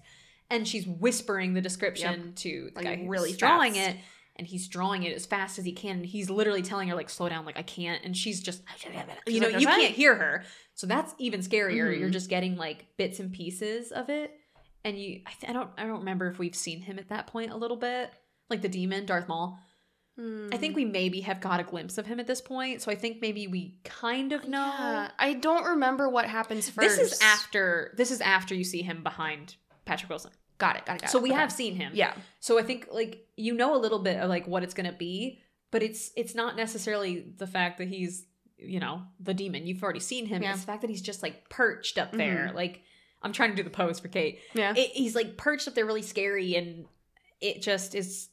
and 0.51 0.67
she's 0.67 0.85
whispering 0.85 1.53
the 1.55 1.61
description 1.61 2.33
to 2.35 2.69
the 2.73 2.75
Like, 2.75 2.85
guy 2.85 2.95
who's 2.97 3.07
really 3.09 3.33
drawing 3.33 3.73
fast. 3.73 3.89
it. 3.89 3.97
And 4.35 4.47
he's 4.47 4.67
drawing 4.69 5.03
it 5.03 5.13
as 5.15 5.25
fast 5.25 5.59
as 5.59 5.65
he 5.65 5.73
can. 5.73 5.97
And 5.97 6.05
he's 6.05 6.29
literally 6.29 6.61
telling 6.61 6.87
her, 6.87 6.95
like, 6.95 7.09
slow 7.09 7.27
down, 7.27 7.43
like, 7.45 7.57
I 7.57 7.61
can't. 7.61 8.05
And 8.05 8.15
she's 8.15 8.41
just, 8.41 8.61
you 9.27 9.39
know, 9.41 9.47
like, 9.49 9.59
you 9.59 9.67
can't 9.67 9.93
hear 9.93 10.15
her. 10.15 10.45
So 10.75 10.87
that's 10.87 11.13
even 11.17 11.41
scarier. 11.41 11.93
Mhm. 11.93 11.99
You're 11.99 12.09
just 12.09 12.29
getting 12.29 12.55
like 12.55 12.85
bits 12.95 13.19
and 13.19 13.33
pieces 13.33 13.91
of 13.91 14.09
it. 14.09 14.31
And 14.85 14.97
you, 14.97 15.21
I, 15.25 15.31
th- 15.39 15.49
I 15.49 15.53
don't, 15.53 15.69
I 15.77 15.83
don't 15.83 15.99
remember 15.99 16.27
if 16.29 16.39
we've 16.39 16.55
seen 16.55 16.79
him 16.81 16.97
at 16.99 17.09
that 17.09 17.27
point 17.27 17.51
a 17.51 17.57
little 17.57 17.75
bit, 17.75 18.11
like 18.49 18.61
the 18.61 18.69
demon, 18.69 19.05
Darth 19.05 19.27
Maul. 19.27 19.59
I 20.51 20.57
think 20.57 20.75
we 20.75 20.85
maybe 20.85 21.21
have 21.21 21.39
got 21.39 21.59
a 21.59 21.63
glimpse 21.63 21.97
of 21.97 22.05
him 22.05 22.19
at 22.19 22.27
this 22.27 22.41
point. 22.41 22.81
So 22.81 22.91
I 22.91 22.95
think 22.95 23.21
maybe 23.21 23.47
we 23.47 23.77
kind 23.83 24.33
of 24.33 24.47
know. 24.47 24.65
Yeah, 24.65 25.11
I 25.17 25.33
don't 25.33 25.63
remember 25.63 26.09
what 26.09 26.25
happens 26.25 26.69
first. 26.69 26.97
This 26.97 27.13
is 27.13 27.21
after. 27.21 27.93
This 27.95 28.11
is 28.11 28.19
after 28.19 28.53
you 28.53 28.63
see 28.63 28.81
him 28.81 29.01
behind 29.03 29.55
Patrick 29.85 30.09
Wilson. 30.09 30.31
Got 30.57 30.75
it, 30.75 30.85
got 30.85 30.97
it, 30.97 31.01
got 31.01 31.09
it. 31.09 31.11
So 31.11 31.19
we 31.19 31.29
Okay. 31.29 31.39
have 31.39 31.51
seen 31.51 31.75
him. 31.75 31.93
Yeah. 31.95 32.13
So 32.41 32.59
I 32.59 32.63
think 32.63 32.87
like 32.91 33.25
you 33.37 33.53
know 33.53 33.75
a 33.75 33.79
little 33.79 33.99
bit 33.99 34.19
of 34.19 34.29
like 34.29 34.45
what 34.45 34.61
it's 34.63 34.73
gonna 34.73 34.91
be, 34.91 35.39
but 35.71 35.81
it's 35.81 36.11
it's 36.17 36.35
not 36.35 36.57
necessarily 36.57 37.33
the 37.37 37.47
fact 37.47 37.77
that 37.77 37.87
he's 37.87 38.25
you 38.57 38.81
know 38.81 39.03
the 39.21 39.33
demon. 39.33 39.65
You've 39.65 39.81
already 39.81 40.01
seen 40.01 40.25
him. 40.25 40.43
Yeah. 40.43 40.51
It's 40.51 40.61
the 40.61 40.67
fact 40.67 40.81
that 40.81 40.89
he's 40.89 41.01
just 41.01 41.23
like 41.23 41.49
perched 41.49 41.97
up 41.97 42.09
mm-hmm. 42.09 42.17
there. 42.17 42.51
Like 42.53 42.81
I'm 43.21 43.31
trying 43.31 43.51
to 43.51 43.55
do 43.55 43.63
the 43.63 43.69
pose 43.69 43.99
for 43.99 44.09
Kate. 44.09 44.39
Yeah. 44.53 44.73
It, 44.75 44.91
he's 44.91 45.15
like 45.15 45.37
perched 45.37 45.67
up 45.67 45.75
there, 45.75 45.85
really 45.85 46.01
scary, 46.01 46.55
and 46.55 46.85
it 47.39 47.61
just 47.61 47.95
is 47.95 48.27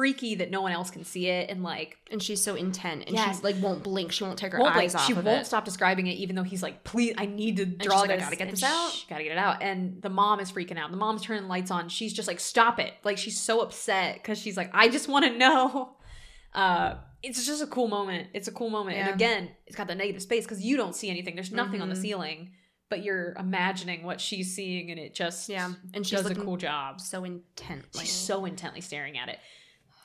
freaky 0.00 0.34
that 0.36 0.50
no 0.50 0.62
one 0.62 0.72
else 0.72 0.90
can 0.90 1.04
see 1.04 1.26
it. 1.26 1.50
And 1.50 1.62
like 1.62 1.98
and 2.10 2.22
she's 2.22 2.42
so 2.42 2.54
intent 2.54 3.04
and 3.06 3.14
Yes. 3.14 3.36
she 3.36 3.42
like 3.42 3.56
won't 3.60 3.82
blink. 3.82 4.12
She 4.12 4.24
won't 4.24 4.38
take 4.38 4.52
her 4.52 4.58
won't 4.58 4.74
eyes 4.74 4.94
like 4.94 5.02
off 5.02 5.06
she 5.06 5.12
of 5.12 5.24
won't 5.24 5.42
it. 5.42 5.46
stop 5.46 5.64
describing 5.64 6.06
it, 6.06 6.12
even 6.16 6.34
though 6.36 6.42
he's 6.42 6.62
like, 6.62 6.82
"Please, 6.84 7.14
I 7.18 7.26
need 7.26 7.58
to 7.58 7.66
she's 7.66 7.76
draw 7.78 8.00
like, 8.00 8.10
"I 8.10 8.16
this. 8.16 8.24
gotta 8.24 8.36
get 8.36 8.50
this 8.50 8.62
out." 8.62 8.92
shh, 8.92 9.04
gotta 9.08 9.22
get 9.24 9.32
it 9.32 9.38
out." 9.38 9.62
And 9.62 10.00
the 10.00 10.08
mom 10.08 10.40
is 10.40 10.50
freaking 10.50 10.78
out. 10.78 10.90
The 10.90 10.96
mom's 10.96 11.22
turning 11.22 11.42
the 11.42 11.48
lights 11.48 11.70
on. 11.70 11.88
She's 11.90 12.12
just 12.12 12.26
like, 12.28 12.40
"Stop 12.40 12.78
it!" 12.80 12.94
Like 13.04 13.18
she's 13.18 13.38
so 13.38 13.60
upset 13.60 14.14
because 14.14 14.38
she's 14.38 14.56
like, 14.56 14.70
"I 14.72 14.88
just 14.88 15.06
want 15.08 15.24
to 15.26 15.36
know." 15.36 15.96
Uh, 16.52 16.96
it's 17.22 17.46
just 17.46 17.62
a 17.62 17.66
cool 17.68 17.86
moment. 17.86 18.26
It's 18.34 18.48
a 18.48 18.52
cool 18.52 18.70
moment, 18.70 18.96
Yeah. 18.96 19.06
and 19.06 19.14
again, 19.14 19.50
it's 19.68 19.76
got 19.76 19.86
the 19.86 19.94
negative 19.94 20.20
space 20.20 20.44
because 20.44 20.60
you 20.64 20.76
don't 20.76 20.96
see 20.96 21.08
anything. 21.08 21.36
There's 21.36 21.52
nothing 21.52 21.80
on 21.80 21.88
the 21.88 21.94
Mhm. 21.94 22.02
ceiling, 22.02 22.50
but 22.88 23.04
you're 23.04 23.34
imagining 23.38 24.02
what 24.02 24.20
she's 24.20 24.52
seeing, 24.56 24.90
and 24.90 24.98
it 24.98 25.14
just 25.14 25.48
Yeah, 25.48 25.74
and 25.94 26.04
she 26.04 26.16
does 26.16 26.26
a 26.28 26.34
cool 26.34 26.56
job. 26.56 27.00
so 27.00 27.22
intently. 27.22 28.00
She's 28.00 28.10
so 28.10 28.46
intently 28.46 28.80
staring 28.80 29.16
at 29.16 29.28
it. 29.28 29.38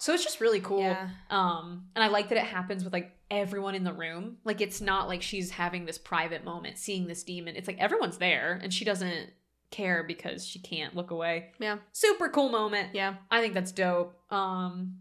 So 0.06 0.14
it's 0.14 0.24
just 0.24 0.40
really 0.40 0.60
cool. 0.60 0.82
Yeah. 0.82 1.10
Um, 1.32 1.86
and 1.96 2.04
I 2.04 2.10
like 2.10 2.30
that 2.30 2.38
it 2.38 2.44
happens 2.44 2.84
with 2.84 2.94
like 2.94 3.18
everyone 3.32 3.74
in 3.74 3.84
the 3.84 3.92
room. 3.92 4.38
Like 4.44 4.62
it's 4.62 4.80
not 4.80 5.08
like 5.08 5.24
she's 5.24 5.50
having 5.50 5.88
this 5.88 5.98
private 5.98 6.46
moment 6.46 6.78
seeing 6.78 7.08
this 7.08 7.24
demon. 7.24 7.56
It's 7.56 7.68
like 7.68 7.80
everyone's 7.80 8.20
there 8.20 8.60
and 8.62 8.72
she 8.72 8.86
doesn't 8.86 9.32
care 9.72 10.04
because 10.04 10.46
she 10.46 10.60
can't 10.60 10.96
look 10.96 11.10
away. 11.10 11.54
Yeah. 11.58 11.78
Super 11.92 12.30
cool 12.30 12.50
moment. 12.50 12.90
Yeah. 12.94 13.16
I 13.32 13.42
think 13.42 13.56
that's 13.56 13.72
dope. 13.72 14.16
Um 14.30 14.98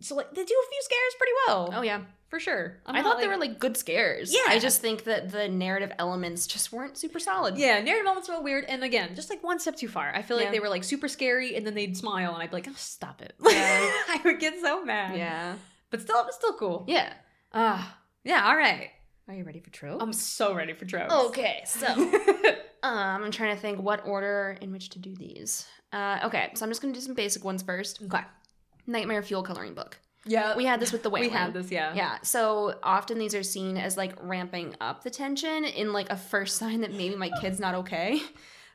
so 0.00 0.16
like 0.16 0.34
they 0.34 0.44
do 0.44 0.54
a 0.60 0.70
few 0.70 0.80
scares 0.80 1.14
pretty 1.18 1.32
well. 1.46 1.70
Oh 1.74 1.82
yeah. 1.82 2.00
For 2.28 2.38
sure. 2.38 2.76
I'm 2.84 2.94
i 2.96 3.02
thought 3.02 3.18
they 3.20 3.26
were 3.26 3.38
like 3.38 3.58
good 3.58 3.74
scares. 3.76 4.32
Yeah. 4.34 4.40
I 4.52 4.58
just 4.58 4.82
think 4.82 5.04
that 5.04 5.30
the 5.30 5.48
narrative 5.48 5.92
elements 5.98 6.46
just 6.46 6.72
weren't 6.72 6.98
super 6.98 7.18
solid. 7.18 7.56
Yeah, 7.56 7.80
narrative 7.80 8.04
elements 8.06 8.28
were 8.28 8.34
a 8.34 8.36
little 8.36 8.44
weird, 8.44 8.64
and 8.66 8.84
again, 8.84 9.14
just 9.14 9.30
like 9.30 9.42
one 9.42 9.58
step 9.58 9.76
too 9.76 9.88
far. 9.88 10.12
I 10.14 10.20
feel 10.20 10.36
like 10.36 10.46
Yeah. 10.46 10.50
they 10.52 10.60
were 10.60 10.68
like 10.68 10.84
super 10.84 11.08
scary, 11.08 11.56
and 11.56 11.66
then 11.66 11.74
they'd 11.74 11.96
smile, 11.96 12.34
and 12.34 12.42
I'd 12.42 12.50
be 12.50 12.56
like, 12.56 12.68
oh, 12.68 12.74
"Stop 12.76 13.22
it!" 13.22 13.32
Yeah. 13.42 13.50
I 14.08 14.20
would 14.26 14.40
get 14.40 14.60
so 14.60 14.84
mad. 14.84 15.16
Yeah. 15.16 15.54
but 15.90 16.02
still, 16.02 16.18
it 16.20 16.26
was 16.26 16.34
still 16.34 16.52
cool. 16.52 16.84
Yeah. 16.86 17.14
Ah, 17.54 17.96
yeah. 18.24 18.44
All 18.46 18.56
right, 18.56 18.90
Are 19.26 19.34
you 19.34 19.44
ready 19.44 19.60
for 19.60 19.70
tropes? 19.70 20.02
I'm 20.02 20.12
so 20.12 20.54
ready 20.54 20.74
for 20.74 20.84
tropes. 20.84 21.12
okay, 21.14 21.62
so 21.64 21.86
um, 22.82 23.24
I'm 23.24 23.30
trying 23.30 23.54
to 23.56 23.60
think 23.60 23.80
what 23.80 24.06
order 24.06 24.58
in 24.60 24.70
which 24.70 24.90
to 24.90 24.98
do 24.98 25.14
these. 25.16 25.66
Uh, 25.94 26.18
okay, 26.24 26.50
so 26.54 26.64
I'm 26.66 26.70
just 26.70 26.82
gonna 26.82 26.92
do 26.92 27.00
some 27.00 27.14
basic 27.14 27.42
ones 27.42 27.62
first. 27.62 28.02
okay. 28.02 28.20
Nightmare 28.86 29.22
fuel 29.22 29.42
coloring 29.42 29.72
book. 29.74 29.98
Yeah, 30.28 30.56
We 30.56 30.64
had 30.64 30.78
this 30.80 30.92
with 30.92 31.02
the 31.02 31.10
way 31.10 31.20
we 31.22 31.28
had 31.28 31.52
this. 31.54 31.70
Yeah. 31.70 31.94
Yeah, 31.94 32.18
so 32.22 32.74
often 32.82 33.18
these 33.18 33.34
are 33.34 33.42
seen 33.42 33.76
as 33.76 33.96
like 33.96 34.14
ramping 34.22 34.74
up 34.80 35.02
the 35.02 35.10
tension 35.10 35.64
in 35.64 35.92
like 35.92 36.10
a 36.10 36.16
first 36.16 36.56
sign 36.60 36.82
that 36.82 36.92
maybe 36.92 37.16
my 37.16 37.30
kid's 37.40 37.58
not 37.58 37.74
okay. 37.74 38.20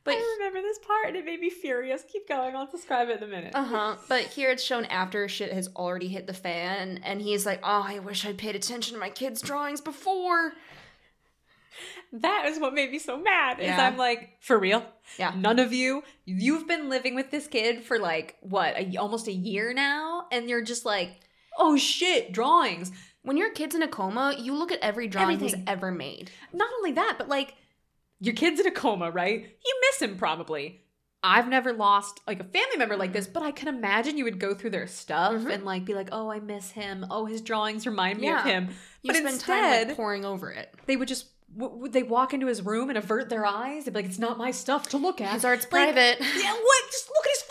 But 0.05 0.15
I 0.15 0.35
remember 0.37 0.61
this 0.61 0.79
part, 0.79 1.07
and 1.07 1.15
it 1.15 1.23
made 1.23 1.39
me 1.39 1.49
furious. 1.49 2.03
Keep 2.11 2.27
going. 2.27 2.57
I'll 2.57 2.65
describe 2.69 3.07
it 3.07 3.19
in 3.19 3.23
a 3.23 3.27
minute. 3.27 3.55
uh 3.55 3.63
huh. 3.63 3.95
But 4.09 4.23
here 4.25 4.51
it's 4.51 4.61
shown 4.61 4.83
after 4.87 5.29
shit 5.29 5.53
has 5.53 5.69
already 5.77 6.09
hit 6.09 6.27
the 6.27 6.33
fan, 6.33 6.99
and 7.05 7.21
he's 7.21 7.45
like, 7.45 7.61
"Oh, 7.63 7.85
I 7.87 7.99
wish 7.99 8.25
I'd 8.25 8.37
paid 8.37 8.53
attention 8.53 8.95
to 8.95 8.99
my 8.99 9.09
kids' 9.09 9.41
drawings 9.41 9.79
before." 9.79 10.51
That 12.11 12.45
is 12.47 12.59
what 12.59 12.73
made 12.73 12.91
me 12.91 12.99
so 12.99 13.17
mad. 13.17 13.59
Is 13.59 13.65
Yeah. 13.67 13.87
I'm 13.87 13.97
like, 13.97 14.37
for 14.41 14.59
real? 14.59 14.85
Yeah. 15.17 15.33
None 15.35 15.57
of 15.57 15.73
you. 15.73 16.03
You've 16.25 16.67
been 16.67 16.89
living 16.89 17.15
with 17.15 17.31
this 17.31 17.47
kid 17.47 17.83
for 17.83 17.97
like 17.97 18.35
what, 18.41 18.75
a, 18.77 18.97
almost 18.97 19.27
a 19.27 19.31
year 19.33 19.73
now, 19.73 20.27
and 20.31 20.49
you're 20.49 20.61
just 20.61 20.85
like, 20.85 21.21
oh 21.57 21.77
shit, 21.77 22.31
drawings. 22.31 22.91
When 23.23 23.37
your 23.37 23.51
kid's 23.51 23.75
in 23.75 23.81
a 23.81 23.87
coma, 23.87 24.35
you 24.37 24.53
look 24.53 24.71
at 24.71 24.79
every 24.81 25.07
drawing 25.07 25.35
Everything. 25.35 25.59
he's 25.59 25.67
ever 25.67 25.91
made. 25.91 26.29
Not 26.51 26.69
only 26.77 26.91
that, 26.93 27.15
but 27.17 27.29
like, 27.29 27.55
your 28.19 28.33
kid's 28.35 28.59
in 28.59 28.67
a 28.67 28.71
coma, 28.71 29.11
right? 29.11 29.41
You 29.65 29.81
miss 29.89 30.01
him 30.01 30.17
probably. 30.17 30.81
I've 31.25 31.47
never 31.47 31.71
lost 31.71 32.19
like 32.27 32.41
a 32.41 32.43
family 32.43 32.75
member 32.77 32.97
like 32.97 33.13
this, 33.13 33.27
but 33.27 33.43
I 33.43 33.51
can 33.51 33.69
imagine 33.69 34.17
you 34.17 34.25
would 34.25 34.39
go 34.39 34.53
through 34.53 34.71
their 34.71 34.87
stuff 34.87 35.33
Mhm. 35.35 35.53
and 35.53 35.63
like 35.63 35.85
be 35.85 35.93
like, 35.93 36.09
"Oh, 36.11 36.29
I 36.29 36.41
miss 36.41 36.71
him. 36.71 37.05
Oh, 37.09 37.25
his 37.25 37.39
drawings 37.41 37.87
remind 37.87 38.19
me 38.19 38.29
of 38.29 38.43
him." 38.43 38.69
You 39.03 39.07
But 39.13 39.15
spend 39.17 39.39
time 39.39 39.63
like 39.63 39.79
instead- 39.81 39.95
poring 39.95 40.25
over 40.25 40.51
it. 40.51 40.73
They 40.85 40.97
would 40.97 41.07
just 41.07 41.27
w- 41.57 41.77
would 41.77 41.93
they 41.93 42.03
walk 42.03 42.33
into 42.33 42.47
his 42.47 42.61
room 42.61 42.89
and 42.89 42.97
avert 42.97 43.29
their 43.29 43.45
eyes? 43.45 43.85
They'd 43.85 43.91
be 43.93 43.99
like, 43.99 44.05
"It's 44.07 44.19
not 44.19 44.37
my 44.37 44.51
stuff 44.51 44.89
to 44.89 44.97
look 44.97 45.21
at." 45.21 45.31
His 45.31 45.45
art's 45.45 45.63
Like, 45.71 45.93
private. 45.93 46.19
Yeah, 46.19 46.53
what? 46.55 46.91
Just 46.91 47.09
look 47.09 47.25
at 47.25 47.29
his. 47.31 47.43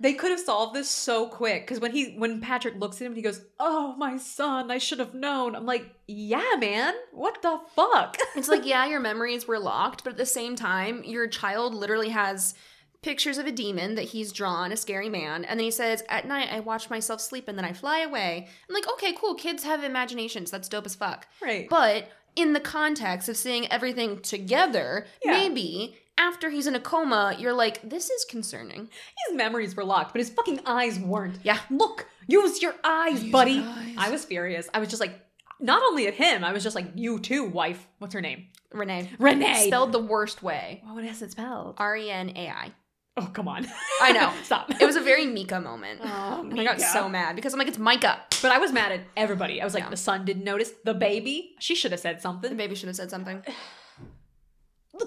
They 0.00 0.12
could 0.14 0.30
have 0.32 0.40
solved 0.40 0.74
this 0.74 0.90
so 0.90 1.28
quick 1.28 1.62
because 1.62 1.80
when 1.80 1.92
he 1.92 2.14
when 2.18 2.40
Patrick 2.40 2.74
looks 2.78 3.00
at 3.00 3.06
him, 3.06 3.14
he 3.14 3.22
goes, 3.22 3.42
"Oh, 3.60 3.94
my 3.96 4.16
son, 4.16 4.70
I 4.70 4.78
should 4.78 4.98
have 4.98 5.14
known." 5.14 5.54
I'm 5.54 5.66
like, 5.66 5.86
"Yeah, 6.08 6.56
man, 6.58 6.94
what 7.12 7.40
the 7.42 7.60
fuck?" 7.76 8.16
It's 8.36 8.48
like, 8.48 8.66
yeah, 8.66 8.86
your 8.86 9.00
memories 9.00 9.46
were 9.46 9.58
locked, 9.60 10.02
but 10.04 10.10
at 10.14 10.16
the 10.18 10.26
same 10.26 10.56
time, 10.56 11.04
your 11.04 11.26
child 11.28 11.74
literally 11.74 12.08
has 12.10 12.54
pictures 13.02 13.38
of 13.38 13.46
a 13.46 13.52
demon 13.52 13.94
that 13.94 14.06
he's 14.06 14.32
drawn, 14.32 14.72
a 14.72 14.76
scary 14.76 15.08
man, 15.10 15.44
and 15.44 15.60
then 15.60 15.64
he 15.64 15.70
says, 15.70 16.02
At 16.08 16.26
night 16.26 16.48
I 16.50 16.60
watch 16.60 16.88
myself 16.90 17.20
sleep 17.20 17.48
and 17.48 17.56
then 17.58 17.64
I 17.66 17.72
fly 17.74 17.98
away. 18.00 18.48
I'm 18.68 18.74
like, 18.74 18.88
okay, 18.94 19.12
cool, 19.12 19.34
kids 19.34 19.62
have 19.62 19.84
imaginations, 19.84 20.50
that's 20.50 20.68
dope 20.70 20.86
as 20.86 20.94
fuck. 20.94 21.26
right. 21.42 21.68
But 21.68 22.08
in 22.34 22.54
the 22.54 22.60
context 22.60 23.28
of 23.28 23.36
seeing 23.36 23.70
everything 23.70 24.20
together, 24.20 25.06
Yeah. 25.22 25.32
maybe 25.32 25.96
after 26.18 26.50
he's 26.50 26.66
in 26.66 26.74
a 26.74 26.80
coma, 26.80 27.34
you're 27.38 27.52
like, 27.52 27.88
this 27.88 28.10
is 28.10 28.24
concerning. 28.24 28.88
his 29.26 29.36
memories 29.36 29.74
were 29.76 29.84
locked, 29.84 30.12
but 30.12 30.20
his 30.20 30.30
fucking 30.30 30.60
eyes 30.66 30.98
weren't. 30.98 31.38
Yeah. 31.42 31.58
Look, 31.70 32.06
use 32.26 32.62
your 32.62 32.74
eyes, 32.84 33.22
Use 33.22 33.32
buddy. 33.32 33.52
your 33.52 33.64
eyes. 33.68 33.94
I 33.98 34.10
was 34.10 34.24
furious. 34.24 34.68
I 34.72 34.78
was 34.78 34.88
just 34.88 35.00
like, 35.00 35.20
not 35.60 35.82
only 35.82 36.06
at 36.06 36.14
him, 36.14 36.44
I 36.44 36.52
was 36.52 36.62
just 36.62 36.74
like, 36.76 36.86
you 36.94 37.18
too, 37.18 37.44
wife. 37.44 37.86
What's 37.98 38.14
her 38.14 38.20
name? 38.20 38.46
Renee. 38.72 39.10
Renee. 39.18 39.66
Spelled 39.68 39.92
the 39.92 40.00
worst 40.00 40.42
way. 40.42 40.82
Oh, 40.86 40.94
what 40.94 41.04
is 41.04 41.22
it 41.22 41.30
spelled? 41.32 41.74
R 41.78 41.96
E 41.96 42.10
N 42.10 42.30
A 42.36 42.48
I. 42.48 42.72
Oh, 43.16 43.30
come 43.32 43.46
on. 43.46 43.64
I 44.02 44.10
know. 44.10 44.32
Stop. 44.42 44.72
It 44.80 44.84
was 44.84 44.96
a 44.96 45.00
very 45.00 45.24
Micah 45.26 45.60
moment. 45.60 46.00
Oh, 46.02 46.40
And 46.50 46.60
I 46.60 46.64
got 46.64 46.80
so 46.80 47.08
mad 47.08 47.36
because 47.36 47.52
I'm 47.52 47.58
like, 47.60 47.68
it's 47.68 47.78
Micah. 47.78 48.20
But 48.42 48.50
I 48.50 48.58
was 48.58 48.72
mad 48.72 48.90
at 48.90 49.02
everybody. 49.16 49.60
I 49.60 49.64
was 49.64 49.72
like, 49.74 49.84
Yeah. 49.84 49.90
the 49.90 49.96
son 49.96 50.24
didn't 50.24 50.42
notice. 50.42 50.72
The 50.84 50.94
baby, 50.94 51.54
she 51.60 51.76
should 51.76 51.92
have 51.92 52.00
said 52.00 52.20
something. 52.20 52.50
The 52.50 52.56
baby 52.56 52.74
should 52.74 52.88
have 52.88 52.96
said 52.96 53.10
something. 53.10 53.42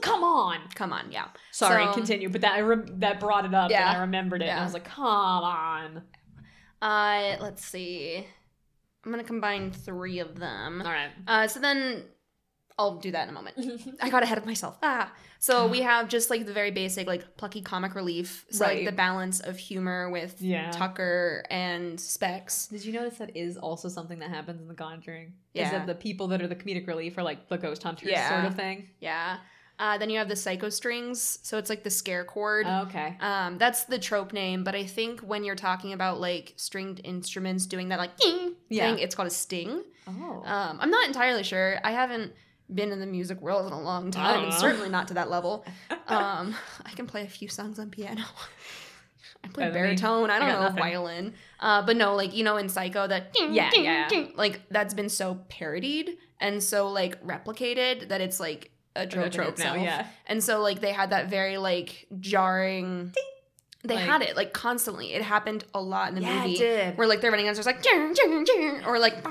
Come 0.02 0.24
on. 0.24 0.60
Come 0.76 0.92
on, 0.94 1.12
yeah. 1.12 1.28
Sorry, 1.52 1.86
So- 1.86 1.94
continue. 1.94 2.30
But 2.30 2.42
that 2.42 2.54
I 2.54 2.62
rem- 2.62 3.00
that 3.00 3.20
brought 3.20 3.46
it 3.46 3.54
up, 3.54 3.72
Yeah. 3.72 3.88
and 3.90 3.98
I 3.98 4.02
remembered 4.02 4.42
it, 4.42 4.50
and 4.50 4.60
I 4.60 4.64
was 4.64 4.74
like, 4.74 4.86
come 4.86 5.06
on. 5.06 6.04
Uh, 6.82 7.38
let's 7.40 7.66
see. 7.66 8.26
I'm 9.06 9.12
gonna 9.12 9.24
combine 9.24 9.72
three 9.72 10.20
of 10.20 10.38
them. 10.40 10.82
All 10.82 10.92
right. 10.92 11.10
Uh, 11.28 11.48
so 11.48 11.60
then 11.60 12.04
I'll 12.78 12.98
do 12.98 13.10
that 13.12 13.24
in 13.24 13.30
a 13.30 13.32
moment. 13.34 13.98
I 14.02 14.10
got 14.10 14.22
ahead 14.22 14.38
of 14.38 14.46
myself. 14.46 14.78
Ah. 14.84 15.12
So 15.40 15.68
we 15.76 15.82
have 15.82 16.10
just 16.10 16.30
like 16.30 16.46
the 16.46 16.54
very 16.54 16.72
basic, 16.72 17.08
like 17.08 17.38
plucky 17.38 17.62
comic 17.62 17.96
relief. 17.96 18.46
So 18.52 18.66
Right. 18.66 18.78
like 18.78 18.86
the 18.86 18.92
balance 18.96 19.40
of 19.40 19.58
humor 19.58 20.10
with 20.10 20.42
Yeah. 20.42 20.70
Tucker 20.72 21.44
and 21.50 22.00
Specs. 22.00 22.68
Did 22.68 22.84
you 22.86 22.94
notice 22.94 23.18
that 23.20 23.36
is 23.36 23.58
also 23.58 23.88
something 23.88 24.20
that 24.20 24.30
happens 24.30 24.62
in 24.62 24.68
The 24.68 24.76
Conjuring? 24.76 25.28
Is 25.54 25.62
Yeah. 25.62 25.72
that 25.72 25.88
the 25.88 25.96
people 25.96 26.28
that 26.28 26.42
are 26.42 26.48
the 26.48 26.56
comedic 26.56 26.86
relief 26.88 27.18
are 27.18 27.24
like 27.24 27.48
the 27.48 27.58
ghost 27.58 27.82
hunters 27.84 28.10
Yeah. 28.12 28.30
sort 28.30 28.46
of 28.46 28.56
thing? 28.56 28.90
Yeah. 29.00 29.38
Uh, 29.80 29.98
then 29.98 30.10
you 30.10 30.18
have 30.18 30.28
the 30.28 30.36
psycho 30.36 30.70
strings. 30.70 31.38
So 31.44 31.58
it's 31.60 31.70
like 31.70 31.84
the 31.84 31.90
scare 31.92 32.24
chord. 32.26 32.66
Okay. 32.66 33.16
Um, 33.22 33.58
that's 33.60 33.86
the 33.86 34.00
trope 34.00 34.34
name, 34.34 34.64
but 34.64 34.74
I 34.74 34.86
think 34.86 35.22
when 35.22 35.44
you're 35.44 35.56
talking 35.56 35.94
about 35.94 36.20
like 36.20 36.54
stringed 36.56 37.02
instruments 37.04 37.66
doing 37.68 37.90
that 37.90 38.00
like 38.00 38.18
ding 38.18 38.54
Yeah. 38.70 38.90
thing, 38.90 39.00
it's 39.00 39.14
called 39.14 39.28
a 39.28 39.32
sting. 39.32 39.84
Oh. 40.08 40.42
Um, 40.46 40.80
I'm 40.82 40.90
not 40.90 41.06
entirely 41.08 41.44
sure. 41.44 41.80
I 41.84 41.92
haven't 41.92 42.34
been 42.74 42.92
in 42.92 43.00
the 43.00 43.06
music 43.06 43.40
world 43.40 43.68
in 43.68 43.72
a 43.74 43.80
long 43.82 44.10
time, 44.12 44.44
and 44.46 44.54
certainly 44.54 44.90
not 44.90 45.08
to 45.10 45.14
that 45.16 45.30
level. 45.30 45.66
Um, 46.10 46.56
I 46.86 46.92
can 46.92 47.06
play 47.06 47.24
a 47.24 47.28
few 47.28 47.50
songs 47.50 47.80
on 47.80 47.90
piano. 47.90 48.24
I 49.44 49.50
play 49.50 49.70
baritone. 49.70 50.30
I 50.30 50.38
I 50.38 50.40
don't 50.40 50.48
got 50.48 50.54
know 50.56 50.62
nothing. 50.70 50.80
violin. 50.84 51.34
Uh, 51.60 51.82
but 51.86 51.98
no, 51.98 52.16
like 52.16 52.34
you 52.34 52.46
know, 52.46 52.56
in 52.56 52.70
Psycho, 52.70 53.08
that 53.08 53.34
ding, 53.34 53.54
Yeah, 53.54 53.70
ding, 53.70 53.84
yeah. 53.84 54.08
ding, 54.08 54.32
like 54.38 54.62
that's 54.72 54.94
been 54.94 55.10
so 55.10 55.36
parodied 55.50 56.18
and 56.40 56.64
so 56.64 56.90
like 56.90 57.22
replicated 57.26 58.08
that 58.10 58.22
it's 58.22 58.40
like 58.40 58.72
a 58.98 59.02
Like 59.02 59.10
trope, 59.12 59.26
a 59.28 59.30
trope 59.30 59.58
now, 59.60 59.76
yeah. 59.76 60.08
And 60.26 60.44
so 60.44 60.62
like 60.62 60.82
they 60.82 60.92
had 60.92 61.12
that 61.12 61.30
very 61.30 61.58
like 61.58 62.08
jarring. 62.20 63.14
They 63.84 63.96
Like- 63.96 64.06
had 64.06 64.22
it 64.24 64.36
like 64.36 64.54
constantly. 64.54 65.14
It 65.14 65.22
happened 65.22 65.64
a 65.74 65.80
lot 65.82 66.10
in 66.10 66.16
the 66.16 66.22
Yeah, 66.22 66.42
movie. 66.42 66.56
did. 66.58 66.98
Where 66.98 67.08
like 67.08 67.22
they're 67.22 67.32
running 67.32 67.48
and 67.48 67.56
there's 67.56 67.66
like 67.66 67.82
"Jing, 67.84 68.14
jing, 68.16 68.46
jing," 68.46 68.84
or 68.86 69.00
like 69.00 69.24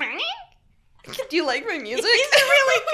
Do 1.29 1.35
you 1.35 1.45
like 1.45 1.65
my 1.67 1.77
music? 1.77 2.05
It's 2.05 2.41
really 2.57 2.85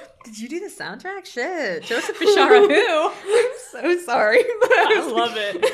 good. 0.00 0.08
Did 0.24 0.38
you 0.38 0.48
do 0.50 0.60
the 0.60 0.66
soundtrack? 0.66 1.24
Shit. 1.24 1.84
Joseph 1.84 2.18
Bishara 2.18 2.68
who? 2.68 3.10
I'm 3.38 3.52
so 3.72 4.04
sorry. 4.04 4.42
But 4.60 4.70
I, 4.70 5.00
I 5.00 5.10
love 5.10 5.32
it. 5.36 5.64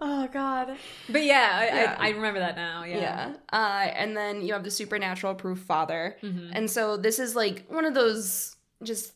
Oh 0.00 0.26
god. 0.32 0.76
But 1.10 1.22
yeah, 1.24 1.50
I, 1.52 1.66
Yeah. 1.66 1.96
I, 1.98 2.06
I 2.06 2.10
remember 2.10 2.40
that 2.40 2.56
now. 2.56 2.84
Yeah. 2.84 2.96
Yeah. 2.98 3.32
Uh, 3.52 3.88
and 3.94 4.16
then 4.16 4.40
you 4.42 4.52
have 4.54 4.64
the 4.64 4.70
supernatural 4.70 5.34
proof 5.34 5.58
father. 5.60 6.16
Mhm. 6.22 6.50
And 6.52 6.70
so 6.70 6.96
this 6.96 7.18
is 7.18 7.36
like 7.36 7.66
one 7.68 7.84
of 7.84 7.92
those 7.94 8.56
just 8.82 9.12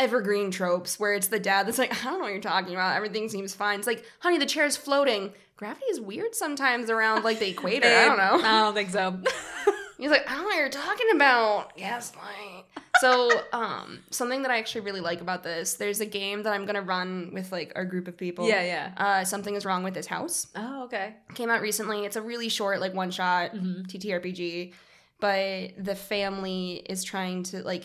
evergreen 0.00 0.50
tropes 0.50 0.98
where 0.98 1.12
it's 1.14 1.28
the 1.28 1.38
dad 1.38 1.66
that's 1.68 1.78
like, 1.78 1.92
I 2.04 2.10
don't 2.10 2.18
know 2.18 2.24
what 2.24 2.32
you're 2.32 2.40
talking 2.40 2.72
about. 2.74 2.96
Everything 2.96 3.28
seems 3.28 3.54
fine. 3.54 3.78
It's 3.78 3.86
like, 3.86 4.04
honey, 4.18 4.38
the 4.38 4.46
chair's 4.46 4.76
floating. 4.76 5.32
Gravity 5.56 5.84
is 5.86 6.00
weird 6.00 6.34
sometimes 6.34 6.88
around 6.90 7.22
like 7.22 7.38
the 7.38 7.50
equator. 7.50 7.86
I 7.86 8.06
don't 8.06 8.16
know. 8.16 8.48
I 8.48 8.60
don't 8.62 8.74
think 8.74 8.90
so. 8.90 9.20
He's 9.98 10.10
like, 10.10 10.26
I 10.26 10.32
don't 10.32 10.44
know 10.44 10.48
what 10.48 10.56
you're 10.56 10.70
talking 10.70 11.08
about. 11.14 11.76
Gaslight. 11.76 12.64
So, 13.00 13.30
um, 13.52 13.98
something 14.10 14.40
that 14.42 14.50
I 14.50 14.58
actually 14.58 14.80
really 14.82 15.00
like 15.00 15.20
about 15.20 15.42
this, 15.42 15.74
there's 15.74 16.00
a 16.00 16.06
game 16.06 16.42
that 16.44 16.54
I'm 16.54 16.64
gonna 16.64 16.80
run 16.80 17.30
with 17.34 17.52
like 17.52 17.72
our 17.76 17.84
group 17.84 18.08
of 18.08 18.16
people. 18.16 18.48
yeah, 18.48 18.62
yeah. 18.62 18.92
Uh, 18.96 19.24
something 19.24 19.54
is 19.54 19.66
wrong 19.66 19.82
with 19.82 19.92
this 19.92 20.06
house. 20.06 20.46
Oh, 20.56 20.84
okay. 20.84 21.16
Came 21.34 21.50
out 21.50 21.60
recently. 21.60 22.06
It's 22.06 22.16
a 22.16 22.22
really 22.22 22.48
short, 22.48 22.80
like 22.80 22.94
one 22.94 23.10
shot 23.10 23.50
hmm 23.50 23.82
TTRPG, 23.82 24.72
but 25.20 25.72
the 25.76 25.94
family 25.94 26.82
is 26.88 27.04
trying 27.04 27.42
to 27.44 27.62
like 27.62 27.84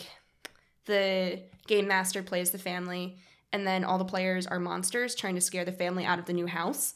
the 0.86 1.42
game 1.66 1.88
master 1.88 2.22
plays 2.22 2.50
the 2.50 2.58
family, 2.58 3.16
and 3.52 3.66
then 3.66 3.84
all 3.84 3.98
the 3.98 4.04
players 4.04 4.46
are 4.46 4.58
monsters 4.60 5.14
trying 5.14 5.34
to 5.34 5.40
scare 5.40 5.64
the 5.64 5.72
family 5.72 6.04
out 6.04 6.18
of 6.18 6.26
the 6.26 6.32
new 6.32 6.46
house. 6.46 6.92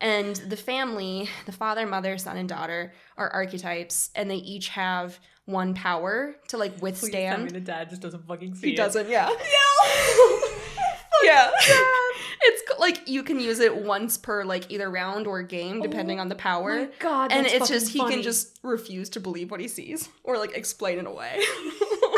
And 0.00 0.36
the 0.36 0.56
family, 0.56 1.28
the 1.46 1.52
father, 1.52 1.86
mother, 1.86 2.18
son, 2.18 2.36
and 2.36 2.48
daughter, 2.48 2.92
are 3.16 3.30
archetypes, 3.30 4.10
and 4.14 4.30
they 4.30 4.36
each 4.36 4.68
have 4.68 5.18
one 5.46 5.72
power 5.74 6.34
to 6.48 6.58
like 6.58 6.80
withstand. 6.82 7.50
the 7.50 7.60
dad 7.60 7.90
just 7.90 8.02
doesn't 8.02 8.26
fucking 8.26 8.54
see 8.54 8.68
He 8.68 8.72
it. 8.74 8.76
doesn't, 8.76 9.08
yeah. 9.08 9.26
No. 9.28 9.34
yeah. 11.22 11.50
it's 12.42 12.78
like 12.80 13.08
you 13.08 13.22
can 13.22 13.38
use 13.38 13.60
it 13.60 13.74
once 13.76 14.18
per 14.18 14.42
like 14.44 14.70
either 14.70 14.90
round 14.90 15.26
or 15.26 15.42
game, 15.42 15.80
depending 15.80 16.18
Oh 16.18 16.22
on 16.22 16.28
the 16.28 16.34
power. 16.34 16.88
god. 16.98 17.30
and 17.32 17.46
it's 17.46 17.68
just 17.68 17.90
he 17.90 18.00
can 18.00 18.20
just 18.22 18.58
refuse 18.62 19.08
to 19.10 19.20
believe 19.20 19.50
what 19.50 19.60
he 19.60 19.68
sees 19.68 20.08
or 20.22 20.36
like 20.38 20.54
explain 20.56 20.98
it 20.98 21.06
away. 21.06 21.40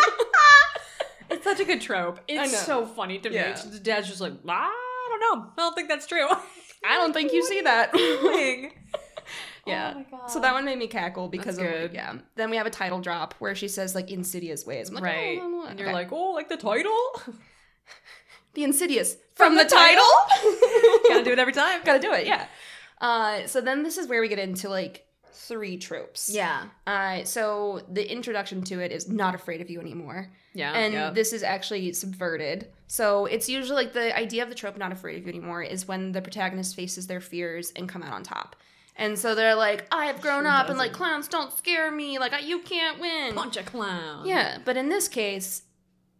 Such 1.47 1.60
a 1.60 1.64
good 1.64 1.81
trope. 1.81 2.20
It's 2.28 2.59
so 2.62 2.85
funny 2.86 3.18
to 3.20 3.31
Yeah. 3.32 3.55
me. 3.64 3.70
The 3.70 3.78
dad's 3.81 4.09
just 4.09 4.20
like, 4.20 4.32
I 4.48 5.09
don't 5.09 5.20
know. 5.20 5.47
I 5.56 5.60
don't 5.62 5.74
think 5.74 5.89
that's 5.89 6.06
true. 6.06 6.27
I 6.28 6.94
don't 6.97 7.12
think 7.12 7.32
you 7.32 7.44
see 7.44 7.60
that. 7.62 7.93
Yeah. 9.66 9.94
Oh 9.97 9.98
my 9.98 10.05
god. 10.18 10.31
So 10.31 10.40
that 10.40 10.52
one 10.55 10.64
made 10.64 10.78
me 10.78 10.86
cackle 10.86 11.27
because 11.28 11.56
That's 11.56 11.68
of 11.68 11.90
good. 11.90 11.93
yeah. 11.94 12.14
Then 12.36 12.51
we 12.51 12.56
have 12.56 12.66
a 12.66 12.70
title 12.70 13.01
drop 13.01 13.35
where 13.40 13.55
she 13.56 13.66
says 13.66 13.97
like 13.97 14.12
insidious 14.12 14.64
ways. 14.64 14.89
I'm 14.89 14.94
like, 14.94 15.02
right. 15.05 15.39
oh, 15.43 15.66
And 15.68 15.78
you're 15.78 15.93
like, 15.93 16.12
oh, 16.12 16.31
like 16.32 16.48
the 16.48 16.56
title? 16.56 16.97
the 18.55 18.62
insidious 18.62 19.16
From 19.35 19.48
from, 19.48 19.55
the, 19.56 19.64
the 19.64 19.70
title. 19.70 20.05
Gotta 21.09 21.24
do 21.24 21.32
it 21.32 21.39
every 21.40 21.52
time. 21.52 21.81
Gotta 21.85 21.98
do 21.98 22.12
it. 22.12 22.27
Yeah. 22.27 22.47
Uh, 23.01 23.47
so 23.47 23.60
then 23.60 23.82
this 23.82 23.98
is 23.98 24.06
where 24.06 24.20
we 24.20 24.28
get 24.28 24.39
into 24.39 24.68
like 24.68 25.05
three 25.36 25.76
tropes. 25.76 26.30
Yeah. 26.32 26.64
Uh, 26.86 27.24
so 27.24 27.82
the 27.92 28.10
introduction 28.10 28.62
to 28.64 28.80
it 28.80 28.90
is 28.90 29.08
not 29.08 29.34
afraid 29.34 29.60
of 29.60 29.70
you 29.70 29.80
anymore. 29.80 30.30
Yeah. 30.54 30.72
and 30.72 30.94
yeah. 30.94 31.10
this 31.10 31.34
is 31.34 31.42
actually 31.42 31.92
subverted. 31.92 32.68
So 32.86 33.26
it's 33.26 33.48
usually 33.48 33.76
like 33.76 33.92
the 33.92 34.16
idea 34.16 34.42
of 34.42 34.48
the 34.48 34.54
trope 34.54 34.78
"not 34.78 34.92
afraid 34.92 35.18
of 35.18 35.24
you 35.24 35.28
anymore" 35.28 35.62
is 35.62 35.86
when 35.86 36.12
the 36.12 36.22
protagonist 36.22 36.74
faces 36.74 37.06
their 37.06 37.20
fears 37.20 37.72
and 37.76 37.88
come 37.88 38.02
out 38.02 38.12
on 38.12 38.22
top. 38.22 38.56
And 38.96 39.18
so 39.18 39.34
they're 39.34 39.54
like, 39.54 39.86
"I 39.92 40.06
have 40.06 40.22
grown 40.22 40.46
up, 40.46 40.70
and 40.70 40.78
like 40.78 40.92
clowns 40.92 41.28
don't 41.28 41.52
scare 41.52 41.90
me. 41.90 42.18
Like 42.18 42.32
I, 42.32 42.38
you 42.38 42.60
can't 42.60 42.98
win." 42.98 43.34
punch 43.34 43.58
a 43.58 43.62
clown. 43.62 44.26
Yeah, 44.26 44.58
but 44.64 44.78
in 44.78 44.88
this 44.88 45.08
case, 45.08 45.62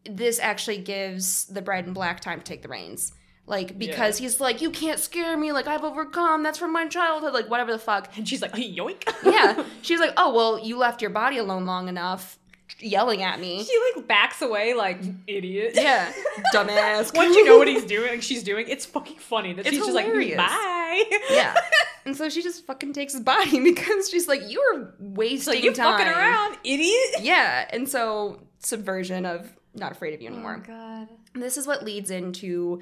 this 0.05 0.39
actually 0.39 0.79
gives 0.79 1.47
the 1.47 1.63
bride 1.63 1.87
in 1.87 1.95
black 1.95 2.21
time 2.21 2.39
to 2.39 2.45
take 2.45 2.63
the 2.63 2.69
reins. 2.69 3.13
Like 3.49 3.79
because 3.79 4.19
he's 4.19 4.41
like, 4.41 4.61
"You 4.61 4.71
can't 4.71 4.99
scare 4.99 5.37
me. 5.37 5.53
Like 5.53 5.69
I've 5.69 5.85
overcome. 5.85 6.43
That's 6.43 6.59
from 6.59 6.73
my 6.73 6.89
childhood. 6.89 7.33
Like 7.33 7.49
whatever 7.49 7.71
the 7.73 7.79
fuck." 7.79 8.11
And 8.17 8.29
she's 8.29 8.43
like, 8.43 8.53
yoink. 8.55 9.05
Yeah, 9.25 9.65
she's 9.83 10.01
like, 10.01 10.13
"Oh 10.17 10.35
well, 10.35 10.59
you 10.59 10.77
left 10.77 11.01
your 11.01 11.11
body 11.13 11.39
alone 11.39 11.65
long 11.65 11.89
enough, 11.89 12.39
yelling 12.81 13.23
at 13.23 13.39
me." 13.39 13.63
she 13.63 13.79
like 13.95 14.09
backs 14.09 14.43
away 14.43 14.75
like 14.75 14.99
idiot. 15.29 15.73
Yeah, 15.77 16.13
dumbass. 16.55 17.15
Once 17.17 17.37
you 17.37 17.45
know 17.45 17.57
what 17.59 17.69
he's 17.69 17.85
doing, 17.85 18.11
like 18.11 18.23
she's 18.23 18.43
doing, 18.43 18.67
it's 18.69 18.85
fucking 18.85 19.19
funny 19.19 19.53
that 19.53 19.65
It's 19.65 19.77
she's 19.77 19.87
hilarious. 19.87 20.37
just 20.37 20.39
like, 20.39 21.07
mm, 21.07 21.11
bye. 21.11 21.19
yeah. 21.31 21.55
And 22.05 22.17
so 22.17 22.29
she 22.29 22.43
just 22.43 22.67
fucking 22.67 22.93
takes 22.95 23.13
his 23.13 23.23
body 23.23 23.61
because 23.61 24.11
she's 24.11 24.27
like, 24.27 24.49
you 24.49 24.61
are 24.75 24.93
wasting 24.99 25.55
like 25.55 25.63
you 25.65 25.73
time. 25.73 25.93
fucking 25.99 26.09
around, 26.13 26.57
idiot. 26.65 27.17
Yeah. 27.21 27.69
And 27.71 27.89
so 27.89 28.41
subversion 28.59 29.25
of 29.25 29.53
not 29.75 29.93
afraid 29.93 30.15
of 30.15 30.21
you 30.23 30.31
oh 30.31 30.33
anymore. 30.33 30.63
god. 30.67 31.09
This 31.35 31.57
is 31.57 31.67
what 31.67 31.85
leads 31.85 32.11
into 32.11 32.81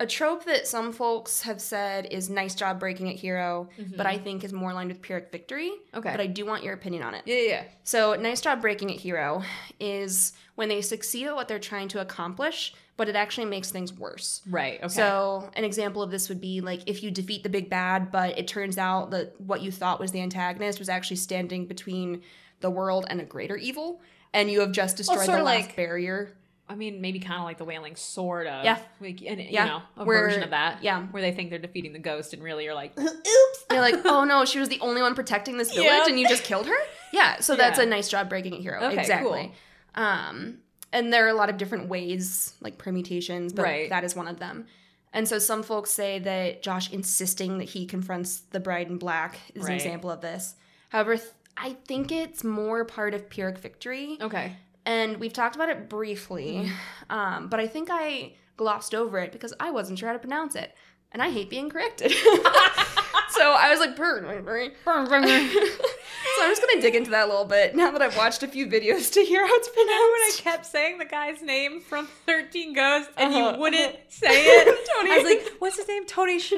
a 0.00 0.06
trope 0.06 0.46
that 0.46 0.66
some 0.66 0.92
folks 0.92 1.42
have 1.42 1.60
said 1.60 2.06
is 2.10 2.30
nice 2.30 2.54
job 2.54 2.80
breaking 2.80 3.08
it 3.08 3.16
hero, 3.16 3.68
but 3.96 4.06
I 4.06 4.16
think 4.16 4.42
is 4.42 4.52
more 4.52 4.70
aligned 4.70 4.88
with 4.88 5.02
Pyrrhic 5.02 5.30
victory. 5.30 5.68
Mm-hmm. 5.68 5.98
Okay. 5.98 6.10
But 6.10 6.20
I 6.20 6.26
do 6.26 6.46
want 6.46 6.64
your 6.64 6.72
opinion 6.72 7.02
on 7.02 7.14
it. 7.14 7.22
yeah, 7.26 7.36
yeah. 7.36 7.64
So, 7.84 8.14
nice 8.14 8.40
job 8.40 8.62
breaking 8.62 8.88
it 8.88 8.98
hero 8.98 9.42
is 9.78 10.32
when 10.54 10.68
they 10.70 10.80
succeed 10.80 11.26
at 11.26 11.34
what 11.36 11.48
they're 11.48 11.58
trying 11.58 11.88
to 11.88 12.00
accomplish, 12.00 12.72
but 12.96 13.08
it 13.10 13.14
actually 13.16 13.44
makes 13.44 13.70
things 13.70 13.92
worse. 13.92 14.40
Right. 14.48 14.78
Okay. 14.78 14.88
So, 14.88 15.50
an 15.54 15.64
example 15.64 16.02
of 16.02 16.10
this 16.10 16.30
would 16.30 16.40
be 16.40 16.62
like 16.62 16.80
if 16.88 17.02
you 17.02 17.10
defeat 17.10 17.42
the 17.42 17.50
big 17.50 17.68
bad, 17.68 18.10
but 18.10 18.38
it 18.38 18.48
turns 18.48 18.78
out 18.78 19.10
that 19.10 19.38
what 19.38 19.60
you 19.60 19.70
thought 19.70 20.00
was 20.00 20.12
the 20.12 20.22
antagonist 20.22 20.78
was 20.78 20.88
actually 20.88 21.16
standing 21.16 21.66
between 21.66 22.22
the 22.60 22.70
world 22.70 23.04
and 23.10 23.20
a 23.20 23.24
greater 23.24 23.56
evil, 23.56 24.00
and 24.32 24.50
you 24.50 24.60
have 24.60 24.72
just 24.72 24.96
destroyed 24.96 25.26
sorta 25.26 25.38
the 25.38 25.44
last 25.44 25.66
like- 25.66 25.76
barrier. 25.76 26.36
I 26.70 26.76
mean, 26.76 27.00
maybe 27.00 27.18
kind 27.18 27.38
of 27.40 27.44
like 27.44 27.58
the 27.58 27.64
wailing 27.64 27.96
sort 27.96 28.46
of 28.46 28.64
Yeah. 28.64 28.78
like, 29.00 29.20
and, 29.26 29.40
Yeah. 29.40 29.64
you 29.64 29.70
know, 29.70 29.82
a 29.96 30.04
Where- 30.04 30.20
version 30.28 30.42
of 30.44 30.50
that. 30.50 30.82
yeah. 30.82 31.02
where 31.06 31.20
they 31.20 31.32
think 31.32 31.50
they're 31.50 31.58
defeating 31.58 31.92
the 31.92 31.98
ghost, 31.98 32.32
and 32.32 32.42
really 32.42 32.64
you're 32.64 32.74
like, 32.74 32.92
oops. 32.98 33.64
You're 33.70 33.80
like, 33.80 34.04
oh 34.04 34.24
no, 34.24 34.44
she 34.44 34.58
was 34.58 34.68
the 34.68 34.80
only 34.80 35.00
one 35.02 35.14
protecting 35.14 35.56
this 35.58 35.72
village, 35.72 35.86
Yeah. 35.90 36.06
and 36.08 36.18
you 36.18 36.28
just 36.28 36.42
killed 36.44 36.66
her. 36.66 36.76
Yeah, 37.12 37.40
so 37.40 37.54
that's 37.56 37.78
Yeah. 37.78 37.84
a 37.84 37.88
nice 37.88 38.08
job 38.08 38.28
breaking 38.28 38.54
it 38.54 38.60
hero. 38.62 38.80
Okay, 38.82 38.98
exactly. 38.98 39.52
Um, 39.94 40.58
and 40.92 41.12
there 41.12 41.24
are 41.26 41.28
a 41.28 41.34
lot 41.34 41.50
of 41.50 41.56
different 41.56 41.88
ways, 41.88 42.54
like 42.60 42.78
permutations, 42.78 43.52
but 43.52 43.62
Right. 43.62 43.90
that 43.90 44.02
is 44.04 44.16
one 44.16 44.26
of 44.28 44.38
them. 44.38 44.66
And 45.12 45.26
so 45.28 45.38
some 45.38 45.62
folks 45.62 45.90
say 45.90 46.18
that 46.20 46.62
Josh 46.62 46.92
insisting 46.92 47.58
that 47.58 47.70
he 47.70 47.86
confronts 47.86 48.40
the 48.50 48.60
bride 48.60 48.88
in 48.88 48.96
black 48.98 49.38
is 49.54 49.66
an 49.66 49.72
example 49.72 50.10
of 50.10 50.20
this. 50.20 50.54
However, 50.90 51.16
th- 51.16 51.28
I 51.56 51.76
think 51.86 52.10
it's 52.12 52.42
more 52.44 52.84
part 52.84 53.12
of 53.14 53.28
Pyrrhic 53.28 53.58
victory. 53.58 54.18
okay, 54.20 54.56
And 54.86 55.18
we've 55.18 55.32
talked 55.32 55.56
about 55.56 55.68
it 55.68 55.88
briefly, 55.88 56.64
Mm-hmm. 56.64 57.12
um, 57.12 57.48
but 57.48 57.60
I 57.60 57.66
think 57.66 57.88
I 57.90 58.32
glossed 58.56 58.94
over 58.94 59.18
it 59.18 59.32
because 59.32 59.52
I 59.60 59.70
wasn't 59.70 59.98
sure 59.98 60.08
how 60.08 60.12
to 60.14 60.18
pronounce 60.18 60.54
it. 60.54 60.74
And 61.12 61.20
I 61.22 61.30
hate 61.30 61.50
being 61.50 61.68
corrected. 61.70 62.12
so 63.30 63.52
I 63.52 63.68
was 63.70 63.80
like, 63.80 63.96
"Burn, 63.96 64.22
burn, 64.44 64.72
burn." 64.84 65.08
so 65.26 66.42
I'm 66.42 66.50
just 66.50 66.62
going 66.62 66.76
to 66.76 66.80
dig 66.80 66.94
into 66.94 67.10
that 67.10 67.24
a 67.26 67.30
little 67.30 67.44
bit 67.44 67.74
now 67.74 67.90
that 67.90 68.00
I've 68.00 68.16
watched 68.16 68.42
a 68.44 68.48
few 68.48 68.66
videos 68.66 69.12
to 69.14 69.20
hear 69.20 69.44
how 69.46 69.54
it's 69.56 69.68
Remember 69.76 69.90
when 69.92 70.20
I 70.22 70.30
kept 70.36 70.66
saying 70.66 70.98
the 70.98 71.04
guy's 71.04 71.42
name 71.42 71.80
from 71.80 72.06
Thirteen 72.26 72.74
Ghosts, 72.74 73.10
and 73.16 73.34
Uh-huh, 73.34 73.52
you 73.54 73.58
wouldn't 73.60 73.96
say 74.08 74.28
it? 74.28 74.88
Tony. 74.96 75.10
I 75.10 75.16
was 75.18 75.24
like, 75.24 75.52
"What's 75.60 75.76
his 75.78 75.88
name? 75.88 76.06
Tony? 76.06 76.38
Sh- 76.38 76.52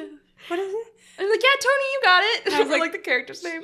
what 0.49 0.59
is 0.59 0.73
it?" 0.73 0.86
I 1.19 1.23
was 1.23 1.31
like, 1.31 1.43
yeah, 1.43 1.61
Tony, 1.61 1.85
you 1.93 2.01
got 2.03 2.23
it. 2.25 2.47
And 2.47 2.55
I 2.55 2.61
was 2.61 2.69
like- 2.71 2.81
like 2.81 2.93
the 2.93 2.99
character's 2.99 3.43
name. 3.45 3.63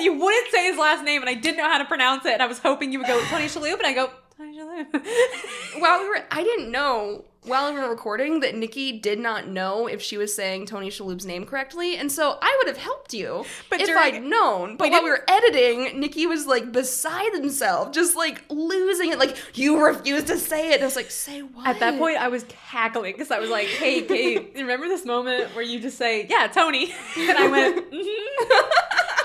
you 0.00 0.12
wouldn't 0.14 0.50
say 0.50 0.64
his 0.70 0.78
last 0.78 1.04
name, 1.04 1.20
and 1.22 1.28
I 1.30 1.34
didn't 1.34 1.58
know 1.58 1.68
how 1.68 1.78
to 1.78 1.84
pronounce 1.84 2.24
it. 2.26 2.32
And 2.32 2.42
I 2.42 2.46
was 2.46 2.58
hoping 2.58 2.92
you 2.92 2.98
would 2.98 3.06
go 3.08 3.20
Tony 3.26 3.44
Shalhoub, 3.46 3.78
and 3.78 3.86
I 3.86 3.92
go 3.92 4.10
Tony 4.36 4.58
Shalhoub. 4.58 5.80
While 5.80 6.00
we 6.02 6.08
were, 6.08 6.24
I 6.30 6.42
didn't 6.42 6.70
know 6.70 7.24
while 7.48 7.72
we 7.72 7.80
were 7.80 7.88
recording 7.88 8.40
that 8.40 8.54
Nikki 8.54 8.98
did 8.98 9.18
not 9.18 9.48
know 9.48 9.86
if 9.86 10.00
she 10.02 10.16
was 10.16 10.34
saying 10.34 10.66
Tony 10.66 10.90
Shalhoub's 10.90 11.26
name 11.26 11.44
correctly, 11.46 11.96
and 11.96 12.10
so 12.12 12.38
I 12.40 12.54
would 12.58 12.68
have 12.68 12.76
helped 12.76 13.14
you 13.14 13.44
But 13.70 13.80
if 13.80 13.86
during- 13.86 14.02
I'd 14.02 14.22
known. 14.22 14.76
But 14.76 14.84
We 14.86 14.90
while 14.90 15.02
we 15.04 15.10
were 15.10 15.24
editing, 15.28 15.98
Nikki 15.98 16.26
was 16.26 16.46
like 16.46 16.70
beside 16.72 17.32
himself, 17.32 17.92
just 17.92 18.14
like 18.16 18.44
losing 18.50 19.10
it. 19.10 19.18
Like 19.18 19.36
you 19.54 19.82
refused 19.82 20.26
to 20.28 20.36
say 20.38 20.70
it. 20.70 20.74
And 20.74 20.82
I 20.82 20.86
was 20.86 20.96
like, 20.96 21.10
say 21.10 21.40
what? 21.40 21.66
At 21.66 21.80
that 21.80 21.98
point, 21.98 22.18
I 22.18 22.28
was 22.28 22.44
cackling 22.48 23.12
because 23.12 23.30
I 23.30 23.38
was 23.38 23.50
like, 23.50 23.66
"Hey, 23.66 24.02
Kate, 24.08 24.52
remember 24.54 24.86
this 24.88 25.04
moment 25.04 25.54
where 25.54 25.64
you 25.64 25.80
just 25.80 25.96
say, 25.98 26.26
yeah, 26.28 26.46
Tony?" 26.48 26.92
And 27.16 27.38
I 27.38 27.48
went, 27.48 27.90
mm-hmm. 27.90 28.70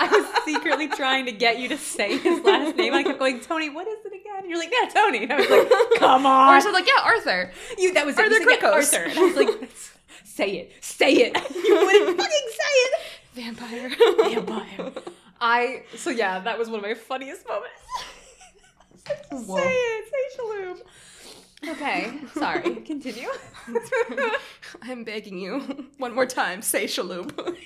I 0.00 0.08
was 0.08 0.44
secretly 0.44 0.88
trying 0.88 1.26
to 1.26 1.32
get 1.32 1.58
you 1.58 1.68
to 1.68 1.78
say 1.78 2.18
his 2.18 2.40
last 2.44 2.76
name. 2.76 2.92
I 2.94 3.02
kept 3.02 3.18
going, 3.18 3.40
"Tony, 3.40 3.70
what 3.70 3.86
is 3.86 3.98
it 4.03 4.03
again?" 4.03 4.03
And 4.44 4.50
you're 4.50 4.58
like, 4.58 4.70
"Yeah, 4.70 4.88
Tony." 4.90 5.22
And 5.22 5.32
I 5.32 5.36
was 5.36 5.48
like, 5.48 5.70
"Come 5.98 6.26
or 6.26 6.28
on." 6.28 6.54
I 6.54 6.60
said 6.60 6.72
like, 6.72 6.86
yeah, 6.86 7.02
Arthur. 7.02 7.50
You 7.78 7.94
that 7.94 8.04
was 8.04 8.18
it. 8.18 8.22
Arthur 8.22 8.34
You 8.34 8.50
said, 8.50 8.58
yeah, 8.60 8.68
Arthur. 8.68 9.04
And 9.04 9.18
I 9.18 9.22
was 9.22 9.36
like, 9.36 9.70
say 10.24 10.50
it. 10.58 10.72
Say 10.82 11.12
it. 11.14 11.36
You 11.54 11.74
wouldn't 11.76 12.18
fucking 12.18 12.48
say 12.60 12.74
it. 12.84 13.00
Vampire. 13.32 13.90
Vampire. 14.18 14.92
I 15.40 15.82
so 15.96 16.10
yeah, 16.10 16.40
that 16.40 16.58
was 16.58 16.68
one 16.68 16.80
of 16.80 16.82
my 16.84 16.92
funniest 16.92 17.46
moments. 17.48 17.80
Whoa. 19.30 19.56
say 19.56 19.72
it, 19.72 20.04
say 20.10 20.38
Shalhoub. 20.42 20.80
Okay, 21.70 22.12
sorry. 22.34 22.76
Continue. 22.76 23.28
I'm 24.82 25.04
begging 25.04 25.38
you 25.38 25.86
one 25.96 26.14
more 26.14 26.26
time. 26.26 26.60
Say 26.60 26.84
Shalhoub. 26.84 27.56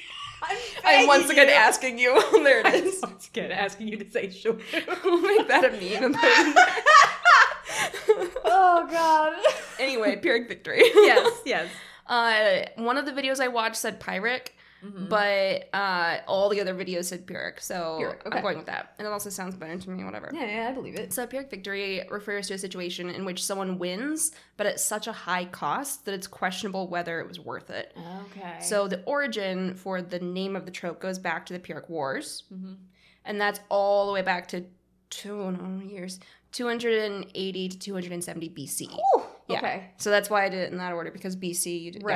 I'm, 0.84 1.06
once 1.06 1.30
again 1.30 1.48
asking 1.48 1.98
you. 1.98 2.22
there 2.44 2.60
it 2.66 2.74
is. 2.74 3.02
I'm 3.02 3.10
once 3.10 3.28
again 3.28 3.52
asking 3.52 3.88
you 3.88 3.96
to 3.98 4.10
say 4.10 4.28
Shalhoub. 4.28 5.04
we'll 5.04 5.20
make 5.20 5.48
that 5.48 5.64
a 5.64 5.70
meme. 5.70 6.04
And 6.04 6.14
put 6.14 6.24
it 6.24 6.46
in 6.46 6.54
there. 6.54 6.66
oh 8.44 8.86
God. 8.90 9.32
anyway, 9.78 10.16
Pyrrhic 10.16 10.48
victory. 10.48 10.82
yes, 10.82 11.40
yes. 11.44 11.68
Uh, 12.06 12.62
one 12.82 12.96
of 12.96 13.04
the 13.04 13.12
videos 13.12 13.40
I 13.40 13.48
watched 13.48 13.76
said 13.76 14.00
Pyrrhic, 14.00 14.56
Mhm. 14.84 15.08
but 15.08 15.68
uh, 15.76 16.18
all 16.28 16.48
the 16.48 16.60
other 16.60 16.74
videos 16.74 17.06
said 17.06 17.26
Pyrrhic. 17.26 17.60
So 17.60 17.96
Pyrrhic, 17.98 18.26
okay. 18.26 18.36
I'm 18.36 18.42
going 18.42 18.56
with 18.58 18.66
that. 18.66 18.94
And 18.98 19.06
it 19.06 19.10
also 19.10 19.28
sounds 19.30 19.56
better 19.56 19.76
to 19.76 19.90
me, 19.90 20.04
whatever. 20.04 20.30
Yeah, 20.32 20.46
yeah, 20.46 20.68
I 20.68 20.72
believe 20.72 20.94
it. 20.94 21.12
So 21.12 21.26
Pyrrhic 21.26 21.50
victory 21.50 22.02
refers 22.10 22.46
to 22.48 22.54
a 22.54 22.58
situation 22.58 23.10
in 23.10 23.24
which 23.24 23.44
someone 23.44 23.78
wins, 23.78 24.32
but 24.56 24.66
at 24.66 24.78
such 24.78 25.06
a 25.08 25.12
high 25.12 25.46
cost 25.46 26.04
that 26.04 26.14
it's 26.14 26.26
questionable 26.28 26.86
whether 26.88 27.20
it 27.20 27.26
was 27.26 27.40
worth 27.40 27.70
it. 27.70 27.96
Okay. 28.30 28.58
So 28.60 28.86
the 28.86 29.02
origin 29.04 29.74
for 29.74 30.00
the 30.00 30.20
name 30.20 30.54
of 30.54 30.64
the 30.64 30.70
trope 30.70 31.00
goes 31.00 31.18
back 31.18 31.44
to 31.46 31.52
the 31.52 31.58
Pyrrhic 31.58 31.88
Wars, 31.88 32.44
Mhm. 32.52 32.76
and 33.24 33.40
that's 33.40 33.58
all 33.68 34.06
the 34.06 34.12
way 34.12 34.22
back 34.22 34.46
to 34.48 34.64
two 35.10 35.50
no, 35.52 35.80
years 35.82 36.20
280 36.52 37.68
to 37.68 37.78
270 37.78 38.48
BC. 38.50 38.86
Ooh, 39.16 39.22
Yeah. 39.48 39.58
Okay. 39.58 39.90
So 39.96 40.10
that's 40.10 40.28
why 40.30 40.44
I 40.44 40.48
did 40.48 40.60
it 40.60 40.72
in 40.72 40.78
that 40.78 40.92
order 40.92 41.10
because 41.10 41.36
BC 41.36 41.78
you 41.78 41.90
did 41.90 42.02
yeah. 42.02 42.06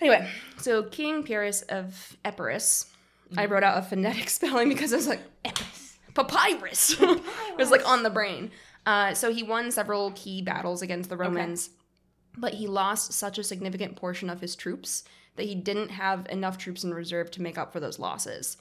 Anyway, 0.00 0.28
so 0.58 0.82
King 0.84 1.22
Pyrrhus 1.22 1.62
of 1.62 2.16
Epirus, 2.24 2.86
I 3.36 3.42
Mm-hmm. 3.44 3.52
wrote 3.52 3.62
out 3.62 3.78
a 3.78 3.82
phonetic 3.82 4.30
spelling 4.30 4.68
because 4.68 4.92
I 4.92 4.96
was 4.96 5.06
like 5.08 5.20
Epirus, 5.44 5.98
papyrus. 6.14 6.96
it 7.00 7.56
was 7.58 7.70
like 7.70 7.86
on 7.86 8.02
the 8.02 8.10
brain. 8.10 8.50
Uh, 8.86 9.12
so 9.12 9.32
he 9.32 9.42
won 9.42 9.70
several 9.70 10.12
key 10.12 10.40
battles 10.40 10.80
against 10.80 11.10
the 11.10 11.16
Romans, 11.16 11.70
but 12.38 12.54
he 12.54 12.66
lost 12.66 13.12
such 13.12 13.36
a 13.38 13.44
significant 13.44 13.96
portion 13.96 14.30
of 14.30 14.40
his 14.40 14.56
troops 14.56 15.04
that 15.36 15.44
he 15.46 15.54
didn't 15.54 15.90
have 15.90 16.26
enough 16.30 16.56
troops 16.58 16.84
in 16.84 16.94
reserve 16.94 17.30
to 17.32 17.42
make 17.42 17.58
up 17.58 17.72
for 17.72 17.80
those 17.80 17.98
losses. 17.98 18.56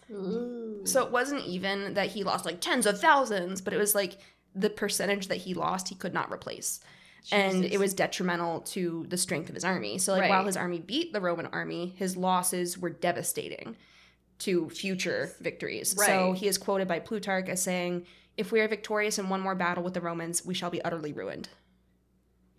So 0.83 1.03
it 1.05 1.11
wasn't 1.11 1.45
even 1.45 1.93
that 1.93 2.07
he 2.07 2.23
lost 2.23 2.45
like 2.45 2.59
tens 2.59 2.85
of 2.85 2.99
thousands, 2.99 3.61
but 3.61 3.73
it 3.73 3.77
was 3.77 3.95
like 3.95 4.17
the 4.53 4.69
percentage 4.69 5.27
that 5.29 5.37
he 5.37 5.53
lost 5.53 5.87
he 5.89 5.95
could 5.95 6.13
not 6.13 6.31
replace. 6.31 6.79
And 7.31 7.65
it 7.65 7.79
was 7.79 7.93
detrimental 7.93 8.61
to 8.61 9.05
the 9.09 9.17
strength 9.17 9.49
of 9.49 9.55
his 9.55 9.65
army. 9.65 9.97
So 9.97 10.13
like 10.13 10.21
Right. 10.21 10.29
while 10.29 10.45
his 10.45 10.55
army 10.57 10.79
beat 10.79 11.11
the 11.13 11.19
Roman 11.21 11.47
army, 11.47 11.93
his 11.97 12.15
losses 12.15 12.77
were 12.77 12.89
devastating 12.89 13.75
to 14.39 14.69
future 14.69 15.31
victories. 15.41 15.95
So 16.05 16.31
he 16.33 16.47
is 16.47 16.57
quoted 16.57 16.87
by 16.87 16.99
Plutarch 16.99 17.49
as 17.49 17.61
saying, 17.61 18.05
"If 18.37 18.51
we 18.51 18.61
are 18.61 18.67
victorious 18.67 19.17
in 19.19 19.29
one 19.29 19.41
more 19.41 19.55
battle 19.55 19.83
with 19.83 19.93
the 19.93 20.01
Romans, 20.01 20.45
we 20.45 20.53
shall 20.53 20.69
be 20.69 20.81
utterly 20.83 21.11
ruined." 21.11 21.49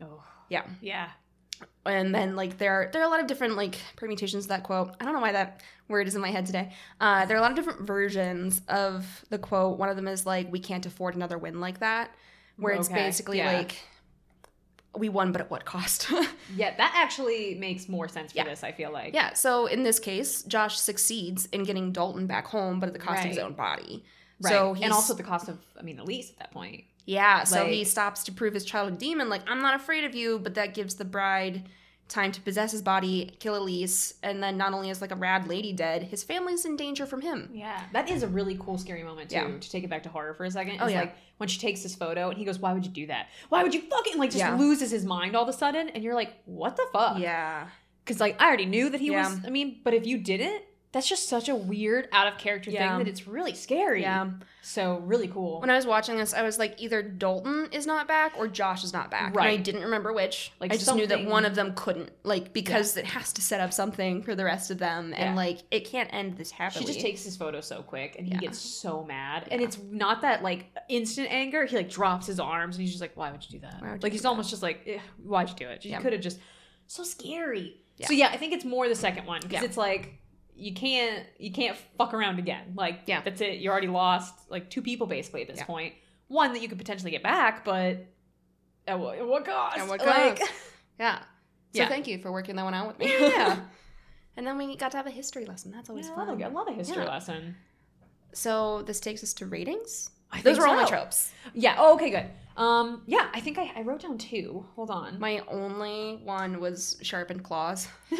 Oh. 0.01 0.23
Yeah. 0.49 0.65
Yeah. 0.81 1.09
and 1.85 2.15
then 2.15 2.37
like 2.37 2.59
there 2.59 2.73
are 2.73 2.91
there 2.93 3.03
are 3.03 3.05
a 3.05 3.09
lot 3.09 3.19
of 3.19 3.27
different 3.27 3.57
like 3.57 3.77
permutations 3.97 4.45
of 4.45 4.49
that 4.49 4.63
quote 4.63 4.95
i 5.01 5.05
don't 5.05 5.13
know 5.13 5.21
why 5.21 5.33
that 5.33 5.61
word 5.89 6.07
is 6.07 6.15
in 6.15 6.21
my 6.21 6.31
head 6.31 6.47
today 6.47 6.71
uh, 7.01 7.25
there 7.27 7.37
are 7.37 7.41
a 7.41 7.43
lot 7.43 7.51
of 7.51 7.57
different 7.57 7.81
versions 7.81 8.61
of 8.69 9.25
the 9.31 9.39
quote 9.39 9.77
one 9.77 9.89
of 9.89 9.97
them 9.97 10.07
is 10.07 10.25
like 10.25 10.51
we 10.53 10.61
can't 10.61 10.87
afford 10.87 11.17
another 11.17 11.37
win 11.37 11.61
like 11.61 11.81
that 11.81 12.11
where 12.59 12.75
it's 12.75 12.89
basically 12.89 13.39
yeah. 13.39 13.53
like 13.59 13.77
we 14.97 15.09
won 15.09 15.33
but 15.33 15.41
at 15.41 15.51
what 15.51 15.65
cost 15.65 16.09
Yeah, 16.57 16.75
that 16.77 16.93
actually 16.97 17.55
makes 17.55 17.89
more 17.89 18.09
sense 18.09 18.33
for 18.33 18.39
Yeah. 18.39 18.45
this, 18.45 18.65
I 18.65 18.73
feel 18.73 18.91
like. 18.93 19.15
yeah 19.15 19.33
so 19.35 19.67
in 19.67 19.83
this 19.83 19.99
case 19.99 20.43
josh 20.45 20.79
succeeds 20.79 21.47
in 21.53 21.63
getting 21.65 21.93
dalton 21.93 22.27
back 22.27 22.47
home 22.47 22.81
but 22.81 22.89
at 22.89 22.93
the 22.95 22.99
cost 22.99 23.23
of 23.25 23.29
his 23.31 23.39
own 23.39 23.53
body 23.53 24.05
Right. 24.41 24.51
so 24.53 24.75
and 24.81 24.93
also 24.93 25.15
the 25.15 25.23
cost 25.25 25.49
of, 25.49 25.59
I 25.79 25.83
mean, 25.83 25.99
Elise 25.99 26.31
at 26.31 26.39
that 26.39 26.51
point. 26.53 26.85
Yeah, 27.07 27.43
so 27.45 27.67
he 27.67 27.83
stops 27.85 28.23
to 28.25 28.33
prove 28.33 28.55
his 28.55 28.65
child 28.65 28.93
a 28.93 28.97
demon, 28.97 29.29
like, 29.29 29.43
I'm 29.51 29.63
not 29.63 29.75
afraid 29.75 30.05
of 30.05 30.15
you, 30.15 30.39
but 30.39 30.55
that 30.55 30.75
gives 30.75 30.95
the 30.95 31.05
bride 31.05 31.69
time 32.09 32.33
to 32.33 32.41
possess 32.41 32.73
his 32.73 32.81
body, 32.83 33.37
kill 33.39 33.57
Elise, 33.57 34.15
and 34.23 34.43
then 34.43 34.57
not 34.57 34.73
only 34.73 34.89
is 34.91 35.01
like 35.01 35.11
a 35.13 35.15
rad 35.17 35.47
lady 35.47 35.73
dead, 35.73 36.03
his 36.05 36.23
family's 36.25 36.65
in 36.65 36.75
danger 36.77 37.05
from 37.07 37.21
him. 37.21 37.51
Yeah, 37.53 37.83
that 37.93 38.09
is 38.11 38.23
a 38.23 38.29
really 38.29 38.57
cool, 38.59 38.79
scary 38.79 39.03
moment 39.03 39.31
too. 39.31 39.37
Yeah. 39.37 39.59
To 39.59 39.71
take 39.71 39.85
it 39.85 39.91
back 39.91 40.03
to 40.05 40.09
horror 40.09 40.33
for 40.35 40.45
a 40.45 40.51
second, 40.51 40.79
Oh, 40.81 40.87
yeah. 40.89 41.01
like 41.01 41.17
when 41.37 41.49
she 41.49 41.59
takes 41.59 41.83
this 41.83 41.95
photo 41.95 42.31
and 42.31 42.39
he 42.39 42.45
goes, 42.45 42.59
"Why 42.59 42.73
would 42.73 42.85
you 42.87 42.91
do 42.93 43.07
that? 43.09 43.29
Why 43.51 43.63
would 43.63 43.75
you 43.75 43.83
fucking 43.83 44.17
like 44.19 44.31
just 44.31 44.39
Yeah. 44.39 44.57
loses 44.57 44.91
his 44.91 45.05
mind 45.05 45.37
all 45.37 45.43
of 45.43 45.49
a 45.49 45.53
sudden?" 45.53 45.91
And 45.91 46.03
you're 46.03 46.15
like, 46.15 46.33
"What 46.47 46.77
the 46.77 46.87
fuck?" 46.93 47.19
Yeah. 47.19 47.69
Because 48.05 48.21
like 48.21 48.41
I 48.41 48.47
already 48.47 48.67
knew 48.67 48.89
that 48.89 49.01
he 49.01 49.09
Yeah. 49.11 49.29
was. 49.29 49.41
I 49.47 49.51
mean, 49.51 49.81
but 49.85 49.93
if 49.93 50.07
you 50.07 50.17
didn't, 50.19 50.63
that's 50.91 51.07
just 51.09 51.29
such 51.29 51.49
a 51.51 51.55
weird, 51.55 52.09
out 52.13 52.27
of 52.33 52.39
character 52.39 52.71
Yeah. 52.71 52.89
thing 52.97 53.05
that 53.05 53.09
it's 53.11 53.27
really 53.27 53.55
scary. 53.55 54.01
Yeah. 54.03 54.31
So 54.63 54.99
really 55.01 55.29
cool. 55.29 55.61
When 55.61 55.69
I 55.69 55.77
was 55.77 55.87
watching 55.87 56.17
this, 56.17 56.33
I 56.33 56.43
was 56.43 56.59
like, 56.59 56.81
either 56.81 57.03
Dalton 57.03 57.69
is 57.73 57.87
not 57.87 58.09
back 58.09 58.33
or 58.39 58.49
Josh 58.49 58.85
is 58.85 58.93
not 58.93 59.11
back. 59.11 59.33
And 59.35 59.41
I 59.45 59.57
didn't 59.57 59.83
remember 59.83 60.13
which. 60.15 60.51
Like 60.61 60.73
I 60.73 60.77
just 60.77 60.95
knew 60.95 61.07
that 61.07 61.27
one 61.27 61.45
of 61.45 61.55
them 61.55 61.75
couldn't, 61.75 62.11
like, 62.23 62.53
because 62.55 62.97
it 62.97 63.05
has 63.05 63.35
to 63.35 63.43
set 63.43 63.61
up 63.61 63.73
something 63.75 64.23
for 64.23 64.35
the 64.35 64.45
rest 64.45 64.71
of 64.71 64.79
them, 64.79 65.11
Yeah. 65.11 65.27
and 65.27 65.37
like, 65.37 65.59
it 65.71 65.85
can't 65.91 66.09
end 66.13 66.37
this 66.39 66.51
happily. 66.51 66.87
she 66.87 66.93
just 66.93 67.01
takes 67.01 67.23
his 67.23 67.37
photo 67.37 67.61
so 67.61 67.83
quick 67.83 68.17
and 68.19 68.27
he 68.27 68.33
Yeah. 68.33 68.41
gets 68.41 68.59
so 68.59 69.05
mad. 69.05 69.47
And 69.51 69.61
it's 69.61 69.79
not 69.91 70.23
that 70.23 70.43
like 70.43 70.67
instant 70.89 71.29
anger. 71.31 71.67
He 71.67 71.77
like 71.77 71.91
drops 71.91 72.27
his 72.27 72.41
arms 72.41 72.77
and 72.77 72.83
he's 72.83 72.91
just 72.93 73.03
like, 73.03 73.15
Why 73.15 73.31
would 73.31 73.45
you 73.45 73.59
do 73.61 73.67
that? 73.67 73.81
You 73.83 73.99
like 74.03 74.13
he's 74.13 74.23
that? 74.23 74.29
almost 74.29 74.49
just 74.49 74.63
like, 74.63 75.01
Why'd 75.23 75.51
you 75.51 75.55
do 75.55 75.69
it? 75.69 75.85
You 75.85 75.91
Yeah. 75.93 76.01
could 76.01 76.15
have 76.15 76.23
just 76.23 76.39
so 76.87 77.03
scary. 77.05 77.77
Yeah. 77.99 78.07
So 78.07 78.13
yeah, 78.15 78.29
I 78.33 78.37
think 78.39 78.53
it's 78.55 78.65
more 78.65 78.89
the 78.89 78.95
second 78.95 79.27
one 79.27 79.41
because 79.43 79.61
Yeah. 79.61 79.65
it's 79.65 79.77
like 79.77 80.15
you 80.59 80.75
can't 80.75 81.25
you 81.39 81.53
can't 81.53 81.77
fuck 81.97 82.13
around 82.13 82.39
again. 82.39 82.73
Like 82.75 83.01
Yeah. 83.07 83.23
that's 83.23 83.41
it. 83.41 83.59
You 83.59 83.71
already 83.71 83.87
lost 83.89 84.35
like 84.51 84.71
two 84.71 84.83
people 84.83 85.07
basically 85.07 85.43
at 85.43 85.49
this 85.49 85.59
Yeah. 85.59 85.65
point. 85.65 85.95
One 86.29 86.53
that 86.53 86.61
you 86.61 86.69
could 86.69 86.79
potentially 86.79 87.11
get 87.11 87.23
back, 87.23 87.65
but 87.65 88.05
at 88.87 88.99
what, 88.99 89.19
at 89.19 89.27
what 89.27 89.45
cost? 89.45 89.79
At 89.79 89.89
what 89.89 90.05
Like. 90.05 90.41
Yeah. 90.99 91.19
So 91.75 91.83
Yeah. 91.83 91.89
thank 91.89 92.07
you 92.07 92.19
for 92.19 92.33
working 92.33 92.57
that 92.57 92.65
one 92.65 92.75
out 92.75 92.89
with 92.89 92.99
me. 92.99 93.07
Yeah, 93.19 93.61
and 94.37 94.47
then 94.47 94.59
we 94.59 94.77
got 94.77 94.91
to 94.93 94.97
have 94.97 95.07
a 95.07 95.11
history 95.11 95.45
lesson. 95.45 95.71
That's 95.71 95.89
always 95.91 96.07
Yeah, 96.07 96.15
I, 96.15 96.17
love 96.19 96.29
fun. 96.29 96.43
I 96.43 96.47
love 96.49 96.69
a 96.69 96.73
history 96.73 97.05
lesson. 97.05 97.57
So 98.33 98.83
this 98.83 99.01
takes 99.01 99.23
us 99.23 99.33
to 99.35 99.47
ratings. 99.47 100.11
I 100.31 100.43
Those 100.43 100.59
were 100.59 100.67
all 100.67 100.77
my 100.77 100.85
tropes. 100.85 101.33
Yeah. 101.55 101.77
Oh, 101.79 101.95
okay, 101.95 102.11
good. 102.11 102.27
Um, 102.57 103.03
yeah, 103.07 103.29
I 103.33 103.41
think 103.41 103.57
I, 103.57 103.71
I 103.77 103.83
wrote 103.83 104.03
down 104.03 104.19
two. 104.19 104.67
Hold 104.77 104.91
on. 104.91 105.19
My 105.19 105.43
only 105.49 106.21
one 106.25 106.61
was 106.61 106.99
sharpened 107.03 107.45
claws, 107.45 107.89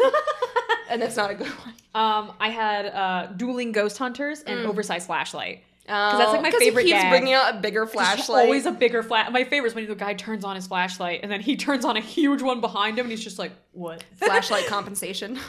and 0.89 1.01
that's 1.03 1.17
not 1.17 1.31
a 1.31 1.35
good 1.35 1.47
one. 1.49 1.75
um, 1.95 2.33
I 2.41 2.49
had 2.51 2.87
uh, 2.87 3.27
dueling 3.37 3.73
ghost 3.73 3.99
hunters 3.99 4.43
and 4.43 4.61
Mm. 4.61 4.67
oversized 4.69 5.07
flashlight. 5.07 5.65
Because 5.85 6.19
that's, 6.19 6.33
like, 6.33 6.43
my 6.43 6.51
favorite 6.51 6.83
He 6.85 6.91
keeps 6.91 7.03
gag. 7.03 7.11
bringing 7.11 7.33
out 7.33 7.55
a 7.55 7.59
bigger 7.61 7.87
flashlight. 7.87 8.45
Always 8.45 8.67
a 8.67 8.73
bigger 8.73 9.03
flash. 9.03 9.31
My 9.33 9.45
favorite 9.45 9.71
is 9.71 9.75
when 9.75 9.87
the 9.89 9.95
guy 9.95 10.13
turns 10.13 10.45
on 10.45 10.55
his 10.55 10.67
flashlight 10.67 11.21
and 11.23 11.33
then 11.33 11.41
he 11.41 11.57
turns 11.67 11.85
on 11.87 11.97
a 11.97 12.01
huge 12.01 12.43
one 12.43 12.61
behind 12.61 12.99
him 12.99 13.05
and 13.07 13.11
he's 13.11 13.25
just 13.25 13.39
like, 13.39 13.53
"What?" 13.73 14.05
flashlight 14.17 14.67
compensation. 14.67 15.39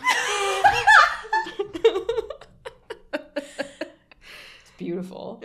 It's 4.62 4.72
beautiful. 4.78 5.42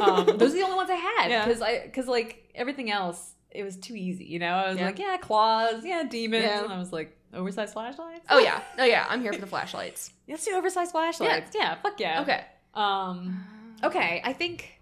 Um, 0.00 0.26
those 0.38 0.52
are 0.52 0.56
the 0.56 0.62
only 0.62 0.76
ones 0.76 0.90
I 0.90 0.94
had 0.94 1.30
Yeah. 1.30 1.44
because 1.46 1.62
I 1.62 1.80
because 1.84 2.06
like 2.06 2.50
everything 2.54 2.90
else 2.90 3.32
it 3.50 3.62
was 3.62 3.76
too 3.76 3.94
easy. 3.94 4.24
You 4.24 4.40
know, 4.40 4.48
I 4.52 4.68
was 4.70 4.78
Yeah. 4.78 4.86
like, 4.86 4.98
yeah, 4.98 5.16
claws, 5.16 5.84
yeah, 5.84 6.02
demons, 6.02 6.42
Yeah. 6.44 6.64
and 6.64 6.72
I 6.72 6.78
was 6.78 6.92
like, 6.92 7.16
oversized 7.34 7.72
flashlights. 7.72 8.24
oh 8.30 8.38
yeah, 8.38 8.60
oh 8.78 8.84
yeah. 8.84 9.06
I'm 9.08 9.20
here 9.20 9.32
for 9.32 9.40
the 9.40 9.46
flashlights. 9.46 10.10
let's 10.28 10.44
do 10.44 10.54
oversized 10.56 10.92
flashlights. 10.92 11.52
Yeah, 11.54 11.74
fuck 11.82 11.98
yeah. 12.00 12.22
Okay. 12.22 12.44
Um. 12.74 13.44
Okay, 13.82 14.22
I 14.24 14.32
think, 14.32 14.80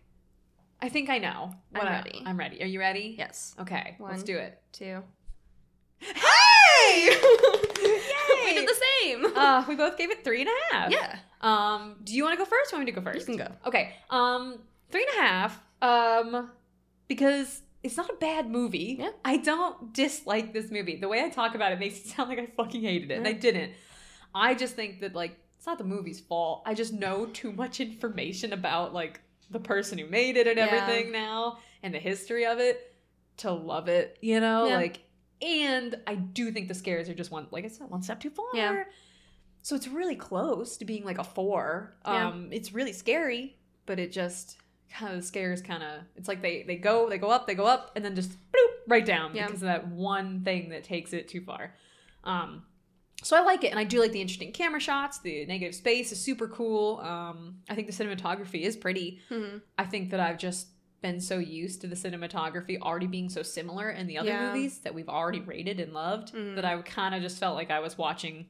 I 0.81 0.89
think 0.89 1.11
I 1.11 1.19
know. 1.19 1.55
I'm 1.74 1.79
what 1.81 1.89
I- 1.89 1.97
ready. 1.97 2.23
I'm 2.24 2.37
ready. 2.39 2.62
Are 2.62 2.66
you 2.66 2.79
ready? 2.81 3.15
Yes. 3.19 3.55
Okay, 3.61 3.97
let's 3.99 4.23
do 4.23 4.37
it. 4.37 4.61
Two. 4.73 5.03
Hey! 5.99 7.07
Yay! 7.07 8.45
We 8.45 8.55
did 8.55 8.69
the 8.69 8.81
same. 9.03 9.24
uh, 9.37 9.65
we 9.69 9.77
both 9.77 9.97
gave 9.97 10.11
it 10.11 10.24
three 10.24 10.41
and 10.43 10.51
a 10.51 10.74
half. 10.77 10.91
yeah. 10.91 11.19
Um, 11.41 11.97
do 12.05 12.15
you 12.15 12.23
want 12.24 12.35
to 12.39 12.45
go 12.45 12.49
first? 12.49 12.73
Or 12.73 12.77
want 12.77 12.87
me 12.87 12.93
to 12.93 13.01
go 13.01 13.05
first? 13.05 13.20
You 13.29 13.37
can 13.37 13.47
go. 13.47 13.53
Okay. 13.66 13.95
Um, 14.11 14.59
three 14.91 15.07
and 15.09 15.19
a 15.19 15.23
half. 15.23 15.61
Um, 15.81 16.51
because 17.09 17.62
it's 17.83 17.97
not 17.97 18.09
a 18.11 18.15
bad 18.15 18.49
movie. 18.51 18.97
Yeah. 19.01 19.11
I 19.25 19.37
don't 19.39 19.93
dislike 19.93 20.53
this 20.53 20.71
movie. 20.71 20.97
The 20.97 21.09
way 21.09 21.23
I 21.23 21.29
talk 21.29 21.55
about 21.55 21.73
it 21.73 21.79
makes 21.81 21.99
it 21.99 22.07
sound 22.17 22.29
like 22.29 22.39
I 22.39 22.47
fucking 22.47 22.83
hated 22.83 23.11
it, 23.11 23.15
and 23.19 23.27
I 23.27 23.33
didn't. 23.33 23.73
I 24.35 24.55
just 24.55 24.75
think 24.75 25.01
that 25.01 25.15
like 25.15 25.37
it's 25.57 25.67
not 25.67 25.79
the 25.79 25.85
movie's 25.85 26.21
fault. 26.21 26.63
I 26.67 26.75
just 26.75 26.93
know 26.93 27.27
too 27.27 27.53
much 27.53 27.81
information 27.81 28.53
about 28.53 28.93
like 28.95 29.21
the 29.51 29.61
person 29.61 29.99
who 29.99 30.07
made 30.07 30.37
it 30.37 30.47
and 30.47 30.57
Yeah. 30.57 30.67
everything 30.67 31.13
now 31.13 31.59
and 31.83 31.93
the 31.95 31.99
history 31.99 32.47
of 32.47 32.59
it 32.59 32.95
to 33.39 33.51
love 33.53 33.89
it. 33.89 34.19
You 34.23 34.41
know, 34.41 34.67
Yeah. 34.67 34.77
like. 34.77 35.01
And 35.41 35.97
I 36.07 36.15
do 36.15 36.53
think 36.53 36.69
the 36.69 36.75
scares 36.75 37.09
are 37.09 37.15
just 37.15 37.33
one, 37.33 37.49
like 37.51 37.65
I 37.65 37.69
said, 37.69 37.91
one 37.91 38.01
step 38.01 38.21
too 38.21 38.31
far. 38.31 38.47
Yeah. 38.55 38.85
So 39.63 39.75
it's 39.75 39.89
really 39.89 40.15
close 40.15 40.77
to 40.77 40.85
being 40.85 41.05
like 41.05 41.19
a 41.19 41.25
four. 41.25 41.97
Um, 42.05 42.49
it's 42.53 42.73
really 42.73 42.93
scary, 42.93 43.57
but 43.85 43.99
it 43.99 44.13
just 44.13 44.57
kind 44.93 45.12
of 45.14 45.20
the 45.20 45.27
scares 45.27 45.62
kind 45.62 45.82
of. 45.82 46.02
It's 46.16 46.28
like 46.28 46.43
they 46.43 46.62
they 46.64 46.77
go 46.77 47.09
they 47.09 47.19
go 47.19 47.31
up 47.31 47.47
they 47.47 47.55
go 47.55 47.64
up 47.66 47.93
and 47.97 48.05
then 48.05 48.14
just 48.14 48.31
bloop, 48.32 48.73
right 48.89 49.05
down 49.05 49.35
Yeah. 49.35 49.47
because 49.47 49.62
of 49.62 49.66
that 49.69 49.89
one 49.89 50.43
thing 50.44 50.69
that 50.70 50.85
takes 50.85 51.12
it 51.12 51.28
too 51.28 51.40
far. 51.40 51.74
Um, 52.24 52.64
so 53.23 53.36
I 53.36 53.40
like 53.43 53.62
it, 53.64 53.69
and 53.69 53.78
I 53.78 53.85
do 53.85 54.01
like 54.01 54.10
the 54.12 54.20
interesting 54.20 54.52
camera 54.52 54.81
shots. 54.81 55.19
The 55.20 55.47
negative 55.47 55.74
space 55.77 56.10
is 56.12 56.20
super 56.20 56.48
cool. 56.48 56.98
Um, 57.01 57.60
I 57.70 57.74
think 57.77 57.86
the 57.86 57.93
cinematography 58.05 58.62
is 58.62 58.77
pretty. 58.77 59.20
Mhm. 59.31 59.62
I 59.78 59.85
think 59.85 60.10
that 60.10 60.19
I've 60.20 60.39
just 60.39 60.69
been 61.02 61.20
so 61.20 61.39
used 61.39 61.81
to 61.81 61.86
the 61.89 61.97
cinematography 61.97 62.81
already 62.81 63.06
being 63.09 63.28
so 63.28 63.43
similar 63.43 63.90
in 63.90 64.06
the 64.06 64.19
other 64.19 64.28
Yeah. 64.28 64.52
movies 64.52 64.81
that 64.81 64.94
we've 64.94 65.09
already 65.09 65.40
rated 65.40 65.81
and 65.81 65.93
loved 65.93 66.32
Mhm. 66.32 66.55
that 66.56 66.64
I 66.64 66.81
kind 66.82 67.14
of 67.14 67.23
just 67.23 67.39
felt 67.39 67.56
like 67.56 67.70
I 67.70 67.81
was 67.81 67.97
watching 67.98 68.47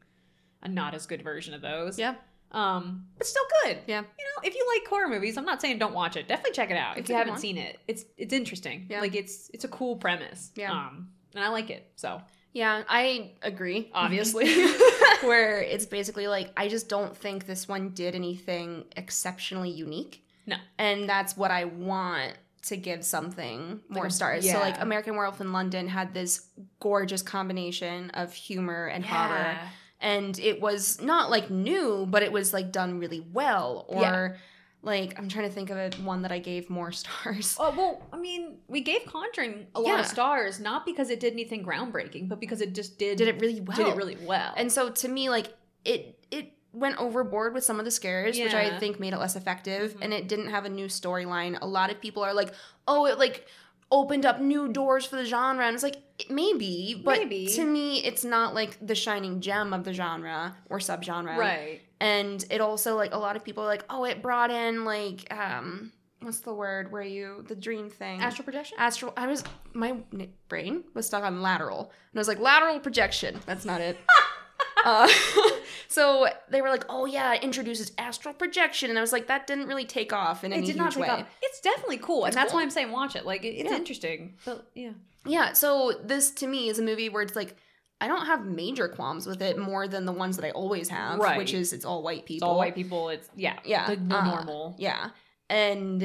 a 0.62 0.69
not 0.69 0.94
as 0.94 1.06
good 1.06 1.23
version 1.23 1.55
of 1.55 1.60
those. 1.62 1.98
Yeah. 1.98 2.14
Um, 2.53 3.07
but 3.19 3.27
still 3.27 3.45
good. 3.65 3.79
Yeah. 3.87 4.01
You 4.01 4.03
know, 4.03 4.43
if 4.49 4.55
you 4.55 4.66
like 4.77 4.87
horror 4.89 5.09
movies, 5.09 5.37
I'm 5.39 5.45
not 5.45 5.61
saying 5.61 5.79
don't 5.79 5.95
watch 5.95 6.16
it. 6.16 6.29
Definitely 6.29 6.53
check 6.53 6.70
it 6.70 6.77
out 6.77 6.99
It's 6.99 7.07
if 7.07 7.11
you 7.11 7.16
haven't 7.16 7.33
one. 7.33 7.41
seen 7.41 7.57
it. 7.59 7.79
It's 7.89 8.05
it's 8.16 8.33
interesting. 8.33 8.87
Yeah. 8.89 9.01
Like 9.01 9.15
it's 9.15 9.51
it's 9.55 9.65
a 9.65 9.69
cool 9.69 9.97
premise. 9.97 10.51
Yeah. 10.55 10.73
Um, 10.73 11.09
and 11.35 11.43
I 11.45 11.49
like 11.49 11.70
it. 11.70 11.91
So 11.97 12.20
Yeah, 12.53 12.83
I 12.89 13.33
agree, 13.43 13.91
obviously. 13.95 14.53
Where 15.23 15.61
it's 15.62 15.87
basically 15.87 16.27
like, 16.29 16.53
I 16.57 16.69
just 16.69 16.89
don't 16.89 17.16
think 17.16 17.47
this 17.47 17.66
one 17.69 17.91
did 17.91 18.15
anything 18.15 18.85
exceptionally 18.97 19.70
unique. 19.70 20.24
No. 20.47 20.57
And 20.79 21.09
that's 21.09 21.37
what 21.37 21.51
I 21.51 21.65
want 21.66 22.35
to 22.62 22.77
give 22.77 23.05
something 23.05 23.81
more 23.89 24.11
stars. 24.11 24.49
So, 24.49 24.59
like. 24.59 24.81
American 24.81 25.16
Werewolf 25.16 25.41
in 25.41 25.53
London 25.53 25.89
had 25.89 26.12
this 26.15 26.49
gorgeous 26.81 27.23
combination 27.23 28.11
of 28.11 28.33
humor 28.33 28.87
and 28.87 29.05
horror. 29.05 29.57
And 30.03 30.39
it 30.41 30.61
was 30.61 31.01
not 31.01 31.31
like 31.31 31.49
new, 31.49 32.07
but 32.11 32.23
it 32.23 32.33
was 32.33 32.53
like 32.53 32.73
done 32.73 32.99
really 32.99 33.20
well. 33.33 33.87
Or, 33.89 34.03
Yeah. 34.03 34.37
like, 34.83 35.16
I'm 35.19 35.29
trying 35.29 35.49
to 35.49 35.55
think 35.55 35.70
of 35.70 35.77
a 35.79 35.91
one 36.03 36.23
that 36.23 36.33
I 36.33 36.41
gave 36.41 36.69
more 36.69 36.91
stars. 37.03 37.57
Oh 37.59 37.73
well, 37.77 38.03
I 38.12 38.16
mean, 38.19 38.57
we 38.66 38.81
gave 38.81 39.05
Conjuring 39.07 39.69
a 39.77 39.81
lot 39.81 40.01
of 40.01 40.07
stars, 40.07 40.59
not 40.59 40.85
because 40.85 41.09
it 41.09 41.20
did 41.20 41.33
anything 41.33 41.65
groundbreaking, 41.65 42.29
but 42.29 42.41
because 42.41 42.61
it 42.61 42.74
just 42.74 42.99
did 42.99 43.16
Did 43.16 43.29
it 43.29 43.41
really 43.41 43.61
well? 43.61 43.77
did 43.77 43.87
it 43.87 43.97
really 43.97 44.19
well. 44.27 44.53
And 44.57 44.70
so 44.73 44.91
to 44.91 45.09
me, 45.09 45.31
like 45.31 45.55
it 45.85 46.19
it 46.33 46.53
went 46.73 46.97
overboard 46.99 47.53
with 47.55 47.62
some 47.62 47.79
of 47.79 47.85
the 47.85 47.91
scares, 47.91 48.39
which 48.39 48.55
I 48.55 48.79
think 48.79 48.99
made 48.99 49.12
it 49.12 49.19
less 49.19 49.37
effective, 49.37 49.93
Mhm. 49.95 49.99
and 50.05 50.12
it 50.15 50.27
didn't 50.27 50.49
have 50.49 50.65
a 50.65 50.70
new 50.70 50.87
storyline. 50.87 51.59
A 51.61 51.66
lot 51.66 51.91
of 51.93 52.01
people 52.01 52.23
are 52.24 52.33
like, 52.35 52.51
"Oh, 52.89 53.05
it 53.07 53.19
like 53.19 53.47
opened 53.93 54.27
up 54.27 54.40
new 54.40 54.66
doors 54.73 55.06
for 55.06 55.14
the 55.16 55.24
genre," 55.24 55.64
and 55.64 55.74
it's 55.74 55.85
like 55.85 55.98
maybe, 56.28 57.01
but 57.05 57.19
Maybe. 57.20 57.47
to 57.55 57.64
me, 57.64 58.02
it's 58.05 58.24
not 58.24 58.55
like 58.55 58.77
the 58.85 58.94
shining 58.97 59.40
gem 59.40 59.73
of 59.73 59.85
the 59.85 59.93
genre 59.93 60.56
or 60.69 60.78
subgenre. 60.81 61.36
right. 61.36 61.81
And 62.01 62.44
it 62.51 62.60
also 62.60 62.97
like 62.97 63.14
a 63.14 63.19
lot 63.19 63.36
of 63.36 63.44
people 63.44 63.62
are 63.62 63.69
like, 63.69 63.85
"Oh, 63.89 64.02
it 64.05 64.20
brought 64.23 64.51
in 64.51 64.85
like 64.85 65.32
um." 65.32 65.93
What's 66.20 66.39
the 66.39 66.55
word 66.55 66.93
where 66.93 67.02
you 67.02 67.44
the 67.48 67.56
dream 67.56 67.90
thing? 67.90 68.20
Astral 68.20 68.44
projection. 68.44 68.77
astral 68.78 69.12
i 69.16 69.27
was 69.27 69.43
my 69.73 69.90
n- 70.12 70.32
brain 70.48 70.85
was 70.94 71.05
stuck 71.06 71.24
on 71.24 71.43
lateral 71.43 71.81
and 72.12 72.19
i 72.19 72.20
was 72.20 72.28
like 72.28 72.39
lateral 72.39 72.78
projection 72.78 73.40
that's 73.44 73.64
not 73.64 73.81
it 73.81 73.97
uh, 74.85 75.09
so 75.89 76.28
they 76.51 76.61
were 76.62 76.69
like 76.70 76.85
oh 76.89 77.05
yeah 77.07 77.35
it 77.35 77.43
introduces 77.43 77.93
astral 77.99 78.35
projection 78.35 78.90
and 78.90 78.99
i 78.99 79.03
was 79.03 79.12
like 79.12 79.27
that 79.27 79.47
didn't 79.47 79.66
really 79.66 79.85
take 79.85 80.12
off 80.12 80.44
in 80.44 80.53
it 80.53 80.57
any 80.57 80.66
did 80.66 80.77
not 80.77 80.93
huge 80.94 81.05
take 81.07 81.12
way 81.15 81.20
off. 81.23 81.27
It's 81.43 81.61
definitely 81.61 81.99
cool, 81.99 82.24
and 82.24 82.35
that's 82.35 82.51
cool. 82.53 82.59
why 82.61 82.62
I'm 82.65 82.70
saying 82.70 82.90
watch 82.90 83.15
it. 83.16 83.27
Like 83.27 83.44
it, 83.44 83.49
it's 83.49 83.70
Yeah. 83.70 83.77
interesting. 83.77 84.35
But 84.44 84.66
yeah, 84.74 84.93
yeah 85.27 85.53
so 85.53 85.93
this 86.05 86.31
to 86.32 86.47
me 86.47 86.69
is 86.69 86.78
a 86.78 86.82
movie 86.82 87.09
where 87.09 87.23
it's 87.23 87.36
like 87.36 87.57
i 88.01 88.09
don't 88.09 88.27
have 88.27 88.44
major 88.44 88.89
qualms 88.89 89.27
with 89.27 89.40
it 89.40 89.57
more 89.57 89.86
than 89.86 90.05
the 90.05 90.12
ones 90.12 90.36
that 90.36 90.44
i 90.44 90.51
always 90.51 90.89
have 90.89 91.20
Right. 91.20 91.39
which 91.39 91.55
is 91.55 91.73
it's 91.73 91.85
all 91.85 92.03
white 92.03 92.20
it's 92.20 92.27
people 92.27 92.49
all 92.49 92.57
white 92.59 92.74
people. 92.74 93.09
It's 93.11 93.28
yeah, 93.36 93.59
Yeah, 93.65 93.86
the, 93.90 93.97
the 93.97 94.16
uh, 94.16 94.24
normal. 94.24 94.74
yeah 94.78 95.11
and 95.49 96.03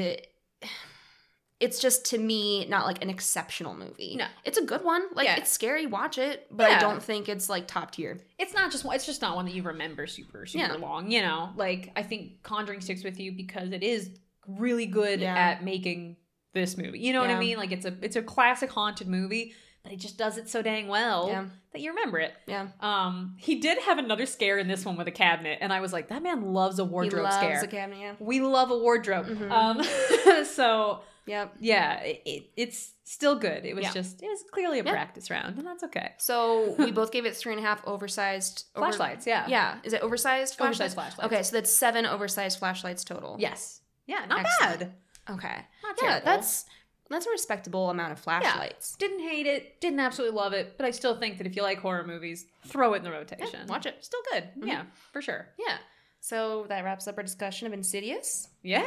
it's 1.60 1.80
just 1.80 2.04
to 2.06 2.18
me 2.18 2.64
not 2.66 2.86
like 2.86 3.02
an 3.02 3.10
exceptional 3.10 3.74
movie 3.74 4.14
No. 4.16 4.26
it's 4.44 4.58
a 4.58 4.64
good 4.64 4.84
one 4.84 5.02
like 5.14 5.26
Yeah. 5.26 5.36
it's 5.38 5.50
scary 5.50 5.86
watch 5.86 6.16
it 6.18 6.46
but 6.50 6.70
i 6.70 6.78
don't 6.78 7.02
think 7.02 7.28
it's 7.28 7.48
like 7.48 7.66
top 7.66 7.90
tier 7.92 8.20
It's 8.38 8.54
not 8.54 8.70
just 8.70 8.84
one- 8.84 8.94
it's 8.96 9.06
just 9.06 9.20
not 9.22 9.34
one 9.34 9.44
that 9.46 9.54
you 9.54 9.62
remember 9.62 10.06
super 10.06 10.46
super 10.46 10.64
Yeah. 10.64 10.72
long. 10.74 11.10
You 11.10 11.22
know, 11.22 11.50
like 11.56 11.90
I 11.96 12.02
think 12.04 12.42
Conjuring 12.44 12.80
sticks 12.80 13.02
with 13.02 13.18
you 13.18 13.32
because 13.32 13.72
it 13.72 13.82
is 13.82 14.10
really 14.46 14.86
good 14.86 15.20
Yeah. 15.20 15.34
at 15.36 15.64
making 15.64 16.16
this 16.54 16.76
movie. 16.78 17.00
You 17.00 17.12
know 17.12 17.20
what 17.20 17.30
I 17.30 17.38
mean? 17.38 17.56
Like 17.58 17.72
it's 17.72 17.84
a 17.84 17.94
it's 18.02 18.16
a 18.16 18.22
classic 18.22 18.70
haunted 18.70 19.08
movie, 19.08 19.54
but 19.82 19.92
it 19.92 19.98
just 19.98 20.16
does 20.16 20.38
it 20.38 20.48
so 20.48 20.62
dang 20.62 20.86
well 20.88 21.28
yeah 21.28 21.46
that 21.72 21.80
you 21.82 21.90
remember 21.90 22.18
it. 22.18 22.32
yeah 22.46 22.68
Um, 22.80 23.34
he 23.38 23.56
did 23.60 23.78
have 23.82 23.98
another 23.98 24.24
scare 24.26 24.56
in 24.58 24.68
this 24.68 24.84
one 24.86 24.96
with 24.96 25.06
a 25.08 25.12
cabinet, 25.12 25.58
and 25.60 25.70
I 25.72 25.80
was 25.80 25.92
like, 25.92 26.08
that 26.08 26.22
man 26.22 26.54
loves 26.54 26.78
a 26.78 26.84
wardrobe 26.84 27.18
he 27.18 27.22
loves 27.24 27.36
scare. 27.36 27.60
a 27.62 27.66
cabinet. 27.66 28.00
Yeah. 28.00 28.14
we 28.20 28.40
love 28.40 28.70
a 28.70 28.78
wardrobe. 28.78 29.26
Mhm. 29.26 29.50
Um, 29.50 30.44
so 30.58 31.00
Yep. 31.28 31.54
yeah, 31.60 32.00
it, 32.00 32.22
it, 32.24 32.50
it's 32.56 32.92
still 33.04 33.36
good. 33.36 33.64
It 33.64 33.74
was 33.74 33.84
Yeah. 33.84 33.92
just 33.92 34.22
it 34.22 34.26
was 34.28 34.42
clearly 34.52 34.80
a 34.80 34.84
Yeah. 34.84 34.92
practice 34.92 35.30
round, 35.30 35.58
and 35.58 35.66
that's 35.66 35.82
okay. 35.84 36.12
So 36.18 36.74
we 36.78 36.90
both 37.00 37.12
gave 37.12 37.26
it 37.26 37.36
three 37.36 37.52
and 37.52 37.62
a 37.62 37.66
half 37.66 37.86
oversized 37.86 38.64
over- 38.74 38.86
Flashlights, 38.86 39.26
yeah, 39.26 39.46
Yeah. 39.48 39.78
Is 39.84 39.92
it 39.92 40.02
oversized? 40.02 40.60
oversized 40.60 40.94
Flashlights? 40.94 40.94
flashlights. 40.94 41.32
Okay, 41.32 41.42
so 41.42 41.56
that's 41.56 41.70
seven 41.70 42.06
oversized 42.06 42.58
flashlights 42.58 43.04
total. 43.04 43.36
Yes. 43.38 43.80
Yeah, 44.06 44.24
not 44.28 44.40
Excellent. 44.40 44.80
bad. 44.80 44.94
Okay. 45.30 45.56
Not 45.82 45.96
Yeah, 46.02 46.08
terrible. 46.08 46.24
that's 46.24 46.64
that's 47.10 47.26
a 47.26 47.30
respectable 47.30 47.88
amount 47.88 48.12
of 48.12 48.18
flashlights. 48.20 48.94
didn't 48.96 49.20
hate 49.20 49.46
it, 49.46 49.80
didn't 49.80 50.00
absolutely 50.00 50.36
love 50.36 50.52
it, 50.52 50.76
but 50.76 50.84
I 50.84 50.90
still 50.90 51.16
think 51.16 51.38
that 51.38 51.46
if 51.46 51.56
you 51.56 51.62
like 51.62 51.78
horror 51.80 52.04
movies, 52.06 52.44
throw 52.66 52.92
it 52.94 52.98
in 52.98 53.02
the 53.04 53.10
rotation. 53.10 53.66
watch 53.66 53.86
it. 53.86 54.04
Still 54.04 54.20
good. 54.32 54.44
Mhm. 54.58 54.66
Yeah, 54.66 54.82
for 55.12 55.22
sure. 55.22 55.48
Yeah. 55.58 55.78
So 56.20 56.66
that 56.68 56.84
wraps 56.84 57.08
up 57.08 57.16
our 57.16 57.22
discussion 57.22 57.66
of 57.66 57.72
Insidious. 57.72 58.48
Yeah. 58.62 58.86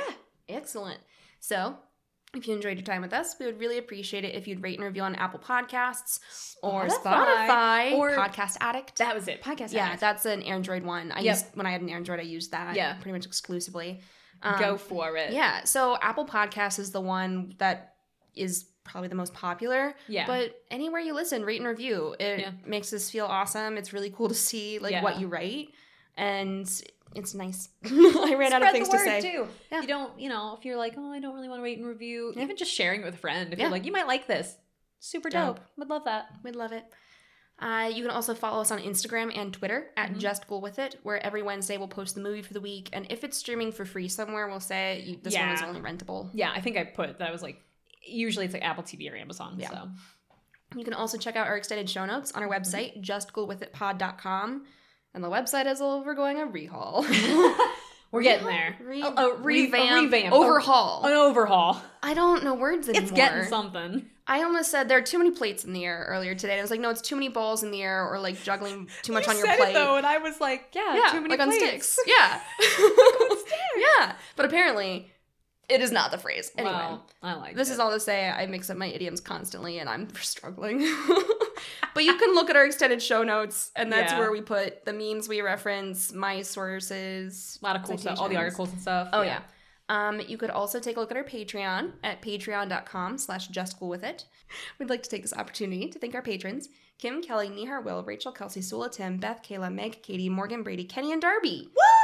Excellent. 0.49 0.99
So 1.39 1.77
if 2.33 2.47
you 2.47 2.55
enjoyed 2.55 2.77
your 2.77 2.85
time 2.85 3.01
with 3.01 3.13
us, 3.13 3.35
we 3.39 3.45
would 3.45 3.59
really 3.59 3.77
appreciate 3.77 4.23
it 4.23 4.35
if 4.35 4.47
you'd 4.47 4.63
rate 4.63 4.77
and 4.77 4.85
review 4.85 5.03
on 5.03 5.15
Apple 5.15 5.39
Podcasts 5.39 6.19
or 6.63 6.87
Spotify, 6.87 7.93
or- 7.93 8.11
Podcast 8.11 8.57
Addict. 8.61 8.97
That 8.97 9.13
was 9.15 9.27
it. 9.27 9.41
Podcast. 9.41 9.51
Addict. 9.51 9.73
Yeah, 9.73 9.85
Addict. 9.87 10.01
that's 10.01 10.25
an 10.25 10.41
Android 10.43 10.83
one. 10.83 11.11
I 11.11 11.19
Yep. 11.21 11.35
used 11.35 11.45
when 11.55 11.65
I 11.65 11.71
had 11.71 11.81
an 11.81 11.89
Android, 11.89 12.19
I 12.19 12.23
used 12.23 12.51
that. 12.51 12.75
Yeah. 12.75 12.93
pretty 12.95 13.11
much 13.11 13.25
exclusively. 13.25 14.01
Go 14.59 14.71
Um, 14.71 14.77
for 14.77 15.17
it. 15.17 15.33
Yeah. 15.33 15.65
So 15.65 15.97
Apple 16.01 16.25
Podcasts 16.25 16.79
is 16.79 16.91
the 16.91 17.01
one 17.01 17.53
that 17.59 17.95
is 18.33 18.65
probably 18.83 19.09
the 19.09 19.15
most 19.15 19.33
popular. 19.33 19.93
Yeah. 20.07 20.25
But 20.25 20.59
anywhere 20.71 20.99
you 21.01 21.13
listen, 21.13 21.43
rate 21.45 21.59
and 21.59 21.67
review. 21.67 22.15
It 22.19 22.39
Yeah. 22.39 22.51
makes 22.65 22.91
us 22.93 23.09
feel 23.09 23.25
awesome. 23.25 23.77
It's 23.77 23.93
really 23.93 24.09
cool 24.09 24.29
to 24.29 24.33
see 24.33 24.79
like 24.79 24.93
Yeah. 24.93 25.03
what 25.03 25.19
you 25.19 25.27
write, 25.27 25.67
and 26.17 26.67
it's 27.15 27.33
nice. 27.33 27.69
I 27.85 28.35
ran 28.37 28.53
out 28.53 28.61
of 28.63 28.71
things 28.71 28.89
to 28.89 28.97
say. 28.99 29.21
too. 29.21 29.47
Yeah. 29.71 29.81
You 29.81 29.87
don't, 29.87 30.19
you 30.19 30.29
know, 30.29 30.55
if 30.57 30.65
you're 30.65 30.77
like, 30.77 30.93
oh, 30.97 31.11
I 31.11 31.19
don't 31.19 31.33
really 31.35 31.49
want 31.49 31.59
to 31.59 31.63
rate 31.63 31.77
and 31.77 31.87
review, 31.87 32.33
Yeah. 32.35 32.43
even 32.43 32.57
just 32.57 32.73
sharing 32.73 33.01
it 33.01 33.05
with 33.05 33.15
a 33.15 33.17
friend. 33.17 33.51
If 33.53 33.59
Yeah. 33.59 33.65
you're 33.65 33.71
like, 33.71 33.85
you 33.85 33.91
might 33.91 34.07
like 34.07 34.27
this, 34.27 34.55
super 34.99 35.29
Dope. 35.29 35.57
dope. 35.57 35.65
Would 35.77 35.89
love 35.89 36.05
that. 36.05 36.25
We'd 36.43 36.55
love 36.55 36.71
it. 36.71 36.85
Uh, 37.59 37.91
you 37.93 38.01
can 38.01 38.09
also 38.11 38.33
follow 38.33 38.61
us 38.61 38.71
on 38.71 38.79
Instagram 38.79 39.31
and 39.37 39.53
Twitter 39.53 39.91
at 39.95 40.11
Mhm. 40.13 40.17
Just 40.17 40.47
Cool 40.47 40.61
With 40.61 40.79
It, 40.79 40.99
where 41.03 41.23
every 41.23 41.43
Wednesday 41.43 41.77
we'll 41.77 41.87
post 41.87 42.15
the 42.15 42.21
movie 42.21 42.41
for 42.41 42.53
the 42.53 42.61
week. 42.61 42.89
And 42.91 43.05
if 43.11 43.23
it's 43.23 43.37
streaming 43.37 43.71
for 43.71 43.85
free 43.85 44.07
somewhere, 44.07 44.47
we'll 44.47 44.59
say 44.59 45.01
you, 45.05 45.17
this 45.21 45.35
one 45.35 45.49
is 45.49 45.61
only 45.61 45.79
rentable. 45.79 46.31
Yeah, 46.33 46.51
I 46.55 46.59
think 46.61 46.75
I 46.77 46.83
put 46.85 47.19
that. 47.19 47.27
I 47.27 47.31
was 47.31 47.43
like, 47.43 47.61
usually 48.03 48.45
it's 48.45 48.53
like 48.55 48.63
Apple 48.63 48.83
TV 48.83 49.11
or 49.11 49.15
Amazon. 49.15 49.57
Yeah. 49.59 49.69
So 49.69 49.89
You 50.75 50.83
can 50.85 50.93
also 50.95 51.17
check 51.19 51.35
out 51.35 51.47
our 51.47 51.57
extended 51.57 51.87
show 51.89 52.05
notes 52.05 52.31
on 52.31 52.41
our 52.41 52.49
website, 52.49 53.03
justcoolwithitpod.com. 53.03 54.65
And 55.13 55.23
the 55.23 55.29
website 55.29 55.65
is 55.69 55.81
overgoing 55.81 56.39
a 56.39 56.45
rehaul. 56.47 57.03
we're 58.11 58.21
getting 58.23 58.47
there. 58.47 58.75
Re- 58.81 59.01
A- 59.01 59.05
a 59.07 59.35
re- 59.35 59.63
a 59.63 59.65
revamp, 59.65 60.11
revamp. 60.11 60.33
overhaul. 60.33 61.03
An 61.05 61.13
overhaul. 61.13 61.81
I 62.01 62.13
don't 62.13 62.43
know 62.43 62.53
words 62.55 62.87
anymore. 62.87 63.03
It's 63.03 63.11
getting 63.11 63.43
something. 63.45 64.05
I 64.27 64.43
almost 64.43 64.71
said 64.71 64.87
there 64.87 64.97
are 64.97 65.01
too 65.01 65.17
many 65.17 65.31
plates 65.31 65.65
in 65.65 65.73
the 65.73 65.83
air 65.83 66.05
earlier 66.07 66.33
today. 66.35 66.53
And 66.53 66.59
I 66.59 66.63
was 66.63 66.71
like, 66.71 66.79
no, 66.79 66.89
it's 66.89 67.01
too 67.01 67.15
many 67.15 67.27
balls 67.27 67.63
in 67.63 67.71
the 67.71 67.81
air 67.81 68.07
or 68.07 68.19
like 68.19 68.41
juggling 68.41 68.87
too 69.01 69.11
much 69.11 69.25
You 69.25 69.31
on 69.33 69.37
your 69.39 69.47
plate. 69.57 69.71
It, 69.71 69.73
though, 69.73 69.97
and 69.97 70.05
I 70.05 70.19
was 70.19 70.39
like, 70.39 70.69
yeah, 70.73 70.95
yeah, 70.95 71.11
too 71.11 71.19
many 71.21 71.35
like 71.35 71.45
on 71.45 71.51
sticks. 71.51 71.97
Yeah. 72.05 72.39
yeah. 73.99 74.13
But 74.37 74.45
apparently, 74.45 75.11
it 75.67 75.81
is 75.81 75.91
not 75.91 76.11
the 76.11 76.17
phrase. 76.17 76.51
Anyway, 76.57 76.73
Well, 76.73 77.05
I 77.21 77.33
like 77.33 77.55
this 77.55 77.69
it. 77.69 77.73
is 77.73 77.79
all 77.79 77.91
to 77.91 77.99
say 77.99 78.29
I 78.29 78.45
mix 78.45 78.69
up 78.69 78.77
my 78.77 78.87
idioms 78.87 79.19
constantly 79.19 79.79
and 79.79 79.89
I'm 79.89 80.13
struggling. 80.15 80.79
But 81.93 82.03
you 82.03 82.15
can 82.17 82.33
look 82.35 82.49
at 82.49 82.55
our 82.55 82.65
extended 82.65 83.01
show 83.01 83.23
notes, 83.23 83.71
and 83.75 83.91
that's 83.91 84.11
Yeah. 84.13 84.19
where 84.19 84.31
we 84.31 84.41
put 84.41 84.85
the 84.85 84.93
memes 84.93 85.27
we 85.29 85.41
reference, 85.41 86.11
my 86.13 86.41
sources, 86.41 87.59
a 87.61 87.65
lot 87.65 87.75
of 87.75 87.83
cool 87.83 87.97
stuff. 87.97 88.19
All 88.19 88.29
the 88.29 88.37
articles 88.37 88.71
and 88.71 88.81
stuff. 88.81 89.09
Oh 89.13 89.21
yeah. 89.21 89.41
Um, 89.89 90.21
you 90.21 90.37
could 90.37 90.49
also 90.51 90.79
take 90.79 90.95
a 90.95 90.99
look 91.01 91.11
at 91.11 91.17
our 91.17 91.23
Patreon 91.23 91.91
at 92.03 92.21
patreon.com 92.21 93.17
slash 93.17 93.49
justcoolwithit. 93.49 94.23
We'd 94.79 94.89
like 94.89 95.03
to 95.03 95.09
take 95.09 95.21
this 95.21 95.33
opportunity 95.33 95.89
to 95.89 95.99
thank 95.99 96.15
our 96.15 96.21
patrons, 96.21 96.69
Kim, 96.97 97.21
Kelly, 97.21 97.49
Nihar, 97.49 97.83
Will, 97.83 98.01
Rachel, 98.03 98.31
Kelsey, 98.31 98.61
Sula, 98.61 98.89
Tim, 98.89 99.17
Beth, 99.17 99.41
Kayla, 99.43 99.73
Meg, 99.73 100.01
Katie, 100.01 100.29
Morgan, 100.29 100.63
Brady, 100.63 100.85
Kenny, 100.85 101.11
and 101.11 101.21
Darby. 101.21 101.67
Woo! 101.75 102.00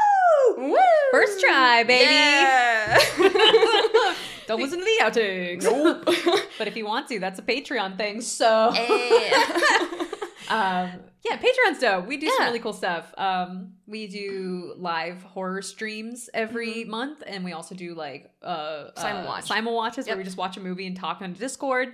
Woo! 0.58 0.78
First 1.12 1.40
try, 1.40 1.84
baby. 1.84 2.04
Yeah. 2.06 2.98
Don't 4.48 4.62
listen 4.62 4.80
to 4.80 4.86
the 4.86 5.04
outtakes. 5.04 5.64
nope. 5.64 6.06
but 6.58 6.68
if 6.68 6.76
you 6.78 6.86
want 6.86 7.08
to, 7.10 7.20
that's 7.20 7.38
a 7.38 7.42
Patreon 7.42 7.98
thing. 7.98 8.22
So, 8.22 8.70
um, 10.50 10.92
yeah, 11.26 11.38
Patreon's 11.38 11.80
dope. 11.80 12.08
We 12.08 12.18
do 12.18 12.28
Yeah. 12.28 12.32
some 12.38 12.46
really 12.48 12.60
cool 12.60 12.74
stuff. 12.74 13.14
Um, 13.18 13.74
we 13.86 14.08
do 14.08 14.74
live 14.78 15.22
horror 15.24 15.62
streams 15.62 16.30
every 16.34 16.76
Mm-hmm. 16.84 16.92
month, 16.92 17.24
and 17.28 17.44
we 17.44 17.52
also 17.54 17.76
do 17.76 17.94
like 17.94 18.32
uh, 18.42 18.90
uh, 18.96 19.42
simul 19.42 19.76
watches 19.76 20.08
Yep. 20.08 20.14
where 20.14 20.18
we 20.20 20.24
just 20.24 20.38
watch 20.38 20.56
a 20.58 20.62
movie 20.62 20.88
and 20.88 20.96
talk 20.96 21.22
on 21.22 21.34
Discord. 21.34 21.90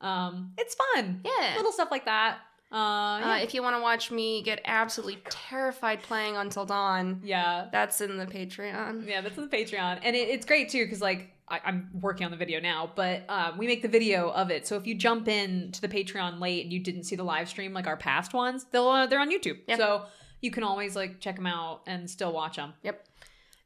Um, 0.00 0.52
it's 0.58 0.74
fun. 0.94 1.20
yeah. 1.24 1.54
Little 1.56 1.70
stuff 1.72 1.92
like 1.92 2.06
that. 2.06 2.38
Uh, 2.72 3.20
Uh, 3.22 3.38
if 3.42 3.54
you 3.54 3.62
want 3.62 3.76
to 3.76 3.82
watch 3.82 4.10
me 4.10 4.42
get 4.42 4.60
absolutely 4.64 5.18
terrified 5.28 6.02
playing 6.02 6.36
Until 6.36 6.64
Dawn, 6.64 7.20
yeah. 7.22 7.68
that's 7.70 8.00
in 8.00 8.16
the 8.16 8.26
Patreon. 8.26 9.06
Yeah, 9.06 9.20
that's 9.20 9.36
in 9.36 9.48
the 9.48 9.56
Patreon, 9.56 10.00
and 10.02 10.16
it, 10.16 10.28
it's 10.28 10.46
great 10.46 10.70
too 10.70 10.84
because 10.84 11.00
like 11.02 11.30
I, 11.48 11.60
I'm 11.64 11.90
working 12.00 12.24
on 12.24 12.30
the 12.30 12.36
video 12.38 12.60
now, 12.60 12.90
but 12.94 13.24
uh, 13.28 13.52
we 13.58 13.66
make 13.66 13.82
the 13.82 13.88
video 13.88 14.30
of 14.30 14.50
it. 14.50 14.66
So 14.66 14.76
if 14.76 14.86
you 14.86 14.94
jump 14.94 15.28
in 15.28 15.70
to 15.72 15.80
the 15.82 15.88
Patreon 15.88 16.40
late 16.40 16.64
and 16.64 16.72
you 16.72 16.80
didn't 16.80 17.04
see 17.04 17.16
the 17.16 17.24
live 17.24 17.48
stream 17.48 17.74
like 17.74 17.86
our 17.86 17.96
past 17.96 18.32
ones, 18.32 18.64
they'll 18.70 18.88
uh, 18.88 19.06
they're 19.06 19.20
on 19.20 19.30
YouTube. 19.30 19.58
Yeah. 19.66 19.76
So 19.76 20.06
you 20.40 20.50
can 20.50 20.62
always 20.64 20.96
like 20.96 21.20
check 21.20 21.36
them 21.36 21.46
out 21.46 21.82
and 21.86 22.08
still 22.08 22.32
watch 22.32 22.56
them. 22.56 22.72
Yep. 22.82 23.06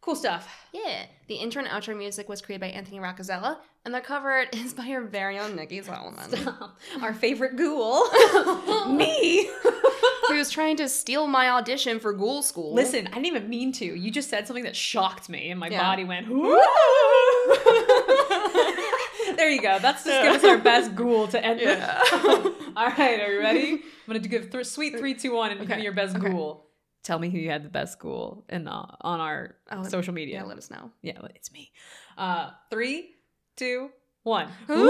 Cool 0.00 0.16
stuff. 0.16 0.48
Yeah. 0.72 1.06
The 1.28 1.34
intro 1.34 1.62
and 1.62 1.70
outro 1.70 1.96
music 1.96 2.28
was 2.28 2.40
created 2.40 2.60
by 2.60 2.68
Anthony 2.68 2.98
Roccazella, 2.98 3.58
and 3.86 3.94
the 3.94 4.00
cover 4.02 4.44
is 4.52 4.74
by 4.74 4.86
our 4.90 5.00
very 5.02 5.38
own 5.38 5.56
Nikki 5.56 5.80
Solomon, 5.80 6.30
our 7.00 7.14
favorite 7.14 7.56
ghoul, 7.56 8.10
me. 8.92 9.48
who 10.28 10.34
was 10.36 10.50
trying 10.50 10.76
to 10.78 10.88
steal 10.88 11.26
my 11.28 11.48
audition 11.50 12.00
for 12.00 12.12
Ghoul 12.12 12.42
School. 12.42 12.74
Listen, 12.74 13.06
I 13.06 13.10
didn't 13.10 13.26
even 13.26 13.48
mean 13.48 13.72
to. 13.74 13.84
You 13.84 14.10
just 14.10 14.28
said 14.28 14.46
something 14.46 14.64
that 14.64 14.74
shocked 14.76 15.28
me, 15.28 15.50
and 15.50 15.60
my 15.60 15.68
Yeah. 15.68 15.80
body 15.82 16.04
went. 16.04 16.26
there 19.36 19.50
you 19.50 19.60
go. 19.62 19.78
That's 19.78 20.04
just 20.04 20.22
give 20.22 20.34
us 20.34 20.44
our 20.44 20.58
best 20.58 20.94
ghoul 20.94 21.28
to 21.28 21.44
end 21.44 21.60
with. 21.60 21.78
Yeah. 21.78 22.00
All 22.76 22.88
right, 22.88 23.20
are 23.20 23.32
you 23.32 23.38
ready? 23.40 23.72
I'm 23.72 23.80
gonna 24.08 24.18
give 24.20 24.50
th- 24.50 24.66
sweet 24.66 24.98
three, 24.98 25.14
two, 25.14 25.34
one, 25.34 25.50
and 25.52 25.60
give 25.66 25.76
me 25.76 25.82
your 25.84 25.92
best 25.92 26.16
okay. 26.16 26.28
ghoul. 26.28 26.64
Tell 27.02 27.18
me 27.20 27.30
who 27.30 27.38
you 27.38 27.50
had 27.50 27.64
the 27.64 27.68
best 27.68 28.00
ghoul 28.00 28.44
in 28.48 28.66
uh, 28.66 28.96
on 29.00 29.20
our 29.20 29.54
Oh, 29.70 29.84
social 29.84 30.12
media. 30.12 30.36
yeah, 30.38 30.42
let 30.42 30.58
us 30.58 30.70
know. 30.70 30.90
Yeah, 31.02 31.18
it's 31.36 31.52
me. 31.52 31.70
Uh, 32.18 32.50
three, 32.70 33.10
two, 33.56 33.90
one. 34.22 34.48
I 34.68 34.82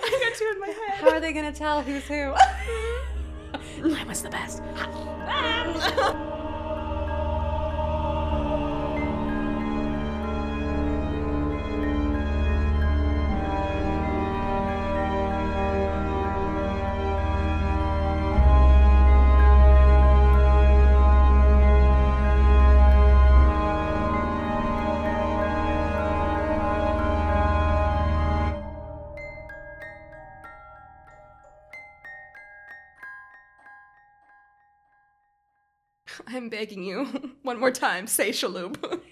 got 0.00 0.34
two 0.38 0.50
in 0.54 0.60
my 0.60 0.68
head. 0.68 1.00
How 1.00 1.10
are 1.10 1.20
they 1.20 1.32
gonna 1.32 1.52
tell 1.52 1.82
who's 1.82 2.04
who? 2.04 2.32
I 2.34 4.04
was 4.06 4.22
the 4.22 4.30
best. 4.30 4.62
Ah. 4.76 6.38
I'm 36.34 36.48
begging 36.48 36.82
you, 36.82 37.04
one 37.42 37.60
more 37.60 37.70
time, 37.70 38.06
say 38.06 38.30
Shaloop. 38.30 38.76